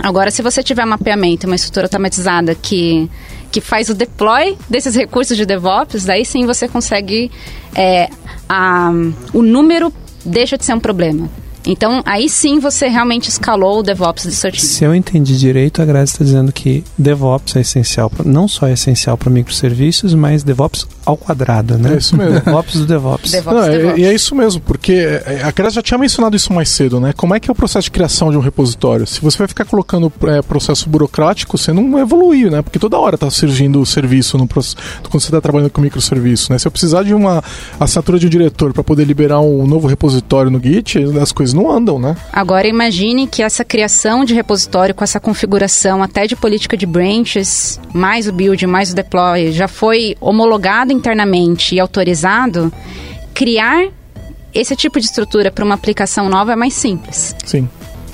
Agora, 0.03 0.31
se 0.31 0.43
você 0.43 0.63
tiver 0.63 0.85
mapeamento, 0.85 1.47
uma 1.47 1.57
estrutura 1.57 1.87
automatizada 1.87 2.55
que, 2.55 3.11
que 3.51 3.61
faz 3.61 3.89
o 3.89 3.95
deploy 3.95 4.57
desses 4.69 4.95
recursos 4.95 5.37
de 5.37 5.47
DevOps, 5.47 6.09
aí 6.09 6.25
sim 6.25 6.47
você 6.47 6.69
consegue. 6.69 7.31
É, 7.75 8.09
a, 8.49 8.91
o 9.33 9.43
número 9.43 9.93
deixa 10.25 10.57
de 10.57 10.65
ser 10.65 10.75
um 10.75 10.81
problema. 10.81 11.29
Então, 11.71 12.03
aí 12.07 12.29
sim 12.31 12.59
você 12.59 12.89
realmente 12.89 13.29
escalou 13.29 13.81
o 13.81 13.83
DevOps 13.83 14.25
do 14.25 14.33
seu 14.33 14.51
time. 14.51 14.67
Se 14.67 14.85
eu 14.85 14.95
entendi 14.95 15.37
direito, 15.39 15.83
a 15.83 15.85
Grazi 15.85 16.13
está 16.13 16.25
dizendo 16.25 16.51
que 16.51 16.83
DevOps 16.97 17.55
é 17.57 17.61
essencial, 17.61 18.09
pra, 18.09 18.25
não 18.25 18.49
só 18.49 18.67
é 18.67 18.73
essencial 18.73 19.19
para 19.19 19.29
microserviços, 19.31 20.15
mas 20.15 20.43
DevOps 20.43 20.87
ao 21.05 21.17
quadrado, 21.17 21.77
né? 21.79 21.95
É 21.95 21.99
isso 21.99 22.17
mesmo. 22.17 22.41
DevOps 22.41 22.75
do 22.81 22.87
DevOps. 22.87 23.31
DevOps, 23.31 23.55
Não, 23.59 23.65
é- 23.65 23.77
DevOps. 23.79 23.99
e 23.99 24.05
é 24.05 24.15
isso 24.15 24.35
mesmo, 24.35 24.61
porque 24.63 24.93
é, 24.93 25.43
a 25.45 25.51
Grazi 25.51 25.77
já 25.77 25.83
tinha 25.83 25.99
mencionado 25.99 26.35
isso 26.35 26.53
mais 26.53 26.69
cedo, 26.71 26.99
né? 27.01 27.13
Como 27.15 27.35
é 27.35 27.41
que 27.41 27.51
é 27.51 27.53
o 27.53 27.55
processo 27.55 27.85
de 27.85 27.91
criação 27.91 28.31
de 28.31 28.37
um 28.39 28.41
repositório? 28.41 29.07
Se 29.07 29.21
você 29.21 29.37
vai 29.37 29.47
ficar 29.49 29.65
colocando 29.67 30.11
é, 30.27 30.41
processo 30.41 30.89
burocrático, 30.89 31.57
você 31.59 31.73
não 31.73 31.99
evolui, 31.99 32.49
né? 32.49 32.63
Porque 32.63 32.79
toda 32.79 32.99
hora 32.99 33.15
está 33.17 33.31
surgindo 33.31 33.79
o 33.81 33.85
serviço 33.87 34.39
no 34.39 34.47
processo, 34.49 34.77
quando 35.11 35.21
você 35.23 35.29
está 35.29 35.41
trabalhando 35.41 35.71
com 35.71 35.81
microserviço, 35.83 36.51
né? 36.51 36.59
Se 36.59 36.67
eu 36.67 36.71
precisar 36.73 37.03
de 37.03 37.13
uma 37.13 37.43
assinatura 37.79 38.19
de 38.19 38.27
um 38.27 38.31
diretor 38.31 38.73
para 38.73 38.83
poder 38.83 39.05
liberar 39.05 39.41
um 39.41 39.67
novo 39.67 39.87
repositório 39.87 40.51
no 40.51 40.59
Git, 40.63 40.99
as 41.21 41.31
coisas 41.33 41.58
não 41.59 41.71
andam, 41.71 41.99
né? 41.99 42.17
Agora 42.33 42.67
imagine 42.69 43.27
que 43.27 43.43
essa 43.43 43.65
criação 43.65 44.25
de 44.25 44.35
repositório 44.35 44.95
com 44.95 45.03
essa 45.03 45.19
configuração 45.19 46.03
até 46.03 46.27
de 46.27 46.37
política 46.37 46.77
de 46.77 46.87
branches, 46.87 47.81
mais 47.93 48.29
o 48.29 48.33
build, 48.33 48.67
mais 48.67 48.93
o 48.93 48.95
deploy, 48.95 49.53
já 49.53 49.67
foi 49.67 50.17
homologado 50.21 50.93
internamente 50.93 51.75
e 51.75 51.81
autorizado, 51.81 52.73
criar 53.35 53.89
esse 54.55 54.75
tipo 54.77 54.99
de 54.99 55.07
estrutura 55.07 55.51
para 55.51 55.65
uma 55.65 55.75
aplicação 55.75 56.29
nova 56.29 56.53
é 56.53 56.57
mais 56.57 56.75
simples. 56.75 57.35
Sim. 57.45 57.69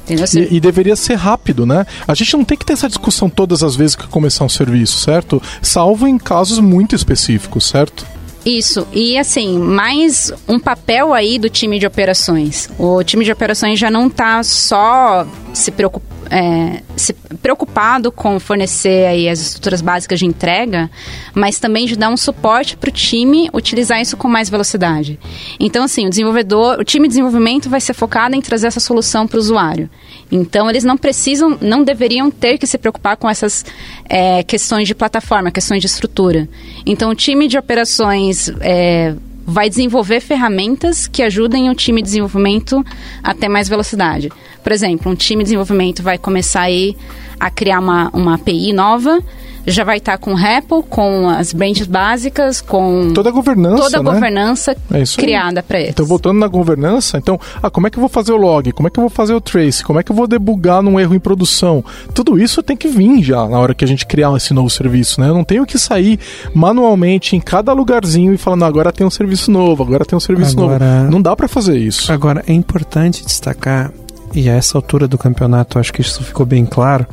E, 0.09 0.57
e 0.57 0.61
deveria 0.61 0.97
ser 0.97 1.14
rápido, 1.14 1.64
né? 1.64 1.86
A 2.07 2.14
gente 2.14 2.36
não 2.36 2.45
tem 2.45 2.59
que 2.59 2.64
ter 2.64 2.74
essa 2.74 2.88
discussão 2.88 3.30
todas 3.30 3.62
as 3.62 3.74
vezes 3.74 3.97
que 3.97 4.07
começar 4.07 4.45
um 4.45 4.49
serviço, 4.51 4.99
certo? 4.99 5.40
Salvo 5.62 6.07
em 6.07 6.18
casos 6.18 6.59
muito 6.59 6.95
específicos, 6.95 7.66
certo? 7.66 8.07
Isso, 8.45 8.86
e 8.92 9.16
assim, 9.16 9.59
mais 9.59 10.30
um 10.47 10.59
papel 10.59 11.14
aí 11.14 11.38
do 11.38 11.49
time 11.49 11.78
de 11.78 11.86
operações. 11.86 12.68
O 12.78 13.03
time 13.03 13.24
de 13.24 13.32
operações 13.32 13.78
já 13.78 13.90
não 13.90 14.09
está 14.09 14.42
só 14.42 15.26
se, 15.55 15.70
preocup, 15.70 16.05
é, 16.31 16.83
se 16.97 17.12
preocupado 17.43 18.11
com 18.11 18.39
fornecer 18.39 19.07
aí 19.07 19.29
as 19.29 19.41
estruturas 19.41 19.81
básicas 19.81 20.18
de 20.18 20.27
entrega, 20.27 20.91
mas 21.35 21.59
também 21.59 21.87
de 21.87 21.97
dar 21.97 22.11
um 22.11 22.16
suporte 22.16 22.77
para 22.77 22.89
o 22.89 22.93
time 22.93 23.49
utilizar 23.53 24.01
isso 24.01 24.16
com 24.16 24.29
mais 24.29 24.49
velocidade. 24.49 25.18
Então, 25.59 25.85
assim, 25.85 26.07
o 26.07 26.11
desenvolvedor, 26.11 26.79
o 26.79 26.85
time 26.85 27.09
de 27.09 27.12
desenvolvimento 27.12 27.68
vai 27.68 27.81
ser 27.81 27.95
focado 27.95 28.35
em 28.35 28.41
trazer 28.41 28.66
essa 28.66 28.81
solução 28.81 29.27
para 29.27 29.37
o 29.37 29.41
usuário. 29.41 29.89
Então, 30.31 30.68
eles 30.68 30.85
não 30.85 30.97
precisam, 30.97 31.59
não 31.61 31.85
deveriam 31.85 32.31
ter 32.31 32.59
que 32.59 32.66
se 32.66 32.79
preocupar 32.79 33.16
com 33.16 33.29
essas 33.29 33.64
é, 34.09 34.43
questões 34.43 34.89
de 34.89 34.95
plataforma, 34.95 35.51
questões 35.51 35.81
de 35.81 35.87
estrutura. 35.87 36.49
Então, 36.87 37.11
o 37.11 37.14
time 37.14 37.47
de 37.47 37.59
operações 37.59 38.51
é, 38.61 39.14
vai 39.47 39.68
desenvolver 39.68 40.20
ferramentas 40.20 41.07
que 41.07 41.22
ajudem 41.22 41.68
o 41.70 41.74
time 41.74 42.01
de 42.01 42.07
desenvolvimento 42.07 42.84
a 43.22 43.34
ter 43.34 43.49
mais 43.49 43.68
velocidade. 43.68 44.30
Por 44.62 44.72
exemplo, 44.72 45.12
um 45.12 45.14
time 45.14 45.42
de 45.42 45.49
desenvolvimento 45.49 46.03
vai 46.03 46.16
começar 46.16 46.62
aí 46.62 46.97
a 47.38 47.51
criar 47.51 47.80
uma, 47.80 48.11
uma 48.14 48.34
API 48.34 48.72
nova, 48.72 49.22
já 49.66 49.84
vai 49.84 49.98
estar 49.98 50.18
com 50.18 50.32
o 50.32 50.34
REPL, 50.36 50.80
com 50.88 51.28
as 51.28 51.52
branches 51.52 51.86
básicas, 51.86 52.60
com 52.60 53.12
Toda 53.14 53.28
a 53.30 53.32
governança, 53.32 53.82
toda 53.84 53.98
a 53.98 54.02
né? 54.02 54.12
governança 54.12 54.76
É 54.92 55.00
isso 55.02 55.18
criada 55.18 55.62
para 55.62 55.78
eles. 55.78 55.90
Então, 55.90 56.04
voltando 56.06 56.38
na 56.38 56.46
governança, 56.48 57.16
então, 57.18 57.38
ah, 57.62 57.70
como 57.70 57.86
é 57.86 57.90
que 57.90 57.96
eu 57.96 58.00
vou 58.00 58.08
fazer 58.08 58.32
o 58.32 58.36
log? 58.36 58.70
Como 58.72 58.86
é 58.88 58.90
que 58.90 58.98
eu 58.98 59.02
vou 59.02 59.10
fazer 59.10 59.34
o 59.34 59.40
trace? 59.40 59.82
Como 59.84 59.98
é 59.98 60.02
que 60.02 60.12
eu 60.12 60.16
vou 60.16 60.26
debugar 60.26 60.82
num 60.82 60.98
erro 61.00 61.14
em 61.14 61.18
produção? 61.20 61.84
Tudo 62.14 62.38
isso 62.38 62.62
tem 62.62 62.76
que 62.76 62.88
vir 62.88 63.22
já 63.22 63.46
na 63.48 63.58
hora 63.58 63.74
que 63.74 63.84
a 63.84 63.88
gente 63.88 64.06
criar 64.06 64.34
esse 64.36 64.52
novo 64.52 64.68
serviço, 64.70 65.20
né? 65.20 65.28
Eu 65.28 65.34
não 65.34 65.44
tenho 65.44 65.64
que 65.66 65.78
sair 65.78 66.18
manualmente 66.54 67.36
em 67.36 67.40
cada 67.40 67.72
lugarzinho 67.72 68.32
e 68.32 68.38
falar, 68.38 68.56
não, 68.56 68.66
agora 68.66 68.92
tem 68.92 69.06
um 69.06 69.10
serviço 69.10 69.50
novo, 69.50 69.82
agora 69.82 70.04
tem 70.04 70.16
um 70.16 70.20
serviço 70.20 70.58
Agora- 70.58 71.00
novo. 71.02 71.10
Não 71.10 71.20
dá 71.22 71.34
para 71.36 71.48
fazer 71.48 71.76
isso. 71.78 72.12
Agora, 72.12 72.42
é 72.46 72.52
importante 72.52 73.24
destacar, 73.24 73.92
e 74.34 74.48
a 74.48 74.54
essa 74.54 74.76
altura 74.78 75.06
do 75.06 75.16
campeonato 75.16 75.78
acho 75.78 75.92
que 75.92 76.00
isso 76.00 76.22
ficou 76.24 76.44
bem 76.44 76.64
claro, 76.66 77.06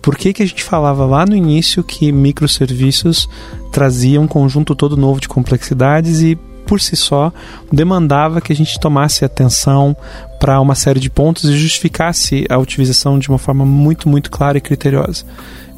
por 0.00 0.16
que, 0.16 0.32
que 0.32 0.42
a 0.42 0.46
gente 0.46 0.62
falava 0.62 1.04
lá 1.04 1.26
no 1.26 1.34
início 1.36 1.82
que 1.82 2.12
microserviços 2.12 3.28
traziam 3.72 4.24
um 4.24 4.28
conjunto 4.28 4.74
todo 4.74 4.96
novo 4.96 5.20
de 5.20 5.28
complexidades 5.28 6.20
e, 6.22 6.36
por 6.66 6.80
si 6.80 6.96
só, 6.96 7.32
demandava 7.72 8.40
que 8.40 8.52
a 8.52 8.56
gente 8.56 8.78
tomasse 8.78 9.24
atenção 9.24 9.96
para 10.38 10.60
uma 10.60 10.74
série 10.74 11.00
de 11.00 11.10
pontos 11.10 11.44
e 11.44 11.56
justificasse 11.56 12.46
a 12.48 12.58
utilização 12.58 13.18
de 13.18 13.28
uma 13.28 13.38
forma 13.38 13.64
muito, 13.64 14.08
muito 14.08 14.30
clara 14.30 14.58
e 14.58 14.60
criteriosa. 14.60 15.24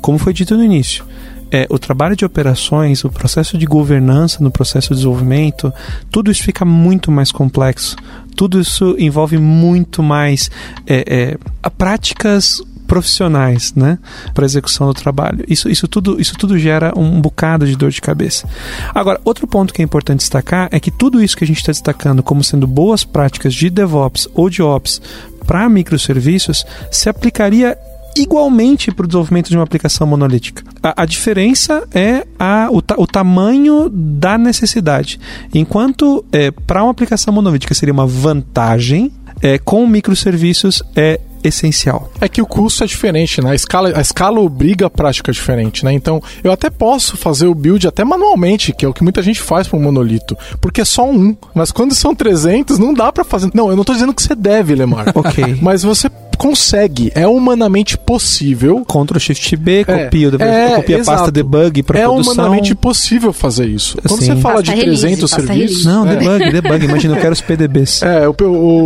Como 0.00 0.18
foi 0.18 0.32
dito 0.32 0.56
no 0.56 0.64
início, 0.64 1.04
é, 1.50 1.66
o 1.68 1.78
trabalho 1.78 2.14
de 2.14 2.24
operações, 2.24 3.04
o 3.04 3.10
processo 3.10 3.58
de 3.58 3.66
governança 3.66 4.42
no 4.42 4.50
processo 4.50 4.90
de 4.90 4.96
desenvolvimento, 4.96 5.72
tudo 6.10 6.30
isso 6.30 6.44
fica 6.44 6.64
muito 6.64 7.10
mais 7.10 7.32
complexo. 7.32 7.96
Tudo 8.36 8.60
isso 8.60 8.94
envolve 8.98 9.36
muito 9.36 10.02
mais 10.02 10.50
é, 10.86 11.04
é, 11.06 11.70
práticas 11.76 12.62
profissionais, 12.90 13.72
né, 13.76 13.98
para 14.34 14.44
execução 14.44 14.88
do 14.88 14.94
trabalho. 14.94 15.44
Isso, 15.46 15.68
isso 15.68 15.86
tudo, 15.86 16.20
isso 16.20 16.34
tudo 16.36 16.58
gera 16.58 16.92
um 16.96 17.20
bocado 17.20 17.64
de 17.64 17.76
dor 17.76 17.92
de 17.92 18.00
cabeça. 18.00 18.48
Agora, 18.92 19.20
outro 19.24 19.46
ponto 19.46 19.72
que 19.72 19.80
é 19.80 19.84
importante 19.84 20.18
destacar 20.18 20.68
é 20.72 20.80
que 20.80 20.90
tudo 20.90 21.22
isso 21.22 21.36
que 21.36 21.44
a 21.44 21.46
gente 21.46 21.58
está 21.58 21.70
destacando 21.70 22.20
como 22.20 22.42
sendo 22.42 22.66
boas 22.66 23.04
práticas 23.04 23.54
de 23.54 23.70
DevOps 23.70 24.28
ou 24.34 24.50
de 24.50 24.60
Ops 24.60 25.00
para 25.46 25.68
microserviços 25.68 26.66
se 26.90 27.08
aplicaria 27.08 27.78
igualmente 28.16 28.90
para 28.90 29.04
o 29.04 29.06
desenvolvimento 29.06 29.50
de 29.50 29.56
uma 29.56 29.62
aplicação 29.62 30.04
monolítica. 30.04 30.64
A, 30.82 31.02
a 31.02 31.06
diferença 31.06 31.86
é 31.94 32.26
a, 32.36 32.68
o, 32.72 32.82
ta- 32.82 32.96
o 32.98 33.06
tamanho 33.06 33.88
da 33.88 34.36
necessidade. 34.36 35.20
Enquanto 35.54 36.24
para 36.66 36.82
uma 36.82 36.90
aplicação 36.90 37.32
monolítica 37.32 37.72
seria 37.72 37.92
uma 37.94 38.08
vantagem, 38.08 39.12
é, 39.40 39.58
com 39.58 39.86
microserviços 39.86 40.82
é 40.96 41.20
essencial. 41.42 42.10
É 42.20 42.28
que 42.28 42.42
o 42.42 42.46
custo 42.46 42.84
é 42.84 42.86
diferente, 42.86 43.42
né? 43.42 43.50
A 43.50 43.54
escala, 43.54 43.92
a 43.96 44.00
escala 44.00 44.40
obriga 44.40 44.86
a 44.86 44.90
prática 44.90 45.32
diferente, 45.32 45.84
né? 45.84 45.92
Então, 45.92 46.22
eu 46.42 46.52
até 46.52 46.70
posso 46.70 47.16
fazer 47.16 47.46
o 47.46 47.54
build 47.54 47.86
até 47.86 48.04
manualmente, 48.04 48.72
que 48.72 48.84
é 48.84 48.88
o 48.88 48.94
que 48.94 49.02
muita 49.02 49.22
gente 49.22 49.40
faz 49.40 49.66
para 49.66 49.78
um 49.78 49.82
monolito, 49.82 50.36
porque 50.60 50.80
é 50.80 50.84
só 50.84 51.08
um. 51.08 51.36
Mas 51.54 51.70
quando 51.70 51.94
são 51.94 52.14
300, 52.14 52.78
não 52.78 52.94
dá 52.94 53.12
para 53.12 53.24
fazer. 53.24 53.50
Não, 53.54 53.70
eu 53.70 53.76
não 53.76 53.84
tô 53.84 53.92
dizendo 53.92 54.14
que 54.14 54.22
você 54.22 54.34
deve, 54.34 54.74
Lemar. 54.74 55.12
Ok. 55.14 55.58
Mas 55.60 55.82
você 55.82 56.08
consegue, 56.40 57.12
é 57.14 57.26
humanamente 57.28 57.98
possível. 57.98 58.82
Ctrl 58.86 59.18
Shift 59.18 59.56
B, 59.56 59.84
É, 59.86 60.04
copia, 60.04 60.28
o 60.28 60.30
dev- 60.30 60.40
é, 60.42 60.76
copia 60.76 61.02
a 61.02 61.04
pasta 61.04 61.30
debug 61.30 61.82
para 61.82 61.98
É 62.00 62.04
produção. 62.04 62.32
humanamente 62.32 62.74
possível 62.74 63.30
fazer 63.30 63.66
isso. 63.66 63.98
Quando 64.08 64.20
Sim. 64.20 64.26
você 64.34 64.36
fala 64.40 64.54
Pasta 64.56 64.74
de 64.74 64.80
release, 64.80 65.00
300 65.02 65.30
pasta 65.30 65.46
serviços. 65.46 65.84
release. 65.84 65.86
Não, 65.86 66.08
é, 66.08 66.16
debug, 66.16 66.50
debug. 66.50 66.84
Imagina, 66.86 67.14
eu 67.16 67.20
quero 67.20 67.32
os 67.34 67.40
PDBs. 67.42 68.02
É, 68.02 68.26
o, 68.26 68.34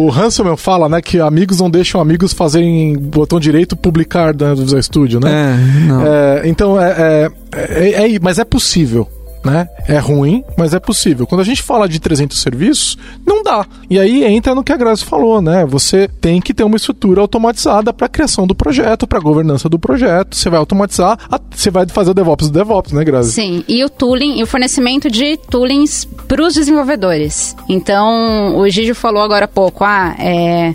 o 0.07 0.11
Hanselman 0.12 0.57
fala, 0.57 0.88
né, 0.88 1.00
que 1.00 1.20
amigos 1.20 1.61
não 1.61 1.70
deixam 1.70 2.00
amigos 2.00 2.32
fazerem 2.32 2.96
botão 2.98 3.38
direito 3.38 3.76
publicar 3.76 4.34
dentro 4.34 4.57
do 4.57 4.62
Visual 4.64 4.82
Studio, 4.82 5.20
né? 5.20 5.30
É, 5.30 5.86
não. 5.86 6.07
É, 6.07 6.42
então, 6.48 6.80
é, 6.80 7.30
é, 7.52 7.92
é- 8.02 8.14
é- 8.14 8.18
mas 8.20 8.40
é 8.40 8.44
possível. 8.44 9.09
Né? 9.45 9.68
É 9.86 9.99
ruim, 9.99 10.42
mas 10.57 10.72
é 10.72 10.80
possível. 10.80 11.26
Quando 11.26 11.42
a 11.42 11.45
gente 11.45 11.62
fala 11.62 11.86
de 11.86 12.01
300 12.01 12.40
serviços, 12.40 12.97
não 13.26 13.42
dá. 13.42 13.66
E 13.90 13.99
aí 13.99 14.24
entra 14.24 14.55
no 14.55 14.64
que 14.64 14.72
a 14.72 14.76
Grazi 14.76 15.05
falou, 15.05 15.42
né? 15.42 15.66
Você 15.66 16.09
tem 16.09 16.40
que 16.40 16.55
ter 16.55 16.64
uma 16.64 16.76
estrutura 16.76 17.20
automatizada 17.20 17.92
para 17.92 18.07
a 18.07 18.09
criação 18.09 18.47
do 18.47 18.55
projeto, 18.55 19.07
para 19.07 19.18
a 19.18 19.22
governança 19.22 19.68
do 19.68 19.78
projeto. 19.78 20.34
Você 20.34 20.49
vai 20.49 20.59
automatizar, 20.59 21.18
você 21.51 21.70
vai 21.70 21.86
fazer 21.88 22.12
o 22.12 22.14
DevOps 22.14 22.49
do 22.49 22.59
DevOps, 22.59 22.92
né, 22.92 23.05
Grazi? 23.05 23.32
Sim, 23.32 23.64
e 23.68 23.84
o 23.84 23.90
tooling, 23.90 24.38
e 24.38 24.42
o 24.42 24.47
fornecimento 24.47 25.11
de 25.11 25.36
toolings 25.36 26.07
para 26.26 26.42
os 26.42 26.55
desenvolvedores. 26.55 27.55
Então, 27.68 28.57
o 28.57 28.68
Gigi 28.70 28.95
falou 28.95 29.22
agora 29.22 29.45
há 29.45 29.49
pouco, 29.49 29.84
ah, 29.84 30.14
é, 30.18 30.74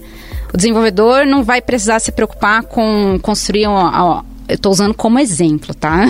o 0.53 0.57
desenvolvedor 0.57 1.25
não 1.25 1.43
vai 1.43 1.61
precisar 1.61 1.99
se 1.99 2.11
preocupar 2.11 2.63
com 2.63 3.19
construir 3.21 3.67
um, 3.67 4.21
eu 4.49 4.55
estou 4.55 4.71
usando 4.71 4.93
como 4.93 5.19
exemplo, 5.19 5.73
tá? 5.73 6.05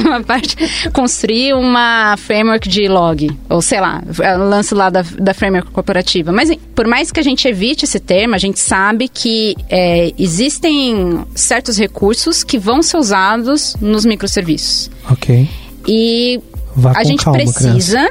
Construir 0.93 1.53
uma 1.53 2.15
framework 2.17 2.67
de 2.67 2.87
log, 2.87 3.29
ou 3.49 3.61
sei 3.61 3.81
lá, 3.81 4.01
é 4.21 4.37
o 4.37 4.49
lance 4.49 4.73
lá 4.73 4.89
da, 4.89 5.03
da 5.17 5.33
framework 5.33 5.71
corporativa. 5.71 6.31
Mas 6.31 6.51
por 6.73 6.87
mais 6.87 7.11
que 7.11 7.19
a 7.19 7.23
gente 7.23 7.47
evite 7.47 7.85
esse 7.85 7.99
termo, 7.99 8.35
a 8.35 8.37
gente 8.37 8.59
sabe 8.59 9.07
que 9.07 9.55
é, 9.69 10.13
existem 10.17 11.25
certos 11.35 11.77
recursos 11.77 12.43
que 12.43 12.57
vão 12.57 12.81
ser 12.81 12.97
usados 12.97 13.75
nos 13.81 14.05
microserviços. 14.05 14.89
Ok. 15.11 15.47
E 15.87 16.39
Vá 16.75 16.93
a 16.95 17.03
gente 17.03 17.23
calma, 17.25 17.39
precisa, 17.39 18.09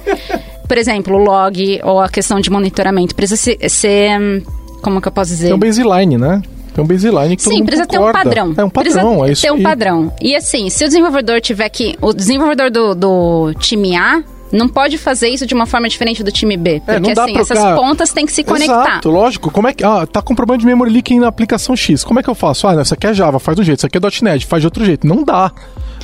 por 0.68 0.76
exemplo, 0.76 1.16
o 1.16 1.18
log 1.18 1.80
ou 1.84 2.00
a 2.00 2.08
questão 2.08 2.40
de 2.40 2.50
monitoramento 2.50 3.14
precisa 3.14 3.36
ser, 3.36 3.70
ser, 3.70 4.44
como 4.82 5.00
que 5.00 5.08
eu 5.08 5.12
posso 5.12 5.30
dizer? 5.30 5.46
Tem 5.46 5.54
um 5.54 5.58
baseline, 5.58 6.18
né? 6.18 6.42
Tem 6.74 6.82
um 6.84 6.86
baseline 6.86 7.36
que 7.36 7.42
todo 7.42 7.52
Sim, 7.52 7.58
mundo 7.58 7.66
precisa 7.66 7.86
concorda. 7.86 8.12
ter 8.12 8.18
um 8.18 8.22
padrão. 8.24 8.54
É 8.56 8.64
um 8.64 8.70
padrão, 8.70 8.92
precisa 8.92 9.28
é 9.28 9.32
isso 9.32 9.42
ter 9.42 9.50
um 9.52 9.56
aí. 9.56 9.62
padrão. 9.62 10.12
E 10.20 10.34
assim, 10.36 10.70
se 10.70 10.84
o 10.84 10.86
desenvolvedor 10.88 11.40
tiver 11.40 11.68
que... 11.68 11.96
O 12.00 12.12
desenvolvedor 12.12 12.70
do, 12.70 12.94
do 12.94 13.52
time 13.58 13.94
A 13.96 14.22
não 14.50 14.68
pode 14.68 14.98
fazer 14.98 15.28
isso 15.28 15.46
de 15.46 15.54
uma 15.54 15.64
forma 15.64 15.88
diferente 15.88 16.22
do 16.22 16.30
time 16.30 16.56
B. 16.56 16.82
Porque 16.84 17.10
É, 17.10 17.14
dá 17.14 17.24
assim, 17.24 17.32
pra- 17.32 17.42
essas 17.42 17.58
pontas 17.74 18.12
têm 18.12 18.26
que 18.26 18.32
se 18.32 18.44
conectar. 18.44 18.82
Exato, 18.82 19.08
lógico. 19.10 19.50
Como 19.50 19.66
é 19.66 19.72
que. 19.72 19.82
Ah, 19.82 20.06
tá 20.06 20.20
com 20.20 20.34
problema 20.34 20.58
de 20.58 20.66
memory 20.66 20.90
leaking 20.92 21.20
na 21.20 21.28
aplicação 21.28 21.74
X. 21.74 22.04
Como 22.04 22.20
é 22.20 22.22
que 22.22 22.28
eu 22.28 22.34
faço? 22.34 22.66
Ah, 22.68 22.74
não, 22.74 22.82
isso 22.82 22.92
aqui 22.92 23.06
é 23.06 23.14
Java, 23.14 23.38
faz 23.38 23.56
de 23.56 23.62
um 23.62 23.64
jeito, 23.64 23.78
isso 23.78 23.86
aqui 23.86 23.96
é 23.96 24.00
.NET, 24.22 24.44
faz 24.44 24.60
de 24.62 24.66
outro 24.66 24.84
jeito. 24.84 25.06
Não 25.06 25.24
dá, 25.24 25.50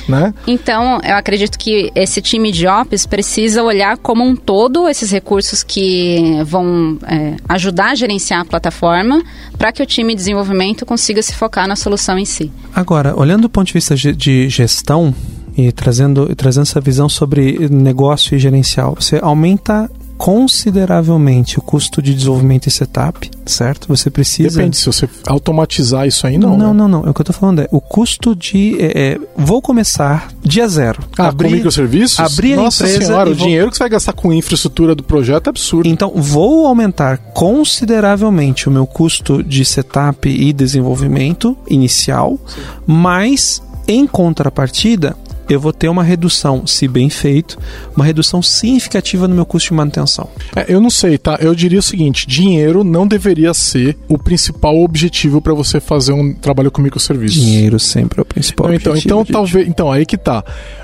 né? 0.09 0.33
Então, 0.47 0.99
eu 1.03 1.15
acredito 1.15 1.57
que 1.57 1.91
esse 1.95 2.21
time 2.21 2.51
de 2.51 2.67
Ops 2.67 3.05
precisa 3.05 3.63
olhar 3.63 3.97
como 3.97 4.23
um 4.23 4.35
todo 4.35 4.87
esses 4.89 5.11
recursos 5.11 5.63
que 5.63 6.41
vão 6.45 6.97
é, 7.07 7.35
ajudar 7.47 7.91
a 7.91 7.95
gerenciar 7.95 8.41
a 8.41 8.45
plataforma 8.45 9.21
para 9.57 9.71
que 9.71 9.83
o 9.83 9.85
time 9.85 10.13
de 10.13 10.17
desenvolvimento 10.17 10.85
consiga 10.85 11.21
se 11.21 11.35
focar 11.35 11.67
na 11.67 11.75
solução 11.75 12.17
em 12.17 12.25
si. 12.25 12.51
Agora, 12.73 13.17
olhando 13.17 13.43
do 13.43 13.49
ponto 13.49 13.67
de 13.67 13.73
vista 13.73 13.95
de 13.95 14.49
gestão 14.49 15.13
e 15.55 15.71
trazendo, 15.71 16.27
e 16.31 16.35
trazendo 16.35 16.63
essa 16.63 16.81
visão 16.81 17.07
sobre 17.07 17.67
negócio 17.69 18.35
e 18.35 18.39
gerencial, 18.39 18.95
você 18.99 19.19
aumenta 19.21 19.89
consideravelmente 20.19 21.57
o 21.57 21.61
custo 21.61 22.01
de 22.01 22.13
desenvolvimento 22.13 22.67
e 22.67 22.71
setup, 22.71 23.31
certo? 23.45 23.87
Você 23.87 24.09
precisa. 24.11 24.57
Depende, 24.57 24.75
se 24.77 24.85
você 24.85 25.07
automatizar 25.25 26.05
isso 26.05 26.27
aí, 26.27 26.37
não. 26.37 26.57
Não, 26.57 26.67
né? 26.73 26.73
não, 26.73 26.87
não. 26.89 27.05
É 27.05 27.09
O 27.09 27.13
que 27.13 27.21
eu 27.21 27.25
tô 27.25 27.31
falando 27.31 27.61
é 27.61 27.67
o 27.71 27.79
custo 27.79 28.35
de. 28.35 28.75
é, 28.79 29.13
é, 29.13 29.19
vou 29.37 29.61
começar 29.61 30.27
dia 30.43 30.67
zero. 30.67 31.01
Ah, 31.17 31.31
com 31.31 31.49
microserviços? 31.49 32.19
abrir 32.19 32.53
a 32.53 32.57
Nossa 32.57 32.83
empresa 32.83 33.05
senhora, 33.05 33.29
e 33.29 33.31
o 33.31 33.35
vou- 33.35 33.45
dinheiro 33.47 33.71
que 33.71 33.77
você 33.77 33.83
vai 33.83 33.89
gastar 33.89 34.11
com 34.13 34.33
infraestrutura 34.33 34.93
do 34.93 35.03
projeto 35.03 35.47
é 35.47 35.49
absurdo. 35.51 35.87
Então, 35.87 36.11
vou 36.15 36.67
aumentar 36.67 37.17
consideravelmente 37.33 38.67
o 38.67 38.71
meu 38.71 38.85
custo 38.85 39.41
de 39.41 39.63
setup 39.63 40.27
e 40.27 40.51
desenvolvimento 40.51 41.57
inicial, 41.69 42.37
mas 42.85 43.61
em 43.87 44.05
contrapartida, 44.05 45.15
eu 45.49 45.59
vou 45.59 45.73
ter 45.73 45.89
uma 45.89 46.03
redução, 46.03 46.65
se 46.67 46.87
bem 46.87 47.09
feito, 47.09 47.57
uma 47.95 48.05
redução 48.05 48.41
significativa 48.41 49.27
no 49.27 49.35
meu 49.35 49.45
custo 49.45 49.69
de 49.69 49.73
manutenção. 49.73 50.29
É, 50.55 50.65
eu 50.67 50.79
não 50.79 50.89
sei, 50.89 51.17
tá? 51.17 51.37
Eu 51.41 51.55
diria 51.55 51.79
o 51.79 51.83
seguinte: 51.83 52.27
dinheiro 52.27 52.83
não 52.83 53.07
deveria 53.07 53.53
ser 53.53 53.97
o 54.07 54.17
principal 54.17 54.77
objetivo 54.77 55.41
para 55.41 55.53
você 55.53 55.79
fazer 55.79 56.13
um 56.13 56.33
trabalho 56.33 56.71
com 56.71 56.81
microserviços. 56.81 57.41
Dinheiro 57.41 57.79
sempre 57.79 58.19
é 58.19 58.21
o 58.21 58.25
principal. 58.25 58.67
Não, 58.67 58.75
então, 58.75 58.91
objetivo, 58.93 59.21
então 59.21 59.33
talvez. 59.33 59.67
Então, 59.67 59.91
aí 59.91 60.05
que 60.05 60.17
tá. 60.17 60.43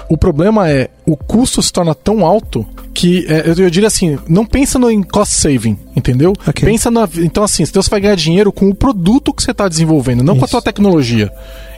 O 0.10 0.18
problema 0.18 0.70
é 0.70 0.89
o 1.06 1.16
custo 1.16 1.62
se 1.62 1.72
torna 1.72 1.95
tão 1.95 2.26
alto 2.26 2.66
que 2.93 3.26
é, 3.28 3.49
eu, 3.49 3.56
eu 3.56 3.70
diria 3.70 3.88
assim, 3.88 4.18
não 4.28 4.45
pensa 4.45 4.80
no 4.80 4.89
em 4.89 5.03
cost 5.03 5.34
saving, 5.36 5.78
entendeu? 5.95 6.34
Ok. 6.47 6.68
Pensa 6.68 6.89
na. 6.89 7.08
Então, 7.18 7.43
assim, 7.43 7.64
então 7.64 7.82
você 7.82 7.89
vai 7.89 7.99
ganhar 7.99 8.16
dinheiro 8.16 8.51
com 8.51 8.70
o 8.70 8.76
produto 8.76 9.34
que 9.34 9.43
você 9.43 9.51
está 9.51 9.68
desenvolvendo, 9.68 10.24
não 10.24 10.36
com 10.36 10.43
a 10.43 10.45
Isso. 10.45 10.51
sua 10.51 10.62
tecnologia. 10.62 11.32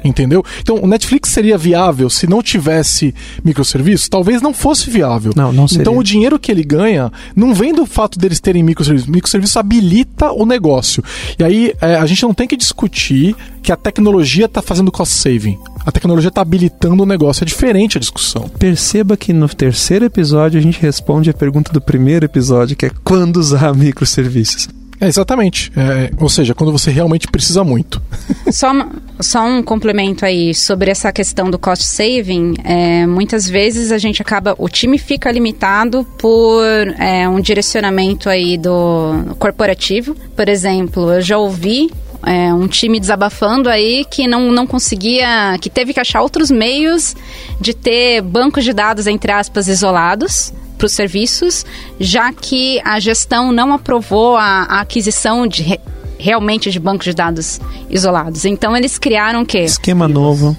Entendeu? 0.03 0.43
Então, 0.61 0.77
o 0.77 0.87
Netflix 0.87 1.29
seria 1.29 1.57
viável 1.57 2.09
se 2.09 2.27
não 2.27 2.41
tivesse 2.41 3.15
microserviços? 3.43 4.07
Talvez 4.07 4.41
não 4.41 4.53
fosse 4.53 4.89
viável. 4.89 5.33
Não, 5.35 5.51
não 5.51 5.67
seria. 5.67 5.81
Então, 5.81 5.97
o 5.97 6.03
dinheiro 6.03 6.37
que 6.37 6.51
ele 6.51 6.63
ganha 6.63 7.11
não 7.35 7.53
vem 7.53 7.73
do 7.73 7.85
fato 7.85 8.19
deles 8.19 8.39
terem 8.39 8.61
microserviços. 8.63 9.09
Microserviço 9.09 9.57
habilita 9.57 10.31
o 10.31 10.45
negócio. 10.45 11.03
E 11.37 11.43
aí, 11.43 11.73
é, 11.81 11.95
a 11.95 12.05
gente 12.05 12.23
não 12.23 12.33
tem 12.33 12.47
que 12.47 12.55
discutir 12.55 13.35
que 13.61 13.71
a 13.71 13.75
tecnologia 13.75 14.45
está 14.45 14.61
fazendo 14.61 14.91
cost 14.91 15.13
saving. 15.15 15.57
A 15.87 15.91
tecnologia 15.91 16.27
está 16.27 16.41
habilitando 16.41 17.03
o 17.03 17.05
negócio. 17.05 17.45
É 17.45 17.45
diferente 17.45 17.97
a 17.97 18.01
discussão. 18.01 18.49
Perceba 18.59 19.15
que 19.15 19.31
no 19.31 19.47
terceiro 19.47 20.03
episódio 20.03 20.59
a 20.59 20.61
gente 20.61 20.81
responde 20.81 21.29
a 21.29 21.33
pergunta 21.33 21.71
do 21.71 21.79
primeiro 21.79 22.25
episódio, 22.25 22.75
que 22.75 22.87
é 22.87 22.91
quando 23.05 23.37
usar 23.37 23.71
microserviços. 23.73 24.67
É, 24.99 25.07
exatamente. 25.07 25.71
É, 25.77 26.11
ou 26.19 26.27
seja, 26.27 26.53
quando 26.53 26.73
você 26.73 26.91
realmente 26.91 27.29
precisa 27.29 27.63
muito. 27.63 28.01
Só, 28.51 28.71
só 29.19 29.45
um 29.45 29.61
complemento 29.63 30.25
aí 30.25 30.53
sobre 30.53 30.89
essa 30.91 31.11
questão 31.11 31.49
do 31.49 31.59
cost 31.59 31.85
saving. 31.85 32.55
é, 32.63 33.05
muitas 33.05 33.47
vezes 33.47 33.91
a 33.91 33.97
gente 33.97 34.21
acaba, 34.21 34.55
o 34.57 34.67
time 34.67 34.97
fica 34.97 35.31
limitado 35.31 36.03
por 36.17 36.65
é, 36.99 37.29
um 37.29 37.39
direcionamento 37.39 38.29
aí 38.29 38.57
do 38.57 39.35
corporativo. 39.37 40.15
Por 40.35 40.49
exemplo, 40.49 41.13
eu 41.13 41.21
já 41.21 41.37
ouvi 41.37 41.91
é, 42.25 42.53
um 42.53 42.67
time 42.67 42.99
desabafando 42.99 43.69
aí 43.69 44.05
que 44.09 44.27
não, 44.27 44.51
não 44.51 44.65
conseguia, 44.67 45.57
que 45.61 45.69
teve 45.69 45.93
que 45.93 45.99
achar 45.99 46.21
outros 46.21 46.49
meios 46.51 47.15
de 47.59 47.73
ter 47.73 48.21
bancos 48.21 48.63
de 48.63 48.73
dados 48.73 49.07
entre 49.07 49.31
aspas 49.31 49.67
isolados 49.67 50.53
para 50.77 50.85
os 50.85 50.91
serviços, 50.91 51.65
já 51.99 52.31
que 52.31 52.79
a 52.85 52.99
gestão 52.99 53.51
não 53.51 53.73
aprovou 53.73 54.37
a, 54.37 54.63
a 54.63 54.81
aquisição 54.81 55.47
de 55.47 55.63
re- 55.63 55.79
realmente 56.19 56.69
de 56.69 56.79
bancos 56.79 57.05
de 57.05 57.13
dados 57.13 57.59
isolados. 57.89 58.45
Então 58.45 58.75
eles 58.75 58.97
criaram 58.97 59.41
o 59.41 59.45
quê? 59.45 59.59
Esquema 59.59 60.07
novo. 60.07 60.55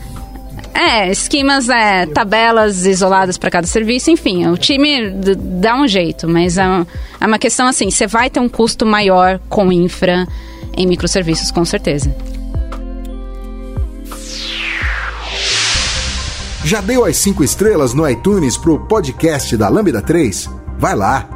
É, 0.75 1.11
esquemas, 1.11 1.69
é, 1.69 2.07
tabelas 2.07 2.87
isoladas 2.87 3.37
para 3.37 3.51
cada 3.51 3.67
serviço, 3.67 4.13
enfim, 4.13 4.47
o 4.47 4.57
time 4.57 5.11
dá 5.11 5.75
um 5.75 5.89
jeito, 5.89 6.29
mas 6.29 6.57
é, 6.57 6.63
é 7.21 7.27
uma 7.27 7.39
questão 7.39 7.67
assim, 7.67 7.91
você 7.91 8.07
vai 8.07 8.31
ter 8.31 8.39
um 8.39 8.49
custo 8.49 8.87
maior 8.87 9.41
com 9.49 9.73
infra 9.73 10.27
em 10.77 10.87
microserviços, 10.87 11.51
com 11.51 11.65
certeza. 11.65 12.15
Já 16.65 16.81
deu 16.81 17.05
as 17.05 17.17
5 17.17 17.43
estrelas 17.43 17.95
no 17.95 18.09
iTunes 18.09 18.57
pro 18.57 18.79
podcast 18.81 19.57
da 19.57 19.69
Lambda 19.69 20.03
3? 20.03 20.51
Vai 20.79 20.95
lá! 20.95 21.29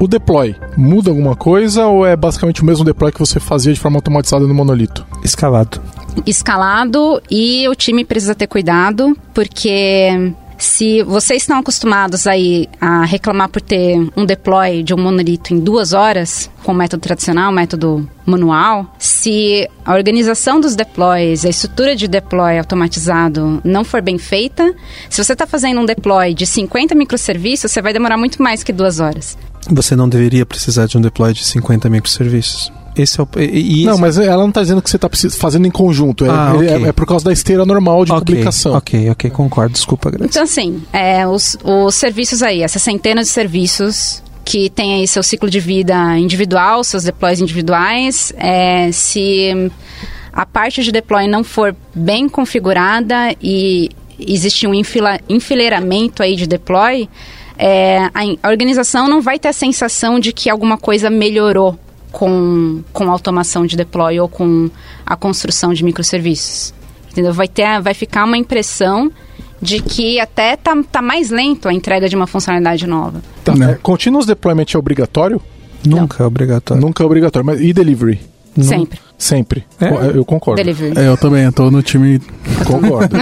O 0.00 0.06
deploy 0.06 0.54
muda 0.76 1.10
alguma 1.10 1.34
coisa 1.34 1.86
ou 1.86 2.06
é 2.06 2.16
basicamente 2.16 2.62
o 2.62 2.64
mesmo 2.64 2.84
deploy 2.84 3.10
que 3.10 3.18
você 3.18 3.40
fazia 3.40 3.74
de 3.74 3.80
forma 3.80 3.98
automatizada 3.98 4.46
no 4.46 4.54
monolito? 4.54 5.04
Escalado. 5.24 5.82
escalado 6.24 7.20
e 7.30 7.68
o 7.68 7.74
time 7.74 8.04
precisa 8.04 8.34
ter 8.34 8.46
cuidado, 8.46 9.16
porque 9.34 10.32
se 10.58 11.02
vocês 11.04 11.42
estão 11.42 11.58
acostumados 11.58 12.26
aí 12.26 12.68
a 12.80 13.04
reclamar 13.04 13.48
por 13.48 13.62
ter 13.62 13.96
um 14.16 14.26
deploy 14.26 14.82
de 14.82 14.92
um 14.92 14.98
monolito 14.98 15.54
em 15.54 15.60
duas 15.60 15.92
horas, 15.92 16.50
com 16.64 16.72
o 16.72 16.74
método 16.74 17.00
tradicional, 17.00 17.52
método 17.52 18.08
manual, 18.26 18.94
se 18.98 19.68
a 19.84 19.94
organização 19.94 20.60
dos 20.60 20.74
deploys, 20.74 21.44
a 21.44 21.48
estrutura 21.48 21.94
de 21.94 22.08
deploy 22.08 22.58
automatizado 22.58 23.60
não 23.64 23.84
for 23.84 24.02
bem 24.02 24.18
feita, 24.18 24.74
se 25.08 25.22
você 25.22 25.32
está 25.32 25.46
fazendo 25.46 25.80
um 25.80 25.86
deploy 25.86 26.34
de 26.34 26.44
50 26.44 26.94
microserviços, 26.94 27.70
você 27.70 27.80
vai 27.80 27.92
demorar 27.92 28.16
muito 28.16 28.42
mais 28.42 28.62
que 28.62 28.72
duas 28.72 28.98
horas. 28.98 29.38
Você 29.70 29.94
não 29.94 30.08
deveria 30.08 30.44
precisar 30.44 30.86
de 30.86 30.98
um 30.98 31.00
deploy 31.00 31.32
de 31.32 31.44
50 31.44 31.88
microserviços. 31.88 32.72
Esse 32.98 33.20
é 33.20 33.22
o. 33.22 33.28
E, 33.38 33.82
e 33.82 33.84
Não, 33.84 33.92
esse- 33.92 34.00
mas 34.00 34.18
ela 34.18 34.42
não 34.42 34.48
está 34.48 34.60
dizendo 34.62 34.82
que 34.82 34.90
você 34.90 34.96
está 34.96 35.08
fazendo 35.38 35.66
em 35.66 35.70
conjunto. 35.70 36.24
É, 36.24 36.28
Ah, 36.30 36.52
ele- 36.56 36.66
ok. 36.74 36.84
é- 36.84 36.88
é 36.88 36.92
por 36.92 37.06
causa 37.06 37.24
da 37.24 37.32
esteira 37.32 37.64
normal 37.64 38.04
de 38.04 38.12
Ok, 38.12 38.24
publicação. 38.24 38.74
Ok, 38.74 39.10
ok, 39.10 39.30
concordo. 39.30 39.72
Desculpa, 39.72 40.10
Graça. 40.10 40.24
Então, 40.26 40.42
assim, 40.42 40.82
é, 40.92 41.26
os, 41.26 41.56
os 41.62 41.94
serviços 41.94 42.42
aí, 42.42 42.62
essas 42.62 42.82
centenas 42.82 43.26
de 43.28 43.32
serviços 43.32 44.22
que 44.44 44.70
tem 44.70 44.94
aí 44.94 45.06
seu 45.06 45.22
ciclo 45.22 45.50
de 45.50 45.60
vida 45.60 46.18
individual, 46.18 46.82
seus 46.82 47.04
deploys 47.04 47.40
individuais, 47.40 48.32
é, 48.38 48.90
se 48.92 49.70
a 50.32 50.46
parte 50.46 50.82
de 50.82 50.90
deploy 50.90 51.26
não 51.28 51.44
for 51.44 51.76
bem 51.94 52.28
configurada 52.28 53.34
e 53.42 53.90
existe 54.18 54.66
um 54.66 54.72
enfila- 54.74 55.20
enfileiramento 55.28 56.22
aí 56.22 56.34
de 56.34 56.46
deploy, 56.46 57.08
é, 57.58 57.98
a, 58.14 58.20
a 58.42 58.48
organização 58.50 59.06
não 59.08 59.20
vai 59.20 59.38
ter 59.38 59.48
a 59.48 59.52
sensação 59.52 60.18
de 60.18 60.32
que 60.32 60.48
alguma 60.48 60.78
coisa 60.78 61.10
melhorou 61.10 61.78
com, 62.18 62.82
com 62.92 63.04
a 63.04 63.12
automação 63.12 63.64
de 63.64 63.76
deploy 63.76 64.18
ou 64.18 64.28
com 64.28 64.68
a 65.06 65.14
construção 65.14 65.72
de 65.72 65.84
microserviços. 65.84 66.74
Entendeu? 67.12 67.32
Vai, 67.32 67.46
ter, 67.46 67.80
vai 67.80 67.94
ficar 67.94 68.24
uma 68.24 68.36
impressão 68.36 69.08
de 69.62 69.80
que 69.80 70.18
até 70.18 70.56
tá, 70.56 70.76
tá 70.90 71.00
mais 71.00 71.30
lento 71.30 71.68
a 71.68 71.72
entrega 71.72 72.08
de 72.08 72.16
uma 72.16 72.26
funcionalidade 72.26 72.88
nova. 72.88 73.22
Tá, 73.44 73.54
Não. 73.54 73.68
é, 73.68 73.74
continuous 73.76 74.26
deployment 74.26 74.66
é 74.74 74.78
obrigatório? 74.78 75.40
Nunca 75.86 76.24
é 76.24 76.26
obrigatório. 76.26 76.82
Nunca 76.82 77.04
é 77.04 77.06
obrigatório. 77.06 77.46
Mas 77.46 77.60
e 77.60 77.72
delivery? 77.72 78.20
Não- 78.56 78.64
Sempre. 78.64 78.98
Sempre. 79.18 79.64
É? 79.80 79.88
Co- 79.88 79.98
Eu 80.00 80.24
concordo. 80.24 80.62
Delivery. 80.62 80.96
É, 80.96 81.08
eu 81.08 81.16
também, 81.16 81.42
eu 81.44 81.52
tô 81.52 81.70
no 81.72 81.82
time. 81.82 82.20
Concordo. 82.64 83.16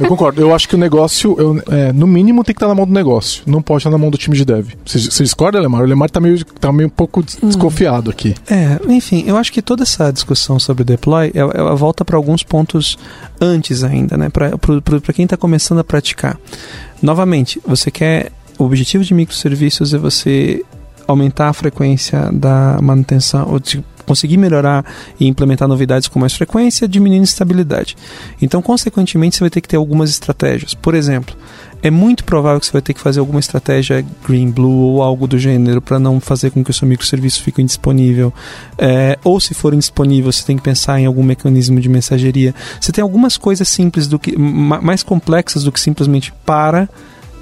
eu 0.00 0.08
concordo. 0.08 0.40
Eu 0.40 0.54
acho 0.54 0.66
que 0.68 0.74
o 0.74 0.78
negócio, 0.78 1.36
eu- 1.38 1.62
é, 1.70 1.92
no 1.92 2.06
mínimo, 2.06 2.42
tem 2.42 2.54
que 2.54 2.58
estar 2.58 2.66
na 2.68 2.74
mão 2.74 2.86
do 2.86 2.92
negócio. 2.92 3.42
Não 3.46 3.60
pode 3.60 3.80
estar 3.80 3.90
na 3.90 3.98
mão 3.98 4.10
do 4.10 4.16
time 4.16 4.34
de 4.36 4.44
dev. 4.44 4.68
Você, 4.86 4.98
você 4.98 5.22
discorda, 5.22 5.60
Lemar? 5.60 5.82
O 5.82 5.84
Lemar 5.86 6.08
tá 6.08 6.18
meio, 6.20 6.42
tá 6.44 6.72
meio 6.72 6.86
um 6.86 6.90
pouco 6.90 7.22
des- 7.22 7.36
desconfiado 7.42 8.10
aqui. 8.10 8.34
É, 8.50 8.78
enfim, 8.88 9.24
eu 9.26 9.36
acho 9.36 9.52
que 9.52 9.60
toda 9.60 9.82
essa 9.82 10.10
discussão 10.10 10.58
sobre 10.58 10.82
deploy, 10.84 11.30
ela, 11.34 11.52
ela 11.54 11.74
volta 11.76 12.04
para 12.04 12.16
alguns 12.16 12.42
pontos 12.42 12.96
antes 13.40 13.84
ainda, 13.84 14.16
né? 14.16 14.28
Para 14.30 14.50
quem 15.14 15.24
está 15.24 15.36
começando 15.36 15.78
a 15.80 15.84
praticar. 15.84 16.38
Novamente, 17.02 17.60
você 17.66 17.90
quer. 17.90 18.32
O 18.58 18.64
objetivo 18.64 19.02
de 19.04 19.12
microserviços 19.12 19.92
é 19.92 19.98
você 19.98 20.62
aumentar 21.08 21.48
a 21.48 21.52
frequência 21.52 22.30
da 22.32 22.78
manutenção, 22.80 23.48
ou 23.50 23.58
de 23.58 23.84
conseguir 24.04 24.36
melhorar 24.36 24.84
e 25.18 25.26
implementar 25.26 25.68
novidades 25.68 26.08
com 26.08 26.18
mais 26.18 26.32
frequência, 26.32 26.86
diminuindo 26.86 27.24
estabilidade. 27.24 27.96
Então, 28.40 28.62
consequentemente, 28.62 29.36
você 29.36 29.40
vai 29.40 29.50
ter 29.50 29.60
que 29.60 29.68
ter 29.68 29.76
algumas 29.76 30.10
estratégias. 30.10 30.74
Por 30.74 30.94
exemplo, 30.94 31.34
é 31.84 31.90
muito 31.90 32.24
provável 32.24 32.58
que 32.58 32.64
você 32.64 32.72
vai 32.72 32.80
ter 32.80 32.94
que 32.94 33.00
fazer 33.00 33.20
alguma 33.20 33.38
estratégia 33.38 34.02
green 34.26 34.50
blue 34.50 34.94
ou 34.94 35.02
algo 35.02 35.26
do 35.26 35.38
gênero 35.38 35.82
para 35.82 35.98
não 35.98 36.18
fazer 36.18 36.50
com 36.50 36.64
que 36.64 36.70
o 36.70 36.74
seu 36.74 36.88
microserviço 36.88 37.42
fique 37.42 37.60
indisponível. 37.60 38.32
É, 38.78 39.18
ou 39.22 39.38
se 39.38 39.52
for 39.52 39.74
indisponível, 39.74 40.32
você 40.32 40.42
tem 40.46 40.56
que 40.56 40.62
pensar 40.62 40.98
em 40.98 41.04
algum 41.04 41.22
mecanismo 41.22 41.78
de 41.78 41.88
mensageria. 41.90 42.54
Você 42.80 42.90
tem 42.90 43.02
algumas 43.02 43.36
coisas 43.36 43.68
simples 43.68 44.06
do 44.06 44.18
que 44.18 44.34
mais 44.34 45.02
complexas 45.02 45.64
do 45.64 45.70
que 45.70 45.78
simplesmente 45.78 46.32
para 46.46 46.88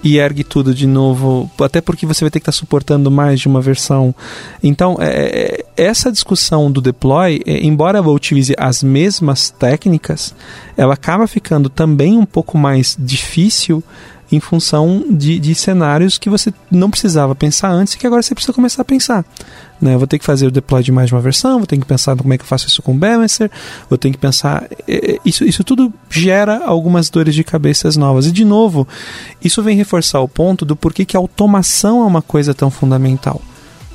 e 0.03 0.19
ergue 0.19 0.43
tudo 0.43 0.74
de 0.74 0.87
novo, 0.87 1.51
até 1.61 1.81
porque 1.81 2.05
você 2.05 2.24
vai 2.24 2.31
ter 2.31 2.41
que 2.41 2.45
estar 2.45 2.53
tá 2.53 2.59
suportando 2.59 3.11
mais 3.11 3.41
de 3.41 3.47
uma 3.47 3.61
versão. 3.61 4.15
Então, 4.62 4.97
é, 5.01 5.65
é 5.77 5.85
essa 5.85 6.11
discussão 6.11 6.70
do 6.70 6.81
deploy, 6.81 7.41
é, 7.47 7.65
embora 7.65 7.99
ela 7.99 8.11
utilize 8.11 8.55
as 8.59 8.83
mesmas 8.83 9.51
técnicas, 9.51 10.35
ela 10.77 10.95
acaba 10.95 11.27
ficando 11.27 11.69
também 11.69 12.19
um 12.19 12.27
pouco 12.27 12.59
mais 12.59 12.97
difícil 12.99 13.83
em 14.32 14.40
função 14.40 15.04
de, 15.10 15.38
de 15.38 15.54
cenários 15.54 16.16
que 16.16 16.30
você 16.30 16.52
não 16.70 16.90
precisava 16.90 17.34
pensar 17.34 17.70
antes 17.70 17.92
e 17.92 17.98
que 17.98 18.06
agora 18.06 18.22
você 18.22 18.34
precisa 18.34 18.52
começar 18.52 18.80
a 18.80 18.84
pensar. 18.84 19.24
Né? 19.80 19.94
Eu 19.94 19.98
vou 19.98 20.06
ter 20.06 20.18
que 20.18 20.24
fazer 20.24 20.46
o 20.46 20.50
deploy 20.50 20.82
de 20.82 20.90
mais 20.90 21.09
de 21.09 21.14
uma 21.14 21.20
versão, 21.20 21.59
vou 21.59 21.66
ter 21.66 21.76
que 21.76 21.84
pensar 21.84 22.16
como 22.16 22.32
é 22.32 22.38
que 22.38 22.44
eu 22.44 22.48
faço 22.48 22.66
isso 22.66 22.82
com 22.82 22.92
o 22.92 22.98
Balancer, 22.98 23.50
vou 23.90 23.98
ter 23.98 24.10
que 24.10 24.16
pensar. 24.16 24.66
É, 24.88 25.12
é, 25.12 25.18
isso, 25.24 25.44
isso 25.44 25.62
tudo 25.62 25.92
gera 26.09 26.64
algumas 26.64 27.10
dores 27.10 27.34
de 27.34 27.44
cabeças 27.44 27.96
novas. 27.96 28.26
E, 28.26 28.32
de 28.32 28.44
novo, 28.44 28.88
isso 29.44 29.62
vem 29.62 29.76
reforçar 29.76 30.20
o 30.20 30.28
ponto 30.28 30.64
do 30.64 30.74
porquê 30.74 31.04
que 31.04 31.16
a 31.16 31.20
automação 31.20 32.02
é 32.02 32.06
uma 32.06 32.22
coisa 32.22 32.54
tão 32.54 32.70
fundamental. 32.70 33.42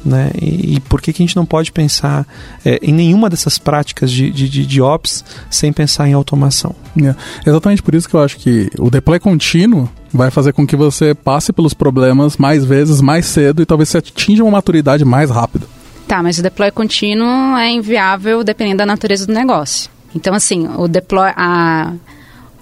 Né? 0.08 0.32
E, 0.42 0.76
e, 0.76 0.80
por 0.80 1.02
que, 1.02 1.12
que 1.12 1.22
a 1.22 1.26
gente 1.26 1.36
não 1.36 1.46
pode 1.46 1.70
pensar 1.70 2.26
é, 2.64 2.80
em 2.82 2.94
nenhuma 2.94 3.30
dessas 3.30 3.58
práticas 3.58 4.10
de, 4.10 4.32
de, 4.32 4.66
de, 4.66 4.82
Ops 4.82 5.26
sem 5.50 5.74
pensar 5.74 6.08
em 6.08 6.14
automação? 6.14 6.74
É. 7.04 7.14
Exatamente 7.46 7.84
por 7.84 7.94
isso 7.94 8.08
que 8.08 8.16
eu 8.16 8.22
acho 8.22 8.38
que 8.38 8.70
o 8.80 8.90
deploy 8.90 9.20
contínuo 9.20 9.90
vai 10.14 10.32
fazer 10.32 10.54
com 10.54 10.66
que 10.66 10.78
você 10.78 11.14
passe 11.14 11.52
pelos 11.52 11.74
problemas 11.74 12.38
mais 12.38 12.64
vezes, 12.64 13.02
mais 13.02 13.26
cedo 13.26 13.62
e 13.62 13.66
talvez 13.66 13.90
você 13.90 13.98
atinja 13.98 14.46
uma 14.46 14.52
maturidade 14.52 15.04
mais 15.04 15.30
rápido. 15.30 15.68
Tá, 16.08 16.24
mas 16.24 16.40
o 16.40 16.42
deploy 16.42 16.72
contínuo 16.72 17.58
é 17.58 17.70
inviável 17.70 18.46
dependendo 18.46 18.78
da 18.78 18.86
natureza 18.86 19.28
do 19.28 19.34
negócio. 19.34 19.92
Então, 20.16 20.34
assim, 20.34 20.70
o 20.78 20.88
deploy. 20.88 21.32
A, 21.36 21.92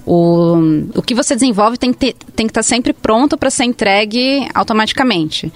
o, 0.04 0.56
o 0.96 1.02
que 1.02 1.14
você 1.14 1.36
desenvolve 1.36 1.78
tem 1.78 1.92
que, 1.92 1.98
ter, 1.98 2.16
tem 2.36 2.48
que 2.48 2.52
estar 2.52 2.64
sempre 2.64 2.92
pronto 2.92 3.38
para 3.38 3.50
ser 3.50 3.66
entregue 3.66 4.48
automaticamente. 4.54 5.52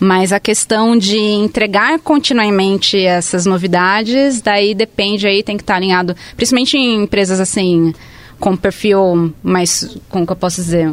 Mas 0.00 0.32
a 0.32 0.40
questão 0.40 0.96
de 0.96 1.16
entregar 1.16 1.98
continuamente 2.00 2.98
essas 2.98 3.46
novidades, 3.46 4.40
daí 4.40 4.74
depende 4.74 5.26
aí, 5.26 5.42
tem 5.42 5.56
que 5.56 5.62
estar 5.62 5.76
alinhado, 5.76 6.16
principalmente 6.36 6.76
em 6.76 7.04
empresas 7.04 7.38
assim, 7.38 7.94
com 8.40 8.56
perfil 8.56 9.32
mais, 9.42 9.96
como 10.08 10.26
que 10.26 10.32
eu 10.32 10.36
posso 10.36 10.56
dizer, 10.56 10.92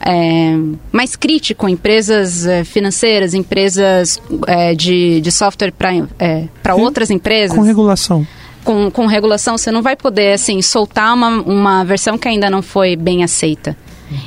é, 0.00 0.56
mais 0.90 1.14
crítico, 1.14 1.68
empresas 1.68 2.46
é, 2.46 2.64
financeiras, 2.64 3.34
empresas 3.34 4.20
é, 4.46 4.74
de, 4.74 5.20
de 5.20 5.30
software 5.30 5.72
para 5.72 5.94
é, 6.18 6.48
outras 6.74 7.10
empresas. 7.10 7.56
Com 7.56 7.62
regulação. 7.62 8.26
Com, 8.64 8.90
com 8.90 9.06
regulação, 9.06 9.58
você 9.58 9.70
não 9.70 9.82
vai 9.82 9.96
poder 9.96 10.34
assim 10.34 10.62
soltar 10.62 11.14
uma, 11.14 11.28
uma 11.42 11.84
versão 11.84 12.16
que 12.16 12.28
ainda 12.28 12.48
não 12.48 12.62
foi 12.62 12.96
bem 12.96 13.22
aceita. 13.24 13.76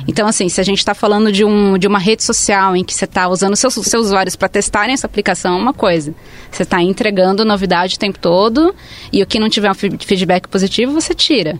Então, 0.06 0.26
assim, 0.26 0.48
se 0.48 0.60
a 0.60 0.64
gente 0.64 0.78
está 0.78 0.94
falando 0.94 1.30
de, 1.30 1.44
um, 1.44 1.78
de 1.78 1.86
uma 1.86 1.98
rede 1.98 2.22
social 2.22 2.76
em 2.76 2.84
que 2.84 2.94
você 2.94 3.04
está 3.04 3.28
usando 3.28 3.56
seus, 3.56 3.74
seus 3.74 4.06
usuários 4.06 4.36
para 4.36 4.48
testarem 4.48 4.94
essa 4.94 5.06
aplicação, 5.06 5.58
é 5.58 5.60
uma 5.60 5.72
coisa. 5.72 6.14
Você 6.50 6.62
está 6.62 6.82
entregando 6.82 7.44
novidade 7.44 7.96
o 7.96 7.98
tempo 7.98 8.18
todo 8.18 8.74
e 9.12 9.22
o 9.22 9.26
que 9.26 9.38
não 9.38 9.48
tiver 9.48 9.70
um 9.70 9.74
feedback 9.74 10.48
positivo, 10.48 10.92
você 10.92 11.14
tira. 11.14 11.58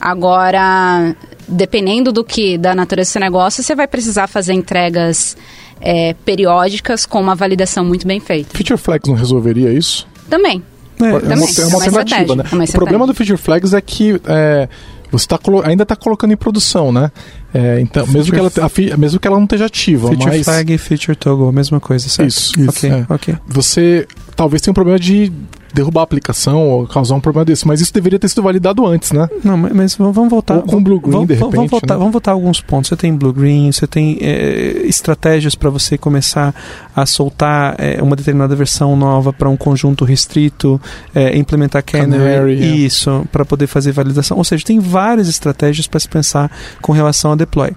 Agora, 0.00 1.14
dependendo 1.46 2.10
do 2.10 2.24
que, 2.24 2.56
da 2.56 2.74
natureza 2.74 3.10
do 3.10 3.12
seu 3.12 3.20
negócio, 3.20 3.62
você 3.62 3.74
vai 3.74 3.86
precisar 3.86 4.26
fazer 4.26 4.54
entregas 4.54 5.36
é, 5.80 6.14
periódicas 6.24 7.04
com 7.04 7.20
uma 7.20 7.34
validação 7.34 7.84
muito 7.84 8.06
bem 8.06 8.20
feita. 8.20 8.56
Feature 8.56 8.78
Flags 8.78 9.08
não 9.08 9.16
resolveria 9.16 9.72
isso? 9.72 10.06
Também. 10.28 10.62
É, 11.00 11.04
é, 11.04 11.08
uma, 11.08 11.18
é 11.18 11.34
uma, 11.34 11.46
é 11.46 11.72
alternativa, 11.74 12.36
né? 12.36 12.44
É 12.52 12.64
o 12.64 12.72
problema 12.72 13.06
do 13.06 13.14
Feature 13.14 13.38
Flags 13.38 13.72
é 13.72 13.80
que 13.80 14.20
é, 14.26 14.68
você 15.10 15.26
tá 15.26 15.38
ainda 15.64 15.82
está 15.82 15.96
colocando 15.96 16.32
em 16.32 16.36
produção, 16.36 16.92
né? 16.92 17.10
É, 17.52 17.80
então, 17.80 18.06
mesmo 18.06 18.32
que, 18.32 18.38
ela, 18.38 18.48
a, 18.48 18.96
mesmo 18.96 19.18
que 19.18 19.26
ela 19.26 19.36
não 19.36 19.44
esteja 19.44 19.66
ativa. 19.66 20.08
Feature 20.08 20.30
mas... 20.30 20.44
Flag 20.44 20.72
e 20.72 20.78
Feature 20.78 21.16
Toggle, 21.16 21.52
mesma 21.52 21.80
coisa, 21.80 22.08
certo? 22.08 22.28
Isso, 22.28 22.60
isso. 22.60 22.70
Okay, 22.70 22.90
é. 22.90 23.06
okay. 23.08 23.36
Você 23.46 24.06
talvez 24.36 24.62
tenha 24.62 24.72
um 24.72 24.74
problema 24.74 24.98
de 24.98 25.32
derrubar 25.72 26.00
a 26.00 26.04
aplicação 26.04 26.68
ou 26.68 26.86
causar 26.86 27.14
um 27.14 27.20
problema 27.20 27.44
desse. 27.44 27.66
Mas 27.66 27.80
isso 27.80 27.92
deveria 27.92 28.18
ter 28.18 28.28
sido 28.28 28.42
validado 28.42 28.86
antes, 28.86 29.12
né? 29.12 29.28
Não, 29.42 29.56
mas 29.56 29.94
vamos 29.96 30.28
voltar. 30.28 30.56
Ou 30.56 30.62
com 30.62 30.82
Blue 30.82 31.00
Green, 31.00 31.12
vamos, 31.12 31.28
de 31.28 31.34
repente. 31.34 31.54
Vamos 31.54 31.70
voltar, 31.70 31.94
né? 31.94 31.98
vamos 31.98 32.12
voltar 32.12 32.32
alguns 32.32 32.60
pontos. 32.60 32.88
Você 32.88 32.96
tem 32.96 33.14
Blue 33.14 33.32
Green, 33.32 33.72
você 33.72 33.86
tem 33.86 34.18
é, 34.20 34.82
estratégias 34.84 35.54
para 35.54 35.70
você 35.70 35.96
começar 35.96 36.54
a 36.94 37.06
soltar 37.06 37.76
é, 37.78 38.02
uma 38.02 38.16
determinada 38.16 38.54
versão 38.54 38.96
nova 38.96 39.32
para 39.32 39.48
um 39.48 39.56
conjunto 39.56 40.04
restrito, 40.04 40.80
é, 41.14 41.36
implementar 41.36 41.82
Canary, 41.82 42.22
Canary 42.22 42.62
é. 42.62 42.66
isso, 42.66 43.26
para 43.30 43.44
poder 43.44 43.66
fazer 43.66 43.92
validação. 43.92 44.36
Ou 44.36 44.44
seja, 44.44 44.64
tem 44.64 44.78
várias 44.78 45.28
estratégias 45.28 45.86
para 45.86 46.00
se 46.00 46.08
pensar 46.08 46.50
com 46.80 46.92
relação 46.92 47.32
a 47.32 47.36
deploy. 47.36 47.72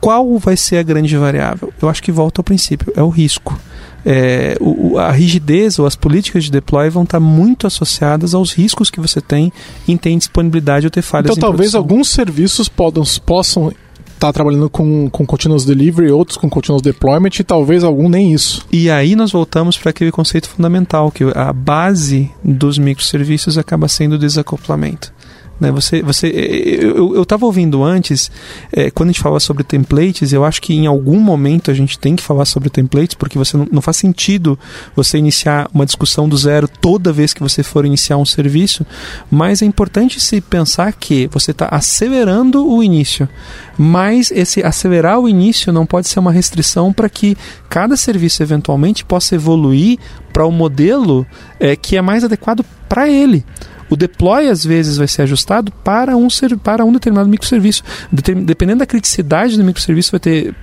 Qual 0.00 0.38
vai 0.38 0.56
ser 0.56 0.76
a 0.76 0.82
grande 0.82 1.16
variável? 1.16 1.72
Eu 1.80 1.88
acho 1.88 2.02
que 2.02 2.12
volta 2.12 2.40
ao 2.40 2.44
princípio, 2.44 2.92
é 2.96 3.02
o 3.02 3.08
risco 3.08 3.58
é, 4.08 4.56
o, 4.60 4.98
a 4.98 5.10
rigidez 5.10 5.80
ou 5.80 5.86
as 5.86 5.96
políticas 5.96 6.44
de 6.44 6.50
deploy 6.52 6.88
vão 6.88 7.02
estar 7.02 7.18
muito 7.18 7.66
associadas 7.66 8.34
aos 8.34 8.52
riscos 8.52 8.88
que 8.88 9.00
você 9.00 9.20
tem 9.20 9.52
em 9.88 9.96
ter 9.96 10.16
disponibilidade 10.16 10.86
ou 10.86 10.90
ter 10.90 11.02
falhas 11.02 11.32
Então 11.32 11.40
talvez 11.40 11.72
produção. 11.72 11.80
alguns 11.80 12.10
serviços 12.10 12.68
podam, 12.68 13.02
possam 13.24 13.72
estar 14.14 14.32
trabalhando 14.32 14.70
com, 14.70 15.10
com 15.10 15.26
continuous 15.26 15.64
delivery, 15.64 16.10
outros 16.12 16.38
com 16.38 16.48
continuous 16.48 16.82
deployment 16.82 17.30
e 17.40 17.44
talvez 17.44 17.82
algum 17.82 18.08
nem 18.08 18.32
isso. 18.32 18.64
E 18.70 18.88
aí 18.88 19.16
nós 19.16 19.32
voltamos 19.32 19.76
para 19.76 19.90
aquele 19.90 20.12
conceito 20.12 20.48
fundamental, 20.48 21.10
que 21.10 21.24
a 21.34 21.52
base 21.52 22.30
dos 22.44 22.78
microserviços 22.78 23.58
acaba 23.58 23.88
sendo 23.88 24.14
o 24.14 24.18
desacoplamento. 24.18 25.12
Né? 25.58 25.70
Você, 25.72 26.02
você, 26.02 26.26
eu 26.28 27.22
estava 27.22 27.46
ouvindo 27.46 27.82
antes, 27.82 28.30
é, 28.72 28.90
quando 28.90 29.08
a 29.08 29.12
gente 29.12 29.22
fala 29.22 29.40
sobre 29.40 29.64
templates, 29.64 30.32
eu 30.32 30.44
acho 30.44 30.60
que 30.60 30.74
em 30.74 30.86
algum 30.86 31.18
momento 31.18 31.70
a 31.70 31.74
gente 31.74 31.98
tem 31.98 32.14
que 32.14 32.22
falar 32.22 32.44
sobre 32.44 32.68
templates, 32.68 33.14
porque 33.14 33.38
você 33.38 33.56
não, 33.56 33.66
não 33.72 33.82
faz 33.82 33.96
sentido 33.96 34.58
você 34.94 35.16
iniciar 35.18 35.68
uma 35.72 35.86
discussão 35.86 36.28
do 36.28 36.36
zero 36.36 36.68
toda 36.68 37.12
vez 37.12 37.32
que 37.32 37.42
você 37.42 37.62
for 37.62 37.86
iniciar 37.86 38.18
um 38.18 38.24
serviço, 38.24 38.84
mas 39.30 39.62
é 39.62 39.64
importante 39.64 40.20
se 40.20 40.40
pensar 40.40 40.92
que 40.92 41.28
você 41.28 41.52
está 41.52 41.68
acelerando 41.70 42.66
o 42.66 42.82
início, 42.82 43.28
mas 43.78 44.30
esse 44.30 44.62
acelerar 44.62 45.18
o 45.18 45.28
início 45.28 45.72
não 45.72 45.86
pode 45.86 46.08
ser 46.08 46.18
uma 46.18 46.32
restrição 46.32 46.92
para 46.92 47.08
que 47.08 47.36
cada 47.68 47.96
serviço 47.96 48.42
eventualmente 48.42 49.04
possa 49.04 49.34
evoluir 49.34 49.98
para 50.32 50.44
o 50.44 50.48
um 50.48 50.52
modelo 50.52 51.26
é, 51.58 51.74
que 51.76 51.96
é 51.96 52.02
mais 52.02 52.24
adequado 52.24 52.64
para 52.88 53.08
ele. 53.08 53.44
O 53.88 53.96
deploy 53.96 54.48
às 54.48 54.64
vezes 54.64 54.96
vai 54.96 55.06
ser 55.06 55.22
ajustado 55.22 55.72
para 55.84 56.16
um, 56.16 56.28
para 56.62 56.84
um 56.84 56.92
determinado 56.92 57.28
microserviço. 57.28 57.82
Dependendo 58.10 58.80
da 58.80 58.86
criticidade 58.86 59.56
do 59.56 59.64
microserviço, 59.64 60.10
vai 60.10 60.20
ter 60.20 60.54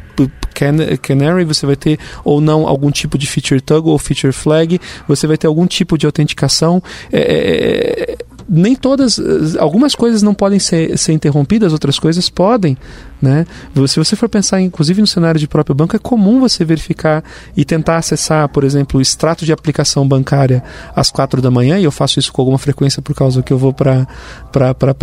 Canary, 1.02 1.44
você 1.44 1.66
vai 1.66 1.76
ter 1.76 2.00
ou 2.24 2.40
não 2.40 2.68
algum 2.68 2.91
tipo 2.91 3.18
de 3.18 3.26
feature 3.26 3.60
toggle 3.60 3.91
ou 3.91 3.98
feature 3.98 4.32
flag, 4.32 4.80
você 5.08 5.26
vai 5.26 5.38
ter 5.38 5.48
algum 5.48 5.66
tipo 5.66 5.98
de 5.98 6.06
autenticação. 6.06 6.82
É, 7.12 7.20
é, 7.20 8.12
é 8.12 8.18
nem 8.48 8.76
todas, 8.76 9.20
algumas 9.57 9.95
coisas 9.95 10.22
não 10.22 10.34
podem 10.34 10.60
ser, 10.60 10.98
ser 10.98 11.14
interrompidas, 11.14 11.74
outras 11.74 11.99
coisas 11.99 12.30
podem, 12.30 12.78
né? 13.22 13.45
Se 13.88 13.98
você 13.98 14.15
for 14.15 14.28
pensar, 14.28 14.60
inclusive 14.61 14.99
no 15.02 15.07
cenário 15.07 15.40
de 15.40 15.48
próprio 15.48 15.76
banco, 15.76 15.95
é 15.95 15.99
comum 15.99 16.40
você 16.40 16.65
verificar 16.65 17.24
e 17.56 17.64
tentar 17.64 17.98
acessar, 17.98 18.48
por 18.49 18.64
exemplo, 18.64 18.99
o 18.99 19.02
extrato 19.02 19.45
de 19.45 19.53
aplicação 19.53 20.07
bancária 20.07 20.64
às 20.95 21.10
quatro 21.10 21.41
da 21.41 21.49
manhã, 21.49 21.80
e 21.80 21.84
eu 21.84 21.91
faço 21.91 22.20
isso 22.20 22.32
com 22.34 22.41
alguma 22.41 22.57
frequência 22.57 23.02
por 23.02 23.15
causa 23.15 23.41
que 23.41 23.53
eu 23.53 23.57
vou 23.57 23.74
para 23.74 24.07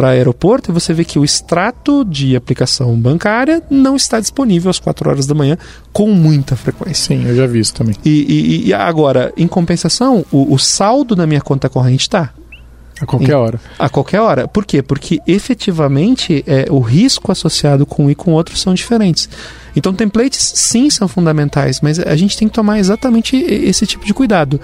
aeroporto, 0.09 0.71
e 0.71 0.75
você 0.75 0.93
vê 0.93 1.05
que 1.05 1.19
o 1.19 1.25
extrato 1.25 2.05
de 2.05 2.37
aplicação 2.37 2.95
bancária 2.99 3.62
não 3.71 3.97
está 3.97 4.21
disponível 4.21 4.71
às 4.71 4.79
quatro 4.79 5.09
horas 5.09 5.27
da 5.27 5.35
manhã 5.35 5.57
com 5.93 6.11
muita 6.12 6.57
frequência. 6.57 7.17
Sim, 7.17 7.27
eu 7.27 7.35
já 7.35 7.47
vi 7.47 7.61
isso 7.61 7.75
também. 7.75 7.95
E, 8.05 8.11
e, 8.11 8.69
e 8.69 8.75
agora, 8.75 9.33
em 9.37 9.47
compensação, 9.47 10.25
o, 10.31 10.55
o 10.55 10.59
saldo 10.59 11.17
na 11.17 11.27
minha 11.27 11.41
conta 11.41 11.69
corrente 11.69 12.03
está. 12.03 12.31
A 13.01 13.07
qualquer 13.07 13.35
hora. 13.35 13.61
A 13.79 13.89
qualquer 13.89 14.21
hora. 14.21 14.47
Por 14.47 14.67
quê? 14.67 14.83
Porque 14.83 15.21
efetivamente 15.27 16.45
é, 16.47 16.67
o 16.71 16.81
risco 16.81 17.33
associado 17.33 17.87
com 17.87 18.07
um 18.07 18.11
e 18.11 18.15
com 18.15 18.33
outro 18.33 18.57
são 18.57 18.75
diferentes. 18.75 19.29
Então, 19.75 19.95
templates 19.95 20.53
sim 20.55 20.91
são 20.91 21.09
fundamentais, 21.09 21.81
mas 21.81 21.99
a 21.99 22.15
gente 22.15 22.37
tem 22.37 22.49
que 22.49 22.55
tomar 22.55 22.79
exatamente 22.79 23.37
esse 23.37 23.87
tipo 23.87 24.05
de 24.05 24.13
cuidado. 24.13 24.61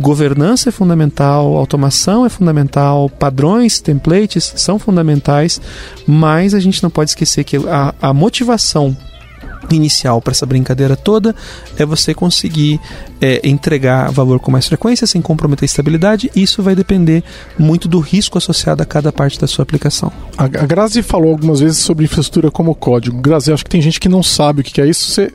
Governança 0.00 0.68
é 0.68 0.72
fundamental, 0.72 1.56
automação 1.56 2.26
é 2.26 2.28
fundamental, 2.28 3.08
padrões, 3.08 3.80
templates 3.80 4.52
são 4.56 4.78
fundamentais, 4.78 5.60
mas 6.06 6.54
a 6.54 6.60
gente 6.60 6.82
não 6.82 6.90
pode 6.90 7.10
esquecer 7.10 7.44
que 7.44 7.56
a, 7.56 7.94
a 8.00 8.12
motivação 8.12 8.94
inicial 9.74 10.20
para 10.20 10.32
essa 10.32 10.46
brincadeira 10.46 10.96
toda 10.96 11.34
é 11.78 11.84
você 11.84 12.14
conseguir 12.14 12.80
é, 13.20 13.40
entregar 13.46 14.10
valor 14.10 14.38
com 14.38 14.50
mais 14.50 14.66
frequência 14.66 15.06
sem 15.06 15.20
comprometer 15.20 15.64
a 15.64 15.66
estabilidade. 15.66 16.30
Isso 16.34 16.62
vai 16.62 16.74
depender 16.74 17.24
muito 17.58 17.88
do 17.88 17.98
risco 17.98 18.38
associado 18.38 18.82
a 18.82 18.86
cada 18.86 19.12
parte 19.12 19.40
da 19.40 19.46
sua 19.46 19.62
aplicação. 19.62 20.12
A, 20.36 20.46
Grazi 20.46 21.02
falou 21.02 21.30
algumas 21.30 21.60
vezes 21.60 21.78
sobre 21.78 22.04
infraestrutura 22.04 22.50
como 22.50 22.74
código. 22.74 23.20
Grazi, 23.20 23.52
acho 23.52 23.64
que 23.64 23.70
tem 23.70 23.80
gente 23.80 23.98
que 23.98 24.08
não 24.08 24.22
sabe 24.22 24.60
o 24.60 24.64
que 24.64 24.80
é 24.80 24.86
isso. 24.86 25.10
Você 25.10 25.32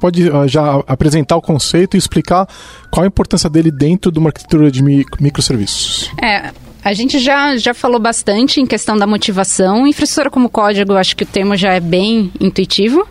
pode 0.00 0.28
uh, 0.28 0.46
já 0.46 0.82
apresentar 0.86 1.36
o 1.36 1.42
conceito 1.42 1.96
e 1.96 1.98
explicar 1.98 2.48
qual 2.90 3.04
a 3.04 3.06
importância 3.06 3.48
dele 3.50 3.70
dentro 3.70 4.10
de 4.12 4.18
uma 4.18 4.28
arquitetura 4.28 4.70
de 4.70 4.82
microserviços? 4.82 6.10
É, 6.22 6.52
a 6.84 6.92
gente 6.92 7.18
já, 7.18 7.56
já 7.56 7.72
falou 7.72 7.98
bastante 7.98 8.60
em 8.60 8.66
questão 8.66 8.96
da 8.96 9.06
motivação. 9.06 9.86
Infraestrutura 9.86 10.30
como 10.30 10.48
código, 10.48 10.94
acho 10.94 11.16
que 11.16 11.24
o 11.24 11.26
termo 11.26 11.56
já 11.56 11.72
é 11.72 11.80
bem 11.80 12.30
intuitivo 12.40 13.06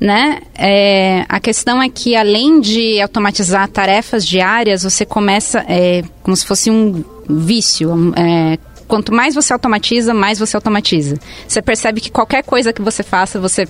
né? 0.00 0.40
É, 0.54 1.24
a 1.28 1.40
questão 1.40 1.82
é 1.82 1.88
que 1.88 2.14
além 2.14 2.60
de 2.60 3.00
automatizar 3.00 3.68
tarefas 3.68 4.26
diárias, 4.26 4.82
você 4.82 5.04
começa 5.04 5.64
é, 5.68 6.02
como 6.22 6.36
se 6.36 6.44
fosse 6.46 6.70
um 6.70 7.04
vício. 7.28 8.12
É, 8.16 8.58
quanto 8.86 9.12
mais 9.12 9.34
você 9.34 9.52
automatiza, 9.52 10.12
mais 10.14 10.38
você 10.38 10.56
automatiza. 10.56 11.18
Você 11.46 11.62
percebe 11.62 12.00
que 12.00 12.10
qualquer 12.10 12.42
coisa 12.42 12.72
que 12.72 12.82
você 12.82 13.02
faça, 13.02 13.40
você 13.40 13.66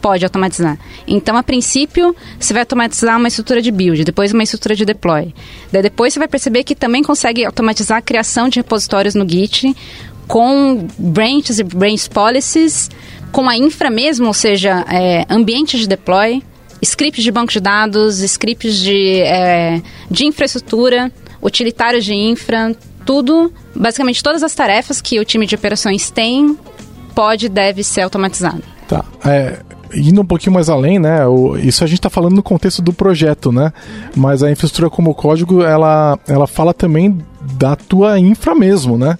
pode 0.00 0.24
automatizar. 0.24 0.78
Então, 1.06 1.36
a 1.36 1.42
princípio, 1.42 2.14
você 2.38 2.52
vai 2.52 2.62
automatizar 2.62 3.18
uma 3.18 3.28
estrutura 3.28 3.60
de 3.60 3.70
build, 3.70 4.04
depois 4.04 4.32
uma 4.32 4.42
estrutura 4.42 4.74
de 4.74 4.84
deploy. 4.84 5.34
Daí 5.72 5.82
depois 5.82 6.12
você 6.12 6.18
vai 6.18 6.28
perceber 6.28 6.64
que 6.64 6.74
também 6.74 7.02
consegue 7.02 7.44
automatizar 7.44 7.98
a 7.98 8.02
criação 8.02 8.48
de 8.48 8.60
repositórios 8.60 9.14
no 9.14 9.28
Git 9.28 9.74
com 10.26 10.86
branches 10.98 11.58
e 11.58 11.64
branch 11.64 12.08
policies 12.08 12.90
com 13.32 13.48
a 13.48 13.56
infra 13.56 13.90
mesmo, 13.90 14.26
ou 14.26 14.34
seja, 14.34 14.84
é, 14.90 15.24
ambientes 15.28 15.80
de 15.80 15.88
deploy, 15.88 16.42
scripts 16.82 17.22
de 17.22 17.30
banco 17.30 17.52
de 17.52 17.60
dados, 17.60 18.20
scripts 18.20 18.76
de, 18.76 19.20
é, 19.20 19.82
de 20.10 20.26
infraestrutura, 20.26 21.12
utilitários 21.42 22.04
de 22.04 22.14
infra, 22.14 22.74
tudo, 23.04 23.52
basicamente 23.74 24.22
todas 24.22 24.42
as 24.42 24.54
tarefas 24.54 25.00
que 25.00 25.18
o 25.20 25.24
time 25.24 25.46
de 25.46 25.54
operações 25.54 26.10
tem, 26.10 26.58
pode 27.14 27.46
e 27.46 27.48
deve 27.48 27.82
ser 27.82 28.02
automatizado. 28.02 28.62
Tá. 28.88 29.04
É, 29.24 29.60
indo 29.94 30.20
um 30.20 30.26
pouquinho 30.26 30.52
mais 30.52 30.68
além, 30.68 30.98
né? 30.98 31.26
O, 31.26 31.56
isso 31.56 31.82
a 31.82 31.86
gente 31.86 31.98
está 31.98 32.10
falando 32.10 32.34
no 32.34 32.42
contexto 32.42 32.82
do 32.82 32.92
projeto, 32.92 33.50
né? 33.50 33.72
Mas 34.14 34.42
a 34.42 34.50
infraestrutura 34.50 34.90
como 34.90 35.14
código, 35.14 35.62
ela, 35.62 36.18
ela 36.28 36.46
fala 36.46 36.74
também 36.74 37.18
da 37.40 37.76
tua 37.76 38.18
infra 38.18 38.54
mesmo, 38.54 38.98
né? 38.98 39.16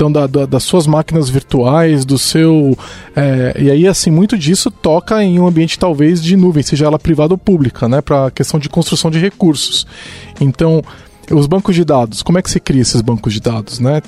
Então 0.00 0.10
da, 0.10 0.26
da, 0.26 0.46
das 0.46 0.64
suas 0.64 0.86
máquinas 0.86 1.28
virtuais, 1.28 2.06
do 2.06 2.16
seu. 2.16 2.74
É, 3.14 3.54
e 3.60 3.70
aí, 3.70 3.86
assim, 3.86 4.10
muito 4.10 4.38
disso 4.38 4.70
toca 4.70 5.22
em 5.22 5.38
um 5.38 5.46
ambiente 5.46 5.78
talvez 5.78 6.22
de 6.22 6.36
nuvem, 6.38 6.62
seja 6.62 6.86
ela 6.86 6.98
privada 6.98 7.34
ou 7.34 7.38
pública, 7.38 7.86
né? 7.86 8.00
Para 8.00 8.28
a 8.28 8.30
questão 8.30 8.58
de 8.58 8.70
construção 8.70 9.10
de 9.10 9.18
recursos. 9.18 9.86
Então, 10.40 10.82
os 11.30 11.46
bancos 11.46 11.74
de 11.74 11.84
dados, 11.84 12.22
como 12.22 12.38
é 12.38 12.42
que 12.42 12.50
se 12.50 12.58
cria 12.58 12.80
esses 12.80 13.02
bancos 13.02 13.34
de 13.34 13.40
dados, 13.40 13.78
né? 13.78 14.00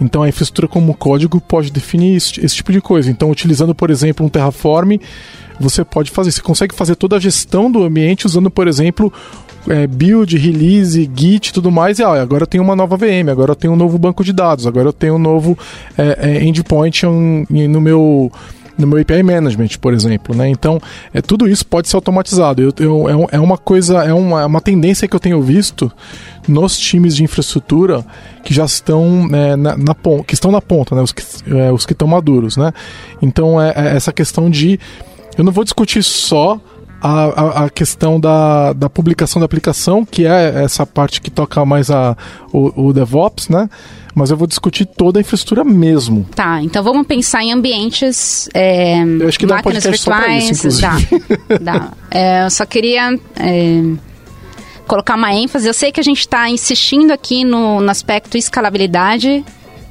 Então 0.00 0.22
a 0.22 0.28
infraestrutura 0.28 0.68
como 0.68 0.94
código 0.94 1.40
pode 1.40 1.72
definir 1.72 2.14
esse, 2.14 2.40
esse, 2.44 2.54
tipo 2.54 2.70
de 2.70 2.80
coisa. 2.80 3.10
Então, 3.10 3.28
utilizando, 3.28 3.74
por 3.74 3.90
exemplo, 3.90 4.24
um 4.24 4.28
Terraform, 4.28 4.98
você 5.58 5.84
pode 5.84 6.12
fazer, 6.12 6.30
você 6.30 6.40
consegue 6.40 6.76
fazer 6.76 6.94
toda 6.94 7.16
a 7.16 7.20
gestão 7.20 7.70
do 7.70 7.82
ambiente 7.82 8.24
usando, 8.24 8.52
por 8.52 8.68
exemplo, 8.68 9.12
é, 9.68 9.86
build, 9.86 10.36
release, 10.36 11.10
git 11.14 11.48
e 11.48 11.52
tudo 11.52 11.70
mais, 11.70 11.98
e 11.98 12.02
ah, 12.02 12.20
agora 12.20 12.44
eu 12.44 12.46
tenho 12.46 12.64
uma 12.64 12.76
nova 12.76 12.96
VM, 12.96 13.28
agora 13.30 13.52
eu 13.52 13.56
tenho 13.56 13.72
um 13.72 13.76
novo 13.76 13.98
banco 13.98 14.24
de 14.24 14.32
dados, 14.32 14.66
agora 14.66 14.88
eu 14.88 14.92
tenho 14.92 15.14
um 15.14 15.18
novo 15.18 15.58
é, 15.96 16.18
é, 16.20 16.44
endpoint 16.44 17.04
no 17.06 17.80
meu 17.80 18.30
no 18.80 18.86
meu 18.86 18.98
API 18.98 19.22
Management, 19.22 19.78
por 19.80 19.92
exemplo, 19.92 20.34
né? 20.34 20.48
Então, 20.48 20.80
é, 21.12 21.20
tudo 21.20 21.46
isso 21.46 21.66
pode 21.66 21.88
ser 21.88 21.96
automatizado. 21.96 22.62
Eu, 22.62 22.72
eu, 22.78 23.28
é, 23.30 23.36
é 23.36 23.40
uma 23.40 23.58
coisa, 23.58 24.02
é 24.02 24.14
uma, 24.14 24.42
é 24.42 24.46
uma 24.46 24.60
tendência 24.60 25.06
que 25.06 25.14
eu 25.14 25.20
tenho 25.20 25.40
visto 25.42 25.92
nos 26.48 26.78
times 26.78 27.14
de 27.14 27.22
infraestrutura 27.22 28.04
que 28.42 28.54
já 28.54 28.64
estão 28.64 29.28
é, 29.32 29.54
na, 29.54 29.76
na 29.76 29.94
ponta, 29.94 30.24
que 30.24 30.34
estão 30.34 30.50
na 30.50 30.62
ponta, 30.62 30.94
né? 30.94 31.02
Os 31.02 31.12
que, 31.12 31.22
é, 31.54 31.70
os 31.70 31.84
que 31.84 31.92
estão 31.92 32.08
maduros, 32.08 32.56
né? 32.56 32.72
Então, 33.20 33.60
é, 33.60 33.72
é 33.76 33.96
essa 33.96 34.12
questão 34.12 34.48
de 34.48 34.80
eu 35.36 35.44
não 35.44 35.52
vou 35.52 35.64
discutir 35.64 36.02
só 36.02 36.58
a, 37.00 37.64
a, 37.64 37.70
questão 37.70 38.20
da, 38.20 38.72
da 38.72 38.90
publicação 38.90 39.40
da 39.40 39.46
aplicação, 39.46 40.04
que 40.04 40.26
é 40.26 40.62
essa 40.62 40.84
parte 40.84 41.20
que 41.20 41.30
toca 41.30 41.64
mais 41.64 41.90
a, 41.90 42.16
o, 42.52 42.88
o 42.88 42.92
DevOps, 42.92 43.48
né? 43.48 43.68
Mas 44.14 44.30
eu 44.30 44.36
vou 44.36 44.46
discutir 44.46 44.84
toda 44.84 45.18
a 45.18 45.20
infraestrutura 45.20 45.64
mesmo. 45.64 46.26
Tá, 46.34 46.60
então 46.62 46.82
vamos 46.82 47.06
pensar 47.06 47.42
em 47.42 47.52
ambientes. 47.52 48.48
É, 48.52 49.02
eu 49.02 49.28
acho 49.28 49.38
que 49.38 49.46
dá 49.46 49.56
um 49.64 49.70
virtuais. 49.70 50.58
Só 50.58 50.68
isso, 50.68 50.80
dá, 50.80 50.96
dá. 51.60 51.92
É, 52.10 52.44
eu 52.44 52.50
só 52.50 52.66
queria. 52.66 53.18
É, 53.36 53.82
colocar 54.90 55.14
uma 55.14 55.32
ênfase. 55.32 55.68
Eu 55.68 55.74
sei 55.74 55.92
que 55.92 56.00
a 56.00 56.02
gente 56.02 56.18
está 56.18 56.50
insistindo 56.50 57.12
aqui 57.12 57.44
no, 57.44 57.80
no 57.80 57.88
aspecto 57.88 58.36
escalabilidade, 58.36 59.44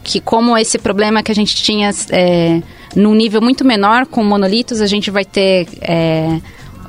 que 0.03 0.19
como 0.19 0.57
esse 0.57 0.77
problema 0.77 1.23
que 1.23 1.31
a 1.31 1.35
gente 1.35 1.55
tinha 1.55 1.89
é, 2.09 2.61
num 2.93 3.15
nível 3.15 3.41
muito 3.41 3.63
menor 3.63 4.05
com 4.05 4.21
monolitos, 4.25 4.81
a 4.81 4.87
gente 4.87 5.09
vai 5.09 5.23
ter 5.23 5.69
é, 5.81 6.41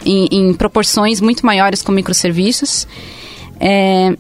em, 0.05 0.29
em 0.31 0.55
proporções 0.55 1.21
muito 1.21 1.45
maiores 1.45 1.83
com 1.83 1.93
microserviços. 1.93 2.87
É, 3.59 4.17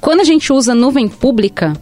quando 0.00 0.20
a 0.20 0.24
gente 0.24 0.52
usa 0.52 0.74
nuvem 0.74 1.08
pública, 1.08 1.74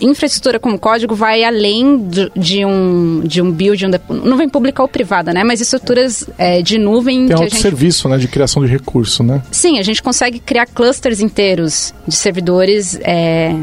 infraestrutura 0.00 0.58
como 0.58 0.78
código 0.78 1.14
vai 1.14 1.44
além 1.44 2.08
de, 2.08 2.30
de 2.34 2.64
um, 2.64 3.22
de 3.24 3.40
um 3.40 3.52
build, 3.52 3.86
um 3.86 4.14
nuvem 4.14 4.48
pública 4.48 4.82
ou 4.82 4.88
privada, 4.88 5.32
né? 5.32 5.44
Mas 5.44 5.60
estruturas 5.60 6.28
é, 6.36 6.60
de 6.60 6.78
nuvem... 6.78 7.26
Tem 7.26 7.36
um 7.36 7.38
gente... 7.40 7.56
serviço, 7.56 8.08
né? 8.08 8.18
De 8.18 8.26
criação 8.26 8.64
de 8.64 8.70
recurso, 8.70 9.22
né? 9.22 9.42
Sim, 9.50 9.78
a 9.78 9.82
gente 9.82 10.02
consegue 10.02 10.40
criar 10.40 10.66
clusters 10.66 11.20
inteiros 11.20 11.94
de 12.06 12.14
servidores... 12.14 12.98
É... 13.02 13.54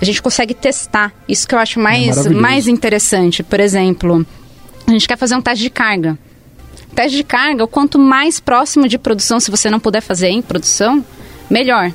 A 0.00 0.04
gente 0.06 0.22
consegue 0.22 0.54
testar. 0.54 1.12
Isso 1.28 1.46
que 1.46 1.54
eu 1.54 1.58
acho 1.58 1.78
mais, 1.78 2.24
é 2.24 2.30
mais 2.30 2.66
interessante. 2.66 3.42
Por 3.42 3.60
exemplo, 3.60 4.24
a 4.86 4.90
gente 4.92 5.06
quer 5.06 5.18
fazer 5.18 5.34
um 5.34 5.42
teste 5.42 5.62
de 5.62 5.68
carga. 5.68 6.18
Teste 6.94 7.16
de 7.16 7.24
carga, 7.24 7.64
o 7.64 7.68
quanto 7.68 7.98
mais 7.98 8.40
próximo 8.40 8.88
de 8.88 8.98
produção, 8.98 9.40
se 9.40 9.50
você 9.50 9.70
não 9.70 9.80
puder 9.80 10.00
fazer 10.00 10.28
em 10.28 10.42
produção, 10.42 11.04
melhor. 11.48 11.92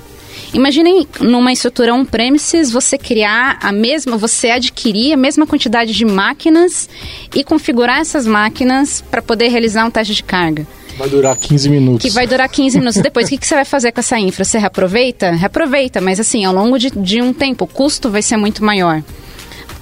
Imaginem 0.53 1.07
numa 1.19 1.51
estrutura 1.51 1.93
on-premises 1.93 2.71
você 2.71 2.97
criar 2.97 3.57
a 3.61 3.71
mesma, 3.71 4.17
você 4.17 4.49
adquirir 4.51 5.13
a 5.13 5.17
mesma 5.17 5.45
quantidade 5.45 5.93
de 5.93 6.05
máquinas 6.05 6.89
e 7.33 7.43
configurar 7.43 7.99
essas 7.99 8.25
máquinas 8.25 9.03
para 9.11 9.21
poder 9.21 9.49
realizar 9.49 9.85
um 9.85 9.91
teste 9.91 10.13
de 10.13 10.23
carga. 10.23 10.65
Vai 10.97 11.09
durar 11.09 11.35
15 11.35 11.69
minutos. 11.69 12.09
Que 12.09 12.13
vai 12.13 12.25
durar 12.25 12.47
15 12.47 12.79
minutos. 12.79 13.01
Depois, 13.01 13.27
o 13.27 13.29
que, 13.29 13.37
que 13.37 13.45
você 13.45 13.55
vai 13.55 13.65
fazer 13.65 13.91
com 13.91 13.99
essa 13.99 14.17
infra? 14.17 14.45
Você 14.45 14.57
reaproveita? 14.57 15.31
Reaproveita, 15.31 15.99
mas 15.99 16.21
assim, 16.21 16.45
ao 16.45 16.53
longo 16.53 16.79
de, 16.79 16.89
de 16.89 17.21
um 17.21 17.33
tempo, 17.33 17.65
o 17.65 17.67
custo 17.67 18.09
vai 18.09 18.21
ser 18.21 18.37
muito 18.37 18.63
maior 18.63 19.03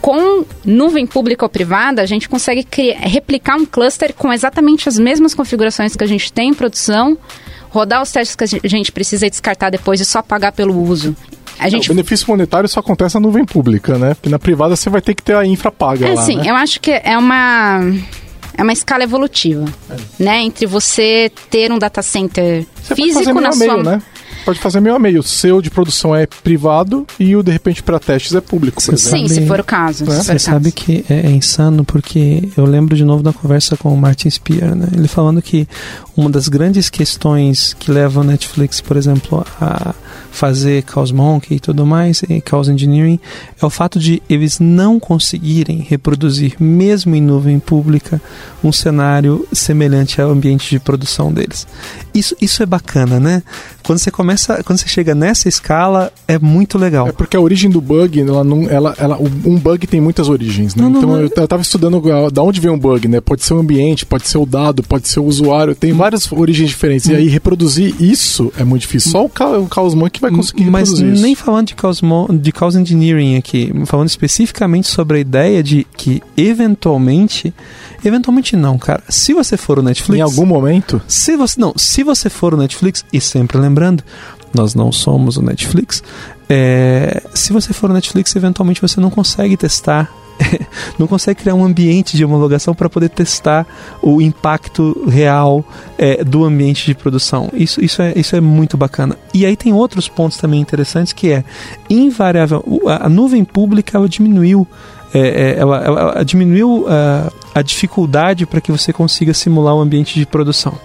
com 0.03 0.43
nuvem 0.65 1.07
pública 1.07 1.45
ou 1.45 1.49
privada, 1.49 2.01
a 2.01 2.05
gente 2.05 2.27
consegue 2.27 2.65
criar, 2.65 2.99
replicar 2.99 3.55
um 3.55 3.65
cluster 3.65 4.13
com 4.13 4.33
exatamente 4.33 4.89
as 4.89 4.99
mesmas 4.99 5.33
configurações 5.33 5.95
que 5.95 6.03
a 6.03 6.07
gente 6.07 6.33
tem 6.33 6.49
em 6.49 6.53
produção, 6.53 7.17
rodar 7.69 8.01
os 8.01 8.11
testes 8.11 8.35
que 8.35 8.43
a 8.43 8.69
gente 8.69 8.91
precisa 8.91 9.29
descartar 9.29 9.69
depois 9.69 10.01
e 10.01 10.05
só 10.05 10.21
pagar 10.21 10.51
pelo 10.51 10.77
uso. 10.77 11.15
A 11.57 11.69
gente... 11.69 11.89
o 11.89 11.95
benefício 11.95 12.27
monetário 12.27 12.67
só 12.67 12.81
acontece 12.81 13.15
na 13.15 13.21
nuvem 13.21 13.45
pública, 13.45 13.97
né? 13.97 14.13
Porque 14.13 14.27
na 14.27 14.37
privada 14.37 14.75
você 14.75 14.89
vai 14.89 14.99
ter 14.99 15.15
que 15.15 15.23
ter 15.23 15.37
a 15.37 15.45
infra 15.45 15.71
paga 15.71 16.05
é, 16.05 16.13
lá, 16.15 16.21
sim, 16.21 16.35
né? 16.35 16.49
eu 16.49 16.55
acho 16.55 16.81
que 16.81 16.91
é 16.91 17.17
uma 17.17 17.79
é 18.57 18.61
uma 18.61 18.73
escala 18.73 19.05
evolutiva, 19.05 19.63
é. 19.89 19.95
né? 20.21 20.41
Entre 20.41 20.65
você 20.65 21.31
ter 21.49 21.71
um 21.71 21.79
data 21.79 22.01
center 22.01 22.65
você 22.75 22.93
físico 22.93 23.39
na 23.39 23.53
sua... 23.53 23.67
Meio, 23.67 23.83
né? 23.83 24.01
Pode 24.43 24.59
fazer 24.59 24.79
meio 24.79 24.95
a 24.95 24.99
meio. 24.99 25.19
O 25.19 25.23
seu 25.23 25.61
de 25.61 25.69
produção 25.69 26.15
é 26.15 26.25
privado 26.25 27.05
e 27.19 27.35
o, 27.35 27.43
de 27.43 27.51
repente, 27.51 27.81
para 27.81 27.99
testes 27.99 28.33
é 28.35 28.41
público, 28.41 28.81
por 28.83 28.93
exemplo. 28.93 29.27
Sim, 29.27 29.27
se 29.27 29.47
for 29.47 29.59
o 29.59 29.63
caso. 29.63 30.05
Né? 30.05 30.15
Você 30.15 30.39
sabe 30.39 30.71
que 30.71 31.05
é, 31.09 31.27
é, 31.27 31.31
insano, 31.31 31.83
porque 31.83 32.49
eu 32.55 32.65
lembro 32.65 32.95
de 32.95 33.05
novo 33.05 33.23
da 33.23 33.33
conversa 33.33 33.75
com 33.77 33.93
o 33.93 33.97
Martin 33.97 34.29
Spear, 34.29 34.75
né? 34.75 34.87
Ele 34.93 35.07
falando 35.07 35.41
que 35.41 35.67
uma 36.15 36.29
das 36.29 36.47
grandes 36.47 36.89
questões 36.89 37.73
que 37.73 37.91
levam 37.91 38.23
a 38.23 38.25
Netflix, 38.25 38.81
por 38.81 38.97
exemplo, 38.97 39.45
a 39.59 39.93
fazer 40.33 40.83
Chaos 40.91 41.11
Monkey 41.11 41.55
e 41.55 41.59
tudo 41.59 41.85
mais, 41.85 42.23
e 42.23 42.43
Chaos 42.47 42.67
Engineering, 42.67 43.19
é 43.61 43.65
o 43.65 43.69
fato 43.69 43.99
de 43.99 44.21
eles 44.27 44.59
não 44.59 44.99
conseguirem 44.99 45.85
reproduzir, 45.87 46.55
mesmo 46.59 47.15
em 47.15 47.21
nuvem 47.21 47.59
pública, 47.59 48.19
um 48.63 48.71
cenário 48.71 49.47
semelhante 49.53 50.19
ao 50.19 50.31
ambiente 50.31 50.69
de 50.71 50.79
produção 50.79 51.31
deles. 51.31 51.67
Isso, 52.13 52.35
isso 52.41 52.63
é 52.63 52.65
bacana, 52.65 53.19
né? 53.19 53.43
Quando 53.83 53.99
você 53.99 54.09
começa 54.09 54.32
começa, 54.33 54.63
quando 54.63 54.79
você 54.79 54.87
chega 54.87 55.13
nessa 55.15 55.47
escala, 55.47 56.11
é 56.27 56.37
muito 56.39 56.77
legal. 56.77 57.07
É 57.07 57.11
porque 57.11 57.37
a 57.37 57.39
origem 57.39 57.69
do 57.69 57.79
bug, 57.79 58.19
ela 58.19 58.43
não, 58.43 58.69
ela, 58.69 58.95
ela, 58.97 59.17
um 59.21 59.57
bug 59.57 59.85
tem 59.87 60.01
muitas 60.01 60.27
origens, 60.29 60.75
né? 60.75 60.83
Não, 60.83 60.89
então 60.91 61.09
não. 61.09 61.19
eu, 61.21 61.29
eu 61.35 61.47
tava 61.47 61.61
estudando 61.61 62.01
da 62.31 62.41
onde 62.43 62.59
vem 62.59 62.71
um 62.71 62.77
bug, 62.79 63.07
né? 63.07 63.21
Pode 63.21 63.43
ser 63.43 63.53
o 63.53 63.59
ambiente, 63.59 64.05
pode 64.05 64.27
ser 64.27 64.37
o 64.37 64.45
dado, 64.45 64.81
pode 64.83 65.07
ser 65.07 65.19
o 65.19 65.25
usuário, 65.25 65.75
tem 65.75 65.93
várias 65.93 66.31
origens 66.31 66.69
diferentes. 66.69 67.07
E 67.07 67.13
aí 67.15 67.27
reproduzir 67.27 67.95
isso 68.01 68.51
é 68.57 68.63
muito 68.63 68.81
difícil. 68.81 69.11
Só 69.11 69.25
o, 69.25 69.29
Ca- 69.29 69.47
o 69.59 69.95
Monkey 69.95 70.19
vai 70.19 70.31
conseguir 70.31 70.65
Mas 70.69 70.89
reproduzir 70.89 71.21
nem 71.21 71.33
isso. 71.33 71.43
falando 71.43 71.67
de 71.67 71.75
chaos, 71.79 72.01
mo- 72.01 72.27
de 72.31 72.51
chaos 72.57 72.75
engineering 72.75 73.37
aqui, 73.37 73.71
falando 73.85 74.09
especificamente 74.09 74.87
sobre 74.87 75.17
a 75.17 75.19
ideia 75.19 75.61
de 75.63 75.85
que 75.95 76.21
eventualmente, 76.35 77.53
eventualmente 78.03 78.55
não, 78.55 78.77
cara. 78.77 79.03
Se 79.09 79.33
você 79.33 79.57
for 79.57 79.79
o 79.79 79.81
Netflix, 79.81 80.19
Em 80.19 80.21
algum 80.21 80.45
momento, 80.45 81.01
se 81.07 81.35
você 81.35 81.59
não, 81.59 81.73
se 81.75 82.03
você 82.03 82.29
for 82.29 82.53
o 82.53 82.57
Netflix 82.57 83.03
e 83.11 83.19
sempre 83.19 83.57
lembrando, 83.57 84.03
nós 84.53 84.75
não 84.75 84.91
somos 84.91 85.37
o 85.37 85.41
Netflix. 85.41 86.03
é, 86.49 87.23
se 87.33 87.51
você 87.53 87.73
for 87.73 87.89
o 87.89 87.93
Netflix, 87.93 88.35
eventualmente 88.35 88.81
você 88.81 88.99
não 88.99 89.09
consegue 89.09 89.57
testar. 89.57 90.11
Não 90.97 91.05
consegue 91.05 91.41
criar 91.41 91.53
um 91.53 91.63
ambiente 91.63 92.17
de 92.17 92.25
homologação 92.25 92.73
para 92.73 92.89
poder 92.89 93.09
testar 93.09 93.67
o 94.01 94.19
impacto 94.19 95.07
real 95.07 95.63
é, 95.95 96.23
do 96.23 96.43
ambiente 96.43 96.87
de 96.87 96.95
produção. 96.95 97.51
Isso, 97.53 97.83
isso, 97.83 98.01
é, 98.01 98.13
isso 98.15 98.35
é 98.35 98.41
muito 98.41 98.75
bacana. 98.75 99.15
E 99.31 99.45
aí 99.45 99.55
tem 99.55 99.71
outros 99.73 100.09
pontos 100.09 100.37
também 100.37 100.59
interessantes 100.59 101.13
que 101.13 101.29
é 101.31 101.43
invariável. 101.87 102.63
A, 102.87 103.07
nuvem 103.07 103.43
pública 103.45 103.99
diminuiu 104.09 104.67
é, 105.13 105.19
é, 105.19 105.59
ela, 105.59 105.83
ela- 105.83 106.23
diminuiu 106.25 106.85
a, 106.87 107.31
a 107.55 107.61
dificuldade 107.61 108.45
para 108.45 108.59
que 108.61 108.71
você 108.71 108.91
consiga 108.91 109.33
simular 109.33 109.75
o 109.75 109.79
ambiente 109.81 110.17
de 110.17 110.25
produção. 110.25 110.77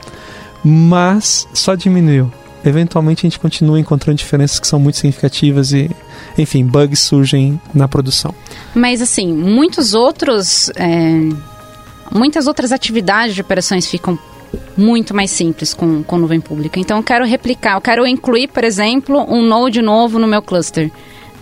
Mas 0.64 1.46
só 1.52 1.74
diminuiu. 1.74 2.30
Eventualmente 2.64 3.24
a 3.24 3.30
gente 3.30 3.38
continua 3.38 3.78
encontrando 3.78 4.18
diferenças 4.18 4.58
que 4.58 4.66
são 4.66 4.78
muito 4.80 4.96
significativas 4.96 5.72
e, 5.72 5.88
enfim, 6.36 6.64
bugs 6.66 6.98
surgem 7.00 7.58
na 7.72 7.86
produção. 7.86 8.34
Mas 8.74 9.00
assim, 9.00 9.32
muitos 9.32 9.94
outros. 9.94 10.68
é, 10.76 11.28
muitas 12.12 12.46
outras 12.46 12.72
atividades 12.72 13.34
de 13.34 13.40
operações 13.40 13.86
ficam 13.86 14.18
muito 14.76 15.14
mais 15.14 15.30
simples 15.30 15.72
com, 15.74 16.02
com 16.02 16.18
nuvem 16.18 16.40
pública. 16.40 16.80
Então 16.80 16.96
eu 16.96 17.02
quero 17.02 17.24
replicar, 17.24 17.74
eu 17.76 17.80
quero 17.80 18.06
incluir, 18.06 18.48
por 18.48 18.64
exemplo, 18.64 19.24
um 19.28 19.42
node 19.42 19.80
novo 19.80 20.18
no 20.18 20.26
meu 20.26 20.42
cluster. 20.42 20.90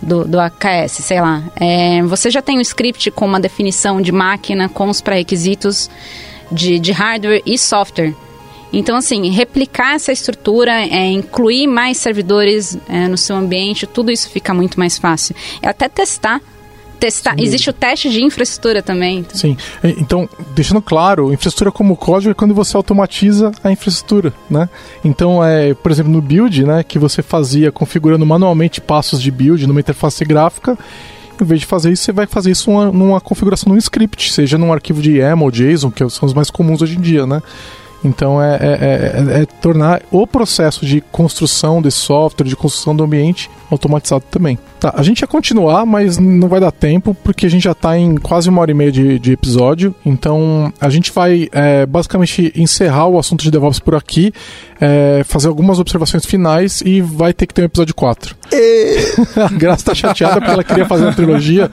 Do, 0.01 0.25
do 0.25 0.39
AKS, 0.39 0.91
sei 0.91 1.19
lá. 1.19 1.43
É, 1.55 2.03
você 2.03 2.29
já 2.29 2.41
tem 2.41 2.57
um 2.57 2.61
script 2.61 3.09
com 3.09 3.25
uma 3.25 3.39
definição 3.39 3.99
de 3.99 4.11
máquina, 4.11 4.69
com 4.69 4.87
os 4.89 5.01
pré-requisitos 5.01 5.89
de, 6.51 6.79
de 6.79 6.91
hardware 6.91 7.41
e 7.45 7.57
software. 7.57 8.13
Então, 8.71 8.97
assim, 8.97 9.29
replicar 9.29 9.95
essa 9.95 10.11
estrutura, 10.11 10.71
é, 10.71 11.05
incluir 11.11 11.67
mais 11.67 11.97
servidores 11.97 12.77
é, 12.87 13.07
no 13.07 13.17
seu 13.17 13.35
ambiente, 13.35 13.87
tudo 13.87 14.11
isso 14.11 14.29
fica 14.29 14.53
muito 14.53 14.77
mais 14.77 14.97
fácil. 14.97 15.35
É 15.61 15.69
até 15.69 15.87
testar. 15.87 16.41
Testar. 16.99 17.35
Existe 17.37 17.69
o 17.69 17.73
teste 17.73 18.09
de 18.09 18.23
infraestrutura 18.23 18.81
também. 18.81 19.19
Então, 19.19 19.35
sim. 19.35 19.57
Então, 19.83 20.29
deixando 20.55 20.81
claro, 20.81 21.31
infraestrutura 21.31 21.71
como 21.71 21.95
código 21.95 22.31
é 22.31 22.33
quando 22.33 22.53
você 22.53 22.75
automatiza 22.75 23.51
a 23.63 23.71
infraestrutura, 23.71 24.33
né? 24.49 24.69
Então, 25.03 25.43
é, 25.43 25.73
por 25.73 25.91
exemplo, 25.91 26.11
no 26.11 26.21
build, 26.21 26.65
né, 26.65 26.83
que 26.83 26.97
você 26.97 27.21
fazia 27.21 27.71
configurando 27.71 28.25
manualmente 28.25 28.81
passos 28.81 29.21
de 29.21 29.29
build 29.29 29.65
numa 29.67 29.79
interface 29.79 30.23
gráfica, 30.25 30.77
em 31.39 31.45
vez 31.45 31.61
de 31.61 31.65
fazer 31.65 31.91
isso, 31.91 32.03
você 32.03 32.11
vai 32.11 32.25
fazer 32.25 32.51
isso 32.51 32.71
numa, 32.71 32.85
numa 32.91 33.21
configuração 33.21 33.71
num 33.71 33.77
script, 33.77 34.31
seja 34.33 34.57
num 34.57 34.73
arquivo 34.73 35.01
de 35.01 35.17
YAML, 35.17 35.51
JSON, 35.51 35.91
que 35.91 36.09
são 36.09 36.25
os 36.25 36.33
mais 36.33 36.49
comuns 36.49 36.81
hoje 36.81 36.97
em 36.97 37.01
dia, 37.01 37.27
né? 37.27 37.41
Então 38.03 38.41
é, 38.41 38.55
é- 38.55 39.37
é- 39.37 39.41
é 39.41 39.45
tornar 39.45 40.01
o 40.11 40.25
processo 40.27 40.85
de 40.85 41.01
construção 41.01 41.81
desse 41.81 41.97
software, 41.97 42.45
de 42.47 42.55
construção 42.55 42.95
do 42.95 43.03
ambiente, 43.03 43.49
automatizado 43.69 44.23
também. 44.29 44.57
Tá, 44.79 44.93
a 44.95 45.01
gente 45.01 45.21
ia 45.21 45.27
continuar, 45.27 45.85
mas 45.85 46.17
não 46.19 46.47
vai 46.47 46.59
dar 46.59 46.71
tempo, 46.71 47.15
porque 47.23 47.47
a 47.47 47.49
gente 47.49 47.63
já 47.63 47.71
está 47.71 47.97
em 47.97 48.15
quase 48.15 48.47
uma 48.49 48.61
hora 48.61 48.69
e 48.71 48.73
meia 48.75 48.91
de, 48.91 49.17
de 49.17 49.31
episódio. 49.31 49.93
Então 50.05 50.71
a 50.79 50.89
gente 50.89 51.11
vai 51.11 51.49
é, 51.51 51.85
basicamente 51.85 52.53
encerrar 52.55 53.07
o 53.07 53.17
assunto 53.17 53.43
de 53.43 53.49
DevOps 53.51 53.79
por 53.79 53.95
aqui, 53.95 54.31
é, 54.79 55.23
fazer 55.25 55.47
algumas 55.47 55.79
observações 55.79 56.25
finais 56.25 56.81
e 56.81 57.01
vai 57.01 57.33
ter 57.33 57.47
que 57.47 57.53
ter 57.53 57.63
um 57.63 57.65
episódio 57.65 57.95
4. 57.95 58.36
A 59.35 59.47
Graça 59.53 59.85
tá 59.85 59.95
chateada 59.95 60.35
porque 60.35 60.51
ela 60.51 60.63
queria 60.63 60.85
fazer 60.85 61.03
uma 61.05 61.13
trilogia. 61.13 61.69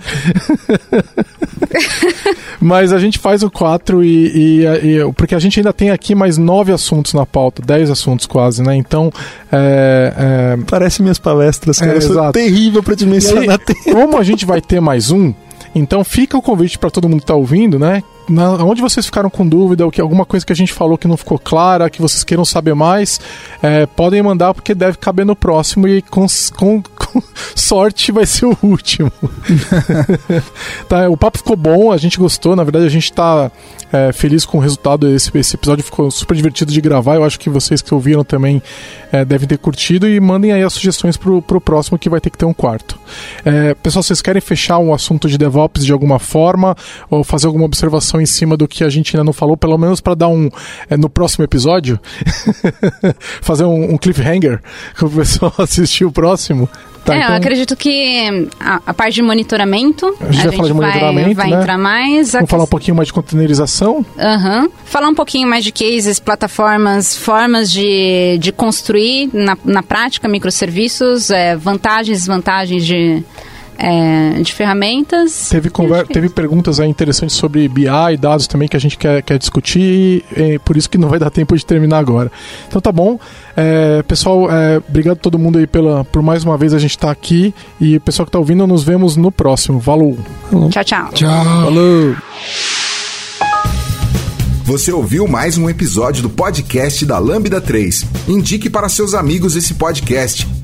Mas 2.60 2.92
a 2.92 2.98
gente 2.98 3.18
faz 3.18 3.42
o 3.42 3.50
4 3.50 4.02
e, 4.04 4.62
e- 4.62 4.64
e- 4.98 5.12
Porque 5.14 5.34
a 5.34 5.38
gente 5.38 5.58
ainda 5.60 5.72
tem 5.72 5.90
aqui 5.90 6.14
mais 6.14 6.38
nove 6.38 6.72
assuntos 6.72 7.12
na 7.14 7.26
pauta, 7.26 7.62
10 7.64 7.90
assuntos 7.90 8.26
quase, 8.26 8.62
né? 8.62 8.74
Então. 8.74 9.12
É, 9.52 10.12
é, 10.16 10.64
Parece 10.68 11.02
minhas 11.02 11.18
palestras, 11.18 11.78
cara. 11.78 11.92
É, 11.92 11.96
Eu 11.96 12.00
sou 12.00 12.12
exato. 12.12 12.32
terrível 12.32 12.82
para 12.82 12.92
aí, 12.92 12.96
dimensionar 12.98 13.58
tempo. 13.58 13.80
como 13.92 14.18
a 14.18 14.22
gente 14.22 14.44
vai 14.46 14.60
ter 14.60 14.80
mais 14.80 15.10
um, 15.10 15.32
então 15.74 16.02
fica 16.04 16.36
o 16.36 16.42
convite 16.42 16.78
para 16.78 16.90
todo 16.90 17.08
mundo 17.08 17.20
que 17.20 17.26
tá 17.26 17.34
ouvindo, 17.34 17.78
né? 17.78 18.02
Na, 18.28 18.52
onde 18.64 18.80
vocês 18.80 19.04
ficaram 19.04 19.28
com 19.28 19.46
dúvida, 19.46 19.84
ou 19.84 19.90
que 19.90 20.00
alguma 20.00 20.24
coisa 20.24 20.46
que 20.46 20.52
a 20.52 20.56
gente 20.56 20.72
falou 20.72 20.96
que 20.96 21.06
não 21.06 21.16
ficou 21.16 21.38
clara, 21.38 21.90
que 21.90 22.00
vocês 22.00 22.24
queiram 22.24 22.44
saber 22.44 22.74
mais, 22.74 23.20
é, 23.62 23.84
podem 23.86 24.22
mandar 24.22 24.54
porque 24.54 24.74
deve 24.74 24.96
caber 24.96 25.26
no 25.26 25.36
próximo 25.36 25.86
e 25.86 26.00
com, 26.00 26.26
com- 26.56 26.82
com 26.96 27.22
sorte 27.54 28.10
vai 28.10 28.24
ser 28.24 28.46
o 28.46 28.56
último. 28.62 29.12
tá, 30.88 31.08
o 31.08 31.16
papo 31.16 31.38
ficou 31.38 31.56
bom, 31.56 31.92
a 31.92 31.96
gente 31.96 32.18
gostou, 32.18 32.56
na 32.56 32.64
verdade 32.64 32.86
a 32.86 32.90
gente 32.90 33.12
tá 33.12 33.50
é, 33.92 34.12
feliz 34.12 34.44
com 34.44 34.58
o 34.58 34.60
resultado. 34.60 35.08
Esse, 35.08 35.30
esse 35.38 35.54
episódio 35.54 35.84
ficou 35.84 36.10
super 36.10 36.34
divertido 36.34 36.72
de 36.72 36.80
gravar. 36.80 37.14
Eu 37.14 37.24
acho 37.24 37.38
que 37.38 37.48
vocês 37.48 37.80
que 37.80 37.94
ouviram 37.94 38.24
também 38.24 38.60
é, 39.12 39.24
devem 39.24 39.46
ter 39.46 39.58
curtido 39.58 40.08
e 40.08 40.18
mandem 40.18 40.52
aí 40.52 40.62
as 40.62 40.72
sugestões 40.72 41.16
pro, 41.16 41.40
pro 41.40 41.60
próximo 41.60 41.98
que 41.98 42.08
vai 42.10 42.20
ter 42.20 42.30
que 42.30 42.38
ter 42.38 42.44
um 42.44 42.54
quarto. 42.54 42.98
É, 43.44 43.74
pessoal, 43.74 44.02
vocês 44.02 44.20
querem 44.20 44.40
fechar 44.40 44.78
um 44.78 44.92
assunto 44.92 45.28
de 45.28 45.38
DevOps 45.38 45.84
de 45.84 45.92
alguma 45.92 46.18
forma 46.18 46.76
ou 47.08 47.22
fazer 47.22 47.46
alguma 47.46 47.66
observação 47.66 48.13
em 48.20 48.26
cima 48.26 48.56
do 48.56 48.66
que 48.68 48.84
a 48.84 48.88
gente 48.88 49.14
ainda 49.16 49.24
não 49.24 49.32
falou, 49.32 49.56
pelo 49.56 49.76
menos 49.78 50.00
para 50.00 50.14
dar 50.14 50.28
um 50.28 50.48
é, 50.88 50.96
no 50.96 51.08
próximo 51.08 51.44
episódio, 51.44 51.98
fazer 53.42 53.64
um, 53.64 53.94
um 53.94 53.98
cliffhanger 53.98 54.60
para 54.96 55.06
o 55.06 55.10
pessoal 55.10 55.52
assistir 55.58 56.04
o 56.04 56.12
próximo. 56.12 56.68
Tá, 57.04 57.14
é, 57.14 57.18
então- 57.18 57.30
eu 57.30 57.36
acredito 57.36 57.76
que 57.76 58.48
a, 58.58 58.80
a 58.86 58.94
parte 58.94 59.16
de 59.16 59.22
monitoramento. 59.22 60.16
A 60.20 60.32
gente 60.32 60.46
vai 60.46 60.56
falar 60.56 60.68
de 60.68 60.74
monitoramento, 60.74 61.34
vai 61.34 61.50
né? 61.50 61.60
entrar 61.60 61.78
mais. 61.78 62.34
A 62.34 62.38
Vamos 62.38 62.50
falar 62.50 62.64
um 62.64 62.68
pouquinho 62.68 62.96
mais 62.96 63.08
de 63.08 63.12
containerização. 63.12 64.04
Aham. 64.18 64.68
Falar 64.86 65.08
um 65.08 65.14
pouquinho 65.14 65.46
mais 65.46 65.62
de 65.62 65.70
cases, 65.70 66.18
plataformas, 66.18 67.16
formas 67.16 67.70
de, 67.70 68.38
de 68.38 68.50
construir 68.52 69.28
na, 69.34 69.56
na 69.64 69.82
prática 69.82 70.26
microserviços, 70.28 71.30
é, 71.30 71.54
vantagens 71.54 72.16
e 72.16 72.20
desvantagens 72.20 72.86
de, 72.86 73.22
é, 73.78 74.40
de 74.40 74.52
ferramentas. 74.52 75.48
Teve, 75.48 75.70
conver... 75.70 76.06
teve 76.06 76.28
perguntas 76.28 76.80
aí 76.80 76.88
interessantes 76.88 77.36
sobre 77.36 77.66
BI 77.68 77.86
e 78.12 78.16
dados 78.16 78.46
também 78.46 78.68
que 78.68 78.76
a 78.76 78.80
gente 78.80 78.96
quer, 78.96 79.22
quer 79.22 79.38
discutir, 79.38 79.80
e, 79.80 80.24
é, 80.36 80.58
por 80.58 80.76
isso 80.76 80.88
que 80.88 80.98
não 80.98 81.08
vai 81.08 81.18
dar 81.18 81.30
tempo 81.30 81.56
de 81.56 81.64
terminar 81.64 81.98
agora. 81.98 82.30
Então 82.68 82.80
tá 82.80 82.92
bom. 82.92 83.18
É, 83.56 84.02
pessoal, 84.02 84.50
é, 84.50 84.78
obrigado 84.88 85.16
a 85.16 85.20
todo 85.20 85.38
mundo 85.38 85.58
aí 85.58 85.66
pela, 85.66 86.04
por 86.04 86.22
mais 86.22 86.44
uma 86.44 86.56
vez 86.56 86.74
a 86.74 86.78
gente 86.78 86.90
estar 86.90 87.10
aqui. 87.10 87.54
E 87.80 87.96
o 87.96 88.00
pessoal 88.00 88.26
que 88.26 88.32
tá 88.32 88.38
ouvindo, 88.38 88.66
nos 88.66 88.82
vemos 88.82 89.16
no 89.16 89.30
próximo. 89.30 89.78
Valeu! 89.78 90.16
Tchau, 90.70 90.84
tchau. 90.84 91.10
Tchau. 91.12 91.44
Falou! 91.44 92.16
Você 94.64 94.90
ouviu 94.90 95.28
mais 95.28 95.58
um 95.58 95.68
episódio 95.68 96.22
do 96.22 96.30
podcast 96.30 97.04
da 97.04 97.18
Lambda 97.18 97.60
3. 97.60 98.06
Indique 98.26 98.70
para 98.70 98.88
seus 98.88 99.12
amigos 99.12 99.56
esse 99.56 99.74
podcast. 99.74 100.63